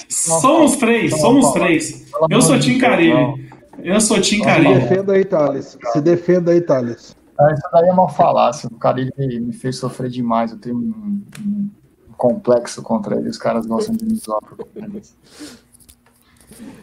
Somos 0.10 0.76
três, 0.78 1.12
somos 1.20 1.52
três. 1.52 2.08
Eu 2.32 2.42
sou 2.42 2.60
Tim 2.60 2.80
Carilli. 2.80 3.48
Eu 3.84 4.02
sou 4.02 4.20
Tim 4.20 4.42
Carilli. 4.42 4.74
Se 4.74 4.90
defenda 4.90 5.14
aí, 5.14 5.24
Thales. 5.24 5.78
Se 5.94 6.02
defenda 6.02 6.52
aí, 6.52 6.62
Thales. 6.62 7.16
Ah, 7.38 7.52
isso 7.52 7.64
daí 7.72 7.90
é 7.90 7.94
uma 7.94 8.10
falácia. 8.10 8.68
O 8.72 8.78
Carilli 8.78 9.40
me 9.40 9.54
fez 9.54 9.78
sofrer 9.78 10.10
demais. 10.10 10.52
Eu 10.52 10.58
tenho 10.58 10.78
um, 10.78 11.22
um 11.40 11.70
complexo 12.18 12.82
contra 12.82 13.18
ele. 13.18 13.30
Os 13.30 13.38
caras 13.38 13.66
gostam 13.66 13.96
de 13.96 14.06
me 14.06 14.16
zoar 14.16 14.40
por 14.42 14.58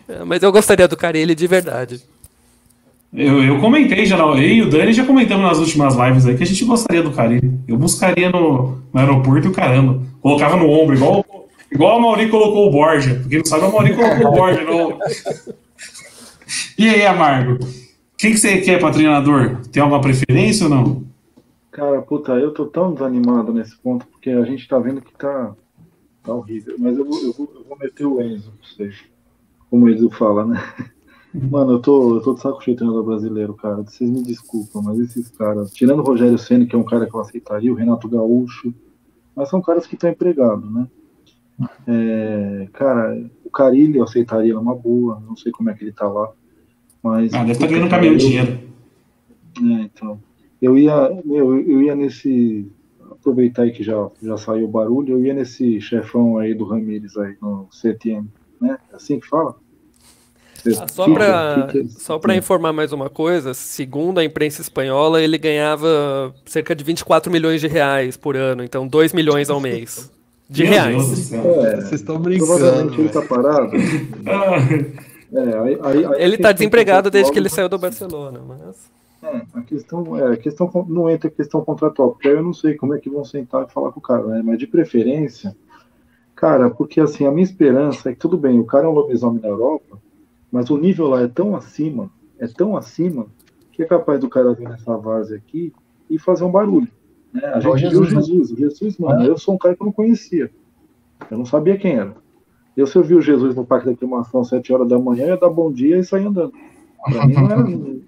é, 0.09 0.25
mas 0.25 0.43
eu 0.43 0.53
gostaria 0.53 0.87
do 0.89 0.97
Carelli 0.97 1.35
de 1.35 1.47
verdade. 1.47 2.03
Eu, 3.13 3.43
eu 3.45 3.61
comentei 3.61 4.07
já, 4.07 4.17
eu 4.17 4.39
e 4.39 4.63
o 4.63 4.71
Dani 4.71 4.93
já 4.93 5.05
comentamos 5.05 5.45
nas 5.45 5.59
últimas 5.59 5.95
lives 5.95 6.27
aí 6.27 6.37
que 6.37 6.43
a 6.43 6.47
gente 6.47 6.65
gostaria 6.65 7.03
do 7.03 7.13
Carelli. 7.13 7.59
Eu 7.69 7.77
buscaria 7.77 8.31
no, 8.31 8.79
no 8.93 9.01
aeroporto 9.01 9.49
e 9.49 9.53
caramba. 9.53 10.03
Colocava 10.21 10.57
no 10.57 10.69
ombro, 10.71 10.97
igual, 10.97 11.25
igual 11.71 11.99
a 11.99 12.01
Mauri 12.01 12.29
colocou 12.29 12.69
o 12.69 12.71
Borja. 12.71 13.15
Porque 13.21 13.39
não 13.39 13.45
sabe, 13.45 13.67
a 13.67 13.69
Mauri 13.69 13.95
colocou 13.95 14.29
o 14.29 14.33
Borja 14.33 14.65
no 14.65 14.99
E 16.79 16.89
aí, 16.89 17.07
Amargo? 17.07 17.59
Quem 18.23 18.31
que 18.31 18.39
você 18.39 18.61
quer 18.61 18.79
para 18.79 18.95
treinador? 18.95 19.57
Tem 19.73 19.83
alguma 19.83 20.01
preferência 20.01 20.67
ou 20.67 20.71
não? 20.71 21.05
Cara, 21.73 22.01
puta, 22.03 22.31
eu 22.35 22.55
tô 22.55 22.67
tão 22.67 22.95
desanimado 22.95 23.53
nesse 23.53 23.77
ponto, 23.77 24.07
porque 24.07 24.31
a 24.31 24.45
gente 24.45 24.69
tá 24.69 24.79
vendo 24.79 25.03
que 25.03 25.13
tá, 25.13 25.53
tá 26.23 26.33
horrível. 26.33 26.77
Mas 26.79 26.97
eu 26.97 27.05
vou, 27.05 27.21
eu 27.21 27.33
vou, 27.33 27.51
eu 27.53 27.65
vou 27.65 27.77
meter 27.77 28.07
o 28.07 28.23
Enzo 28.23 28.53
vocês 28.63 28.95
como 29.69 29.87
o 29.87 29.89
Edu 29.89 30.09
fala, 30.09 30.47
né? 30.47 30.63
Mano, 31.35 31.73
eu 31.73 31.79
tô, 31.81 32.15
eu 32.15 32.23
tô 32.23 32.35
de 32.35 32.43
saco 32.43 32.63
cheio 32.63 32.77
treinador 32.77 33.03
brasileiro, 33.03 33.55
cara. 33.55 33.83
Vocês 33.83 34.09
me 34.09 34.23
desculpam, 34.23 34.83
mas 34.83 35.01
esses 35.01 35.29
caras, 35.31 35.73
tirando 35.73 35.99
o 35.99 36.05
Rogério 36.05 36.39
Senna, 36.39 36.65
que 36.65 36.77
é 36.77 36.79
um 36.79 36.85
cara 36.85 37.09
que 37.09 37.17
eu 37.17 37.21
aceitaria, 37.21 37.73
o 37.73 37.77
Renato 37.77 38.09
Gaúcho, 38.09 38.73
mas 39.35 39.49
são 39.49 39.61
caras 39.61 39.85
que 39.85 39.97
estão 39.97 40.09
empregados, 40.09 40.73
né? 40.73 40.87
É, 41.89 42.69
cara, 42.73 43.21
o 43.45 43.51
Carilli 43.51 43.99
eu 43.99 44.05
aceitaria 44.05 44.55
numa 44.55 44.77
boa, 44.77 45.21
não 45.27 45.35
sei 45.35 45.51
como 45.51 45.71
é 45.71 45.75
que 45.75 45.83
ele 45.83 45.93
tá 45.93 46.07
lá. 46.07 46.31
Mas. 47.03 47.35
Ah, 47.35 47.39
deve 47.39 47.53
estar 47.53 47.67
tá 47.67 47.73
ganhando 47.73 47.91
caminhão 47.91 48.17
de 48.17 48.27
dinheiro. 48.27 48.59
É, 49.59 49.83
então. 49.83 50.21
Eu 50.61 50.79
ia, 50.79 51.11
meu, 51.25 51.59
eu 51.59 51.83
ia 51.83 51.95
nesse. 51.95 52.71
Aproveitar 53.11 53.63
aí 53.63 53.73
que 53.73 53.83
já, 53.83 54.09
já 54.23 54.37
saiu 54.37 54.65
o 54.65 54.71
barulho, 54.71 55.15
eu 55.15 55.25
ia 55.25 55.35
nesse 55.35 55.81
chefão 55.81 56.39
aí 56.39 56.55
do 56.55 56.65
Ramires 56.65 57.17
aí, 57.17 57.37
no 57.41 57.69
CTM, 57.71 58.27
né? 58.61 58.79
É 58.93 58.97
assim 58.97 59.21
que 59.21 59.29
fala? 59.29 59.55
Ah, 60.67 60.89
só 60.89 61.13
para 61.13 61.69
só 61.89 62.19
para 62.19 62.37
informar 62.37 62.73
mais 62.73 62.93
uma 62.93 63.11
coisa, 63.11 63.53
segundo 63.55 64.19
a 64.19 64.25
imprensa 64.25 64.61
espanhola, 64.61 65.21
ele 65.21 65.37
ganhava 65.37 66.35
cerca 66.47 66.75
de 66.75 66.83
24 66.83 67.31
milhões 67.31 67.61
de 67.61 67.69
reais 67.69 68.17
por 68.17 68.37
ano, 68.37 68.65
então 68.65 68.89
2 68.89 69.13
milhões 69.13 69.51
ao 69.51 69.61
mês. 69.61 70.11
De 70.49 70.63
Meu 70.65 70.73
reais. 70.73 71.33
É, 71.33 71.77
Vocês 71.77 71.93
estão 71.93 72.19
brincando. 72.19 72.59
Provavelmente 72.59 73.01
ele 73.01 73.09
tá 73.09 73.23
parado. 73.23 73.71
é, 75.33 75.59
aí, 75.59 75.79
aí, 75.83 76.07
aí 76.07 76.23
ele 76.23 76.39
tá 76.39 76.53
desempregado 76.53 77.11
desde 77.11 77.33
que 77.33 77.39
ele 77.39 77.49
saiu 77.49 77.69
do 77.69 77.79
Barcelona, 77.79 78.41
mas. 78.47 78.91
É, 79.23 79.43
a 79.55 79.63
questão, 79.63 80.19
é, 80.19 80.33
a 80.33 80.37
questão 80.37 80.71
não 80.89 81.09
entra 81.09 81.29
a 81.29 81.33
questão 81.33 81.65
contratual, 81.65 82.11
porque 82.11 82.29
eu 82.29 82.43
não 82.43 82.53
sei 82.53 82.75
como 82.75 82.95
é 82.95 82.99
que 82.99 83.09
vão 83.09 83.25
sentar 83.25 83.67
e 83.67 83.73
falar 83.73 83.93
com 83.93 84.01
o 84.01 84.03
cara, 84.03 84.25
né? 84.27 84.43
Mas 84.45 84.59
de 84.59 84.67
preferência, 84.67 85.57
cara, 86.35 86.69
porque 86.69 87.01
assim, 87.01 87.25
a 87.25 87.31
minha 87.31 87.45
esperança 87.45 88.11
é 88.11 88.13
que 88.13 88.19
tudo 88.19 88.37
bem, 88.37 88.59
o 88.59 88.65
cara 88.65 88.87
é 88.87 88.89
um 88.89 88.93
lobisomem 88.93 89.41
na 89.41 89.49
Europa, 89.49 89.99
mas 90.51 90.71
o 90.71 90.77
nível 90.77 91.07
lá 91.07 91.23
é 91.23 91.29
tão 91.29 91.55
acima, 91.55 92.11
é 92.39 92.49
tão 92.49 92.77
acima, 92.77 93.27
que 93.71 93.83
é 93.83 93.87
capaz 93.87 94.21
do 94.21 94.29
cara 94.29 94.53
vir 94.53 94.69
nessa 94.69 94.97
várzea 94.97 95.37
aqui 95.39 95.73
e 96.11 96.19
fazer 96.19 96.45
um 96.45 96.51
barulho. 96.51 96.89
Né? 97.33 97.47
A 97.47 97.61
gente 97.61 97.79
Jesus, 97.79 98.11
viu 98.11 98.21
Jesus. 98.21 98.51
Né? 98.51 98.57
Jesus, 98.59 98.99
mano, 98.99 99.23
é. 99.23 99.29
eu 99.29 99.39
sou 99.39 99.55
um 99.55 99.59
cara 99.59 99.75
que 99.75 99.83
eu 99.83 99.87
não 99.87 99.93
conhecia. 99.93 100.51
Eu 101.31 101.39
não 101.39 101.47
sabia 101.47 101.79
quem 101.79 101.95
era. 101.95 102.15
Eu, 102.77 102.87
se 102.87 102.97
eu 102.97 103.03
vi 103.03 103.15
o 103.15 103.21
Jesus 103.21 103.55
no 103.55 103.67
Parque 103.67 103.87
da 103.87 103.93
Aclimação 103.93 104.41
às 104.41 104.49
7 104.49 104.73
horas 104.73 104.89
da 104.89 104.99
manhã, 104.99 105.27
ia 105.27 105.37
dar 105.37 105.51
bom 105.51 105.71
dia 105.71 105.99
e 105.99 106.05
sair 106.05 106.27
andando. 106.27 106.53
Pra 107.05 107.27
mim 107.27 107.35
não 107.35 107.51
era. 107.51 107.63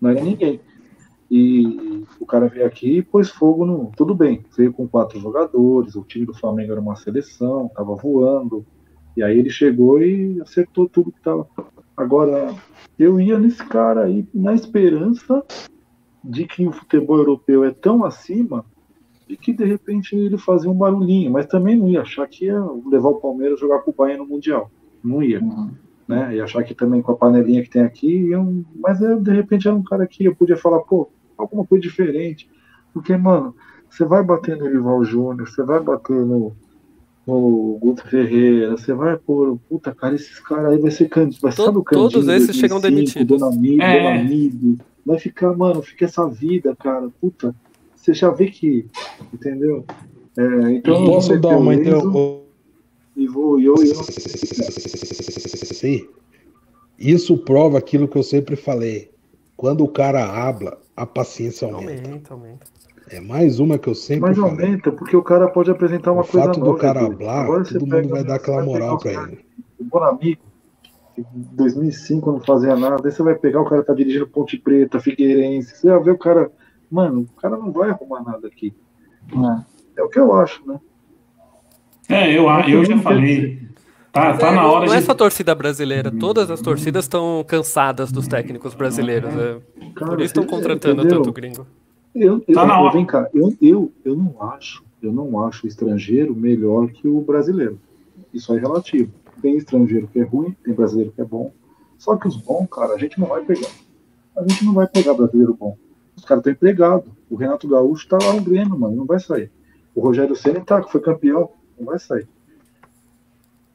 não 0.00 0.10
era 0.10 0.22
ninguém. 0.22 0.60
E 1.28 2.04
o 2.20 2.26
cara 2.26 2.46
veio 2.48 2.66
aqui 2.66 2.98
e 2.98 3.02
pôs 3.02 3.30
fogo 3.30 3.66
no. 3.66 3.90
Tudo 3.96 4.14
bem, 4.14 4.44
veio 4.56 4.72
com 4.72 4.86
quatro 4.86 5.18
jogadores, 5.18 5.96
o 5.96 6.04
time 6.04 6.24
do 6.24 6.34
Flamengo 6.34 6.72
era 6.72 6.80
uma 6.80 6.94
seleção, 6.94 7.68
tava 7.74 7.94
voando. 7.96 8.64
E 9.16 9.22
aí 9.22 9.38
ele 9.38 9.50
chegou 9.50 10.00
e 10.00 10.40
acertou 10.40 10.88
tudo 10.88 11.10
que 11.10 11.20
tava. 11.20 11.48
Agora, 11.96 12.54
eu 12.98 13.20
ia 13.20 13.38
nesse 13.38 13.64
cara 13.64 14.04
aí 14.04 14.26
na 14.32 14.54
esperança 14.54 15.42
de 16.22 16.46
que 16.46 16.66
o 16.66 16.72
futebol 16.72 17.16
europeu 17.16 17.64
é 17.64 17.70
tão 17.70 18.04
acima 18.04 18.64
de 19.26 19.36
que 19.36 19.52
de 19.52 19.64
repente 19.64 20.14
ele 20.14 20.38
fazia 20.38 20.70
um 20.70 20.74
barulhinho, 20.74 21.30
mas 21.30 21.46
também 21.46 21.76
não 21.76 21.88
ia 21.88 22.02
achar 22.02 22.26
que 22.28 22.46
ia 22.46 22.60
levar 22.86 23.08
o 23.08 23.20
Palmeiras 23.20 23.58
a 23.58 23.60
jogar 23.60 23.80
com 23.80 23.90
o 23.90 23.94
Bahia 23.94 24.16
no 24.16 24.26
Mundial. 24.26 24.70
Não 25.02 25.22
ia. 25.22 25.40
Uhum. 25.40 25.70
Né? 26.06 26.36
E 26.36 26.40
achar 26.40 26.62
que 26.62 26.74
também 26.74 27.02
com 27.02 27.12
a 27.12 27.16
panelinha 27.16 27.62
que 27.62 27.70
tem 27.70 27.82
aqui, 27.82 28.28
iam... 28.28 28.64
mas 28.76 29.00
eu, 29.00 29.20
de 29.20 29.32
repente 29.32 29.66
era 29.66 29.76
um 29.76 29.82
cara 29.82 30.06
que 30.06 30.24
eu 30.24 30.36
podia 30.36 30.56
falar, 30.56 30.80
pô, 30.80 31.08
alguma 31.36 31.66
coisa 31.66 31.82
diferente. 31.82 32.48
Porque, 32.94 33.16
mano, 33.16 33.54
você 33.90 34.04
vai 34.04 34.22
bater 34.22 34.56
no 34.56 34.68
Rival 34.68 35.04
Júnior, 35.04 35.48
você 35.48 35.62
vai 35.64 35.80
bater 35.80 36.16
no, 36.16 36.52
no 37.26 37.78
Guto 37.80 38.08
Ferreira, 38.08 38.76
você 38.76 38.94
vai 38.94 39.16
pôr, 39.16 39.58
puta, 39.68 39.92
cara, 39.92 40.14
esses 40.14 40.38
caras 40.38 40.72
aí 40.72 40.78
vai 40.78 40.90
ser 40.90 41.08
candidato, 41.08 41.42
vai 41.42 41.52
ser 41.52 41.62
o 41.62 41.82
Todos 41.82 42.28
esses 42.28 42.54
chegam 42.54 42.78
demitidos. 42.78 43.40
Dona 43.40 43.52
Amigo, 43.52 43.82
é. 43.82 43.98
Dona 43.98 44.20
Amigo, 44.20 44.78
vai 45.04 45.18
ficar, 45.18 45.56
mano, 45.56 45.82
fica 45.82 46.04
essa 46.04 46.28
vida, 46.28 46.76
cara, 46.76 47.08
puta, 47.20 47.54
você 48.06 48.14
já 48.14 48.30
vê 48.30 48.46
que, 48.46 48.86
entendeu? 49.34 49.84
É, 50.38 50.72
então, 50.72 51.04
posso 51.06 51.36
dar 51.40 51.56
uma 51.56 51.74
então 51.74 52.42
e 53.16 53.26
vou 53.26 53.58
eu 53.58 53.74
e 53.82 53.88
eu. 53.88 53.96
Sim. 53.96 56.06
Isso 56.98 57.36
prova 57.38 57.78
aquilo 57.78 58.06
que 58.06 58.16
eu 58.16 58.22
sempre 58.22 58.54
falei. 58.54 59.10
Quando 59.56 59.82
o 59.82 59.88
cara 59.88 60.24
habla, 60.24 60.78
a 60.96 61.04
paciência 61.04 61.66
aumenta. 61.66 62.08
Aumenta, 62.08 62.34
aumenta. 62.34 62.66
É 63.10 63.20
mais 63.20 63.58
uma 63.58 63.78
que 63.78 63.88
eu 63.88 63.94
sempre 63.94 64.28
Mas 64.28 64.38
falei. 64.38 64.66
aumenta, 64.66 64.92
porque 64.92 65.16
o 65.16 65.22
cara 65.22 65.48
pode 65.48 65.70
apresentar 65.70 66.12
uma 66.12 66.22
o 66.22 66.26
coisa 66.26 66.46
nova. 66.46 66.60
O 66.60 66.64
fato 66.64 66.72
do 66.72 66.78
cara 66.78 67.06
hablar, 67.06 67.44
Agora 67.44 67.64
todo 67.64 67.86
mundo 67.86 68.08
vai 68.08 68.24
dar 68.24 68.36
aquela 68.36 68.62
moral 68.62 68.98
pra 68.98 69.12
ele. 69.12 69.38
O 69.78 69.84
Bonamigo, 69.84 70.40
em 71.18 71.24
2005 71.52 72.32
não 72.32 72.40
fazia 72.40 72.76
nada, 72.76 73.02
aí 73.04 73.12
você 73.12 73.22
vai 73.22 73.34
pegar 73.34 73.62
o 73.62 73.64
cara 73.64 73.82
tá 73.82 73.94
dirigindo 73.94 74.26
Ponte 74.26 74.58
Preta, 74.58 75.00
Figueirense, 75.00 75.76
você 75.76 75.88
vai 75.88 76.02
ver 76.02 76.10
o 76.12 76.18
cara 76.18 76.50
mano, 76.90 77.22
o 77.22 77.40
cara 77.40 77.56
não 77.56 77.72
vai 77.72 77.90
arrumar 77.90 78.22
nada 78.22 78.46
aqui. 78.46 78.74
É, 79.32 80.00
é 80.00 80.02
o 80.02 80.08
que 80.08 80.18
eu 80.18 80.32
acho, 80.34 80.66
né? 80.66 80.78
É, 82.08 82.30
eu, 82.30 82.48
eu 82.68 82.84
já 82.84 82.98
falei. 82.98 83.66
Tá, 84.12 84.34
tá 84.36 84.50
na 84.50 84.66
hora 84.66 84.86
não 84.86 84.92
de... 84.92 84.98
é 84.98 85.02
só 85.02 85.12
a 85.12 85.14
torcida 85.14 85.54
brasileira, 85.54 86.10
todas 86.10 86.50
as 86.50 86.60
torcidas 86.62 87.04
estão 87.04 87.44
cansadas 87.46 88.10
dos 88.10 88.26
técnicos 88.26 88.74
brasileiros. 88.74 89.30
É. 89.34 89.60
Cara, 89.94 90.12
Por 90.12 90.20
isso 90.20 90.26
estão 90.26 90.46
contratando 90.46 91.02
entendeu? 91.02 91.18
tanto 91.18 91.32
gringo. 91.32 91.66
Eu, 92.14 92.42
eu, 92.48 92.54
tá 92.54 92.64
na 92.64 92.80
hora. 92.80 92.94
Vem 92.94 93.04
cá, 93.04 93.28
eu, 93.34 93.52
eu, 93.60 93.92
eu 94.04 94.16
não 94.16 94.34
acho, 94.40 94.82
eu 95.02 95.12
não 95.12 95.44
acho 95.44 95.66
o 95.66 95.68
estrangeiro 95.68 96.34
melhor 96.34 96.88
que 96.88 97.06
o 97.06 97.20
brasileiro. 97.20 97.78
Isso 98.32 98.54
é 98.54 98.58
relativo. 98.58 99.12
Tem 99.42 99.56
estrangeiro 99.56 100.08
que 100.08 100.20
é 100.20 100.24
ruim, 100.24 100.56
tem 100.64 100.72
brasileiro 100.72 101.12
que 101.12 101.20
é 101.20 101.24
bom. 101.24 101.52
Só 101.98 102.16
que 102.16 102.26
os 102.26 102.36
bons, 102.36 102.66
cara, 102.70 102.94
a 102.94 102.98
gente 102.98 103.20
não 103.20 103.26
vai 103.26 103.42
pegar. 103.42 103.68
A 104.36 104.42
gente 104.48 104.64
não 104.64 104.72
vai 104.72 104.86
pegar 104.86 105.12
brasileiro 105.12 105.54
bom. 105.54 105.76
Os 106.16 106.24
caras 106.24 106.40
estão 106.40 106.52
empregados. 106.52 107.10
O 107.30 107.36
Renato 107.36 107.68
Gaúcho 107.68 108.08
tá 108.08 108.18
lá 108.20 108.32
no 108.32 108.40
Grêmio, 108.40 108.78
mano, 108.78 108.96
não 108.96 109.04
vai 109.04 109.20
sair. 109.20 109.50
O 109.94 110.00
Rogério 110.00 110.34
Senna 110.34 110.60
tá, 110.60 110.82
que 110.82 110.90
foi 110.90 111.00
campeão, 111.00 111.50
não 111.78 111.86
vai 111.86 111.98
sair. 111.98 112.26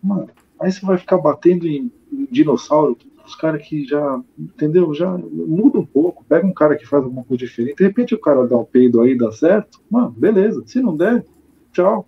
Mano, 0.01 0.29
aí 0.59 0.71
você 0.71 0.85
vai 0.85 0.97
ficar 0.97 1.17
batendo 1.17 1.67
em, 1.67 1.91
em 2.11 2.27
dinossauro, 2.31 2.97
os 3.25 3.35
caras 3.35 3.61
que 3.65 3.85
já, 3.85 4.19
entendeu? 4.37 4.93
Já 4.93 5.17
muda 5.17 5.79
um 5.79 5.85
pouco. 5.85 6.25
Pega 6.27 6.45
um 6.45 6.53
cara 6.53 6.75
que 6.75 6.85
faz 6.85 7.03
alguma 7.03 7.23
coisa 7.23 7.45
diferente. 7.45 7.77
De 7.77 7.83
repente 7.83 8.15
o 8.15 8.19
cara 8.19 8.47
dá 8.47 8.57
um 8.57 8.65
peido 8.65 9.01
aí, 9.01 9.17
dá 9.17 9.31
certo. 9.31 9.79
Mano, 9.89 10.11
beleza. 10.11 10.63
Se 10.65 10.81
não 10.81 10.97
der, 10.97 11.23
tchau. 11.71 12.05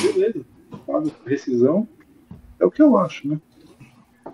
Beleza. 0.00 0.40
Paga 0.86 1.10
rescisão. 1.26 1.88
É 2.60 2.64
o 2.64 2.70
que 2.70 2.82
eu 2.82 2.96
acho, 2.96 3.26
né? 3.26 3.40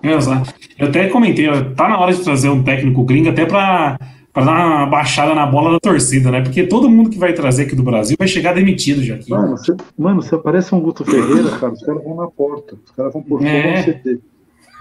Exato. 0.03 0.55
Eu 0.79 0.89
até 0.89 1.09
comentei, 1.09 1.47
tá 1.75 1.89
na 1.89 1.99
hora 1.99 2.13
de 2.13 2.23
trazer 2.23 2.51
um 2.51 2.63
técnico 2.63 3.05
gringo 3.05 3.31
até 3.31 3.47
para 3.47 3.99
para 4.33 4.45
dar 4.45 4.67
uma 4.67 4.87
baixada 4.87 5.35
na 5.35 5.47
bola 5.47 5.73
da 5.73 5.81
torcida, 5.81 6.31
né? 6.31 6.43
Porque 6.43 6.67
todo 6.67 6.89
mundo 6.89 7.11
que 7.11 7.19
vai 7.19 7.33
trazer 7.33 7.65
aqui 7.65 7.75
do 7.75 7.83
Brasil 7.83 8.17
vai 8.19 8.29
chegar 8.29 8.55
demitido 8.55 9.03
já 9.03 9.15
aqui. 9.15 9.31
Mano, 9.31 9.57
você, 9.57 9.77
mano, 9.97 10.23
você 10.23 10.35
aparece 10.35 10.75
um 10.75 10.81
Guto 10.81 11.05
Ferreira, 11.05 11.51
cara, 11.59 11.73
os 11.73 11.83
caras 11.83 12.05
vão 12.05 12.17
na 12.17 12.27
porta. 12.29 12.77
Os 12.85 12.91
caras 12.93 13.13
vão 13.13 13.23
por 13.23 13.45
é. 13.45 13.83
CT. 13.83 14.21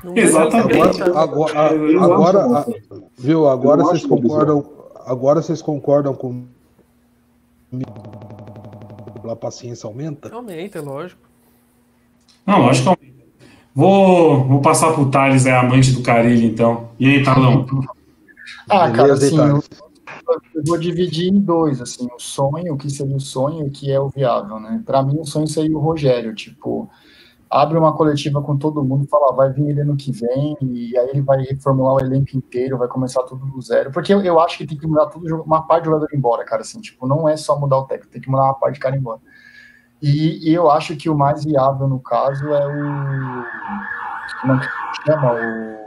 Exatamente. 0.15 1.01
Agora, 1.01 1.59
agora, 1.59 2.43
agora 2.43 2.65
viu? 3.17 3.47
Agora 3.47 3.83
vocês 3.83 4.05
concordam. 4.05 4.65
Agora 5.05 5.41
vocês 5.41 5.61
concordam 5.61 6.13
com 6.13 6.45
a 9.29 9.35
paciência 9.35 9.87
aumenta? 9.87 10.33
Aumenta, 10.33 10.79
é 10.79 10.81
lógico. 10.81 11.21
Não, 12.45 12.61
lógico 12.61 12.83
que 12.83 12.89
aumenta. 12.89 13.17
Vou, 13.73 14.43
vou 14.45 14.61
passar 14.61 14.93
pro 14.93 15.09
Thales, 15.09 15.45
é 15.45 15.55
amante 15.55 15.91
do 15.91 16.01
Carilho, 16.01 16.45
então. 16.45 16.89
E 16.99 17.07
aí, 17.07 17.23
Talão? 17.23 17.65
Ah, 18.69 18.91
cara, 18.91 19.13
assim, 19.13 19.37
eu, 19.37 19.63
eu, 20.55 20.63
vou 20.65 20.77
dividir 20.77 21.27
em 21.27 21.39
dois, 21.39 21.81
assim, 21.81 22.07
o 22.13 22.19
sonho, 22.19 22.73
o 22.73 22.77
que 22.77 22.89
seria 22.89 23.15
o 23.15 23.19
sonho 23.19 23.65
e 23.65 23.67
o 23.67 23.71
que 23.71 23.91
é 23.91 23.99
o 23.99 24.09
viável, 24.09 24.59
né? 24.59 24.81
Para 24.85 25.03
mim, 25.03 25.19
o 25.19 25.25
sonho 25.25 25.47
seria 25.47 25.75
o 25.75 25.81
Rogério, 25.81 26.33
tipo, 26.33 26.89
abre 27.49 27.77
uma 27.77 27.93
coletiva 27.93 28.41
com 28.41 28.57
todo 28.57 28.83
mundo, 28.83 29.07
fala, 29.07 29.33
vai 29.33 29.51
vir 29.51 29.69
ele 29.69 29.81
ano 29.81 29.95
que 29.95 30.11
vem, 30.11 30.57
e 30.61 30.97
aí 30.97 31.09
ele 31.09 31.21
vai 31.21 31.41
reformular 31.41 31.95
o 31.95 31.99
elenco 31.99 32.35
inteiro, 32.35 32.77
vai 32.77 32.87
começar 32.87 33.23
tudo 33.23 33.45
do 33.45 33.61
zero, 33.61 33.91
porque 33.91 34.13
eu, 34.13 34.21
eu 34.21 34.39
acho 34.39 34.57
que 34.57 34.67
tem 34.67 34.77
que 34.77 34.87
mudar 34.87 35.07
tudo, 35.07 35.41
uma 35.43 35.61
parte 35.61 35.83
do 35.83 35.91
jogador 35.91 36.09
embora, 36.13 36.45
cara, 36.45 36.61
assim, 36.61 36.81
tipo, 36.81 37.07
não 37.07 37.27
é 37.27 37.37
só 37.37 37.57
mudar 37.59 37.77
o 37.77 37.85
técnico, 37.85 38.11
tem 38.11 38.21
que 38.21 38.29
mudar 38.29 38.43
uma 38.43 38.53
parte 38.53 38.75
de 38.75 38.79
cara 38.79 38.95
embora. 38.95 39.19
E, 40.01 40.49
e 40.49 40.53
eu 40.53 40.69
acho 40.69 40.95
que 40.95 41.09
o 41.09 41.17
mais 41.17 41.43
viável, 41.43 41.87
no 41.87 41.99
caso, 41.99 42.47
é 42.49 42.67
o... 42.67 43.43
como 44.41 44.53
é 44.53 44.59
que 44.59 44.67
chama? 45.05 45.33
O 45.33 45.86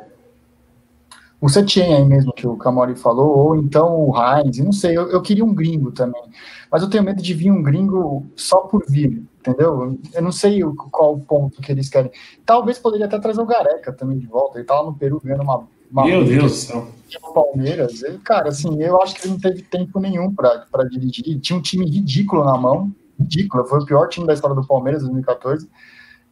o 1.41 1.49
Setien 1.49 1.95
aí 1.95 2.05
mesmo 2.05 2.32
que 2.32 2.47
o 2.47 2.57
Camori 2.57 2.95
falou, 2.95 3.38
ou 3.38 3.57
então 3.57 4.09
o 4.09 4.14
Heinz, 4.14 4.59
não 4.59 4.72
sei, 4.72 4.97
eu, 4.97 5.09
eu, 5.11 5.22
queria 5.22 5.45
um 5.45 5.55
gringo 5.55 5.91
também, 5.91 6.22
mas 6.70 6.82
eu 6.82 6.91
tenho 6.91 7.03
medo 7.03 7.22
de 7.22 7.32
vir 7.32 7.51
um 7.51 7.62
gringo 7.62 8.26
só 8.36 8.59
por 8.59 8.84
vir, 8.86 9.22
entendeu? 9.38 9.99
Eu 10.12 10.22
não 10.22 10.32
sei 10.32 10.62
qual 10.91 11.14
o 11.14 11.20
ponto 11.20 11.62
que 11.62 11.72
eles 11.72 11.88
querem. 11.88 12.11
Talvez 12.45 12.78
poderia 12.78 13.07
até 13.07 13.18
trazer 13.18 13.41
o 13.41 13.47
Gareca 13.47 13.93
também 13.93 14.18
de 14.18 14.26
volta, 14.26 14.59
ele 14.59 14.66
tava 14.66 14.84
no 14.84 14.95
Peru 14.95 15.20
ganhando 15.24 15.43
uma. 15.43 15.66
uma 15.91 16.05
Meu 16.05 16.24
Deus 16.24 16.53
do 16.53 16.57
céu. 16.57 16.88
Palmeiras, 17.34 18.03
ele, 18.03 18.18
cara, 18.18 18.51
assim, 18.51 18.80
eu 18.80 19.01
acho 19.03 19.14
que 19.14 19.26
ele 19.26 19.32
não 19.32 19.41
teve 19.41 19.62
tempo 19.62 19.99
nenhum 19.99 20.32
para 20.32 20.84
dirigir, 20.88 21.41
tinha 21.41 21.59
um 21.59 21.62
time 21.62 21.84
ridículo 21.84 22.45
na 22.45 22.57
mão, 22.57 22.93
ridículo, 23.18 23.64
foi 23.64 23.80
o 23.80 23.84
pior 23.84 24.09
time 24.09 24.26
da 24.26 24.34
história 24.34 24.55
do 24.55 24.66
Palmeiras 24.66 25.03
em 25.03 25.07
2014 25.07 25.68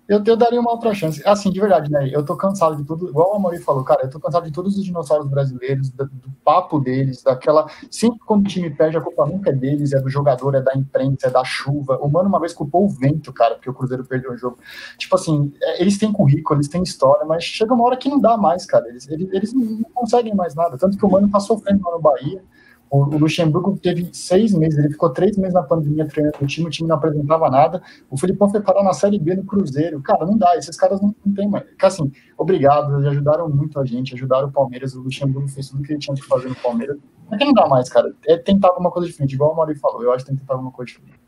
eu, 0.09 0.23
eu 0.25 0.37
daria 0.39 0.59
uma 0.59 0.71
outra 0.71 0.95
chance. 0.95 1.23
Assim, 1.27 1.51
de 1.51 1.61
verdade, 1.61 1.91
né? 1.91 2.09
Eu 2.11 2.25
tô 2.25 2.35
cansado 2.35 2.77
de 2.77 2.85
tudo, 2.85 3.11
igual 3.11 3.33
o 3.33 3.37
Amori 3.37 3.59
falou, 3.59 3.85
cara, 3.85 4.05
eu 4.05 4.11
tô 4.11 4.19
cansado 4.19 4.47
de 4.47 4.53
todos 4.53 4.79
os 4.79 4.83
dinossauros 4.83 5.29
brasileiros, 5.29 5.91
do, 5.91 6.07
do, 6.07 6.31
papo 6.43 6.81
deles, 6.81 7.23
daquela. 7.23 7.67
Sempre 7.91 8.19
quando 8.21 8.47
o 8.47 8.49
time 8.49 8.71
perde, 8.71 8.97
a 8.97 9.03
culpa 9.03 9.27
nunca 9.27 9.51
é 9.51 9.53
deles, 9.53 9.93
é 9.93 10.01
do 10.01 10.09
jogador, 10.09 10.55
é 10.55 10.63
da 10.63 10.73
imprensa, 10.75 11.27
é 11.27 11.31
da 11.31 11.45
chuva. 11.45 11.99
O 12.01 12.09
Mano 12.09 12.27
uma 12.27 12.41
vez 12.41 12.55
culpou 12.55 12.87
o 12.87 12.89
vento, 12.89 13.35
cara, 13.35 13.57
porque 13.57 13.69
o 13.69 13.74
Cruzeiro 13.74 14.03
perdeu 14.03 14.32
o 14.32 14.37
jogo. 14.39 14.59
Tipo 14.97 15.15
assim, 15.15 15.53
é, 15.62 15.82
eles 15.82 15.99
têm 15.99 16.11
currículo, 16.11 16.59
eles 16.59 16.69
têm 16.69 16.82
história, 16.82 17.27
mas 17.27 17.45
chega 17.45 17.74
uma 17.74 17.85
hora 17.85 17.97
que 17.99 18.09
não 18.09 18.19
dá 18.19 18.39
mais, 18.39 18.65
cara. 18.65 18.89
Eles, 18.89 19.07
eles, 19.09 19.28
eles 19.31 19.53
não 19.53 19.91
conseguem 19.93 20.35
mais 20.35 20.55
nada. 20.55 20.78
Tanto 20.78 20.97
que 20.97 21.05
o 21.05 21.11
Mano 21.11 21.31
tá 21.31 21.39
sofrendo 21.39 21.85
lá 21.85 21.93
no 21.93 22.01
Bahia. 22.01 22.43
O, 22.90 23.05
o 23.05 23.19
Luxemburgo 23.19 23.77
teve 23.77 24.09
seis 24.12 24.52
meses, 24.52 24.78
ele 24.78 24.90
ficou 24.90 25.10
três 25.10 25.36
meses 25.36 25.55
na 25.55 25.62
pandemia 25.62 26.06
treinando 26.06 26.36
o 26.40 26.47
time, 26.47 26.66
o 26.66 26.70
time 26.70 26.89
não 26.89 26.97
apresentava 26.97 27.51
nada. 27.51 27.82
O 28.10 28.16
Filipão 28.16 28.48
foi 28.48 28.60
parar 28.60 28.82
na 28.82 28.93
Série 28.93 29.19
B 29.19 29.36
no 29.36 29.44
Cruzeiro. 29.44 30.01
Cara, 30.01 30.24
não 30.24 30.36
dá, 30.36 30.56
esses 30.56 30.77
caras 30.77 31.01
não, 31.01 31.15
não 31.24 31.35
tem 31.35 31.48
mais. 31.48 31.65
Assim, 31.82 32.10
obrigado, 32.36 32.94
eles 32.94 33.06
ajudaram 33.06 33.48
muito 33.48 33.78
a 33.78 33.85
gente, 33.85 34.15
ajudaram 34.15 34.48
o 34.48 34.52
Palmeiras. 34.52 34.94
O 34.94 35.02
Luxemburgo 35.02 35.48
fez 35.48 35.69
tudo 35.69 35.82
que 35.82 35.93
ele 35.93 36.01
tinha 36.01 36.15
que 36.15 36.24
fazer 36.24 36.48
no 36.48 36.56
Palmeiras. 36.56 36.97
Mas 37.31 37.40
não 37.40 37.52
dá 37.52 37.66
mais, 37.66 37.89
cara. 37.89 38.12
É 38.27 38.36
tentar 38.39 38.69
alguma 38.69 38.90
coisa 38.90 39.06
diferente, 39.06 39.35
igual 39.35 39.52
o 39.52 39.56
Mauri 39.56 39.74
falou. 39.74 40.02
Eu 40.02 40.12
acho 40.12 40.24
que 40.24 40.31
tem 40.31 40.36
que 40.36 40.40
tentar 40.43 40.55
alguma 40.55 40.70
coisa 40.73 40.90
diferente. 40.90 41.19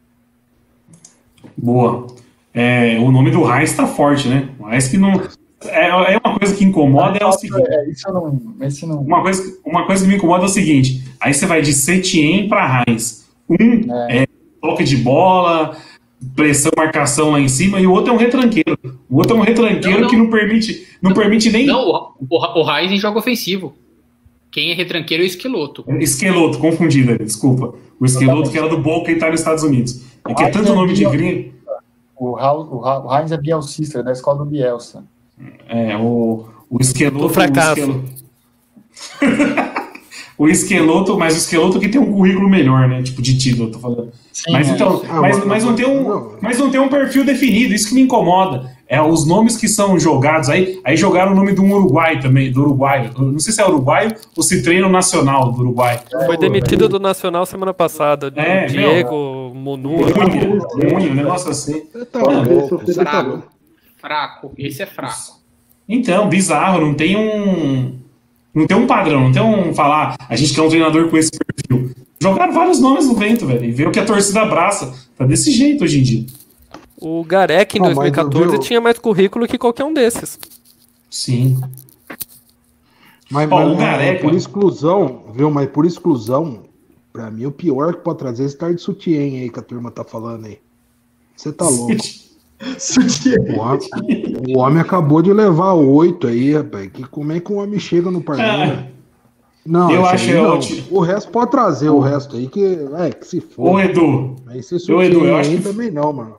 Boa. 1.57 2.07
É, 2.53 2.99
o 2.99 3.13
nome 3.13 3.31
do 3.31 3.45
Reis 3.45 3.77
tá 3.77 3.87
forte, 3.87 4.29
né? 4.29 4.55
Mas 4.59 4.89
que 4.89 4.99
não, 4.99 5.13
é, 5.67 6.15
é 6.15 6.21
uma 6.25 6.39
coisa 6.39 6.55
que 6.55 6.65
incomoda 6.65 7.19
é 7.19 7.27
o 7.27 7.33
seguinte. 7.33 7.69
É, 7.69 7.91
isso 7.91 8.13
não, 8.13 8.57
esse 8.63 8.87
não... 8.87 9.01
Uma, 9.01 9.23
coisa, 9.23 9.59
uma 9.65 9.87
coisa 9.87 10.03
que 10.03 10.09
me 10.09 10.17
incomoda 10.17 10.45
é 10.45 10.47
o 10.47 10.49
seguinte: 10.49 11.03
aí 11.21 11.35
você 11.35 11.47
vai 11.47 11.61
de 11.61 11.73
Setien 11.73 12.49
para 12.49 12.85
Heinz. 12.87 13.29
Um 13.49 13.93
é. 14.09 14.23
é 14.23 14.27
toque 14.61 14.85
de 14.85 14.97
bola, 14.97 15.77
pressão, 16.35 16.71
marcação 16.77 17.31
lá 17.31 17.41
em 17.41 17.49
cima, 17.49 17.81
e 17.81 17.87
o 17.87 17.93
outro 17.93 18.13
é 18.13 18.15
um 18.15 18.19
retranqueiro. 18.19 18.79
O 19.09 19.17
outro 19.17 19.37
é 19.37 19.41
um 19.41 19.43
retranqueiro 19.43 19.93
não, 19.93 20.01
não. 20.03 20.09
que 20.09 20.17
não 20.17 20.31
permite, 20.31 20.87
não, 21.03 21.11
não, 21.11 21.17
permite 21.17 21.51
nem. 21.51 21.67
Não, 21.67 21.81
o, 21.81 22.13
o, 22.29 22.63
o 22.63 22.71
Heinz 22.71 23.01
joga 23.01 23.19
ofensivo. 23.19 23.75
Quem 24.51 24.71
é 24.71 24.75
retranqueiro 24.75 25.23
é 25.23 25.27
o 25.27 25.29
Esqueloto. 25.29 25.85
Esqueloto, 26.01 26.59
confundida, 26.59 27.17
desculpa. 27.19 27.75
O 28.01 28.05
Esqueloto 28.05 28.51
que 28.51 28.59
era 28.59 28.69
do 28.69 28.79
Boca 28.79 29.13
e 29.13 29.17
tá 29.17 29.31
nos 29.31 29.41
Estados 29.41 29.63
Unidos. 29.63 30.03
É 30.29 30.35
que 30.35 30.43
é 30.43 30.49
tanto 30.49 30.75
nome 30.75 30.93
de 30.93 31.05
gringo. 31.05 31.53
O, 32.17 32.37
o, 32.37 33.17
Heinz 33.17 33.31
é 33.31 33.37
Bielcista, 33.37 34.03
da 34.03 34.13
escola 34.13 34.39
do 34.39 34.45
Bielsa. 34.45 35.05
É, 35.69 35.97
o, 35.97 36.47
o 36.69 36.81
esqueloto. 36.81 37.27
O 37.27 37.29
fracasso. 37.29 38.05
O, 40.39 40.45
o 40.45 40.49
esqueloto, 40.49 41.19
mas 41.19 41.35
o 41.35 41.39
esqueloto 41.39 41.79
que 41.79 41.89
tem 41.89 42.01
um 42.01 42.13
currículo 42.13 42.49
melhor, 42.49 42.89
né? 42.89 43.03
Tipo, 43.03 43.23
de 43.23 43.37
título, 43.37 43.69
eu 43.69 43.73
tô 43.73 43.79
falando. 43.79 44.13
Sim, 44.33 44.53
mas 44.53 44.69
é, 44.69 44.73
então, 44.73 45.01
sim. 45.01 45.07
mas, 45.09 45.45
mas 45.45 45.65
não 45.65 45.75
tem 45.75 45.87
um, 45.87 46.33
mas 46.41 46.59
não 46.59 46.71
tem 46.71 46.81
um 46.81 46.89
perfil 46.89 47.25
definido, 47.25 47.75
isso 47.75 47.89
que 47.89 47.95
me 47.95 48.03
incomoda. 48.03 48.79
É 48.89 49.01
os 49.01 49.25
nomes 49.25 49.57
que 49.57 49.69
são 49.69 49.97
jogados 50.01 50.49
aí, 50.49 50.81
aí 50.85 50.97
jogaram 50.97 51.31
o 51.31 51.35
nome 51.37 51.55
de 51.55 51.61
um 51.61 51.73
Uruguai 51.73 52.19
também, 52.19 52.51
do 52.51 52.61
Uruguai. 52.63 53.09
Não 53.17 53.39
sei 53.39 53.53
se 53.53 53.63
é 53.63 53.65
uruguaio 53.65 54.13
ou 54.37 54.43
se 54.43 54.63
treino 54.65 54.89
nacional 54.89 55.53
do 55.53 55.61
Uruguai. 55.61 56.01
Foi 56.27 56.37
demitido 56.37 56.89
do 56.89 56.99
Nacional 56.99 57.47
semana 57.47 57.73
passada. 57.73 58.33
É, 58.35 58.67
Diego, 58.67 59.53
Monu. 59.55 59.91
Um 59.95 61.15
negócio 61.15 61.51
assim. 61.51 61.83
Tá 62.11 62.21
tá 63.05 63.43
Fraco. 64.01 64.53
Esse 64.57 64.83
é 64.83 64.87
fraco. 64.87 65.41
Então, 65.89 66.29
bizarro, 66.29 66.81
não 66.81 66.95
tem 66.95 67.17
um. 67.17 67.99
Não 68.55 68.67
tem 68.67 68.77
um 68.77 68.87
padrão, 68.87 69.21
não 69.23 69.33
tem 69.33 69.43
um 69.43 69.73
falar, 69.73 70.17
a 70.29 70.35
gente 70.35 70.53
quer 70.55 70.63
um 70.63 70.69
treinador 70.69 71.09
com 71.09 71.17
esse 71.17 71.31
perfil. 71.31 71.93
Jogaram 72.21 72.53
vários 72.53 72.81
nomes 72.81 73.07
no 73.07 73.15
vento, 73.15 73.47
velho, 73.47 73.65
e 73.65 73.71
ver 73.71 73.87
o 73.89 73.93
que 73.93 73.99
a 74.01 74.05
torcida 74.05 74.43
abraça. 74.43 74.93
Tá 75.17 75.25
desse 75.25 75.53
jeito 75.53 75.85
hoje 75.85 76.01
em 76.01 76.03
dia. 76.03 76.27
O 77.01 77.23
Garek 77.25 77.77
em 77.77 77.81
Não, 77.81 77.87
mas 77.89 77.95
2014 77.97 78.51
viu- 78.51 78.61
tinha 78.61 78.81
mais 78.81 78.99
currículo 78.99 79.47
que 79.47 79.57
qualquer 79.57 79.85
um 79.85 79.95
desses. 79.95 80.39
Sim. 81.09 81.61
Mas, 83.31 83.51
Ó, 83.51 83.75
mas, 83.75 84.21
por 84.21 84.35
exclusão, 84.35 85.23
viu? 85.35 85.51
Mas 85.51 85.69
por 85.71 85.87
exclusão, 85.87 86.65
pra 87.13 87.31
mim 87.31 87.47
o 87.47 87.53
pior 87.53 87.95
que 87.95 88.01
pode 88.03 88.19
trazer 88.19 88.43
é 88.43 88.47
esse 88.47 88.57
cara 88.57 88.75
de 88.75 88.81
sutiã 88.83 89.21
aí 89.21 89.49
que 89.49 89.59
a 89.59 89.63
turma 89.63 89.91
tá 89.91 90.03
falando 90.05 90.47
aí. 90.47 90.59
Você 91.37 91.53
tá 91.53 91.65
louco. 91.71 91.95
O 92.61 93.61
homem, 93.61 94.37
o 94.55 94.59
homem 94.59 94.81
acabou 94.81 95.23
de 95.23 95.33
levar 95.33 95.73
oito 95.75 96.27
aí, 96.27 96.53
rapaz. 96.55 96.91
Que, 96.93 97.05
como 97.09 97.33
é 97.33 97.41
que 97.41 97.51
o 97.53 97.57
homem 97.57 97.79
chega 97.79 98.11
no 98.11 98.21
partido? 98.23 98.49
Ah, 98.49 98.87
Não, 99.65 99.91
eu 99.91 100.05
acho 100.05 100.31
é 100.31 100.35
não. 100.35 100.55
ótimo. 100.57 100.83
O 100.91 101.01
resto 101.01 101.31
pode 101.31 101.51
trazer, 101.51 101.89
o 101.89 102.01
resto 102.01 102.37
aí 102.37 102.49
que, 102.49 102.63
é, 102.99 103.11
que 103.11 103.27
se 103.27 103.39
Ô, 103.39 103.43
for. 103.73 103.81
Edu, 103.85 104.37
Mas 104.45 104.71
Ô, 104.73 104.79
sutiã 104.79 105.05
Edu, 105.05 105.25
eu 105.25 105.37
acho 105.37 105.51
aí 105.51 105.57
que- 105.57 105.63
também 105.63 105.91
não, 105.91 106.13
mano. 106.13 106.37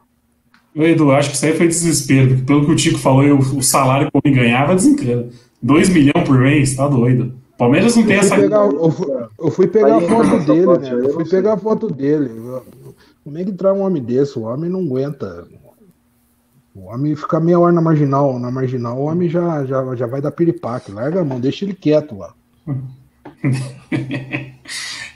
ô, 0.75 0.83
Edu, 0.83 1.05
eu 1.05 1.11
acho 1.11 1.29
que 1.31 1.35
isso 1.35 1.45
aí 1.45 1.53
foi 1.55 1.67
desespero. 1.67 2.27
porque 2.29 2.43
Pelo 2.43 2.65
que 2.65 2.71
o 2.71 2.75
Tico 2.75 2.99
falou, 2.99 3.23
eu- 3.23 3.37
o 3.39 3.61
salário 3.63 4.09
que 4.11 4.17
o 4.17 4.21
homem 4.23 4.39
ganhava 4.39 4.75
desencana. 4.75 5.27
2 5.61 5.89
milhões 5.89 6.23
por 6.27 6.37
mês, 6.39 6.75
tá 6.75 6.87
doido. 6.87 7.33
Palmeiras 7.57 7.95
não 7.95 8.03
tem 8.03 8.15
Eu 8.15 8.19
essa. 8.21 8.35
fui 8.35 8.43
pegar, 8.43 8.65
eu 8.65 8.91
fui, 8.91 9.07
eu 9.39 9.51
fui 9.51 9.67
pegar 9.67 9.93
a 9.95 9.97
Aí, 9.99 10.07
foto 10.07 10.23
essa 10.35 10.39
dele, 10.53 10.65
foto 10.65 10.81
né? 10.81 10.91
eu 10.93 11.13
fui 11.13 11.25
pegar 11.25 11.53
a 11.53 11.57
foto 11.57 11.87
dele. 11.93 12.31
Como 13.23 13.37
é 13.37 13.43
que 13.43 13.51
traz 13.51 13.77
um 13.77 13.81
homem 13.81 14.01
desse? 14.01 14.37
O 14.39 14.43
homem 14.43 14.67
não 14.69 14.79
aguenta. 14.81 15.45
O 16.73 16.85
homem 16.85 17.15
fica 17.15 17.39
meia 17.39 17.59
hora 17.59 17.73
na 17.73 17.81
marginal, 17.81 18.39
na 18.39 18.49
marginal, 18.49 18.97
o 18.97 19.05
homem 19.05 19.29
já, 19.29 19.65
já, 19.65 19.95
já 19.95 20.07
vai 20.07 20.21
dar 20.21 20.31
piripaque. 20.31 20.91
Larga 20.91 21.21
a 21.21 21.25
mão, 21.25 21.39
deixa 21.39 21.65
ele 21.65 21.73
quieto 21.73 22.17
lá. 22.17 22.33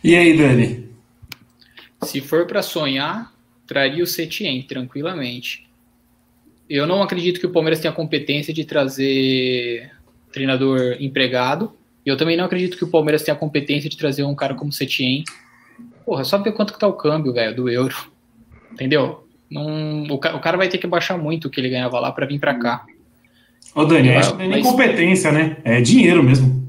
E 0.05 0.15
aí, 0.15 0.37
Dani? 0.37 0.87
Se 2.03 2.21
for 2.21 2.45
pra 2.45 2.61
sonhar, 2.61 3.33
traria 3.65 4.03
o 4.03 4.07
Setien 4.07 4.61
tranquilamente. 4.61 5.67
Eu 6.69 6.85
não 6.85 7.01
acredito 7.01 7.39
que 7.39 7.47
o 7.47 7.51
Palmeiras 7.51 7.79
tenha 7.79 7.91
competência 7.91 8.53
de 8.53 8.65
trazer 8.65 9.91
treinador 10.31 10.97
empregado. 10.99 11.73
E 12.05 12.09
eu 12.09 12.15
também 12.15 12.37
não 12.37 12.45
acredito 12.45 12.77
que 12.77 12.83
o 12.83 12.87
Palmeiras 12.87 13.23
tenha 13.23 13.35
competência 13.35 13.89
de 13.89 13.97
trazer 13.97 14.23
um 14.23 14.35
cara 14.35 14.53
como 14.53 14.71
Setien. 14.71 15.23
Porra, 16.05 16.23
só 16.23 16.37
ver 16.37 16.51
quanto 16.51 16.73
que 16.73 16.79
tá 16.79 16.87
o 16.87 16.93
câmbio, 16.93 17.33
velho, 17.33 17.55
do 17.55 17.67
euro. 17.67 17.95
Entendeu? 18.73 19.24
Não, 19.55 20.03
o, 20.15 20.17
ca- 20.19 20.35
o 20.35 20.39
cara 20.39 20.57
vai 20.57 20.67
ter 20.67 20.77
que 20.77 20.85
baixar 20.87 21.17
muito 21.17 21.45
o 21.47 21.49
que 21.49 21.59
ele 21.59 21.69
ganhava 21.69 21.99
lá 21.99 22.11
pra 22.11 22.25
vir 22.25 22.39
pra 22.39 22.53
cá. 22.55 22.85
Ô, 23.73 23.83
Dani, 23.85 24.09
Ah, 24.11 24.19
acho 24.19 24.31
que 24.31 24.37
não 24.37 24.45
é 24.45 24.47
nem 24.47 24.61
mas- 24.63 24.71
competência, 24.71 25.31
né? 25.31 25.57
É 25.63 25.81
dinheiro 25.81 26.21
mesmo. 26.21 26.63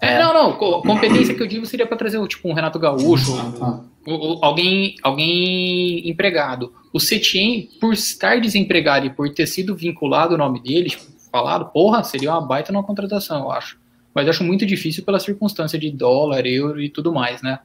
É, 0.00 0.18
não, 0.18 0.32
não. 0.32 0.52
co- 0.54 0.80
Competência 0.82 1.34
que 1.34 1.42
eu 1.42 1.46
digo 1.46 1.66
seria 1.66 1.86
pra 1.86 1.96
trazer 1.96 2.26
tipo 2.26 2.48
um 2.48 2.52
Renato 2.54 2.78
Gaúcho, 2.78 3.36
tá. 3.58 3.80
o- 4.06 4.34
o- 4.34 4.44
alguém, 4.44 4.94
alguém 5.02 6.08
empregado. 6.08 6.72
O 6.92 6.98
Setien, 6.98 7.68
por 7.80 7.92
estar 7.92 8.40
desempregado 8.40 9.06
e 9.06 9.10
por 9.10 9.28
ter 9.32 9.46
sido 9.46 9.76
vinculado 9.76 10.34
o 10.34 10.38
nome 10.38 10.60
dele, 10.62 10.88
tipo, 10.90 11.04
falado, 11.30 11.66
porra, 11.70 12.02
seria 12.02 12.32
uma 12.32 12.40
baita 12.40 12.72
numa 12.72 12.82
contratação, 12.82 13.40
eu 13.42 13.52
acho. 13.52 13.78
Mas 14.14 14.24
eu 14.26 14.30
acho 14.30 14.42
muito 14.42 14.64
difícil 14.66 15.04
pela 15.04 15.20
circunstância 15.20 15.78
de 15.78 15.90
dólar, 15.90 16.44
euro 16.46 16.80
e 16.80 16.88
tudo 16.88 17.12
mais, 17.12 17.42
né? 17.42 17.60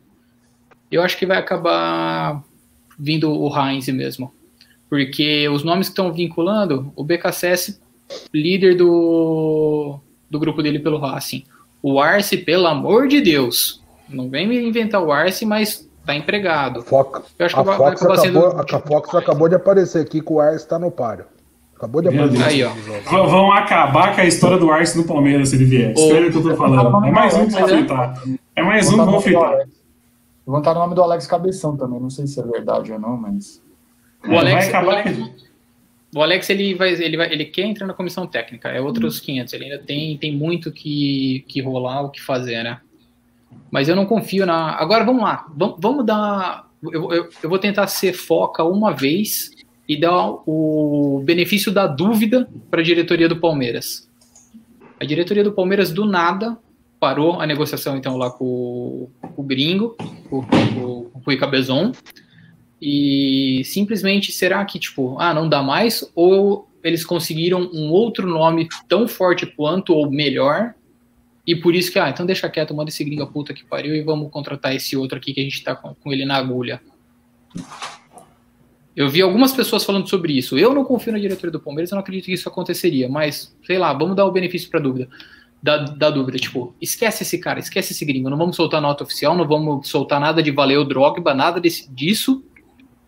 Eu 0.92 1.02
acho 1.02 1.18
que 1.18 1.26
vai 1.26 1.38
acabar 1.38 2.44
vindo 3.00 3.32
o 3.32 3.50
Heinz 3.58 3.88
mesmo. 3.90 4.32
Porque 4.90 5.48
os 5.50 5.64
nomes 5.64 5.88
que 5.88 5.92
estão 5.94 6.12
vinculando, 6.12 6.92
o 6.96 7.04
BKSS, 7.04 7.80
líder 8.34 8.76
do, 8.76 10.00
do 10.30 10.40
grupo 10.40 10.62
dele 10.62 10.80
pelo 10.80 10.98
Racing. 11.00 11.44
O 11.82 12.00
Arce, 12.00 12.38
pelo 12.38 12.68
amor 12.68 13.08
de 13.08 13.22
Deus, 13.22 13.82
não 14.10 14.30
vem 14.30 14.48
me 14.48 14.60
inventar 14.64 15.02
o 15.04 15.12
Arce, 15.12 15.46
mas 15.46 15.88
tá 16.06 16.16
empregado. 16.16 16.82
Foca. 16.84 17.24
Eu 17.38 17.46
acho 17.46 17.56
que 17.56 17.62
A 17.62 17.64
vai, 17.64 17.78
vai 17.78 17.90
Fox, 17.90 18.02
acabar 18.02 18.20
acabou, 18.22 18.52
sendo. 18.52 18.76
a 18.76 18.80
Fox 18.80 19.16
acabou 19.16 19.50
de 19.50 19.56
aparecer 19.56 20.02
aqui 20.02 20.22
que 20.22 20.32
o 20.34 20.40
Ars 20.40 20.62
está 20.62 20.78
no 20.80 20.92
páreo. 20.92 21.26
Acabou 21.76 22.02
de 22.02 22.08
aparecer. 22.08 22.44
Aí. 22.44 22.64
V- 22.64 23.02
Vão 23.10 23.52
acabar 23.52 24.16
com 24.16 24.22
a 24.22 24.26
história 24.26 24.58
do 24.58 24.72
Arce 24.72 24.98
no 24.98 25.04
Palmeiras 25.04 25.50
se 25.50 25.56
ele 25.56 25.66
vier. 25.66 25.92
Escreve 25.94 26.28
o 26.28 26.32
que 26.32 26.38
eu 26.38 26.44
tô 26.52 26.56
falando. 26.56 27.06
É 27.06 27.12
mais 27.12 27.34
um 27.34 27.48
que 27.48 27.54
vai 27.54 27.68
fritar. 27.68 28.24
É 28.56 28.64
mais 28.64 28.88
um 28.88 28.92
que 28.92 28.98
vão 29.12 29.20
fritar. 29.22 29.68
Levantaram 30.48 30.80
o 30.80 30.84
nome 30.84 30.96
do 30.96 31.02
Alex 31.04 31.26
Cabeção 31.28 31.76
também, 31.76 32.00
não 32.00 32.10
sei 32.10 32.28
se 32.28 32.40
é 32.40 32.44
verdade 32.44 32.94
ou 32.94 33.00
não, 33.00 33.18
mas. 33.18 33.62
O 34.28 34.38
Alex, 34.38 34.68
o 34.74 34.76
Alex, 34.90 35.18
o 36.16 36.22
Alex, 36.24 36.50
ele, 36.50 36.74
vai, 36.76 36.94
ele, 36.94 37.18
vai, 37.18 37.32
ele 37.32 37.46
quer 37.46 37.64
entrar 37.66 37.86
na 37.88 37.94
comissão 37.94 38.26
técnica, 38.26 38.70
é 38.70 38.80
outros 38.82 39.20
500. 39.20 39.54
Ele 39.54 39.66
ainda 39.66 39.80
tem, 39.80 40.18
tem 40.18 40.34
muito 40.36 40.72
que, 40.72 41.44
que 41.48 41.62
rolar, 41.62 42.02
o 42.04 42.10
que 42.10 42.22
fazer, 42.22 42.64
né? 42.64 42.80
Mas 43.72 43.88
eu 43.90 43.96
não 43.96 44.06
confio 44.06 44.46
na. 44.46 44.72
Agora 44.76 45.04
vamos 45.04 45.24
lá, 45.24 45.46
vamos, 45.56 45.76
vamos 45.80 46.06
dar. 46.06 46.70
Eu, 46.84 47.12
eu, 47.12 47.30
eu 47.44 47.50
vou 47.50 47.58
tentar 47.60 47.88
ser 47.88 48.14
foca 48.14 48.64
uma 48.64 48.94
vez 48.94 49.52
e 49.88 49.98
dar 50.00 50.28
o 50.48 51.22
benefício 51.26 51.72
da 51.72 51.86
dúvida 51.88 52.48
para 52.70 52.82
a 52.82 52.84
diretoria 52.84 53.28
do 53.30 53.38
Palmeiras. 53.38 54.10
A 55.00 55.06
diretoria 55.06 55.44
do 55.44 55.52
Palmeiras, 55.52 55.92
do 55.92 56.06
nada, 56.06 56.58
parou 57.00 57.40
a 57.42 57.46
negociação 57.46 57.98
então 57.98 58.16
lá 58.18 58.30
com, 58.32 58.46
o- 58.46 59.10
com 59.22 59.42
o 59.42 59.46
gringo, 59.46 59.96
com, 60.30 60.42
com 60.42 60.80
o 61.14 61.22
Rui 61.26 61.38
Cabezon, 61.38 61.92
e 62.82 63.62
simplesmente 63.66 64.32
será 64.32 64.64
que, 64.66 64.78
tipo, 64.80 65.18
ah, 65.20 65.34
não 65.34 65.48
dá 65.48 65.64
mais? 65.64 66.10
Ou 66.14 66.70
eles 66.84 67.06
conseguiram 67.06 67.70
um 67.74 67.90
outro 67.90 68.28
nome 68.28 68.68
tão 68.88 69.08
forte 69.08 69.46
quanto 69.46 69.94
ou 69.94 70.12
melhor? 70.12 70.74
E 71.48 71.56
por 71.56 71.76
isso 71.76 71.92
que, 71.92 72.00
ah, 72.00 72.10
então 72.10 72.26
deixa 72.26 72.50
quieto, 72.50 72.74
manda 72.74 72.90
esse 72.90 73.04
gringa 73.04 73.26
puta 73.26 73.54
que 73.54 73.64
pariu 73.64 73.96
e 73.96 74.02
vamos 74.02 74.32
contratar 74.32 74.76
esse 74.76 74.98
outro 74.98 75.18
aqui 75.18 75.34
que 75.34 75.40
a 75.40 75.44
gente 75.44 75.64
tá 75.64 75.76
com, 75.76 75.94
com 75.96 76.12
ele 76.12 76.26
na 76.26 76.36
agulha. 76.36 76.82
Eu 78.96 79.10
vi 79.10 79.22
algumas 79.22 79.52
pessoas 79.52 79.84
falando 79.84 80.08
sobre 80.08 80.38
isso. 80.38 80.58
Eu 80.58 80.74
não 80.74 80.86
confio 80.86 81.12
na 81.12 81.20
diretoria 81.20 81.52
do 81.52 81.60
Palmeiras, 81.60 81.92
eu 81.92 81.96
não 81.96 82.02
acredito 82.02 82.26
que 82.26 82.34
isso 82.34 82.48
aconteceria, 82.48 83.10
mas, 83.10 83.56
sei 83.66 83.78
lá, 83.78 83.92
vamos 83.94 84.16
dar 84.16 84.26
o 84.26 84.32
benefício 84.32 84.70
pra 84.70 84.80
dúvida. 84.80 85.10
Da, 85.62 85.78
da 85.78 86.10
dúvida, 86.12 86.38
tipo, 86.38 86.76
esquece 86.80 87.24
esse 87.24 87.40
cara, 87.40 87.60
esquece 87.60 87.92
esse 87.92 88.06
gringo, 88.06 88.30
não 88.30 88.38
vamos 88.38 88.56
soltar 88.56 88.80
nota 88.80 89.04
oficial, 89.04 89.36
não 89.36 89.48
vamos 89.48 89.88
soltar 89.90 90.20
nada 90.20 90.44
de 90.44 90.52
valeu 90.52 90.86
Drogba, 90.86 91.34
nada 91.34 91.60
desse, 91.60 91.92
disso, 91.92 92.44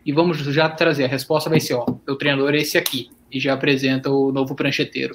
e 0.07 0.13
vamos 0.13 0.37
já 0.37 0.69
trazer. 0.69 1.03
A 1.03 1.07
resposta 1.09 1.49
vai 1.49 1.59
ser, 1.59 1.73
ó, 1.73 1.85
o 2.07 2.15
treinador 2.15 2.55
é 2.55 2.59
esse 2.59 2.77
aqui. 2.77 3.11
E 3.29 3.41
já 3.41 3.53
apresenta 3.53 4.09
o 4.09 4.31
novo 4.31 4.55
prancheteiro. 4.55 5.13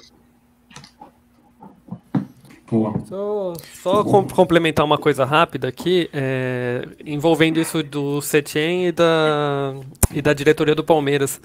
Só, 3.07 3.53
só 3.81 4.03
com- 4.03 4.27
complementar 4.27 4.85
uma 4.85 4.97
coisa 4.97 5.25
rápida 5.25 5.67
aqui, 5.67 6.09
é, 6.13 6.87
envolvendo 7.05 7.59
isso 7.59 7.83
do 7.83 8.19
Setien 8.21 8.87
e 8.87 8.91
da, 8.91 9.75
e 10.11 10.21
da 10.21 10.33
diretoria 10.33 10.73
do 10.73 10.83
Palmeiras. 10.83 11.39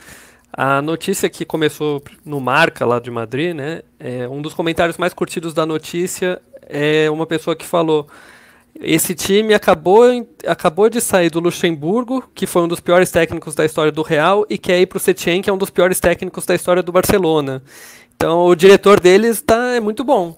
A 0.53 0.81
notícia 0.81 1.29
que 1.29 1.45
começou 1.45 2.03
no 2.25 2.41
Marca, 2.41 2.87
lá 2.87 2.99
de 2.99 3.11
Madrid, 3.11 3.55
né? 3.55 3.83
É, 3.99 4.27
um 4.29 4.41
dos 4.41 4.55
comentários 4.55 4.97
mais 4.97 5.13
curtidos 5.13 5.53
da 5.53 5.67
notícia 5.67 6.41
é 6.63 7.11
uma 7.11 7.27
pessoa 7.27 7.55
que 7.55 7.67
falou: 7.67 8.07
esse 8.81 9.15
time 9.15 9.55
acabou, 9.55 10.05
acabou 10.47 10.89
de 10.89 11.01
sair 11.01 11.31
do 11.31 11.41
Luxemburgo, 11.41 12.29
que 12.35 12.47
foi 12.47 12.63
um 12.63 12.69
dos 12.69 12.81
piores 12.81 13.11
técnicos 13.11 13.55
da 13.55 13.65
história 13.65 13.91
do 13.91 14.03
Real, 14.03 14.47
e 14.49 14.57
quer 14.57 14.81
ir 14.81 14.87
para 14.87 14.99
o 14.99 15.01
Setien, 15.01 15.43
que 15.43 15.51
é 15.51 15.53
um 15.53 15.59
dos 15.59 15.71
piores 15.71 15.99
técnicos 15.99 16.47
da 16.47 16.55
história 16.55 16.83
do 16.83 16.93
Barcelona. 16.93 17.63
Então 18.17 18.47
o 18.47 18.55
diretor 18.55 19.01
deles 19.01 19.41
tá, 19.41 19.75
é 19.75 19.81
muito 19.81 20.05
bom, 20.05 20.37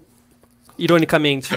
ironicamente. 0.79 1.55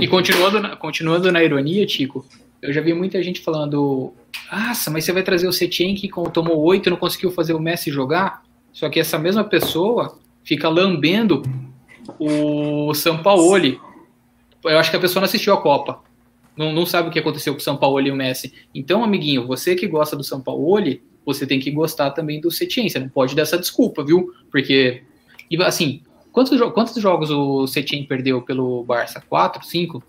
E 0.00 0.08
continuando 0.08 0.60
na, 0.60 0.76
continuando 0.76 1.32
na 1.32 1.42
ironia, 1.42 1.86
Tico, 1.86 2.26
eu 2.60 2.72
já 2.72 2.80
vi 2.80 2.92
muita 2.92 3.22
gente 3.22 3.40
falando: 3.40 4.12
Nossa, 4.50 4.90
mas 4.90 5.04
você 5.04 5.12
vai 5.12 5.22
trazer 5.22 5.48
o 5.48 5.52
Setien 5.52 5.94
que 5.94 6.08
tomou 6.32 6.58
oito 6.64 6.88
e 6.88 6.90
não 6.90 6.96
conseguiu 6.96 7.30
fazer 7.32 7.54
o 7.54 7.60
Messi 7.60 7.90
jogar? 7.90 8.42
Só 8.72 8.88
que 8.88 9.00
essa 9.00 9.18
mesma 9.18 9.44
pessoa 9.44 10.18
fica 10.44 10.68
lambendo 10.68 11.42
o 12.18 12.92
Sampaoli. 12.94 13.80
Eu 14.64 14.78
acho 14.78 14.90
que 14.90 14.96
a 14.96 15.00
pessoa 15.00 15.20
não 15.20 15.26
assistiu 15.26 15.54
a 15.54 15.60
Copa. 15.60 16.00
Não, 16.56 16.72
não 16.72 16.84
sabe 16.84 17.08
o 17.08 17.10
que 17.10 17.18
aconteceu 17.18 17.54
com 17.54 17.60
o 17.60 17.62
Sampaoli 17.62 18.08
e 18.08 18.12
o 18.12 18.16
Messi. 18.16 18.52
Então, 18.74 19.02
amiguinho, 19.02 19.46
você 19.46 19.74
que 19.74 19.86
gosta 19.86 20.14
do 20.14 20.22
Sampaoli, 20.22 21.02
você 21.24 21.46
tem 21.46 21.58
que 21.58 21.70
gostar 21.70 22.10
também 22.10 22.40
do 22.40 22.50
Setien. 22.50 22.88
Você 22.88 22.98
não 22.98 23.08
pode 23.08 23.34
dar 23.34 23.42
essa 23.42 23.58
desculpa, 23.58 24.04
viu? 24.04 24.32
Porque, 24.50 25.02
e, 25.50 25.62
assim, 25.62 26.02
quantos, 26.30 26.60
quantos 26.72 27.00
jogos 27.00 27.30
o 27.30 27.66
Setien 27.66 28.04
perdeu 28.04 28.42
pelo 28.42 28.84
Barça? 28.84 29.22
Quatro? 29.28 29.64
Cinco? 29.64 30.02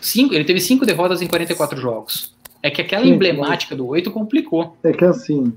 Cinco, 0.00 0.34
ele 0.34 0.44
teve 0.44 0.60
cinco 0.60 0.86
derrotas 0.86 1.20
em 1.20 1.26
44 1.26 1.78
jogos. 1.78 2.34
É 2.62 2.70
que 2.70 2.80
aquela 2.80 3.06
emblemática 3.06 3.74
do 3.74 3.86
8 3.86 4.10
complicou. 4.10 4.76
É 4.82 4.92
que 4.92 5.04
assim, 5.04 5.52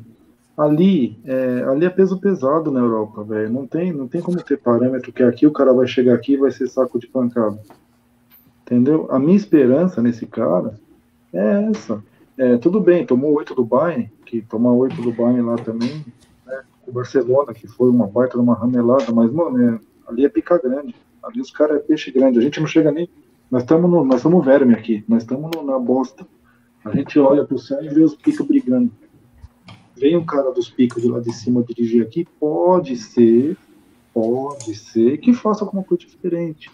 ali 0.58 1.20
é, 1.26 1.64
ali 1.68 1.86
é 1.86 1.90
peso 1.90 2.20
pesado 2.20 2.72
na 2.72 2.80
Europa, 2.80 3.24
velho. 3.24 3.52
Não 3.52 3.68
tem, 3.68 3.92
não 3.92 4.08
tem 4.08 4.22
como 4.22 4.42
ter 4.42 4.58
parâmetro 4.58 5.12
que 5.12 5.24
aqui 5.24 5.48
o 5.48 5.52
cara 5.52 5.74
vai 5.74 5.88
chegar 5.88 6.14
aqui 6.16 6.34
e 6.34 6.38
vai 6.38 6.52
ser 6.52 6.68
saco 6.68 7.00
de 7.00 7.08
pancada. 7.08 7.60
Entendeu? 8.62 9.08
A 9.12 9.20
minha 9.20 9.36
esperança 9.36 10.02
nesse 10.02 10.26
cara 10.26 10.80
é 11.34 11.70
essa. 11.70 12.02
É, 12.38 12.58
tudo 12.58 12.80
bem, 12.80 13.06
tomou 13.06 13.34
oito 13.34 13.54
do 13.54 13.64
Bayern, 13.64 14.10
que 14.26 14.42
tomar 14.42 14.72
oito 14.72 15.02
do 15.02 15.12
Bayern 15.12 15.42
lá 15.42 15.56
também, 15.58 16.04
né? 16.46 16.64
O 16.88 16.92
Barcelona, 16.92 17.54
que 17.54 17.68
foi 17.68 17.90
uma 17.90 18.08
baita 18.08 18.38
de 18.38 18.44
uma 18.44 18.56
ramelada, 18.56 19.12
mas, 19.14 19.32
mano, 19.32 19.76
é, 19.76 19.80
ali 20.08 20.26
é 20.26 20.30
pica 20.30 20.58
grande. 20.58 20.96
Ali 21.22 21.40
os 21.40 21.52
caras 21.52 21.78
é 21.78 21.80
peixe 21.80 22.12
grande. 22.12 22.40
A 22.40 22.42
gente 22.42 22.60
não 22.60 22.68
chega 22.68 22.92
nem. 22.92 23.10
Nós 23.50 23.64
estamos 23.64 23.90
nós 24.08 24.18
estamos 24.18 24.44
verme 24.44 24.74
aqui, 24.74 25.04
nós 25.08 25.24
estamos 25.24 25.52
na 25.64 25.78
bosta. 25.78 26.26
A 26.84 26.96
gente 26.96 27.18
olha 27.20 27.46
pro 27.46 27.60
céu 27.60 27.82
e 27.84 27.90
vê 27.90 28.02
os 28.02 28.16
picos 28.16 28.46
brigando. 28.46 28.92
Vem 30.04 30.18
um 30.18 30.26
cara 30.26 30.52
dos 30.52 30.70
picos 30.70 31.02
de 31.02 31.08
lá 31.08 31.22
de 31.22 31.32
cima 31.32 31.64
dirigir 31.64 32.04
aqui, 32.04 32.28
pode 32.38 32.98
ser, 32.98 33.56
pode 34.14 34.76
ser 34.76 35.18
que 35.20 35.32
faça 35.32 35.64
alguma 35.64 35.82
coisa 35.82 36.06
diferente. 36.06 36.70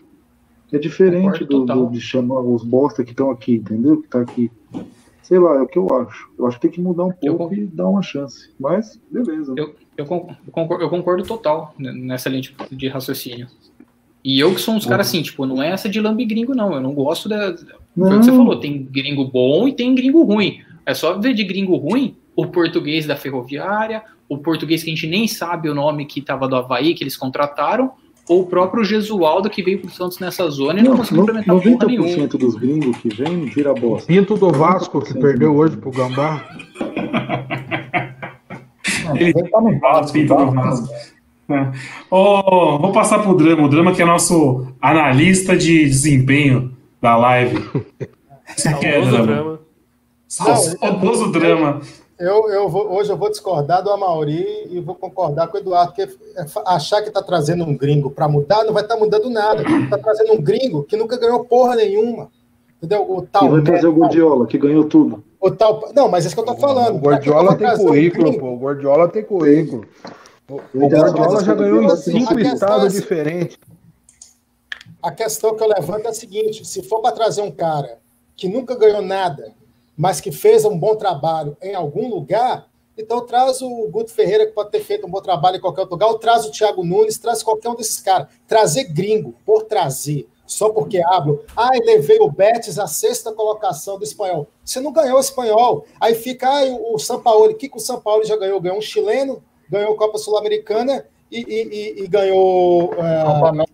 É 0.73 0.79
diferente 0.79 1.45
do, 1.45 1.63
do, 1.63 1.91
de 1.91 2.01
chamar 2.01 2.39
os 2.39 2.63
bosta 2.63 3.03
que 3.03 3.11
estão 3.11 3.29
aqui, 3.29 3.53
entendeu? 3.53 4.01
Que 4.01 4.07
tá 4.07 4.21
aqui. 4.21 4.51
Sei 5.21 5.37
lá, 5.37 5.57
é 5.57 5.61
o 5.61 5.67
que 5.67 5.77
eu 5.77 5.87
acho. 5.95 6.27
Eu 6.39 6.47
acho 6.47 6.57
que 6.57 6.63
tem 6.63 6.71
que 6.71 6.81
mudar 6.81 7.05
um 7.05 7.11
pouco 7.11 7.53
e 7.53 7.67
dar 7.67 7.87
uma 7.87 8.01
chance. 8.01 8.49
Mas, 8.59 8.99
beleza. 9.11 9.53
Eu, 9.55 9.75
eu, 9.95 10.07
concordo, 10.07 10.83
eu 10.83 10.89
concordo 10.89 11.23
total 11.23 11.75
nessa 11.77 12.29
linha 12.29 12.41
de, 12.41 12.55
de 12.71 12.87
raciocínio. 12.87 13.45
E 14.23 14.39
eu 14.39 14.55
que 14.55 14.59
sou 14.59 14.73
uns 14.73 14.87
caras 14.87 15.07
assim, 15.07 15.21
tipo, 15.21 15.45
não 15.45 15.61
é 15.61 15.69
essa 15.69 15.87
de 15.87 16.01
lambe 16.01 16.25
gringo, 16.25 16.55
não. 16.55 16.73
Eu 16.73 16.81
não 16.81 16.95
gosto 16.95 17.29
da. 17.29 17.55
Foi 17.95 18.15
o 18.15 18.19
que 18.19 18.25
você 18.25 18.31
falou, 18.31 18.59
tem 18.59 18.87
gringo 18.89 19.25
bom 19.25 19.67
e 19.67 19.73
tem 19.73 19.93
gringo 19.93 20.23
ruim. 20.23 20.63
É 20.83 20.95
só 20.95 21.15
ver 21.19 21.35
de 21.35 21.43
gringo 21.43 21.75
ruim 21.75 22.17
o 22.35 22.47
português 22.47 23.05
da 23.05 23.15
ferroviária, 23.15 24.03
o 24.27 24.37
português 24.37 24.83
que 24.83 24.89
a 24.89 24.93
gente 24.93 25.07
nem 25.07 25.27
sabe 25.27 25.69
o 25.69 25.75
nome 25.75 26.05
que 26.05 26.19
estava 26.19 26.47
do 26.47 26.55
Havaí, 26.55 26.93
que 26.93 27.03
eles 27.03 27.17
contrataram, 27.17 27.91
ou 28.29 28.41
o 28.41 28.45
próprio 28.45 28.83
Gesualdo 28.83 29.49
que 29.49 29.63
veio 29.63 29.79
para 29.79 29.87
o 29.87 29.91
Santos 29.91 30.19
nessa 30.19 30.47
zona 30.49 30.79
e 30.79 30.83
não, 30.83 30.91
não 30.91 30.97
conseguiu 30.97 31.23
implementar 31.23 31.55
porra 31.61 31.85
nenhuma. 31.87 32.27
dos 32.27 32.55
gringos 32.55 32.97
que 32.97 33.09
vem 33.09 33.45
vira 33.45 33.73
bosta. 33.73 34.05
Pinto 34.07 34.35
do 34.37 34.51
Vasco, 34.51 35.01
que 35.01 35.15
perdeu 35.15 35.55
hoje 35.55 35.75
pro 35.77 35.89
Gambá. 35.89 36.45
Ele 39.15 39.49
fala 39.49 40.11
Pinto 40.11 40.35
do 40.35 40.51
Vasco. 40.51 40.87
É. 41.49 41.71
Oh, 42.11 42.77
vou 42.77 42.91
passar 42.91 43.23
pro 43.23 43.33
Drama, 43.33 43.63
o 43.63 43.69
Drama 43.69 43.91
que 43.91 44.03
é 44.03 44.05
nosso 44.05 44.67
analista 44.79 45.57
de 45.57 45.85
desempenho 45.85 46.77
da 47.01 47.17
live. 47.17 47.57
Você 48.55 48.71
quer, 48.75 49.03
Drama? 49.03 49.59
Saudoso 50.27 51.31
Drama. 51.31 51.81
Eu, 52.19 52.49
eu 52.49 52.67
vou, 52.67 52.91
hoje 52.91 53.09
eu 53.09 53.15
vou 53.15 53.29
discordar 53.29 53.81
do 53.81 53.89
Amauri 53.89 54.67
e 54.69 54.81
vou 54.81 54.93
concordar 54.93 55.47
com 55.47 55.55
o 55.55 55.59
Eduardo, 55.61 55.93
porque 55.93 56.13
achar 56.65 57.01
que 57.01 57.07
está 57.07 57.23
trazendo 57.23 57.63
um 57.63 57.77
gringo 57.77 58.11
para 58.11 58.27
mudar 58.27 58.65
não 58.65 58.73
vai 58.73 58.83
estar 58.83 58.95
tá 58.95 58.99
mudando 58.99 59.29
nada. 59.29 59.63
Está 59.63 59.97
trazendo 59.97 60.33
um 60.33 60.41
gringo 60.41 60.83
que 60.83 60.97
nunca 60.97 61.17
ganhou 61.17 61.45
porra 61.45 61.77
nenhuma. 61.77 62.29
Entendeu? 62.77 63.09
O 63.09 63.21
tal. 63.21 63.45
E 63.45 63.49
vai 63.49 63.61
trazer 63.61 63.87
o 63.87 63.93
Guardiola, 63.93 64.47
que 64.47 64.57
ganhou 64.57 64.83
tudo. 64.83 65.23
O 65.39 65.49
tal, 65.49 65.91
não, 65.95 66.09
mas 66.09 66.25
é 66.25 66.27
isso 66.27 66.35
que 66.35 66.41
eu 66.41 66.53
estou 66.53 66.59
falando. 66.59 66.97
O 66.97 66.99
Guardiola 66.99 67.55
tem 67.55 67.77
currículo, 67.77 68.29
um 68.29 68.37
pô. 68.37 68.47
O 68.47 68.57
Guardiola 68.57 69.07
tem 69.07 69.23
currículo. 69.23 69.85
O 70.49 70.87
Guardiola 70.87 71.41
já 71.41 71.53
ganhou 71.53 71.83
em 71.83 71.95
cinco 71.95 72.37
estados 72.37 72.93
é 72.93 72.99
diferentes. 72.99 73.57
A 75.01 75.11
questão 75.11 75.55
que 75.55 75.63
eu 75.63 75.69
levanto 75.69 76.05
é 76.07 76.09
a 76.09 76.13
seguinte: 76.13 76.65
se 76.65 76.83
for 76.83 77.01
para 77.01 77.13
trazer 77.13 77.41
um 77.41 77.51
cara 77.51 77.97
que 78.35 78.49
nunca 78.49 78.75
ganhou 78.75 79.01
nada 79.01 79.53
mas 79.99 80.21
que 80.21 80.31
fez 80.31 80.63
um 80.63 80.79
bom 80.79 80.95
trabalho 80.95 81.57
em 81.61 81.75
algum 81.75 82.07
lugar, 82.07 82.69
então 82.97 83.25
traz 83.25 83.61
o 83.61 83.85
Guto 83.89 84.13
Ferreira, 84.13 84.45
que 84.45 84.53
pode 84.53 84.71
ter 84.71 84.79
feito 84.79 85.05
um 85.05 85.09
bom 85.09 85.21
trabalho 85.21 85.57
em 85.57 85.59
qualquer 85.59 85.81
outro 85.81 85.95
lugar, 85.95 86.07
ou 86.07 86.17
traz 86.17 86.45
o 86.45 86.51
Thiago 86.51 86.85
Nunes, 86.85 87.17
traz 87.17 87.43
qualquer 87.43 87.67
um 87.67 87.75
desses 87.75 87.99
caras. 87.99 88.29
Trazer 88.47 88.85
gringo, 88.85 89.35
por 89.45 89.63
trazer, 89.63 90.25
só 90.47 90.69
porque 90.69 91.01
hablo. 91.05 91.43
Ah, 91.53 91.71
levei 91.83 92.17
o 92.21 92.31
Betis 92.31 92.79
à 92.79 92.87
sexta 92.87 93.33
colocação 93.33 93.97
do 93.97 94.05
espanhol. 94.05 94.47
Você 94.63 94.79
não 94.79 94.93
ganhou 94.93 95.17
o 95.17 95.21
espanhol. 95.21 95.85
Aí 95.99 96.15
fica 96.15 96.47
ah, 96.47 96.63
o 96.93 96.97
São 96.97 97.21
Paulo. 97.21 97.51
O 97.51 97.55
que, 97.55 97.67
que 97.67 97.77
o 97.77 97.81
São 97.81 97.99
Paulo 97.99 98.23
já 98.23 98.37
ganhou? 98.37 98.61
Ganhou 98.61 98.77
um 98.77 98.81
chileno, 98.81 99.43
ganhou 99.69 99.95
a 99.95 99.97
Copa 99.97 100.17
Sul-Americana 100.17 101.05
e, 101.29 101.39
e, 101.39 102.01
e, 102.01 102.03
e, 102.03 102.07
ganhou 102.07 102.93
é, 102.93 103.25
Copa, 103.25 103.49
América. 103.49 103.73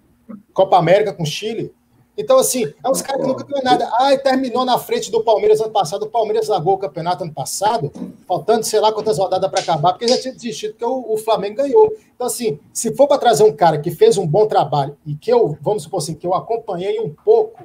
Copa 0.54 0.78
América 0.78 1.14
com 1.14 1.24
Chile. 1.24 1.72
Então, 2.18 2.40
assim, 2.40 2.72
é 2.84 2.90
uns 2.90 3.02
caras 3.02 3.22
que 3.22 3.28
nunca 3.28 3.44
ganhou 3.44 3.64
nada. 3.64 3.90
Ah, 3.94 4.18
terminou 4.18 4.64
na 4.64 4.78
frente 4.78 5.12
do 5.12 5.24
Palmeiras 5.24 5.60
ano 5.60 5.72
passado. 5.72 6.04
O 6.04 6.10
Palmeiras 6.10 6.48
largou 6.48 6.76
o 6.76 6.78
campeonato 6.78 7.24
ano 7.24 7.34
passado, 7.34 7.92
faltando 8.26 8.64
sei 8.64 8.80
lá 8.80 8.92
quantas 8.94 9.18
rodadas 9.18 9.50
para 9.50 9.60
acabar, 9.60 9.92
porque 9.92 10.08
já 10.08 10.18
tinha 10.18 10.34
desistido, 10.34 10.72
porque 10.72 10.86
o, 10.86 11.14
o 11.14 11.18
Flamengo 11.18 11.58
ganhou. 11.58 11.94
Então, 12.16 12.28
assim, 12.28 12.58
se 12.72 12.96
for 12.96 13.08
para 13.08 13.18
trazer 13.18 13.44
um 13.44 13.54
cara 13.54 13.80
que 13.80 13.92
fez 13.92 14.18
um 14.18 14.26
bom 14.26 14.48
trabalho 14.48 14.96
e 15.06 15.16
que 15.16 15.32
eu, 15.32 15.58
vamos 15.62 15.84
supor 15.84 15.98
assim, 16.02 16.16
que 16.16 16.26
eu 16.26 16.34
acompanhei 16.34 17.00
um 17.02 17.14
pouco, 17.14 17.64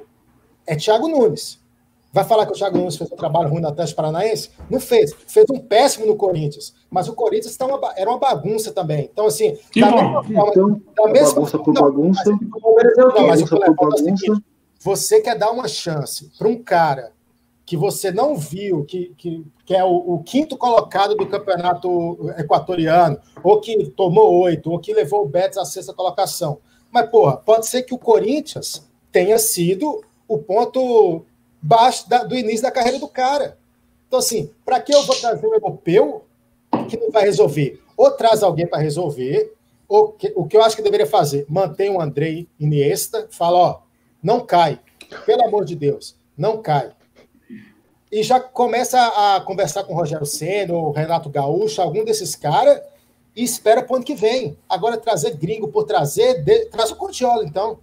é 0.67 0.75
Thiago 0.75 1.07
Nunes. 1.07 1.60
Vai 2.13 2.25
falar 2.25 2.45
que 2.45 2.51
o 2.51 2.55
Thiago 2.55 2.77
Nunes 2.77 2.97
fez 2.97 3.09
um 3.09 3.15
trabalho 3.15 3.49
ruim 3.49 3.61
no 3.61 3.69
Atlético 3.69 3.95
Paranaense? 3.95 4.49
Não 4.69 4.81
fez. 4.81 5.13
Fez 5.27 5.45
um 5.49 5.59
péssimo 5.59 6.05
no 6.05 6.17
Corinthians. 6.17 6.73
Mas 6.89 7.07
o 7.07 7.13
Corinthians 7.13 7.55
tá 7.55 7.65
uma, 7.65 7.79
era 7.95 8.09
uma 8.09 8.19
bagunça 8.19 8.71
também. 8.71 9.09
Então, 9.11 9.27
assim, 9.27 9.57
que 9.71 9.79
da 9.79 9.91
mesma 9.91 10.23
forma. 10.23 10.81
Então, 10.91 11.05
da 11.05 11.11
mesma 11.11 11.35
bagunça 11.35 11.59
por 11.59 11.73
bagunça. 11.73 12.29
Não, 12.29 12.47
mas, 12.75 12.97
não, 13.17 13.27
mas 13.27 13.41
o 13.41 13.97
seguinte, 13.97 14.43
você 14.79 15.21
quer 15.21 15.37
dar 15.37 15.51
uma 15.51 15.69
chance 15.69 16.29
para 16.37 16.49
um 16.49 16.61
cara 16.61 17.13
que 17.65 17.77
você 17.77 18.11
não 18.11 18.35
viu, 18.35 18.83
que, 18.83 19.13
que, 19.17 19.45
que 19.65 19.73
é 19.73 19.81
o, 19.81 19.95
o, 19.95 20.23
quinto 20.23 20.57
colocado 20.57 21.15
do 21.15 21.25
campeonato 21.25 22.29
equatoriano, 22.37 23.17
ou 23.41 23.61
que 23.61 23.85
tomou 23.91 24.41
oito, 24.41 24.69
ou 24.69 24.79
que 24.79 24.93
levou 24.93 25.23
o 25.23 25.29
Betis 25.29 25.57
à 25.57 25.63
sexta 25.63 25.93
colocação. 25.93 26.57
Mas, 26.91 27.09
porra, 27.09 27.37
pode 27.37 27.67
ser 27.67 27.83
que 27.83 27.93
o 27.93 27.97
Corinthians 27.97 28.85
tenha 29.09 29.39
sido 29.39 30.03
o 30.27 30.37
ponto 30.37 31.25
baixo 31.61 32.09
da, 32.09 32.23
do 32.23 32.35
início 32.35 32.63
da 32.63 32.71
carreira 32.71 32.99
do 32.99 33.07
cara. 33.07 33.57
Então, 34.07 34.19
assim, 34.19 34.51
para 34.65 34.79
que 34.81 34.93
eu 34.93 35.03
vou 35.03 35.15
trazer 35.15 35.45
um 35.45 35.53
europeu 35.53 36.25
que 36.89 36.97
não 36.97 37.11
vai 37.11 37.23
resolver? 37.23 37.81
Ou 37.95 38.11
traz 38.11 38.43
alguém 38.43 38.67
para 38.67 38.79
resolver, 38.79 39.53
ou 39.87 40.11
que, 40.13 40.33
o 40.35 40.45
que 40.45 40.57
eu 40.57 40.63
acho 40.63 40.75
que 40.75 40.81
deveria 40.81 41.05
fazer, 41.05 41.45
mantém 41.47 41.89
o 41.89 42.01
Andrei 42.01 42.47
Iniesta, 42.59 43.27
fala, 43.29 43.57
ó, 43.57 43.79
não 44.23 44.45
cai. 44.45 44.79
Pelo 45.25 45.45
amor 45.45 45.65
de 45.65 45.75
Deus, 45.75 46.15
não 46.37 46.61
cai. 46.61 46.91
E 48.11 48.23
já 48.23 48.39
começa 48.39 48.99
a 48.99 49.41
conversar 49.41 49.83
com 49.83 49.93
o 49.93 49.95
Rogério 49.95 50.25
Senna, 50.25 50.73
o 50.73 50.91
Renato 50.91 51.29
Gaúcho, 51.29 51.81
algum 51.81 52.03
desses 52.03 52.35
caras, 52.35 52.81
e 53.35 53.43
espera 53.43 53.81
para 53.81 53.93
o 53.93 53.95
ano 53.97 54.05
que 54.05 54.15
vem. 54.15 54.57
Agora, 54.67 54.97
trazer 54.97 55.37
gringo 55.37 55.69
por 55.69 55.85
trazer, 55.85 56.43
de... 56.43 56.65
traz 56.65 56.91
o 56.91 56.95
Cortiola, 56.95 57.45
então. 57.45 57.79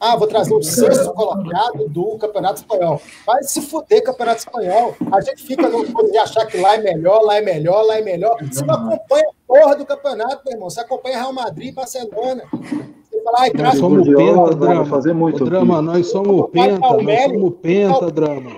Ah, 0.00 0.14
vou 0.14 0.28
trazer 0.28 0.54
o 0.54 0.62
sexto 0.62 1.12
colocado 1.12 1.88
do 1.88 2.16
Campeonato 2.18 2.60
Espanhol. 2.60 3.00
Vai 3.26 3.42
se 3.42 3.60
fuder, 3.60 4.02
Campeonato 4.04 4.38
Espanhol. 4.38 4.94
A 5.10 5.20
gente 5.20 5.42
fica 5.42 5.68
no 5.68 5.84
de 5.84 6.18
achar 6.18 6.46
que 6.46 6.56
lá 6.56 6.76
é 6.76 6.78
melhor, 6.78 7.22
lá 7.22 7.36
é 7.36 7.40
melhor, 7.40 7.82
lá 7.82 7.98
é 7.98 8.02
melhor. 8.02 8.36
Você 8.44 8.64
não 8.64 8.74
acompanha 8.74 9.24
a 9.28 9.32
porra 9.46 9.74
do 9.74 9.84
campeonato, 9.84 10.42
meu 10.44 10.54
irmão. 10.54 10.70
Você 10.70 10.80
acompanha 10.80 11.18
Real 11.18 11.32
Madrid 11.32 11.70
e 11.70 11.72
Barcelona. 11.72 12.44
Você 12.52 13.22
fala, 13.24 13.38
ai, 13.40 13.50
nós 13.54 13.78
somos 13.78 14.06
penta, 14.06 14.54
drama. 14.54 14.86
Fazer 14.86 15.12
muito 15.12 15.44
drama, 15.44 15.82
nós 15.82 16.06
somos 16.06 16.48
penta, 16.50 16.78
nós 16.78 17.22
somos 17.24 17.54
penta, 17.60 18.10
drama. 18.12 18.50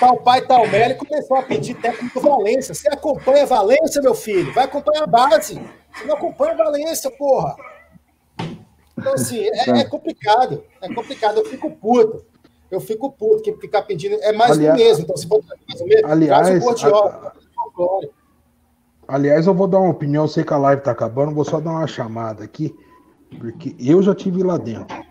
Tal 0.00 0.16
pai 0.18 0.44
Talmelli 0.44 0.94
começou 0.96 1.38
a 1.38 1.42
pedir 1.42 1.74
técnico 1.74 2.20
Valência. 2.20 2.74
Você 2.74 2.88
acompanha 2.88 3.46
Valência, 3.46 4.02
meu 4.02 4.14
filho? 4.14 4.52
Vai 4.52 4.64
acompanhar 4.64 5.04
a 5.04 5.06
base. 5.06 5.54
Você 5.94 6.04
não 6.04 6.16
acompanha 6.16 6.56
Valência, 6.56 7.10
porra. 7.12 7.56
Então, 9.06 9.14
assim, 9.14 9.40
é, 9.40 9.80
é, 9.80 9.84
complicado. 9.84 10.64
É 10.82 10.92
complicado. 10.92 11.38
Eu 11.38 11.44
fico 11.44 11.70
puto. 11.70 12.24
Eu 12.68 12.80
fico 12.80 13.12
puto 13.12 13.42
que 13.42 13.52
ficar 13.54 13.82
pedindo. 13.82 14.16
É 14.16 14.32
mais 14.32 14.52
aliás, 14.52 14.76
do 14.76 14.82
mesmo. 14.82 15.04
Então, 15.04 15.16
se 15.16 15.28
for 15.28 15.40
mais 15.44 15.78
do 15.80 15.86
mesmo, 15.86 16.08
aliás, 16.08 16.84
a, 16.84 18.10
aliás, 19.06 19.46
eu 19.46 19.54
vou 19.54 19.68
dar 19.68 19.78
uma 19.78 19.90
opinião. 19.90 20.24
Eu 20.24 20.28
sei 20.28 20.42
que 20.42 20.52
a 20.52 20.58
live 20.58 20.82
tá 20.82 20.90
acabando. 20.90 21.34
Vou 21.34 21.44
só 21.44 21.60
dar 21.60 21.70
uma 21.70 21.86
chamada 21.86 22.42
aqui. 22.42 22.74
Porque 23.38 23.76
eu 23.78 24.02
já 24.02 24.14
tive 24.14 24.42
lá 24.42 24.58
dentro. 24.58 25.04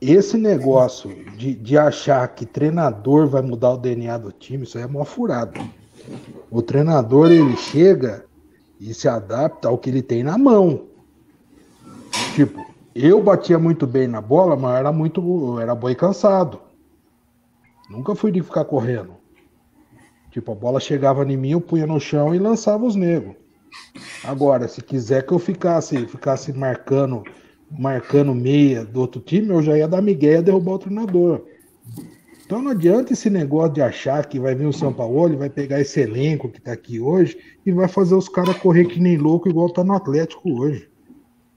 Esse 0.00 0.36
negócio 0.36 1.14
de, 1.36 1.54
de 1.54 1.78
achar 1.78 2.26
que 2.28 2.44
treinador 2.46 3.28
vai 3.28 3.42
mudar 3.42 3.74
o 3.74 3.76
DNA 3.76 4.16
do 4.16 4.32
time, 4.32 4.64
isso 4.64 4.78
aí 4.78 4.84
é 4.84 4.86
mó 4.86 5.04
furado. 5.04 5.60
O 6.50 6.62
treinador 6.62 7.30
ele 7.30 7.54
chega 7.56 8.24
e 8.80 8.94
se 8.94 9.06
adapta 9.06 9.68
ao 9.68 9.76
que 9.76 9.90
ele 9.90 10.02
tem 10.02 10.22
na 10.24 10.38
mão. 10.38 10.86
Tipo, 12.34 12.69
eu 12.94 13.22
batia 13.22 13.58
muito 13.58 13.86
bem 13.86 14.08
na 14.08 14.20
bola, 14.20 14.56
mas 14.56 14.78
era 14.78 14.92
muito. 14.92 15.58
Era 15.60 15.74
boi 15.74 15.94
cansado. 15.94 16.60
Nunca 17.88 18.14
fui 18.14 18.30
de 18.30 18.42
ficar 18.42 18.64
correndo. 18.64 19.14
Tipo, 20.30 20.52
a 20.52 20.54
bola 20.54 20.78
chegava 20.78 21.24
em 21.24 21.36
mim, 21.36 21.50
eu 21.50 21.60
punha 21.60 21.86
no 21.86 21.98
chão 21.98 22.34
e 22.34 22.38
lançava 22.38 22.84
os 22.84 22.94
negros. 22.94 23.34
Agora, 24.24 24.68
se 24.68 24.80
quiser 24.80 25.26
que 25.26 25.32
eu 25.32 25.38
ficasse, 25.38 26.06
ficasse 26.06 26.52
marcando 26.52 27.24
marcando 27.70 28.34
meia 28.34 28.84
do 28.84 29.00
outro 29.00 29.20
time, 29.20 29.48
eu 29.48 29.62
já 29.62 29.78
ia 29.78 29.86
dar 29.86 30.02
migué 30.02 30.38
e 30.38 30.42
derrubar 30.42 30.72
o 30.72 30.78
treinador. 30.78 31.42
Então 32.44 32.60
não 32.60 32.72
adianta 32.72 33.12
esse 33.12 33.30
negócio 33.30 33.74
de 33.74 33.82
achar 33.82 34.26
que 34.26 34.40
vai 34.40 34.56
vir 34.56 34.66
o 34.66 34.72
São 34.72 34.92
Paulo, 34.92 35.38
vai 35.38 35.48
pegar 35.48 35.80
esse 35.80 36.00
elenco 36.00 36.48
que 36.48 36.60
tá 36.60 36.72
aqui 36.72 36.98
hoje 36.98 37.38
e 37.64 37.70
vai 37.70 37.86
fazer 37.86 38.16
os 38.16 38.28
caras 38.28 38.56
correr 38.56 38.86
que 38.86 38.98
nem 38.98 39.16
louco 39.16 39.48
igual 39.48 39.72
tá 39.72 39.84
no 39.84 39.92
Atlético 39.92 40.60
hoje. 40.60 40.90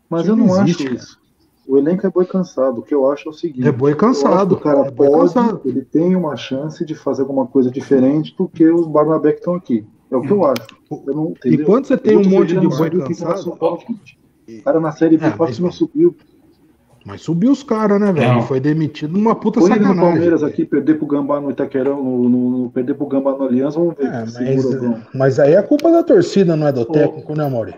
Mas 0.08 0.22
Isso 0.22 0.32
eu 0.32 0.36
não 0.36 0.62
existe, 0.62 0.86
acho 0.86 0.96
isso. 0.96 1.23
O 1.68 1.78
elenco 1.78 2.06
é 2.06 2.10
boi 2.10 2.26
cansado. 2.26 2.80
O 2.80 2.82
que 2.82 2.94
eu 2.94 3.10
acho 3.10 3.28
é 3.30 3.32
o 3.32 3.34
seguinte: 3.34 3.68
É 3.68 3.72
boi 3.72 3.96
cansado. 3.96 4.56
o 4.56 4.60
cara 4.60 4.82
é 4.88 4.92
pode, 4.92 5.34
cansado. 5.34 5.62
ele 5.66 5.82
tem 5.82 6.16
uma 6.16 6.36
chance 6.36 6.86
de 6.86 6.94
fazer 6.94 7.22
alguma 7.22 7.48
coisa 7.48 7.72
diferente 7.72 8.36
do 8.38 8.48
que 8.48 8.66
os 8.70 8.86
Barnabé 8.88 9.32
que 9.32 9.40
estão 9.40 9.56
aqui. 9.56 9.86
É 10.12 10.16
o 10.18 10.22
que 10.22 10.32
eu 10.32 10.46
acho. 10.46 10.68
Eu 11.08 11.14
não, 11.16 11.34
E 11.46 11.58
quando 11.60 11.86
você 11.86 11.98
tem 11.98 12.18
um 12.18 12.30
monte 12.30 12.50
de 12.50 12.68
boi 12.68 12.72
subir 12.72 12.98
o 13.00 13.04
que 13.06 13.14
que 13.16 13.24
vai 13.24 13.34
cansado. 13.34 13.58
O 13.60 14.64
cara 14.64 14.80
na 14.80 14.92
Série 14.92 15.18
B 15.18 15.26
É, 15.26 15.32
quase 15.32 15.54
mas- 15.54 15.60
não 15.62 15.72
subiu. 15.72 16.16
mas 17.06 17.22
subiu 17.22 17.52
os 17.52 17.64
caras, 17.64 18.00
né, 18.00 18.12
velho? 18.12 18.34
Não. 18.34 18.42
Foi 18.44 18.60
demitido 18.60 19.14
numa 19.14 19.34
puta 19.34 19.60
ele 19.60 19.70
no 19.70 19.74
sacanagem. 19.76 20.02
Palmeiras 20.02 20.44
aqui, 20.44 20.66
perder 20.66 20.96
pro 20.98 21.08
Gambá 21.08 21.40
no 21.40 21.50
Itaquerão, 21.50 22.04
no, 22.04 22.30
no- 22.30 22.50
no- 22.64 22.70
perder 22.70 22.94
pro 22.96 23.08
Gambá 23.08 23.32
no 23.38 23.46
Aliança, 23.46 23.80
vamos 23.80 23.96
ver. 23.96 24.06
É, 24.06 24.60
ou 24.60 24.82
não. 24.82 24.90
mas, 24.92 25.04
mas 25.16 25.40
aí 25.40 25.54
é 25.54 25.62
culpa 25.64 25.90
da 25.90 26.04
torcida, 26.04 26.56
não 26.58 26.68
é 26.68 26.72
do 26.74 26.84
técnico, 26.86 27.36
né, 27.36 27.48
Mauri? 27.50 27.74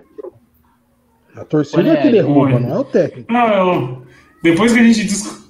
A 1.35 1.43
torcida 1.45 1.87
é 1.89 2.01
que 2.01 2.11
derruba, 2.11 2.59
não 2.59 2.75
é 2.75 2.79
o 2.79 2.83
técnico. 2.83 3.31
Não, 3.31 3.47
eu, 3.53 4.01
depois 4.43 4.71
que 4.73 4.79
a 4.79 4.83
gente 4.83 5.03
discutiu. 5.05 5.45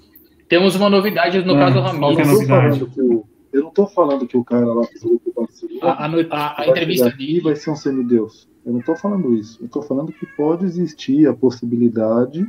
Temos 0.47 0.75
uma 0.75 0.89
novidade 0.89 1.43
no 1.43 1.55
Ah, 1.55 1.59
caso 1.59 1.81
do 1.81 1.99
qual 1.99 2.15
que 2.15 2.21
é 2.21 2.23
a 2.23 2.27
Eu 2.27 2.31
Ramires. 2.33 2.47
não 2.47 2.47
tô 2.47 2.61
novidade? 2.61 2.79
falando 2.79 2.87
que 2.91 3.01
o- 3.01 3.25
eu 3.53 3.63
não 3.63 3.69
tô 3.71 3.87
falando 3.87 4.27
que 4.27 4.37
o 4.37 4.43
cara 4.43 4.65
lá 4.65 4.85
que 4.87 4.99
jogou 4.99 5.19
pro 5.19 5.33
Barcelona 5.43 5.79
A, 5.81 6.05
a 6.05 6.07
no- 6.07 6.27
a- 6.29 6.65
entrevista 6.67 7.09
dele. 7.11 7.41
vai 7.41 7.55
ser 7.55 7.69
um 7.71 7.75
semideus. 7.75 8.47
Eu 8.65 8.73
não 8.73 8.81
tô 8.81 8.95
falando 8.95 9.33
isso. 9.33 9.59
Eu 9.61 9.67
tô 9.67 9.81
falando 9.81 10.11
que 10.11 10.25
pode 10.37 10.65
existir 10.65 11.27
a 11.27 11.33
possibilidade 11.33 12.45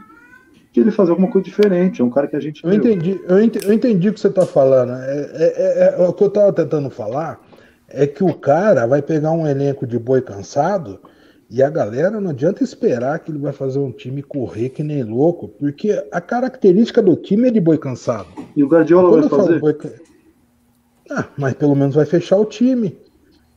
de 0.72 0.80
ele 0.80 0.90
fazer 0.90 1.10
alguma 1.10 1.28
coisa 1.30 1.44
diferente. 1.44 2.00
É 2.00 2.04
um 2.04 2.10
cara 2.10 2.26
que 2.26 2.36
a 2.36 2.40
gente 2.40 2.62
Eu 2.64 2.70
viu. 2.70 2.78
entendi, 2.78 3.20
eu 3.26 3.42
entendi, 3.42 3.66
eu 3.66 3.72
entendi 3.72 4.08
o 4.08 4.12
que 4.14 4.20
você 4.20 4.30
tá 4.30 4.44
falando. 4.46 4.92
É, 4.92 5.20
é- 5.34 5.94
é- 5.98 6.04
é- 6.04 6.08
o 6.08 6.12
que 6.12 6.24
eu 6.24 6.30
tava 6.30 6.52
tentando 6.52 6.90
falar 6.90 7.40
é 7.88 8.06
que 8.06 8.22
o 8.24 8.34
cara 8.34 8.86
vai 8.86 9.00
pegar 9.00 9.30
um 9.32 9.46
elenco 9.46 9.86
de 9.86 9.98
boi 9.98 10.20
cansado 10.20 11.00
e 11.48 11.62
a 11.62 11.70
galera 11.70 12.20
não 12.20 12.30
adianta 12.30 12.64
esperar 12.64 13.18
que 13.20 13.30
ele 13.30 13.38
vai 13.38 13.52
fazer 13.52 13.78
um 13.78 13.92
time 13.92 14.22
correr 14.22 14.70
que 14.70 14.82
nem 14.82 15.02
louco, 15.04 15.48
porque 15.48 16.02
a 16.10 16.20
característica 16.20 17.00
do 17.00 17.14
time 17.16 17.48
é 17.48 17.50
de 17.50 17.60
boi 17.60 17.78
cansado. 17.78 18.26
E 18.56 18.62
o 18.64 18.68
Guardiola 18.68 19.10
Quando 19.10 19.28
vai 19.28 19.38
fazer? 19.38 19.60
boi 19.60 19.76
Ah, 21.10 21.24
mas 21.38 21.54
pelo 21.54 21.76
menos 21.76 21.94
vai 21.94 22.04
fechar 22.04 22.36
o 22.36 22.44
time. 22.44 22.96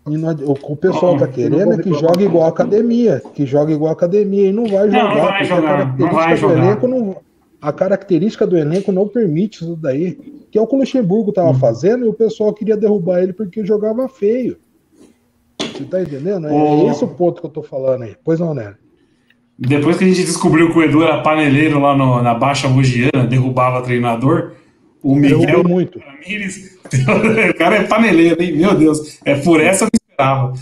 E 0.08 0.18
não 0.18 0.30
adi- 0.30 0.44
o 0.44 0.54
que 0.54 0.72
o 0.72 0.76
pessoal 0.76 1.18
tá 1.18 1.28
querendo 1.28 1.74
é 1.74 1.78
que 1.78 1.94
jogue 1.94 2.24
igual 2.26 2.46
a 2.46 2.50
academia, 2.50 3.22
que 3.34 3.46
jogue 3.46 3.74
igual 3.74 3.90
a 3.90 3.94
academia 3.94 4.48
e 4.48 4.54
não 4.54 4.66
vai 4.66 4.88
jogar, 4.90 5.16
não 5.16 5.22
vai 5.22 5.32
porque 5.32 5.46
jogar, 5.46 5.82
a 5.82 5.86
não 5.86 6.10
característica 6.10 6.48
do 6.48 6.54
elenco 6.54 6.88
não 6.88 7.18
a 7.62 7.74
característica 7.74 8.48
do 8.48 8.58
elenco 8.58 8.92
não 8.92 9.08
permite 9.08 9.64
isso 9.64 9.76
daí, 9.76 10.14
que 10.50 10.58
é 10.58 10.62
o 10.62 10.66
que 10.66 10.76
o 10.76 10.80
Luxemburgo 10.80 11.34
tava 11.34 11.54
fazendo 11.54 12.06
e 12.06 12.08
o 12.08 12.14
pessoal 12.14 12.54
queria 12.54 12.78
derrubar 12.78 13.22
ele 13.22 13.34
porque 13.34 13.66
jogava 13.66 14.08
feio. 14.08 14.58
Você 15.80 15.86
tá 15.90 16.02
entendendo? 16.02 16.48
É 16.48 16.52
Ô. 16.52 16.92
esse 16.92 17.04
o 17.04 17.08
ponto 17.08 17.40
que 17.40 17.48
eu 17.48 17.52
tô 17.52 17.64
falando 17.64 18.04
aí. 18.04 18.16
Pois 18.24 18.40
não, 18.40 18.54
né? 18.54 18.76
Depois 19.58 19.98
que 19.98 20.04
a 20.04 20.08
gente 20.08 20.24
descobriu 20.24 20.72
que 20.72 20.78
o 20.78 20.84
Edu 20.84 21.04
era 21.04 21.22
paneleiro 21.22 21.80
lá 21.80 21.96
no- 21.96 22.22
na 22.22 22.34
Baixa 22.34 22.68
Mogiana, 22.70 23.26
derrubava 23.28 23.82
treinador, 23.82 24.54
o 25.04 25.16
Miguel 25.16 25.64
muito. 25.64 26.00
Ramírez. 26.00 26.78
o 27.50 27.58
cara 27.58 27.76
é 27.78 27.84
paneleiro, 27.84 28.42
hein? 28.42 28.56
Meu 28.56 28.74
Deus. 28.76 29.20
É 29.26 29.36
por 29.36 29.60
essa 29.62 29.86
eu 29.86 29.90
esperava. 29.94 30.54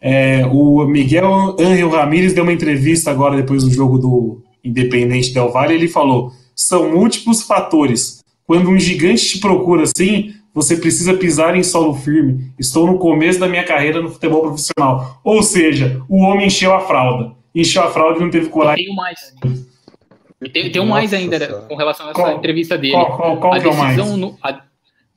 É, 0.00 0.46
o 0.46 0.86
Miguel 0.86 1.56
Angel 1.58 1.88
Ramírez 1.90 2.32
deu 2.32 2.44
uma 2.44 2.52
entrevista 2.52 3.10
agora 3.10 3.36
depois 3.36 3.64
do 3.64 3.70
jogo 3.70 3.98
do 3.98 4.42
Independente 4.64 5.32
Del 5.34 5.50
Valle. 5.50 5.74
Ele 5.74 5.88
falou: 5.88 6.32
são 6.54 6.90
múltiplos 6.92 7.42
fatores. 7.42 8.22
Quando 8.46 8.70
um 8.70 8.78
gigante 8.78 9.26
te 9.26 9.40
procura 9.40 9.82
assim, 9.82 10.32
você 10.60 10.76
precisa 10.76 11.14
pisar 11.14 11.54
em 11.56 11.62
solo 11.62 11.94
firme. 11.94 12.52
Estou 12.58 12.86
no 12.86 12.98
começo 12.98 13.38
da 13.38 13.46
minha 13.48 13.64
carreira 13.64 14.00
no 14.02 14.10
futebol 14.10 14.42
profissional. 14.42 15.20
Ou 15.22 15.42
seja, 15.42 16.02
o 16.08 16.18
homem 16.22 16.46
encheu 16.48 16.74
a 16.74 16.80
fralda. 16.80 17.32
Encheu 17.54 17.82
a 17.82 17.90
fralda 17.90 18.18
e 18.18 18.22
não 18.22 18.30
teve 18.30 18.46
E 18.46 18.50
coragem. 18.50 18.84
tem 18.84 18.92
um 18.92 18.96
mais. 18.96 19.18
E 20.42 20.48
tem, 20.48 20.70
tem 20.70 20.80
um 20.82 20.86
mais 20.86 21.12
ainda 21.14 21.38
Senhora. 21.38 21.62
com 21.66 21.74
relação 21.76 22.06
a 22.06 22.10
essa 22.10 22.20
Qual- 22.20 22.36
entrevista 22.36 22.76
dele. 22.78 22.92
Qual, 22.94 23.16
qual, 23.16 23.36
qual 23.40 23.52
a 23.54 23.60
que 23.60 23.66
é 23.66 23.70
o 23.70 23.76
mais? 23.76 23.96
decisão. 23.96 24.16
nu- 24.16 24.36
a, 24.42 24.62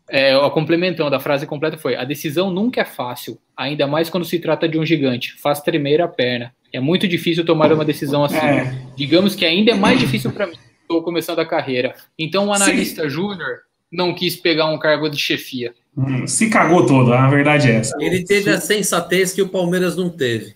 é, 0.09 0.33
a 0.33 0.49
complementando, 0.49 1.15
a 1.15 1.19
frase 1.19 1.45
completa 1.45 1.77
foi: 1.77 1.95
A 1.95 2.03
decisão 2.03 2.49
nunca 2.51 2.81
é 2.81 2.85
fácil, 2.85 3.37
ainda 3.55 3.85
mais 3.87 4.09
quando 4.09 4.25
se 4.25 4.39
trata 4.39 4.67
de 4.67 4.77
um 4.79 4.85
gigante. 4.85 5.33
Faz 5.41 5.59
tremer 5.61 6.01
a 6.01 6.07
perna. 6.07 6.53
É 6.73 6.79
muito 6.79 7.07
difícil 7.07 7.45
tomar 7.45 7.71
uma 7.73 7.83
decisão 7.85 8.23
assim. 8.23 8.37
É. 8.37 8.73
Digamos 8.95 9.35
que 9.35 9.45
ainda 9.45 9.71
é 9.71 9.75
mais 9.75 9.99
difícil 9.99 10.31
para 10.31 10.47
mim. 10.47 10.55
Estou 10.81 11.03
começando 11.03 11.39
a 11.39 11.45
carreira. 11.45 11.93
Então 12.17 12.47
o 12.47 12.53
analista 12.53 13.07
júnior 13.09 13.59
não 13.91 14.13
quis 14.15 14.35
pegar 14.35 14.67
um 14.67 14.79
cargo 14.79 15.09
de 15.09 15.17
chefia. 15.17 15.73
Hum, 15.97 16.25
Se 16.25 16.49
cagou 16.49 16.85
todo, 16.85 17.13
a 17.13 17.27
verdade 17.29 17.69
é 17.69 17.75
essa. 17.75 17.95
Ele 17.99 18.23
teve 18.23 18.49
a 18.49 18.61
sensatez 18.61 19.33
que 19.33 19.41
o 19.41 19.49
Palmeiras 19.49 19.95
não 19.95 20.09
teve. 20.09 20.55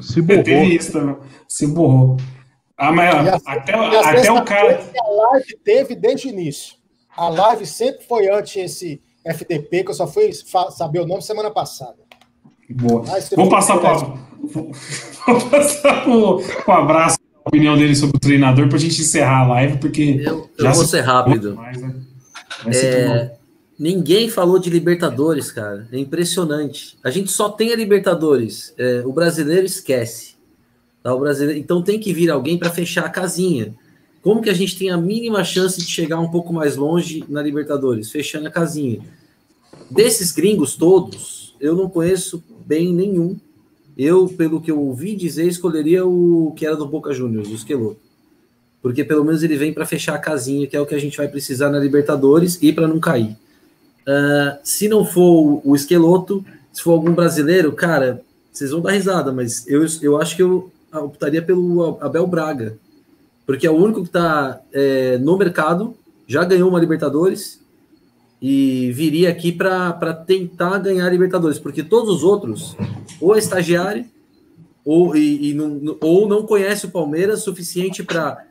Se 0.00 0.22
borrou. 0.22 0.42
teve 0.44 0.74
isso 0.76 0.92
também. 0.92 1.16
Se 1.48 1.66
borrou. 1.66 2.16
Ah, 2.78 2.90
mas 2.92 3.14
a- 3.14 3.40
até, 3.52 3.74
a 3.74 4.10
até 4.10 4.32
o 4.32 4.44
cara. 4.44 4.74
que 4.76 4.98
a 4.98 5.04
live 5.32 5.58
teve 5.64 5.94
desde 5.94 6.28
o 6.28 6.30
início. 6.30 6.74
A 7.16 7.28
live 7.28 7.66
sempre 7.66 8.04
foi 8.06 8.28
antes 8.30 8.56
esse 8.56 9.02
FDP, 9.24 9.84
que 9.84 9.90
eu 9.90 9.94
só 9.94 10.06
fui 10.06 10.30
saber 10.70 11.00
o 11.00 11.06
nome 11.06 11.22
semana 11.22 11.50
passada. 11.50 11.98
Boa. 12.70 13.04
Vou 13.36 13.48
passar 13.50 13.78
para 13.78 13.94
vou, 13.94 14.72
vou 15.26 15.40
passar 15.50 16.02
pro, 16.04 16.40
pro 16.40 16.72
abraço 16.72 17.18
a 17.44 17.48
opinião 17.48 17.76
dele 17.76 17.94
sobre 17.94 18.16
o 18.16 18.20
treinador 18.20 18.66
para 18.68 18.76
a 18.78 18.80
gente 18.80 19.00
encerrar 19.00 19.40
a 19.42 19.46
live, 19.48 19.78
porque 19.78 20.22
Eu, 20.24 20.48
eu 20.58 20.64
Já 20.64 20.72
vou 20.72 20.84
se- 20.84 20.90
ser 20.92 21.00
rápido. 21.02 21.54
mais, 21.54 21.76
né? 21.80 21.94
É, 22.66 23.32
ninguém 23.78 24.28
falou 24.28 24.58
de 24.58 24.70
Libertadores, 24.70 25.50
cara. 25.50 25.88
É 25.92 25.98
impressionante. 25.98 26.98
A 27.02 27.10
gente 27.10 27.30
só 27.30 27.48
tem 27.48 27.72
a 27.72 27.76
Libertadores. 27.76 28.74
É, 28.76 29.02
o 29.04 29.12
brasileiro 29.12 29.66
esquece. 29.66 30.34
Tá? 31.02 31.14
O 31.14 31.20
brasileiro... 31.20 31.58
Então 31.58 31.82
tem 31.82 31.98
que 31.98 32.12
vir 32.12 32.30
alguém 32.30 32.58
para 32.58 32.70
fechar 32.70 33.04
a 33.04 33.10
casinha. 33.10 33.74
Como 34.22 34.40
que 34.40 34.50
a 34.50 34.54
gente 34.54 34.78
tem 34.78 34.90
a 34.90 34.96
mínima 34.96 35.42
chance 35.42 35.80
de 35.80 35.86
chegar 35.86 36.20
um 36.20 36.30
pouco 36.30 36.52
mais 36.52 36.76
longe 36.76 37.24
na 37.28 37.42
Libertadores? 37.42 38.10
Fechando 38.10 38.46
a 38.46 38.50
casinha. 38.50 39.00
Desses 39.90 40.30
gringos 40.30 40.76
todos, 40.76 41.56
eu 41.60 41.74
não 41.74 41.88
conheço 41.88 42.42
bem 42.64 42.92
nenhum. 42.92 43.36
Eu, 43.98 44.28
pelo 44.28 44.60
que 44.60 44.70
eu 44.70 44.80
ouvi 44.80 45.16
dizer, 45.16 45.46
escolheria 45.46 46.06
o 46.06 46.52
que 46.56 46.64
era 46.64 46.76
do 46.76 46.86
Boca 46.86 47.12
Juniors, 47.12 47.48
o 47.48 47.54
Esqueloto 47.54 48.11
porque 48.82 49.04
pelo 49.04 49.24
menos 49.24 49.42
ele 49.44 49.56
vem 49.56 49.72
para 49.72 49.86
fechar 49.86 50.16
a 50.16 50.18
casinha, 50.18 50.66
que 50.66 50.76
é 50.76 50.80
o 50.80 50.86
que 50.86 50.94
a 50.94 50.98
gente 50.98 51.16
vai 51.16 51.28
precisar 51.28 51.70
na 51.70 51.78
Libertadores 51.78 52.58
e 52.60 52.72
para 52.72 52.88
não 52.88 52.98
cair. 52.98 53.36
Ah, 54.06 54.58
se 54.64 54.88
não 54.88 55.04
for 55.04 55.62
o 55.64 55.74
Esqueloto, 55.76 56.44
se 56.72 56.82
for 56.82 56.92
algum 56.92 57.14
brasileiro, 57.14 57.72
cara, 57.72 58.20
vocês 58.52 58.72
vão 58.72 58.80
dar 58.80 58.90
risada, 58.90 59.32
mas 59.32 59.66
eu, 59.68 59.86
eu 60.02 60.20
acho 60.20 60.34
que 60.34 60.42
eu 60.42 60.70
optaria 60.92 61.40
pelo 61.40 61.96
Abel 62.00 62.26
Braga, 62.26 62.76
porque 63.46 63.66
é 63.66 63.70
o 63.70 63.76
único 63.76 64.02
que 64.02 64.08
está 64.08 64.60
no 65.20 65.38
mercado, 65.38 65.94
já 66.26 66.44
ganhou 66.44 66.68
uma 66.68 66.80
Libertadores 66.80 67.60
e 68.40 68.90
viria 68.92 69.30
aqui 69.30 69.52
para 69.52 70.12
tentar 70.12 70.78
ganhar 70.78 71.06
a 71.06 71.10
Libertadores, 71.10 71.58
porque 71.58 71.82
todos 71.82 72.16
os 72.16 72.24
outros, 72.24 72.76
ou 73.20 73.34
é 73.34 73.38
estagiário, 73.38 74.04
ou, 74.84 75.16
e, 75.16 75.50
e 75.50 75.54
não, 75.54 75.96
ou 76.00 76.28
não 76.28 76.44
conhece 76.44 76.86
o 76.86 76.90
Palmeiras 76.90 77.42
suficiente 77.42 78.02
para 78.02 78.44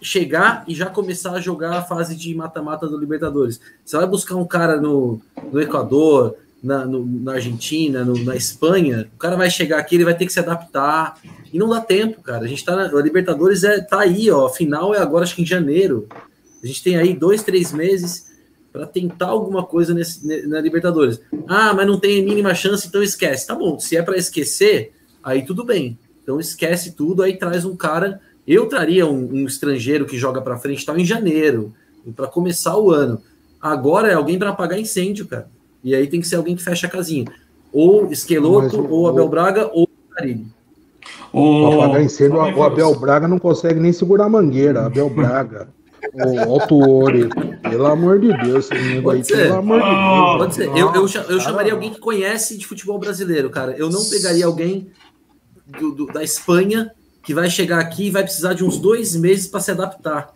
chegar 0.00 0.64
e 0.66 0.74
já 0.74 0.86
começar 0.86 1.32
a 1.32 1.40
jogar 1.40 1.78
a 1.78 1.82
fase 1.82 2.14
de 2.14 2.34
mata-mata 2.34 2.86
do 2.86 2.98
Libertadores. 2.98 3.60
Você 3.84 3.96
vai 3.96 4.06
buscar 4.06 4.36
um 4.36 4.46
cara 4.46 4.80
no, 4.80 5.20
no 5.52 5.60
Equador, 5.60 6.36
na, 6.62 6.84
no, 6.84 7.04
na 7.04 7.34
Argentina, 7.34 8.04
no, 8.04 8.24
na 8.24 8.34
Espanha, 8.34 9.08
o 9.14 9.18
cara 9.18 9.36
vai 9.36 9.50
chegar 9.50 9.78
aqui, 9.78 9.94
ele 9.94 10.04
vai 10.04 10.14
ter 10.14 10.26
que 10.26 10.32
se 10.32 10.40
adaptar. 10.40 11.20
E 11.52 11.58
não 11.58 11.68
dá 11.68 11.80
tempo, 11.80 12.20
cara. 12.22 12.44
A 12.44 12.48
gente 12.48 12.64
tá 12.64 12.74
na 12.74 12.84
a 12.86 13.02
Libertadores 13.02 13.64
é, 13.64 13.80
tá 13.80 14.00
aí, 14.00 14.30
ó. 14.30 14.48
Final 14.48 14.94
é 14.94 14.98
agora, 14.98 15.24
acho 15.24 15.36
que 15.36 15.42
em 15.42 15.46
janeiro. 15.46 16.08
A 16.62 16.66
gente 16.66 16.82
tem 16.82 16.96
aí 16.96 17.14
dois, 17.14 17.42
três 17.42 17.72
meses 17.72 18.28
para 18.72 18.86
tentar 18.86 19.28
alguma 19.28 19.64
coisa 19.64 19.94
nesse, 19.94 20.46
na 20.46 20.60
Libertadores. 20.60 21.20
Ah, 21.46 21.72
mas 21.72 21.86
não 21.86 21.98
tem 21.98 22.24
mínima 22.24 22.54
chance, 22.54 22.86
então 22.86 23.02
esquece. 23.02 23.46
Tá 23.46 23.54
bom, 23.54 23.78
se 23.78 23.96
é 23.96 24.02
para 24.02 24.16
esquecer, 24.16 24.92
aí 25.22 25.44
tudo 25.44 25.64
bem. 25.64 25.98
Então 26.22 26.38
esquece 26.38 26.92
tudo, 26.92 27.22
aí 27.22 27.38
traz 27.38 27.64
um 27.64 27.74
cara. 27.76 28.20
Eu 28.48 28.66
traria 28.66 29.06
um, 29.06 29.28
um 29.30 29.44
estrangeiro 29.46 30.06
que 30.06 30.16
joga 30.16 30.40
para 30.40 30.56
frente 30.58 30.84
tal 30.86 30.98
em 30.98 31.04
janeiro, 31.04 31.74
para 32.16 32.26
começar 32.26 32.78
o 32.78 32.90
ano. 32.90 33.20
Agora 33.60 34.08
é 34.08 34.14
alguém 34.14 34.38
para 34.38 34.48
apagar 34.48 34.78
incêndio, 34.80 35.26
cara. 35.26 35.50
E 35.84 35.94
aí 35.94 36.06
tem 36.06 36.18
que 36.20 36.26
ser 36.26 36.36
alguém 36.36 36.56
que 36.56 36.62
fecha 36.64 36.86
a 36.86 36.90
casinha. 36.90 37.26
Ou 37.70 38.10
Esqueloto, 38.10 38.62
Mas 38.64 38.72
o- 38.74 38.88
ou 38.90 39.06
Abel 39.08 39.28
Braga, 39.28 39.70
ou 39.72 39.86
Carilli. 40.14 40.46
O, 41.30 41.66
apagar 41.74 42.02
incêndio, 42.02 42.36
o 42.38 42.62
Abel. 42.62 42.94
Braga 42.98 43.28
não 43.28 43.38
consegue 43.38 43.78
nem 43.78 43.92
segurar 43.92 44.24
a 44.24 44.28
mangueira. 44.30 44.86
Abel 44.86 45.10
Braga. 45.10 45.68
O 46.14 46.40
Autuori. 46.54 47.28
Pelo 47.60 47.86
amor 47.86 48.18
de 48.18 48.28
Deus, 48.44 48.70
aí, 48.72 49.24
ser. 49.24 49.36
pelo 49.48 49.56
amor 49.56 49.80
de 49.80 49.86
Ah, 49.86 50.24
Deus. 50.24 50.38
Pode 50.38 50.54
ser. 50.54 50.68
Eu, 50.68 50.94
eu, 50.94 51.06
eu 51.28 51.40
chamaria 51.40 51.72
alguém 51.74 51.92
que 51.92 51.98
conhece 52.00 52.56
de 52.56 52.66
futebol 52.66 52.98
brasileiro, 52.98 53.50
cara. 53.50 53.72
Eu 53.76 53.90
não 53.90 54.02
pegaria 54.08 54.46
alguém 54.46 54.88
do- 55.78 55.92
do- 55.92 56.06
da 56.06 56.22
Espanha 56.22 56.90
que 57.22 57.34
vai 57.34 57.50
chegar 57.50 57.78
aqui 57.78 58.06
e 58.06 58.10
vai 58.10 58.22
precisar 58.22 58.54
de 58.54 58.64
uns 58.64 58.78
dois 58.78 59.14
meses 59.14 59.46
para 59.46 59.60
se 59.60 59.70
adaptar. 59.70 60.32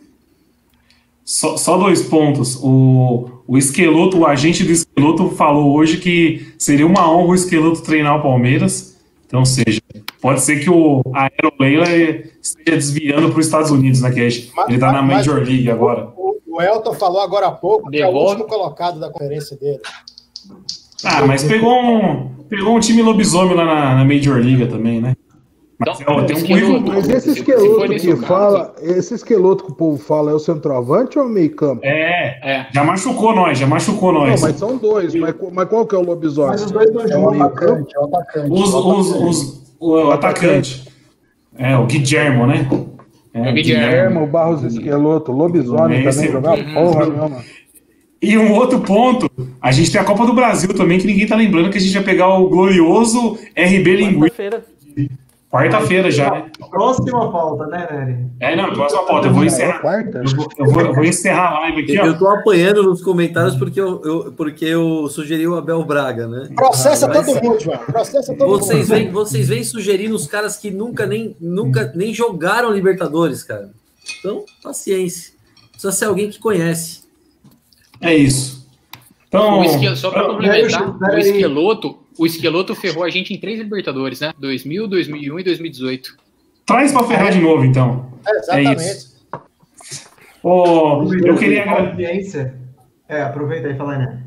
Só, 1.24 1.56
só, 1.56 1.78
dois 1.78 2.02
pontos. 2.02 2.58
O, 2.62 3.28
o 3.46 3.56
Esqueloto, 3.56 4.18
o 4.18 4.26
agente 4.26 4.64
do 4.64 4.72
Esqueloto, 4.72 5.30
falou 5.30 5.72
hoje 5.74 5.98
que 5.98 6.52
seria 6.58 6.86
uma 6.86 7.10
honra 7.10 7.30
o 7.30 7.34
Esqueloto 7.34 7.82
treinar 7.82 8.18
o 8.18 8.22
Palmeiras. 8.22 8.98
Então, 9.26 9.40
ou 9.40 9.46
seja, 9.46 9.80
pode 10.20 10.42
ser 10.42 10.60
que 10.60 10.68
o 10.68 11.00
Aero 11.14 11.52
Leila 11.58 11.86
esteja 11.88 12.76
desviando 12.76 13.30
para 13.30 13.40
os 13.40 13.46
Estados 13.46 13.70
Unidos, 13.70 14.02
né? 14.02 14.10
Que 14.10 14.20
ele 14.20 14.50
está 14.74 14.92
na 14.92 15.00
Major 15.00 15.36
League 15.36 15.70
agora. 15.70 16.10
O, 16.16 16.36
o, 16.46 16.60
Elton 16.60 16.92
falou 16.92 17.22
agora 17.22 17.46
há 17.46 17.52
pouco 17.52 17.88
que 17.88 17.98
é 17.98 18.06
o 18.06 18.10
último 18.10 18.44
colocado 18.46 19.00
da 19.00 19.08
conferência 19.08 19.56
dele. 19.56 19.80
Ah, 21.04 21.26
mas 21.26 21.44
pegou 21.44 21.72
um, 21.72 22.28
pegou 22.48 22.76
um 22.76 22.80
time 22.80 23.00
lobisomem 23.00 23.54
lá 23.54 23.64
na, 23.64 23.94
na 23.94 24.04
Major 24.04 24.36
League 24.36 24.66
também, 24.66 25.00
né? 25.00 25.14
Mas, 25.86 26.00
então, 26.00 26.20
é, 26.20 26.24
tem 26.24 26.36
um 26.36 26.38
esqueloto, 26.38 26.92
mas 26.92 27.08
esse 27.08 27.30
esqueloto 27.30 27.94
que 27.94 28.16
fala, 28.16 28.74
esse 28.80 29.14
esqueloto 29.14 29.64
que 29.64 29.72
o 29.72 29.74
povo 29.74 29.98
fala 29.98 30.30
é 30.30 30.34
o 30.34 30.38
centroavante 30.38 31.18
ou 31.18 31.24
é 31.24 31.28
o 31.28 31.30
meio 31.30 31.54
campo? 31.54 31.80
É, 31.84 32.38
é, 32.42 32.66
já 32.72 32.84
machucou 32.84 33.34
nós, 33.34 33.58
já 33.58 33.66
machucou 33.66 34.12
nós. 34.12 34.40
Não, 34.40 34.48
mas 34.48 34.56
são 34.56 34.76
dois, 34.76 35.14
mas, 35.14 35.34
mas 35.52 35.68
qual 35.68 35.86
que 35.86 35.94
é 35.94 35.98
o 35.98 36.02
lobisomem? 36.02 36.50
Mas 36.50 36.64
os 36.64 36.70
dois 36.70 36.92
não 36.92 37.08
jogam, 37.08 37.34
é 37.34 37.38
o 37.38 37.42
atacante, 37.42 37.96
é 37.96 38.00
o 38.00 38.04
atacante. 38.04 38.50
Os, 38.52 38.74
os, 38.74 39.10
os, 39.10 39.76
o 39.80 40.10
atacante. 40.10 40.92
É, 41.58 41.76
o 41.76 41.86
Guillermo, 41.86 42.46
né? 42.46 42.68
É, 43.34 43.50
o 43.50 43.54
Guilherme, 43.54 44.18
o 44.18 44.26
Barros 44.26 44.62
Esqueloto, 44.62 45.32
lobisomem 45.32 46.04
esse... 46.04 46.18
também, 46.18 46.32
jogar 46.32 46.58
uhum. 46.58 46.74
porra 46.74 47.06
nenhuma. 47.06 47.44
E 48.22 48.38
um 48.38 48.52
outro 48.52 48.78
ponto, 48.80 49.28
a 49.60 49.72
gente 49.72 49.90
tem 49.90 50.00
a 50.00 50.04
Copa 50.04 50.24
do 50.24 50.32
Brasil 50.32 50.72
também, 50.72 50.98
que 50.98 51.06
ninguém 51.08 51.26
tá 51.26 51.34
lembrando 51.34 51.70
que 51.70 51.78
a 51.78 51.80
gente 51.80 51.92
vai 51.92 52.04
pegar 52.04 52.28
o 52.28 52.48
glorioso 52.48 53.36
RB 53.56 53.96
Linguiça. 53.96 54.62
Quarta-feira 55.52 56.10
já, 56.10 56.30
né? 56.30 56.50
Próxima 56.70 57.30
pauta, 57.30 57.66
né, 57.66 57.86
Nery? 57.90 58.26
É, 58.40 58.56
não, 58.56 58.72
próxima 58.72 59.04
pauta. 59.04 59.28
Eu 59.28 59.34
vou 59.34 59.44
encerrar. 59.44 59.80
Quarta? 59.80 60.22
Eu 60.24 60.34
vou, 60.34 60.48
eu 60.56 60.64
vou, 60.64 60.80
eu 60.80 60.94
vou 60.94 61.04
encerrar 61.04 61.48
a 61.48 61.60
live 61.60 61.82
aqui, 61.82 61.98
ó. 62.00 62.06
Eu 62.06 62.18
tô 62.18 62.26
apanhando 62.26 62.82
nos 62.82 63.02
comentários 63.02 63.54
porque 63.56 63.78
eu, 63.78 64.00
eu, 64.02 64.32
porque 64.32 64.64
eu 64.64 65.06
sugeri 65.10 65.46
o 65.46 65.54
Abel 65.54 65.84
Braga, 65.84 66.26
né? 66.26 66.48
Processa 66.54 67.04
ah, 67.04 67.12
todo 67.12 67.34
mundo, 67.34 67.60
João. 67.60 67.76
Processa 67.80 68.34
todo 68.34 68.48
vocês 68.48 68.88
mundo. 68.88 68.98
Vêm, 68.98 69.10
vocês 69.10 69.48
vêm 69.50 69.62
sugerindo 69.62 70.16
os 70.16 70.26
caras 70.26 70.56
que 70.56 70.70
nunca 70.70 71.04
nem, 71.04 71.36
nunca 71.38 71.92
nem 71.94 72.14
jogaram 72.14 72.72
Libertadores, 72.72 73.42
cara. 73.42 73.68
Então, 74.20 74.46
paciência. 74.62 75.34
Precisa 75.72 75.92
ser 75.92 76.06
alguém 76.06 76.30
que 76.30 76.38
conhece. 76.38 77.02
É 78.00 78.14
isso. 78.14 78.66
Então, 79.28 79.60
o 79.60 79.96
só 79.96 80.10
para 80.10 80.28
complementar, 80.28 81.14
o 81.14 81.18
esqueloto, 81.18 82.01
o 82.18 82.26
esqueloto 82.26 82.74
ferrou 82.74 83.04
a 83.04 83.10
gente 83.10 83.32
em 83.32 83.38
três 83.38 83.58
Libertadores, 83.58 84.20
né? 84.20 84.32
2000, 84.38 84.88
2001 84.88 85.38
e 85.38 85.44
2018. 85.44 86.16
Traz 86.66 86.92
para 86.92 87.06
ferrar 87.06 87.32
de 87.32 87.40
novo, 87.40 87.64
então. 87.64 88.12
É, 88.26 88.38
exatamente. 88.38 88.82
É 88.82 88.92
isso. 88.92 89.12
Oh, 90.42 91.08
eu 91.12 91.36
queria 91.36 91.70
audiência. 91.70 92.54
É, 93.08 93.22
aproveita 93.22 93.68
aí 93.68 93.74
e 93.74 93.76
fala, 93.76 93.98
né? 93.98 94.22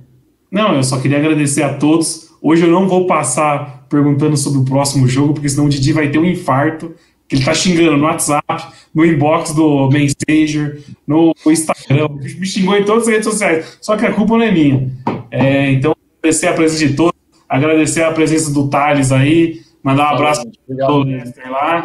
Não, 0.52 0.76
eu 0.76 0.84
só 0.84 1.00
queria 1.00 1.18
agradecer 1.18 1.64
a 1.64 1.74
todos. 1.74 2.30
Hoje 2.42 2.64
eu 2.64 2.70
não 2.70 2.88
vou 2.88 3.08
passar 3.08 3.86
perguntando 3.90 4.38
sobre 4.38 4.60
o 4.60 4.66
próximo 4.66 5.08
jogo, 5.08 5.34
porque 5.34 5.50
senão 5.50 5.66
o 5.66 5.70
Didi 5.70 5.92
vai 5.92 6.10
ter 6.10 6.20
um 6.20 6.26
infarto. 6.26 6.94
Que 7.28 7.36
ele 7.36 7.44
tá 7.44 7.56
xingando 7.56 7.98
no 7.98 8.04
WhatsApp, 8.04 8.68
no 8.94 9.04
inbox 9.04 9.52
do 9.52 9.90
Messenger, 9.90 10.80
no 11.08 11.34
Instagram, 11.48 12.08
me 12.10 12.46
xingou 12.46 12.78
em 12.78 12.86
todas 12.86 13.08
as 13.08 13.10
redes 13.10 13.26
sociais. 13.26 13.80
Só 13.82 13.98
que 13.98 14.06
a 14.06 14.14
culpa 14.14 14.38
não 14.38 14.44
é 14.44 14.52
minha. 14.52 14.92
É, 15.32 15.72
então, 15.72 15.96
agradecer 16.20 16.48
a 16.48 16.54
presença 16.54 16.88
de 16.88 16.96
todos 16.96 17.15
agradecer 17.48 18.04
a 18.04 18.12
presença 18.12 18.54
do 18.54 18.68
Thales 18.68 19.12
aí, 19.12 19.62
mandar 19.84 20.12
um 20.12 20.16
abraço 20.16 20.46
pro 20.68 21.04
Lester 21.04 21.52
lá, 21.52 21.82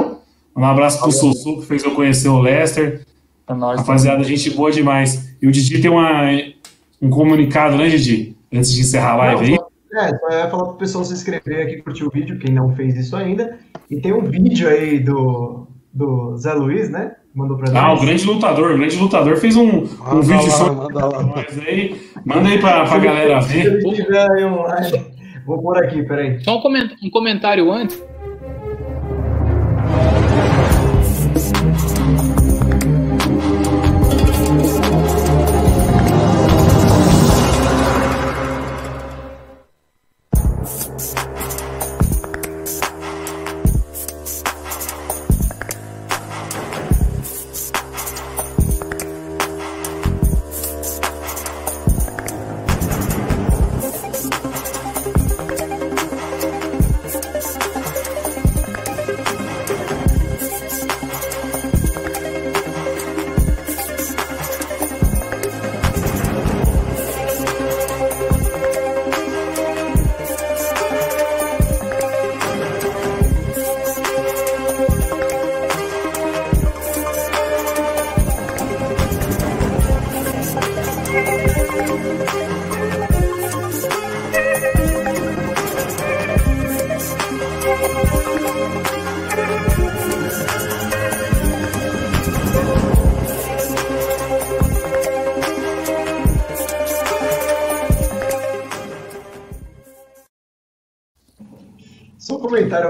mandar 0.54 0.68
um 0.68 0.70
abraço 0.70 1.00
pro 1.00 1.12
Sussu, 1.12 1.60
que 1.60 1.66
fez 1.66 1.84
eu 1.84 1.94
conhecer 1.94 2.28
o 2.28 2.40
Lester. 2.40 3.04
É 3.48 3.54
nóis, 3.54 3.80
Rapaziada, 3.80 4.22
gente 4.24 4.50
boa 4.50 4.70
demais. 4.70 5.34
E 5.42 5.46
o 5.46 5.52
Didi 5.52 5.80
tem 5.80 5.90
uma, 5.90 6.30
um 7.02 7.10
comunicado, 7.10 7.76
né, 7.76 7.88
Didi? 7.88 8.36
Antes 8.52 8.72
de 8.72 8.80
encerrar 8.80 9.12
a 9.12 9.16
live 9.16 9.44
aí. 9.44 9.58
É, 9.92 10.08
só 10.08 10.30
ia 10.30 10.48
falar 10.48 10.64
para 10.64 10.72
o 10.72 10.76
pessoal 10.76 11.04
se 11.04 11.12
inscrever 11.12 11.66
aqui, 11.66 11.82
curtir 11.82 12.04
o 12.04 12.10
vídeo, 12.10 12.38
quem 12.38 12.54
não 12.54 12.74
fez 12.74 12.96
isso 12.96 13.16
ainda. 13.16 13.58
E 13.90 14.00
tem 14.00 14.12
um 14.12 14.22
vídeo 14.22 14.68
aí 14.68 15.00
do, 15.00 15.66
do 15.92 16.36
Zé 16.36 16.52
Luiz, 16.52 16.88
né? 16.88 17.16
Mandou 17.34 17.56
pra 17.56 17.80
ah, 17.80 17.94
o 17.94 18.00
grande 18.00 18.24
lutador, 18.24 18.72
o 18.72 18.76
grande 18.76 18.96
lutador 18.96 19.36
fez 19.36 19.56
um, 19.56 19.68
um 19.68 20.20
vídeo 20.20 20.46
lá, 20.46 20.50
sobre 20.50 20.76
manda 20.76 21.06
lá. 21.06 21.44
aí. 21.66 22.00
Manda 22.24 22.48
aí 22.48 22.58
pra, 22.58 22.84
pra 22.86 22.98
galera 22.98 23.40
ver. 23.40 23.62
Se 23.62 23.86
ele 23.86 23.94
tiver 23.94 24.30
aí 24.30 24.44
online. 24.44 25.19
Vou 25.44 25.60
por 25.60 25.76
aqui, 25.82 26.02
peraí. 26.02 26.42
Só 26.44 26.58
um 26.58 27.10
comentário 27.10 27.72
antes. 27.72 28.02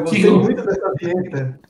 Eu 0.01 0.05
gostei 0.05 0.23
que... 0.23 0.31
muito 0.31 0.63
dessa 0.63 0.93
vinheta. 1.01 1.61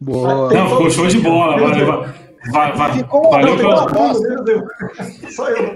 Boa. 0.00 0.52
Não, 0.52 0.68
ficou 0.70 0.90
show 0.90 1.06
de 1.06 1.18
bola. 1.18 1.58
Valeu, 1.58 2.04
vai, 2.52 2.72
vai, 2.72 2.92
ficou 2.98 3.30
valeu 3.30 3.56
pelo... 3.56 3.76
Só 5.30 5.48
eu 5.48 5.62
não. 5.62 5.74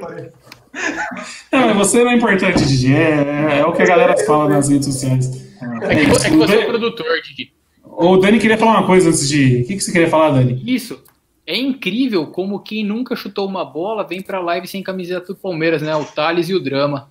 Não, 1.52 1.66
mas 1.68 1.76
você 1.76 2.02
não 2.02 2.12
é 2.12 2.16
importante, 2.16 2.64
Didi. 2.64 2.94
É, 2.94 3.58
é, 3.58 3.66
o 3.66 3.72
que 3.72 3.82
a 3.82 3.86
galera 3.86 4.16
fala 4.24 4.48
nas 4.48 4.68
redes 4.68 4.86
sociais. 4.86 5.52
É 5.82 5.94
que, 5.94 6.06
você, 6.06 6.28
é 6.28 6.30
que 6.30 6.36
você 6.36 6.54
é 6.54 6.64
o 6.64 6.66
produtor, 6.66 7.20
Didi. 7.22 7.52
O 7.84 8.16
Dani 8.16 8.38
queria 8.38 8.56
falar 8.56 8.78
uma 8.78 8.86
coisa 8.86 9.10
antes 9.10 9.28
de. 9.28 9.62
O 9.62 9.66
que, 9.66 9.76
que 9.76 9.80
você 9.80 9.92
queria 9.92 10.08
falar, 10.08 10.30
Dani? 10.30 10.62
Isso. 10.66 11.02
É 11.46 11.56
incrível 11.58 12.26
como 12.28 12.60
quem 12.60 12.84
nunca 12.84 13.16
chutou 13.16 13.46
uma 13.46 13.64
bola 13.64 14.06
vem 14.06 14.22
pra 14.22 14.40
live 14.40 14.66
sem 14.66 14.82
camiseta 14.82 15.26
do 15.26 15.36
Palmeiras, 15.36 15.82
né? 15.82 15.94
O 15.94 16.04
Thales 16.04 16.48
e 16.48 16.54
o 16.54 16.60
Drama. 16.60 17.10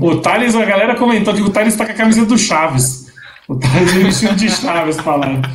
O 0.00 0.16
Thales, 0.16 0.54
a 0.54 0.64
galera 0.64 0.94
comentou 0.94 1.34
que 1.34 1.42
o 1.42 1.50
Thales 1.50 1.74
tá 1.76 1.86
com 1.86 1.92
a 1.92 1.94
camisa 1.94 2.26
do 2.26 2.36
Chaves. 2.36 3.07
O 3.48 3.56
Thales 3.56 3.96
é 3.96 3.98
vestido 4.00 4.36
de 4.36 4.50
Chaves 4.50 5.00
falando. 5.00 5.48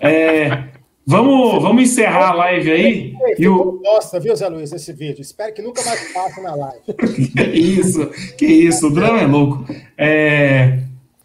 É, 0.00 0.64
vamos, 1.06 1.62
vamos 1.62 1.82
encerrar 1.82 2.30
a 2.30 2.34
live 2.34 2.72
aí. 2.72 3.14
e 3.38 3.46
o... 3.46 3.82
Nossa, 3.84 4.18
viu, 4.18 4.34
Zé 4.34 4.48
Luiz, 4.48 4.72
esse 4.72 4.94
vídeo? 4.94 5.20
Espero 5.20 5.52
que 5.52 5.60
nunca 5.60 5.84
mais 5.84 6.10
passe 6.14 6.40
na 6.40 6.54
live. 6.54 6.80
que 7.36 7.42
isso, 7.42 8.10
que 8.38 8.46
isso, 8.46 8.86
o 8.86 8.90
drama 8.90 9.20
é 9.20 9.26
louco. 9.26 9.66
É, 9.98 10.78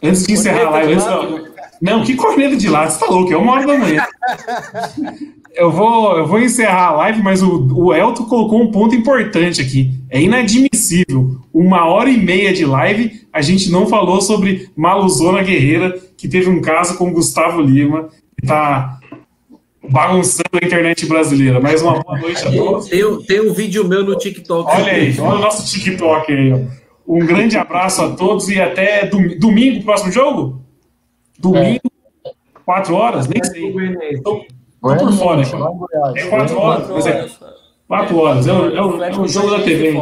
antes 0.04 0.28
de 0.28 0.34
encerrar 0.34 0.68
a 0.68 0.70
live. 0.72 0.94
Antes, 0.96 1.06
não, 1.82 2.04
que 2.04 2.14
corneta 2.18 2.58
de 2.58 2.68
lá, 2.68 2.90
você 2.90 3.00
tá 3.00 3.10
louco, 3.10 3.32
é 3.32 3.38
uma 3.38 3.54
hora 3.54 3.68
da 3.68 3.78
manhã. 3.78 4.06
eu 5.56 5.72
vou, 5.72 6.18
eu 6.18 6.28
vou 6.28 6.42
encerrar 6.42 6.88
a 6.88 6.96
live, 6.98 7.24
mas 7.24 7.42
o, 7.42 7.66
o 7.74 7.94
Elton 7.94 8.26
colocou 8.26 8.62
um 8.62 8.70
ponto 8.70 8.94
importante 8.94 9.62
aqui. 9.62 9.94
É 10.10 10.22
inadmissível. 10.22 10.69
Uma 11.54 11.86
hora 11.86 12.10
e 12.10 12.18
meia 12.18 12.54
de 12.54 12.66
live, 12.66 13.22
a 13.32 13.42
gente 13.42 13.72
não 13.72 13.88
falou 13.88 14.22
sobre 14.22 14.70
Maluzona 14.76 15.44
Guerreira, 15.44 15.98
que 16.18 16.28
teve 16.28 16.50
um 16.50 16.62
caso 16.62 16.98
com 16.98 17.12
Gustavo 17.12 17.62
Lima, 17.62 18.10
que 18.40 18.48
tá 18.48 19.00
bagunçando 19.90 20.50
a 20.62 20.66
internet 20.66 21.06
brasileira. 21.06 21.60
Mais 21.60 21.82
uma 21.82 22.02
boa 22.02 22.20
noite 22.20 22.48
a 22.48 22.52
todos. 22.52 22.88
Tem, 22.88 23.22
tem 23.24 23.42
um 23.42 23.54
vídeo 23.54 23.88
meu 23.88 24.04
no 24.04 24.16
TikTok. 24.16 24.70
Olha 24.72 24.92
aí, 24.92 25.20
olha 25.20 25.38
o 25.38 25.42
nosso 25.42 25.66
TikTok 25.72 26.32
aí. 26.32 26.68
Um 27.08 27.26
grande 27.26 27.58
abraço 27.58 28.04
a 28.04 28.10
todos 28.12 28.50
e 28.50 28.62
até 28.62 29.08
domingo, 29.08 29.84
próximo 29.84 30.12
jogo? 30.12 30.62
Domingo. 31.40 31.82
É. 32.26 32.32
Quatro 32.64 32.96
horas? 32.96 33.28
Nem 33.28 33.44
sei. 33.44 34.22
Tô, 34.22 34.46
tô 34.80 34.96
por 34.96 35.14
fora. 35.14 35.42
É 36.16 36.28
quatro 36.28 36.60
horas, 36.60 36.90
mas 36.90 37.08
é 37.08 37.28
quatro 37.88 38.18
horas. 38.18 38.48
É 38.48 38.54
o, 38.54 38.76
é 38.76 38.82
o, 38.82 39.04
é 39.04 39.20
o 39.20 39.28
jogo 39.28 39.50
da 39.50 39.60
TV. 39.64 39.98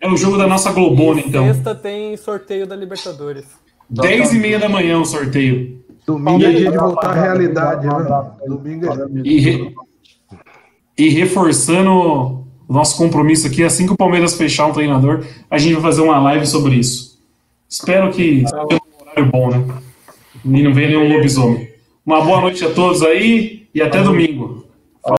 É 0.00 0.08
o 0.08 0.16
jogo 0.16 0.38
da 0.38 0.46
nossa 0.46 0.72
Globona, 0.72 1.20
então. 1.20 1.44
Sexta 1.52 1.74
tem 1.74 2.16
sorteio 2.16 2.66
da 2.66 2.74
Libertadores. 2.74 3.44
Dez 3.90 4.32
e 4.32 4.38
meia 4.38 4.58
da 4.58 4.68
manhã 4.68 4.98
o 4.98 5.04
sorteio. 5.04 5.78
Domingo 6.06 6.42
é 6.42 6.52
dia 6.52 6.70
de 6.70 6.78
voltar 6.78 7.10
à 7.10 7.22
realidade, 7.22 7.86
né? 7.86 8.30
Domingo 8.46 8.86
é... 8.86 8.96
E, 9.24 9.40
re- 9.40 9.74
e 10.96 11.08
reforçando 11.10 11.90
o 11.90 12.72
nosso 12.72 12.96
compromisso 12.96 13.46
aqui, 13.46 13.62
assim 13.62 13.86
que 13.86 13.92
o 13.92 13.96
Palmeiras 13.96 14.34
fechar 14.34 14.66
um 14.66 14.72
treinador, 14.72 15.24
a 15.50 15.58
gente 15.58 15.74
vai 15.74 15.82
fazer 15.82 16.00
uma 16.00 16.18
live 16.18 16.46
sobre 16.46 16.76
isso. 16.76 17.18
Espero 17.68 18.10
que 18.10 18.44
seja 18.46 18.62
um 18.62 19.02
horário 19.02 19.30
bom, 19.30 19.50
né? 19.50 19.64
E 20.44 20.62
não 20.62 20.72
venha 20.72 20.88
nenhum 20.88 21.14
lobisomem. 21.14 21.68
Uma 22.06 22.22
boa 22.22 22.40
noite 22.40 22.64
a 22.64 22.70
todos 22.70 23.02
aí 23.02 23.68
e 23.74 23.82
até 23.82 24.02
domingo. 24.02 24.57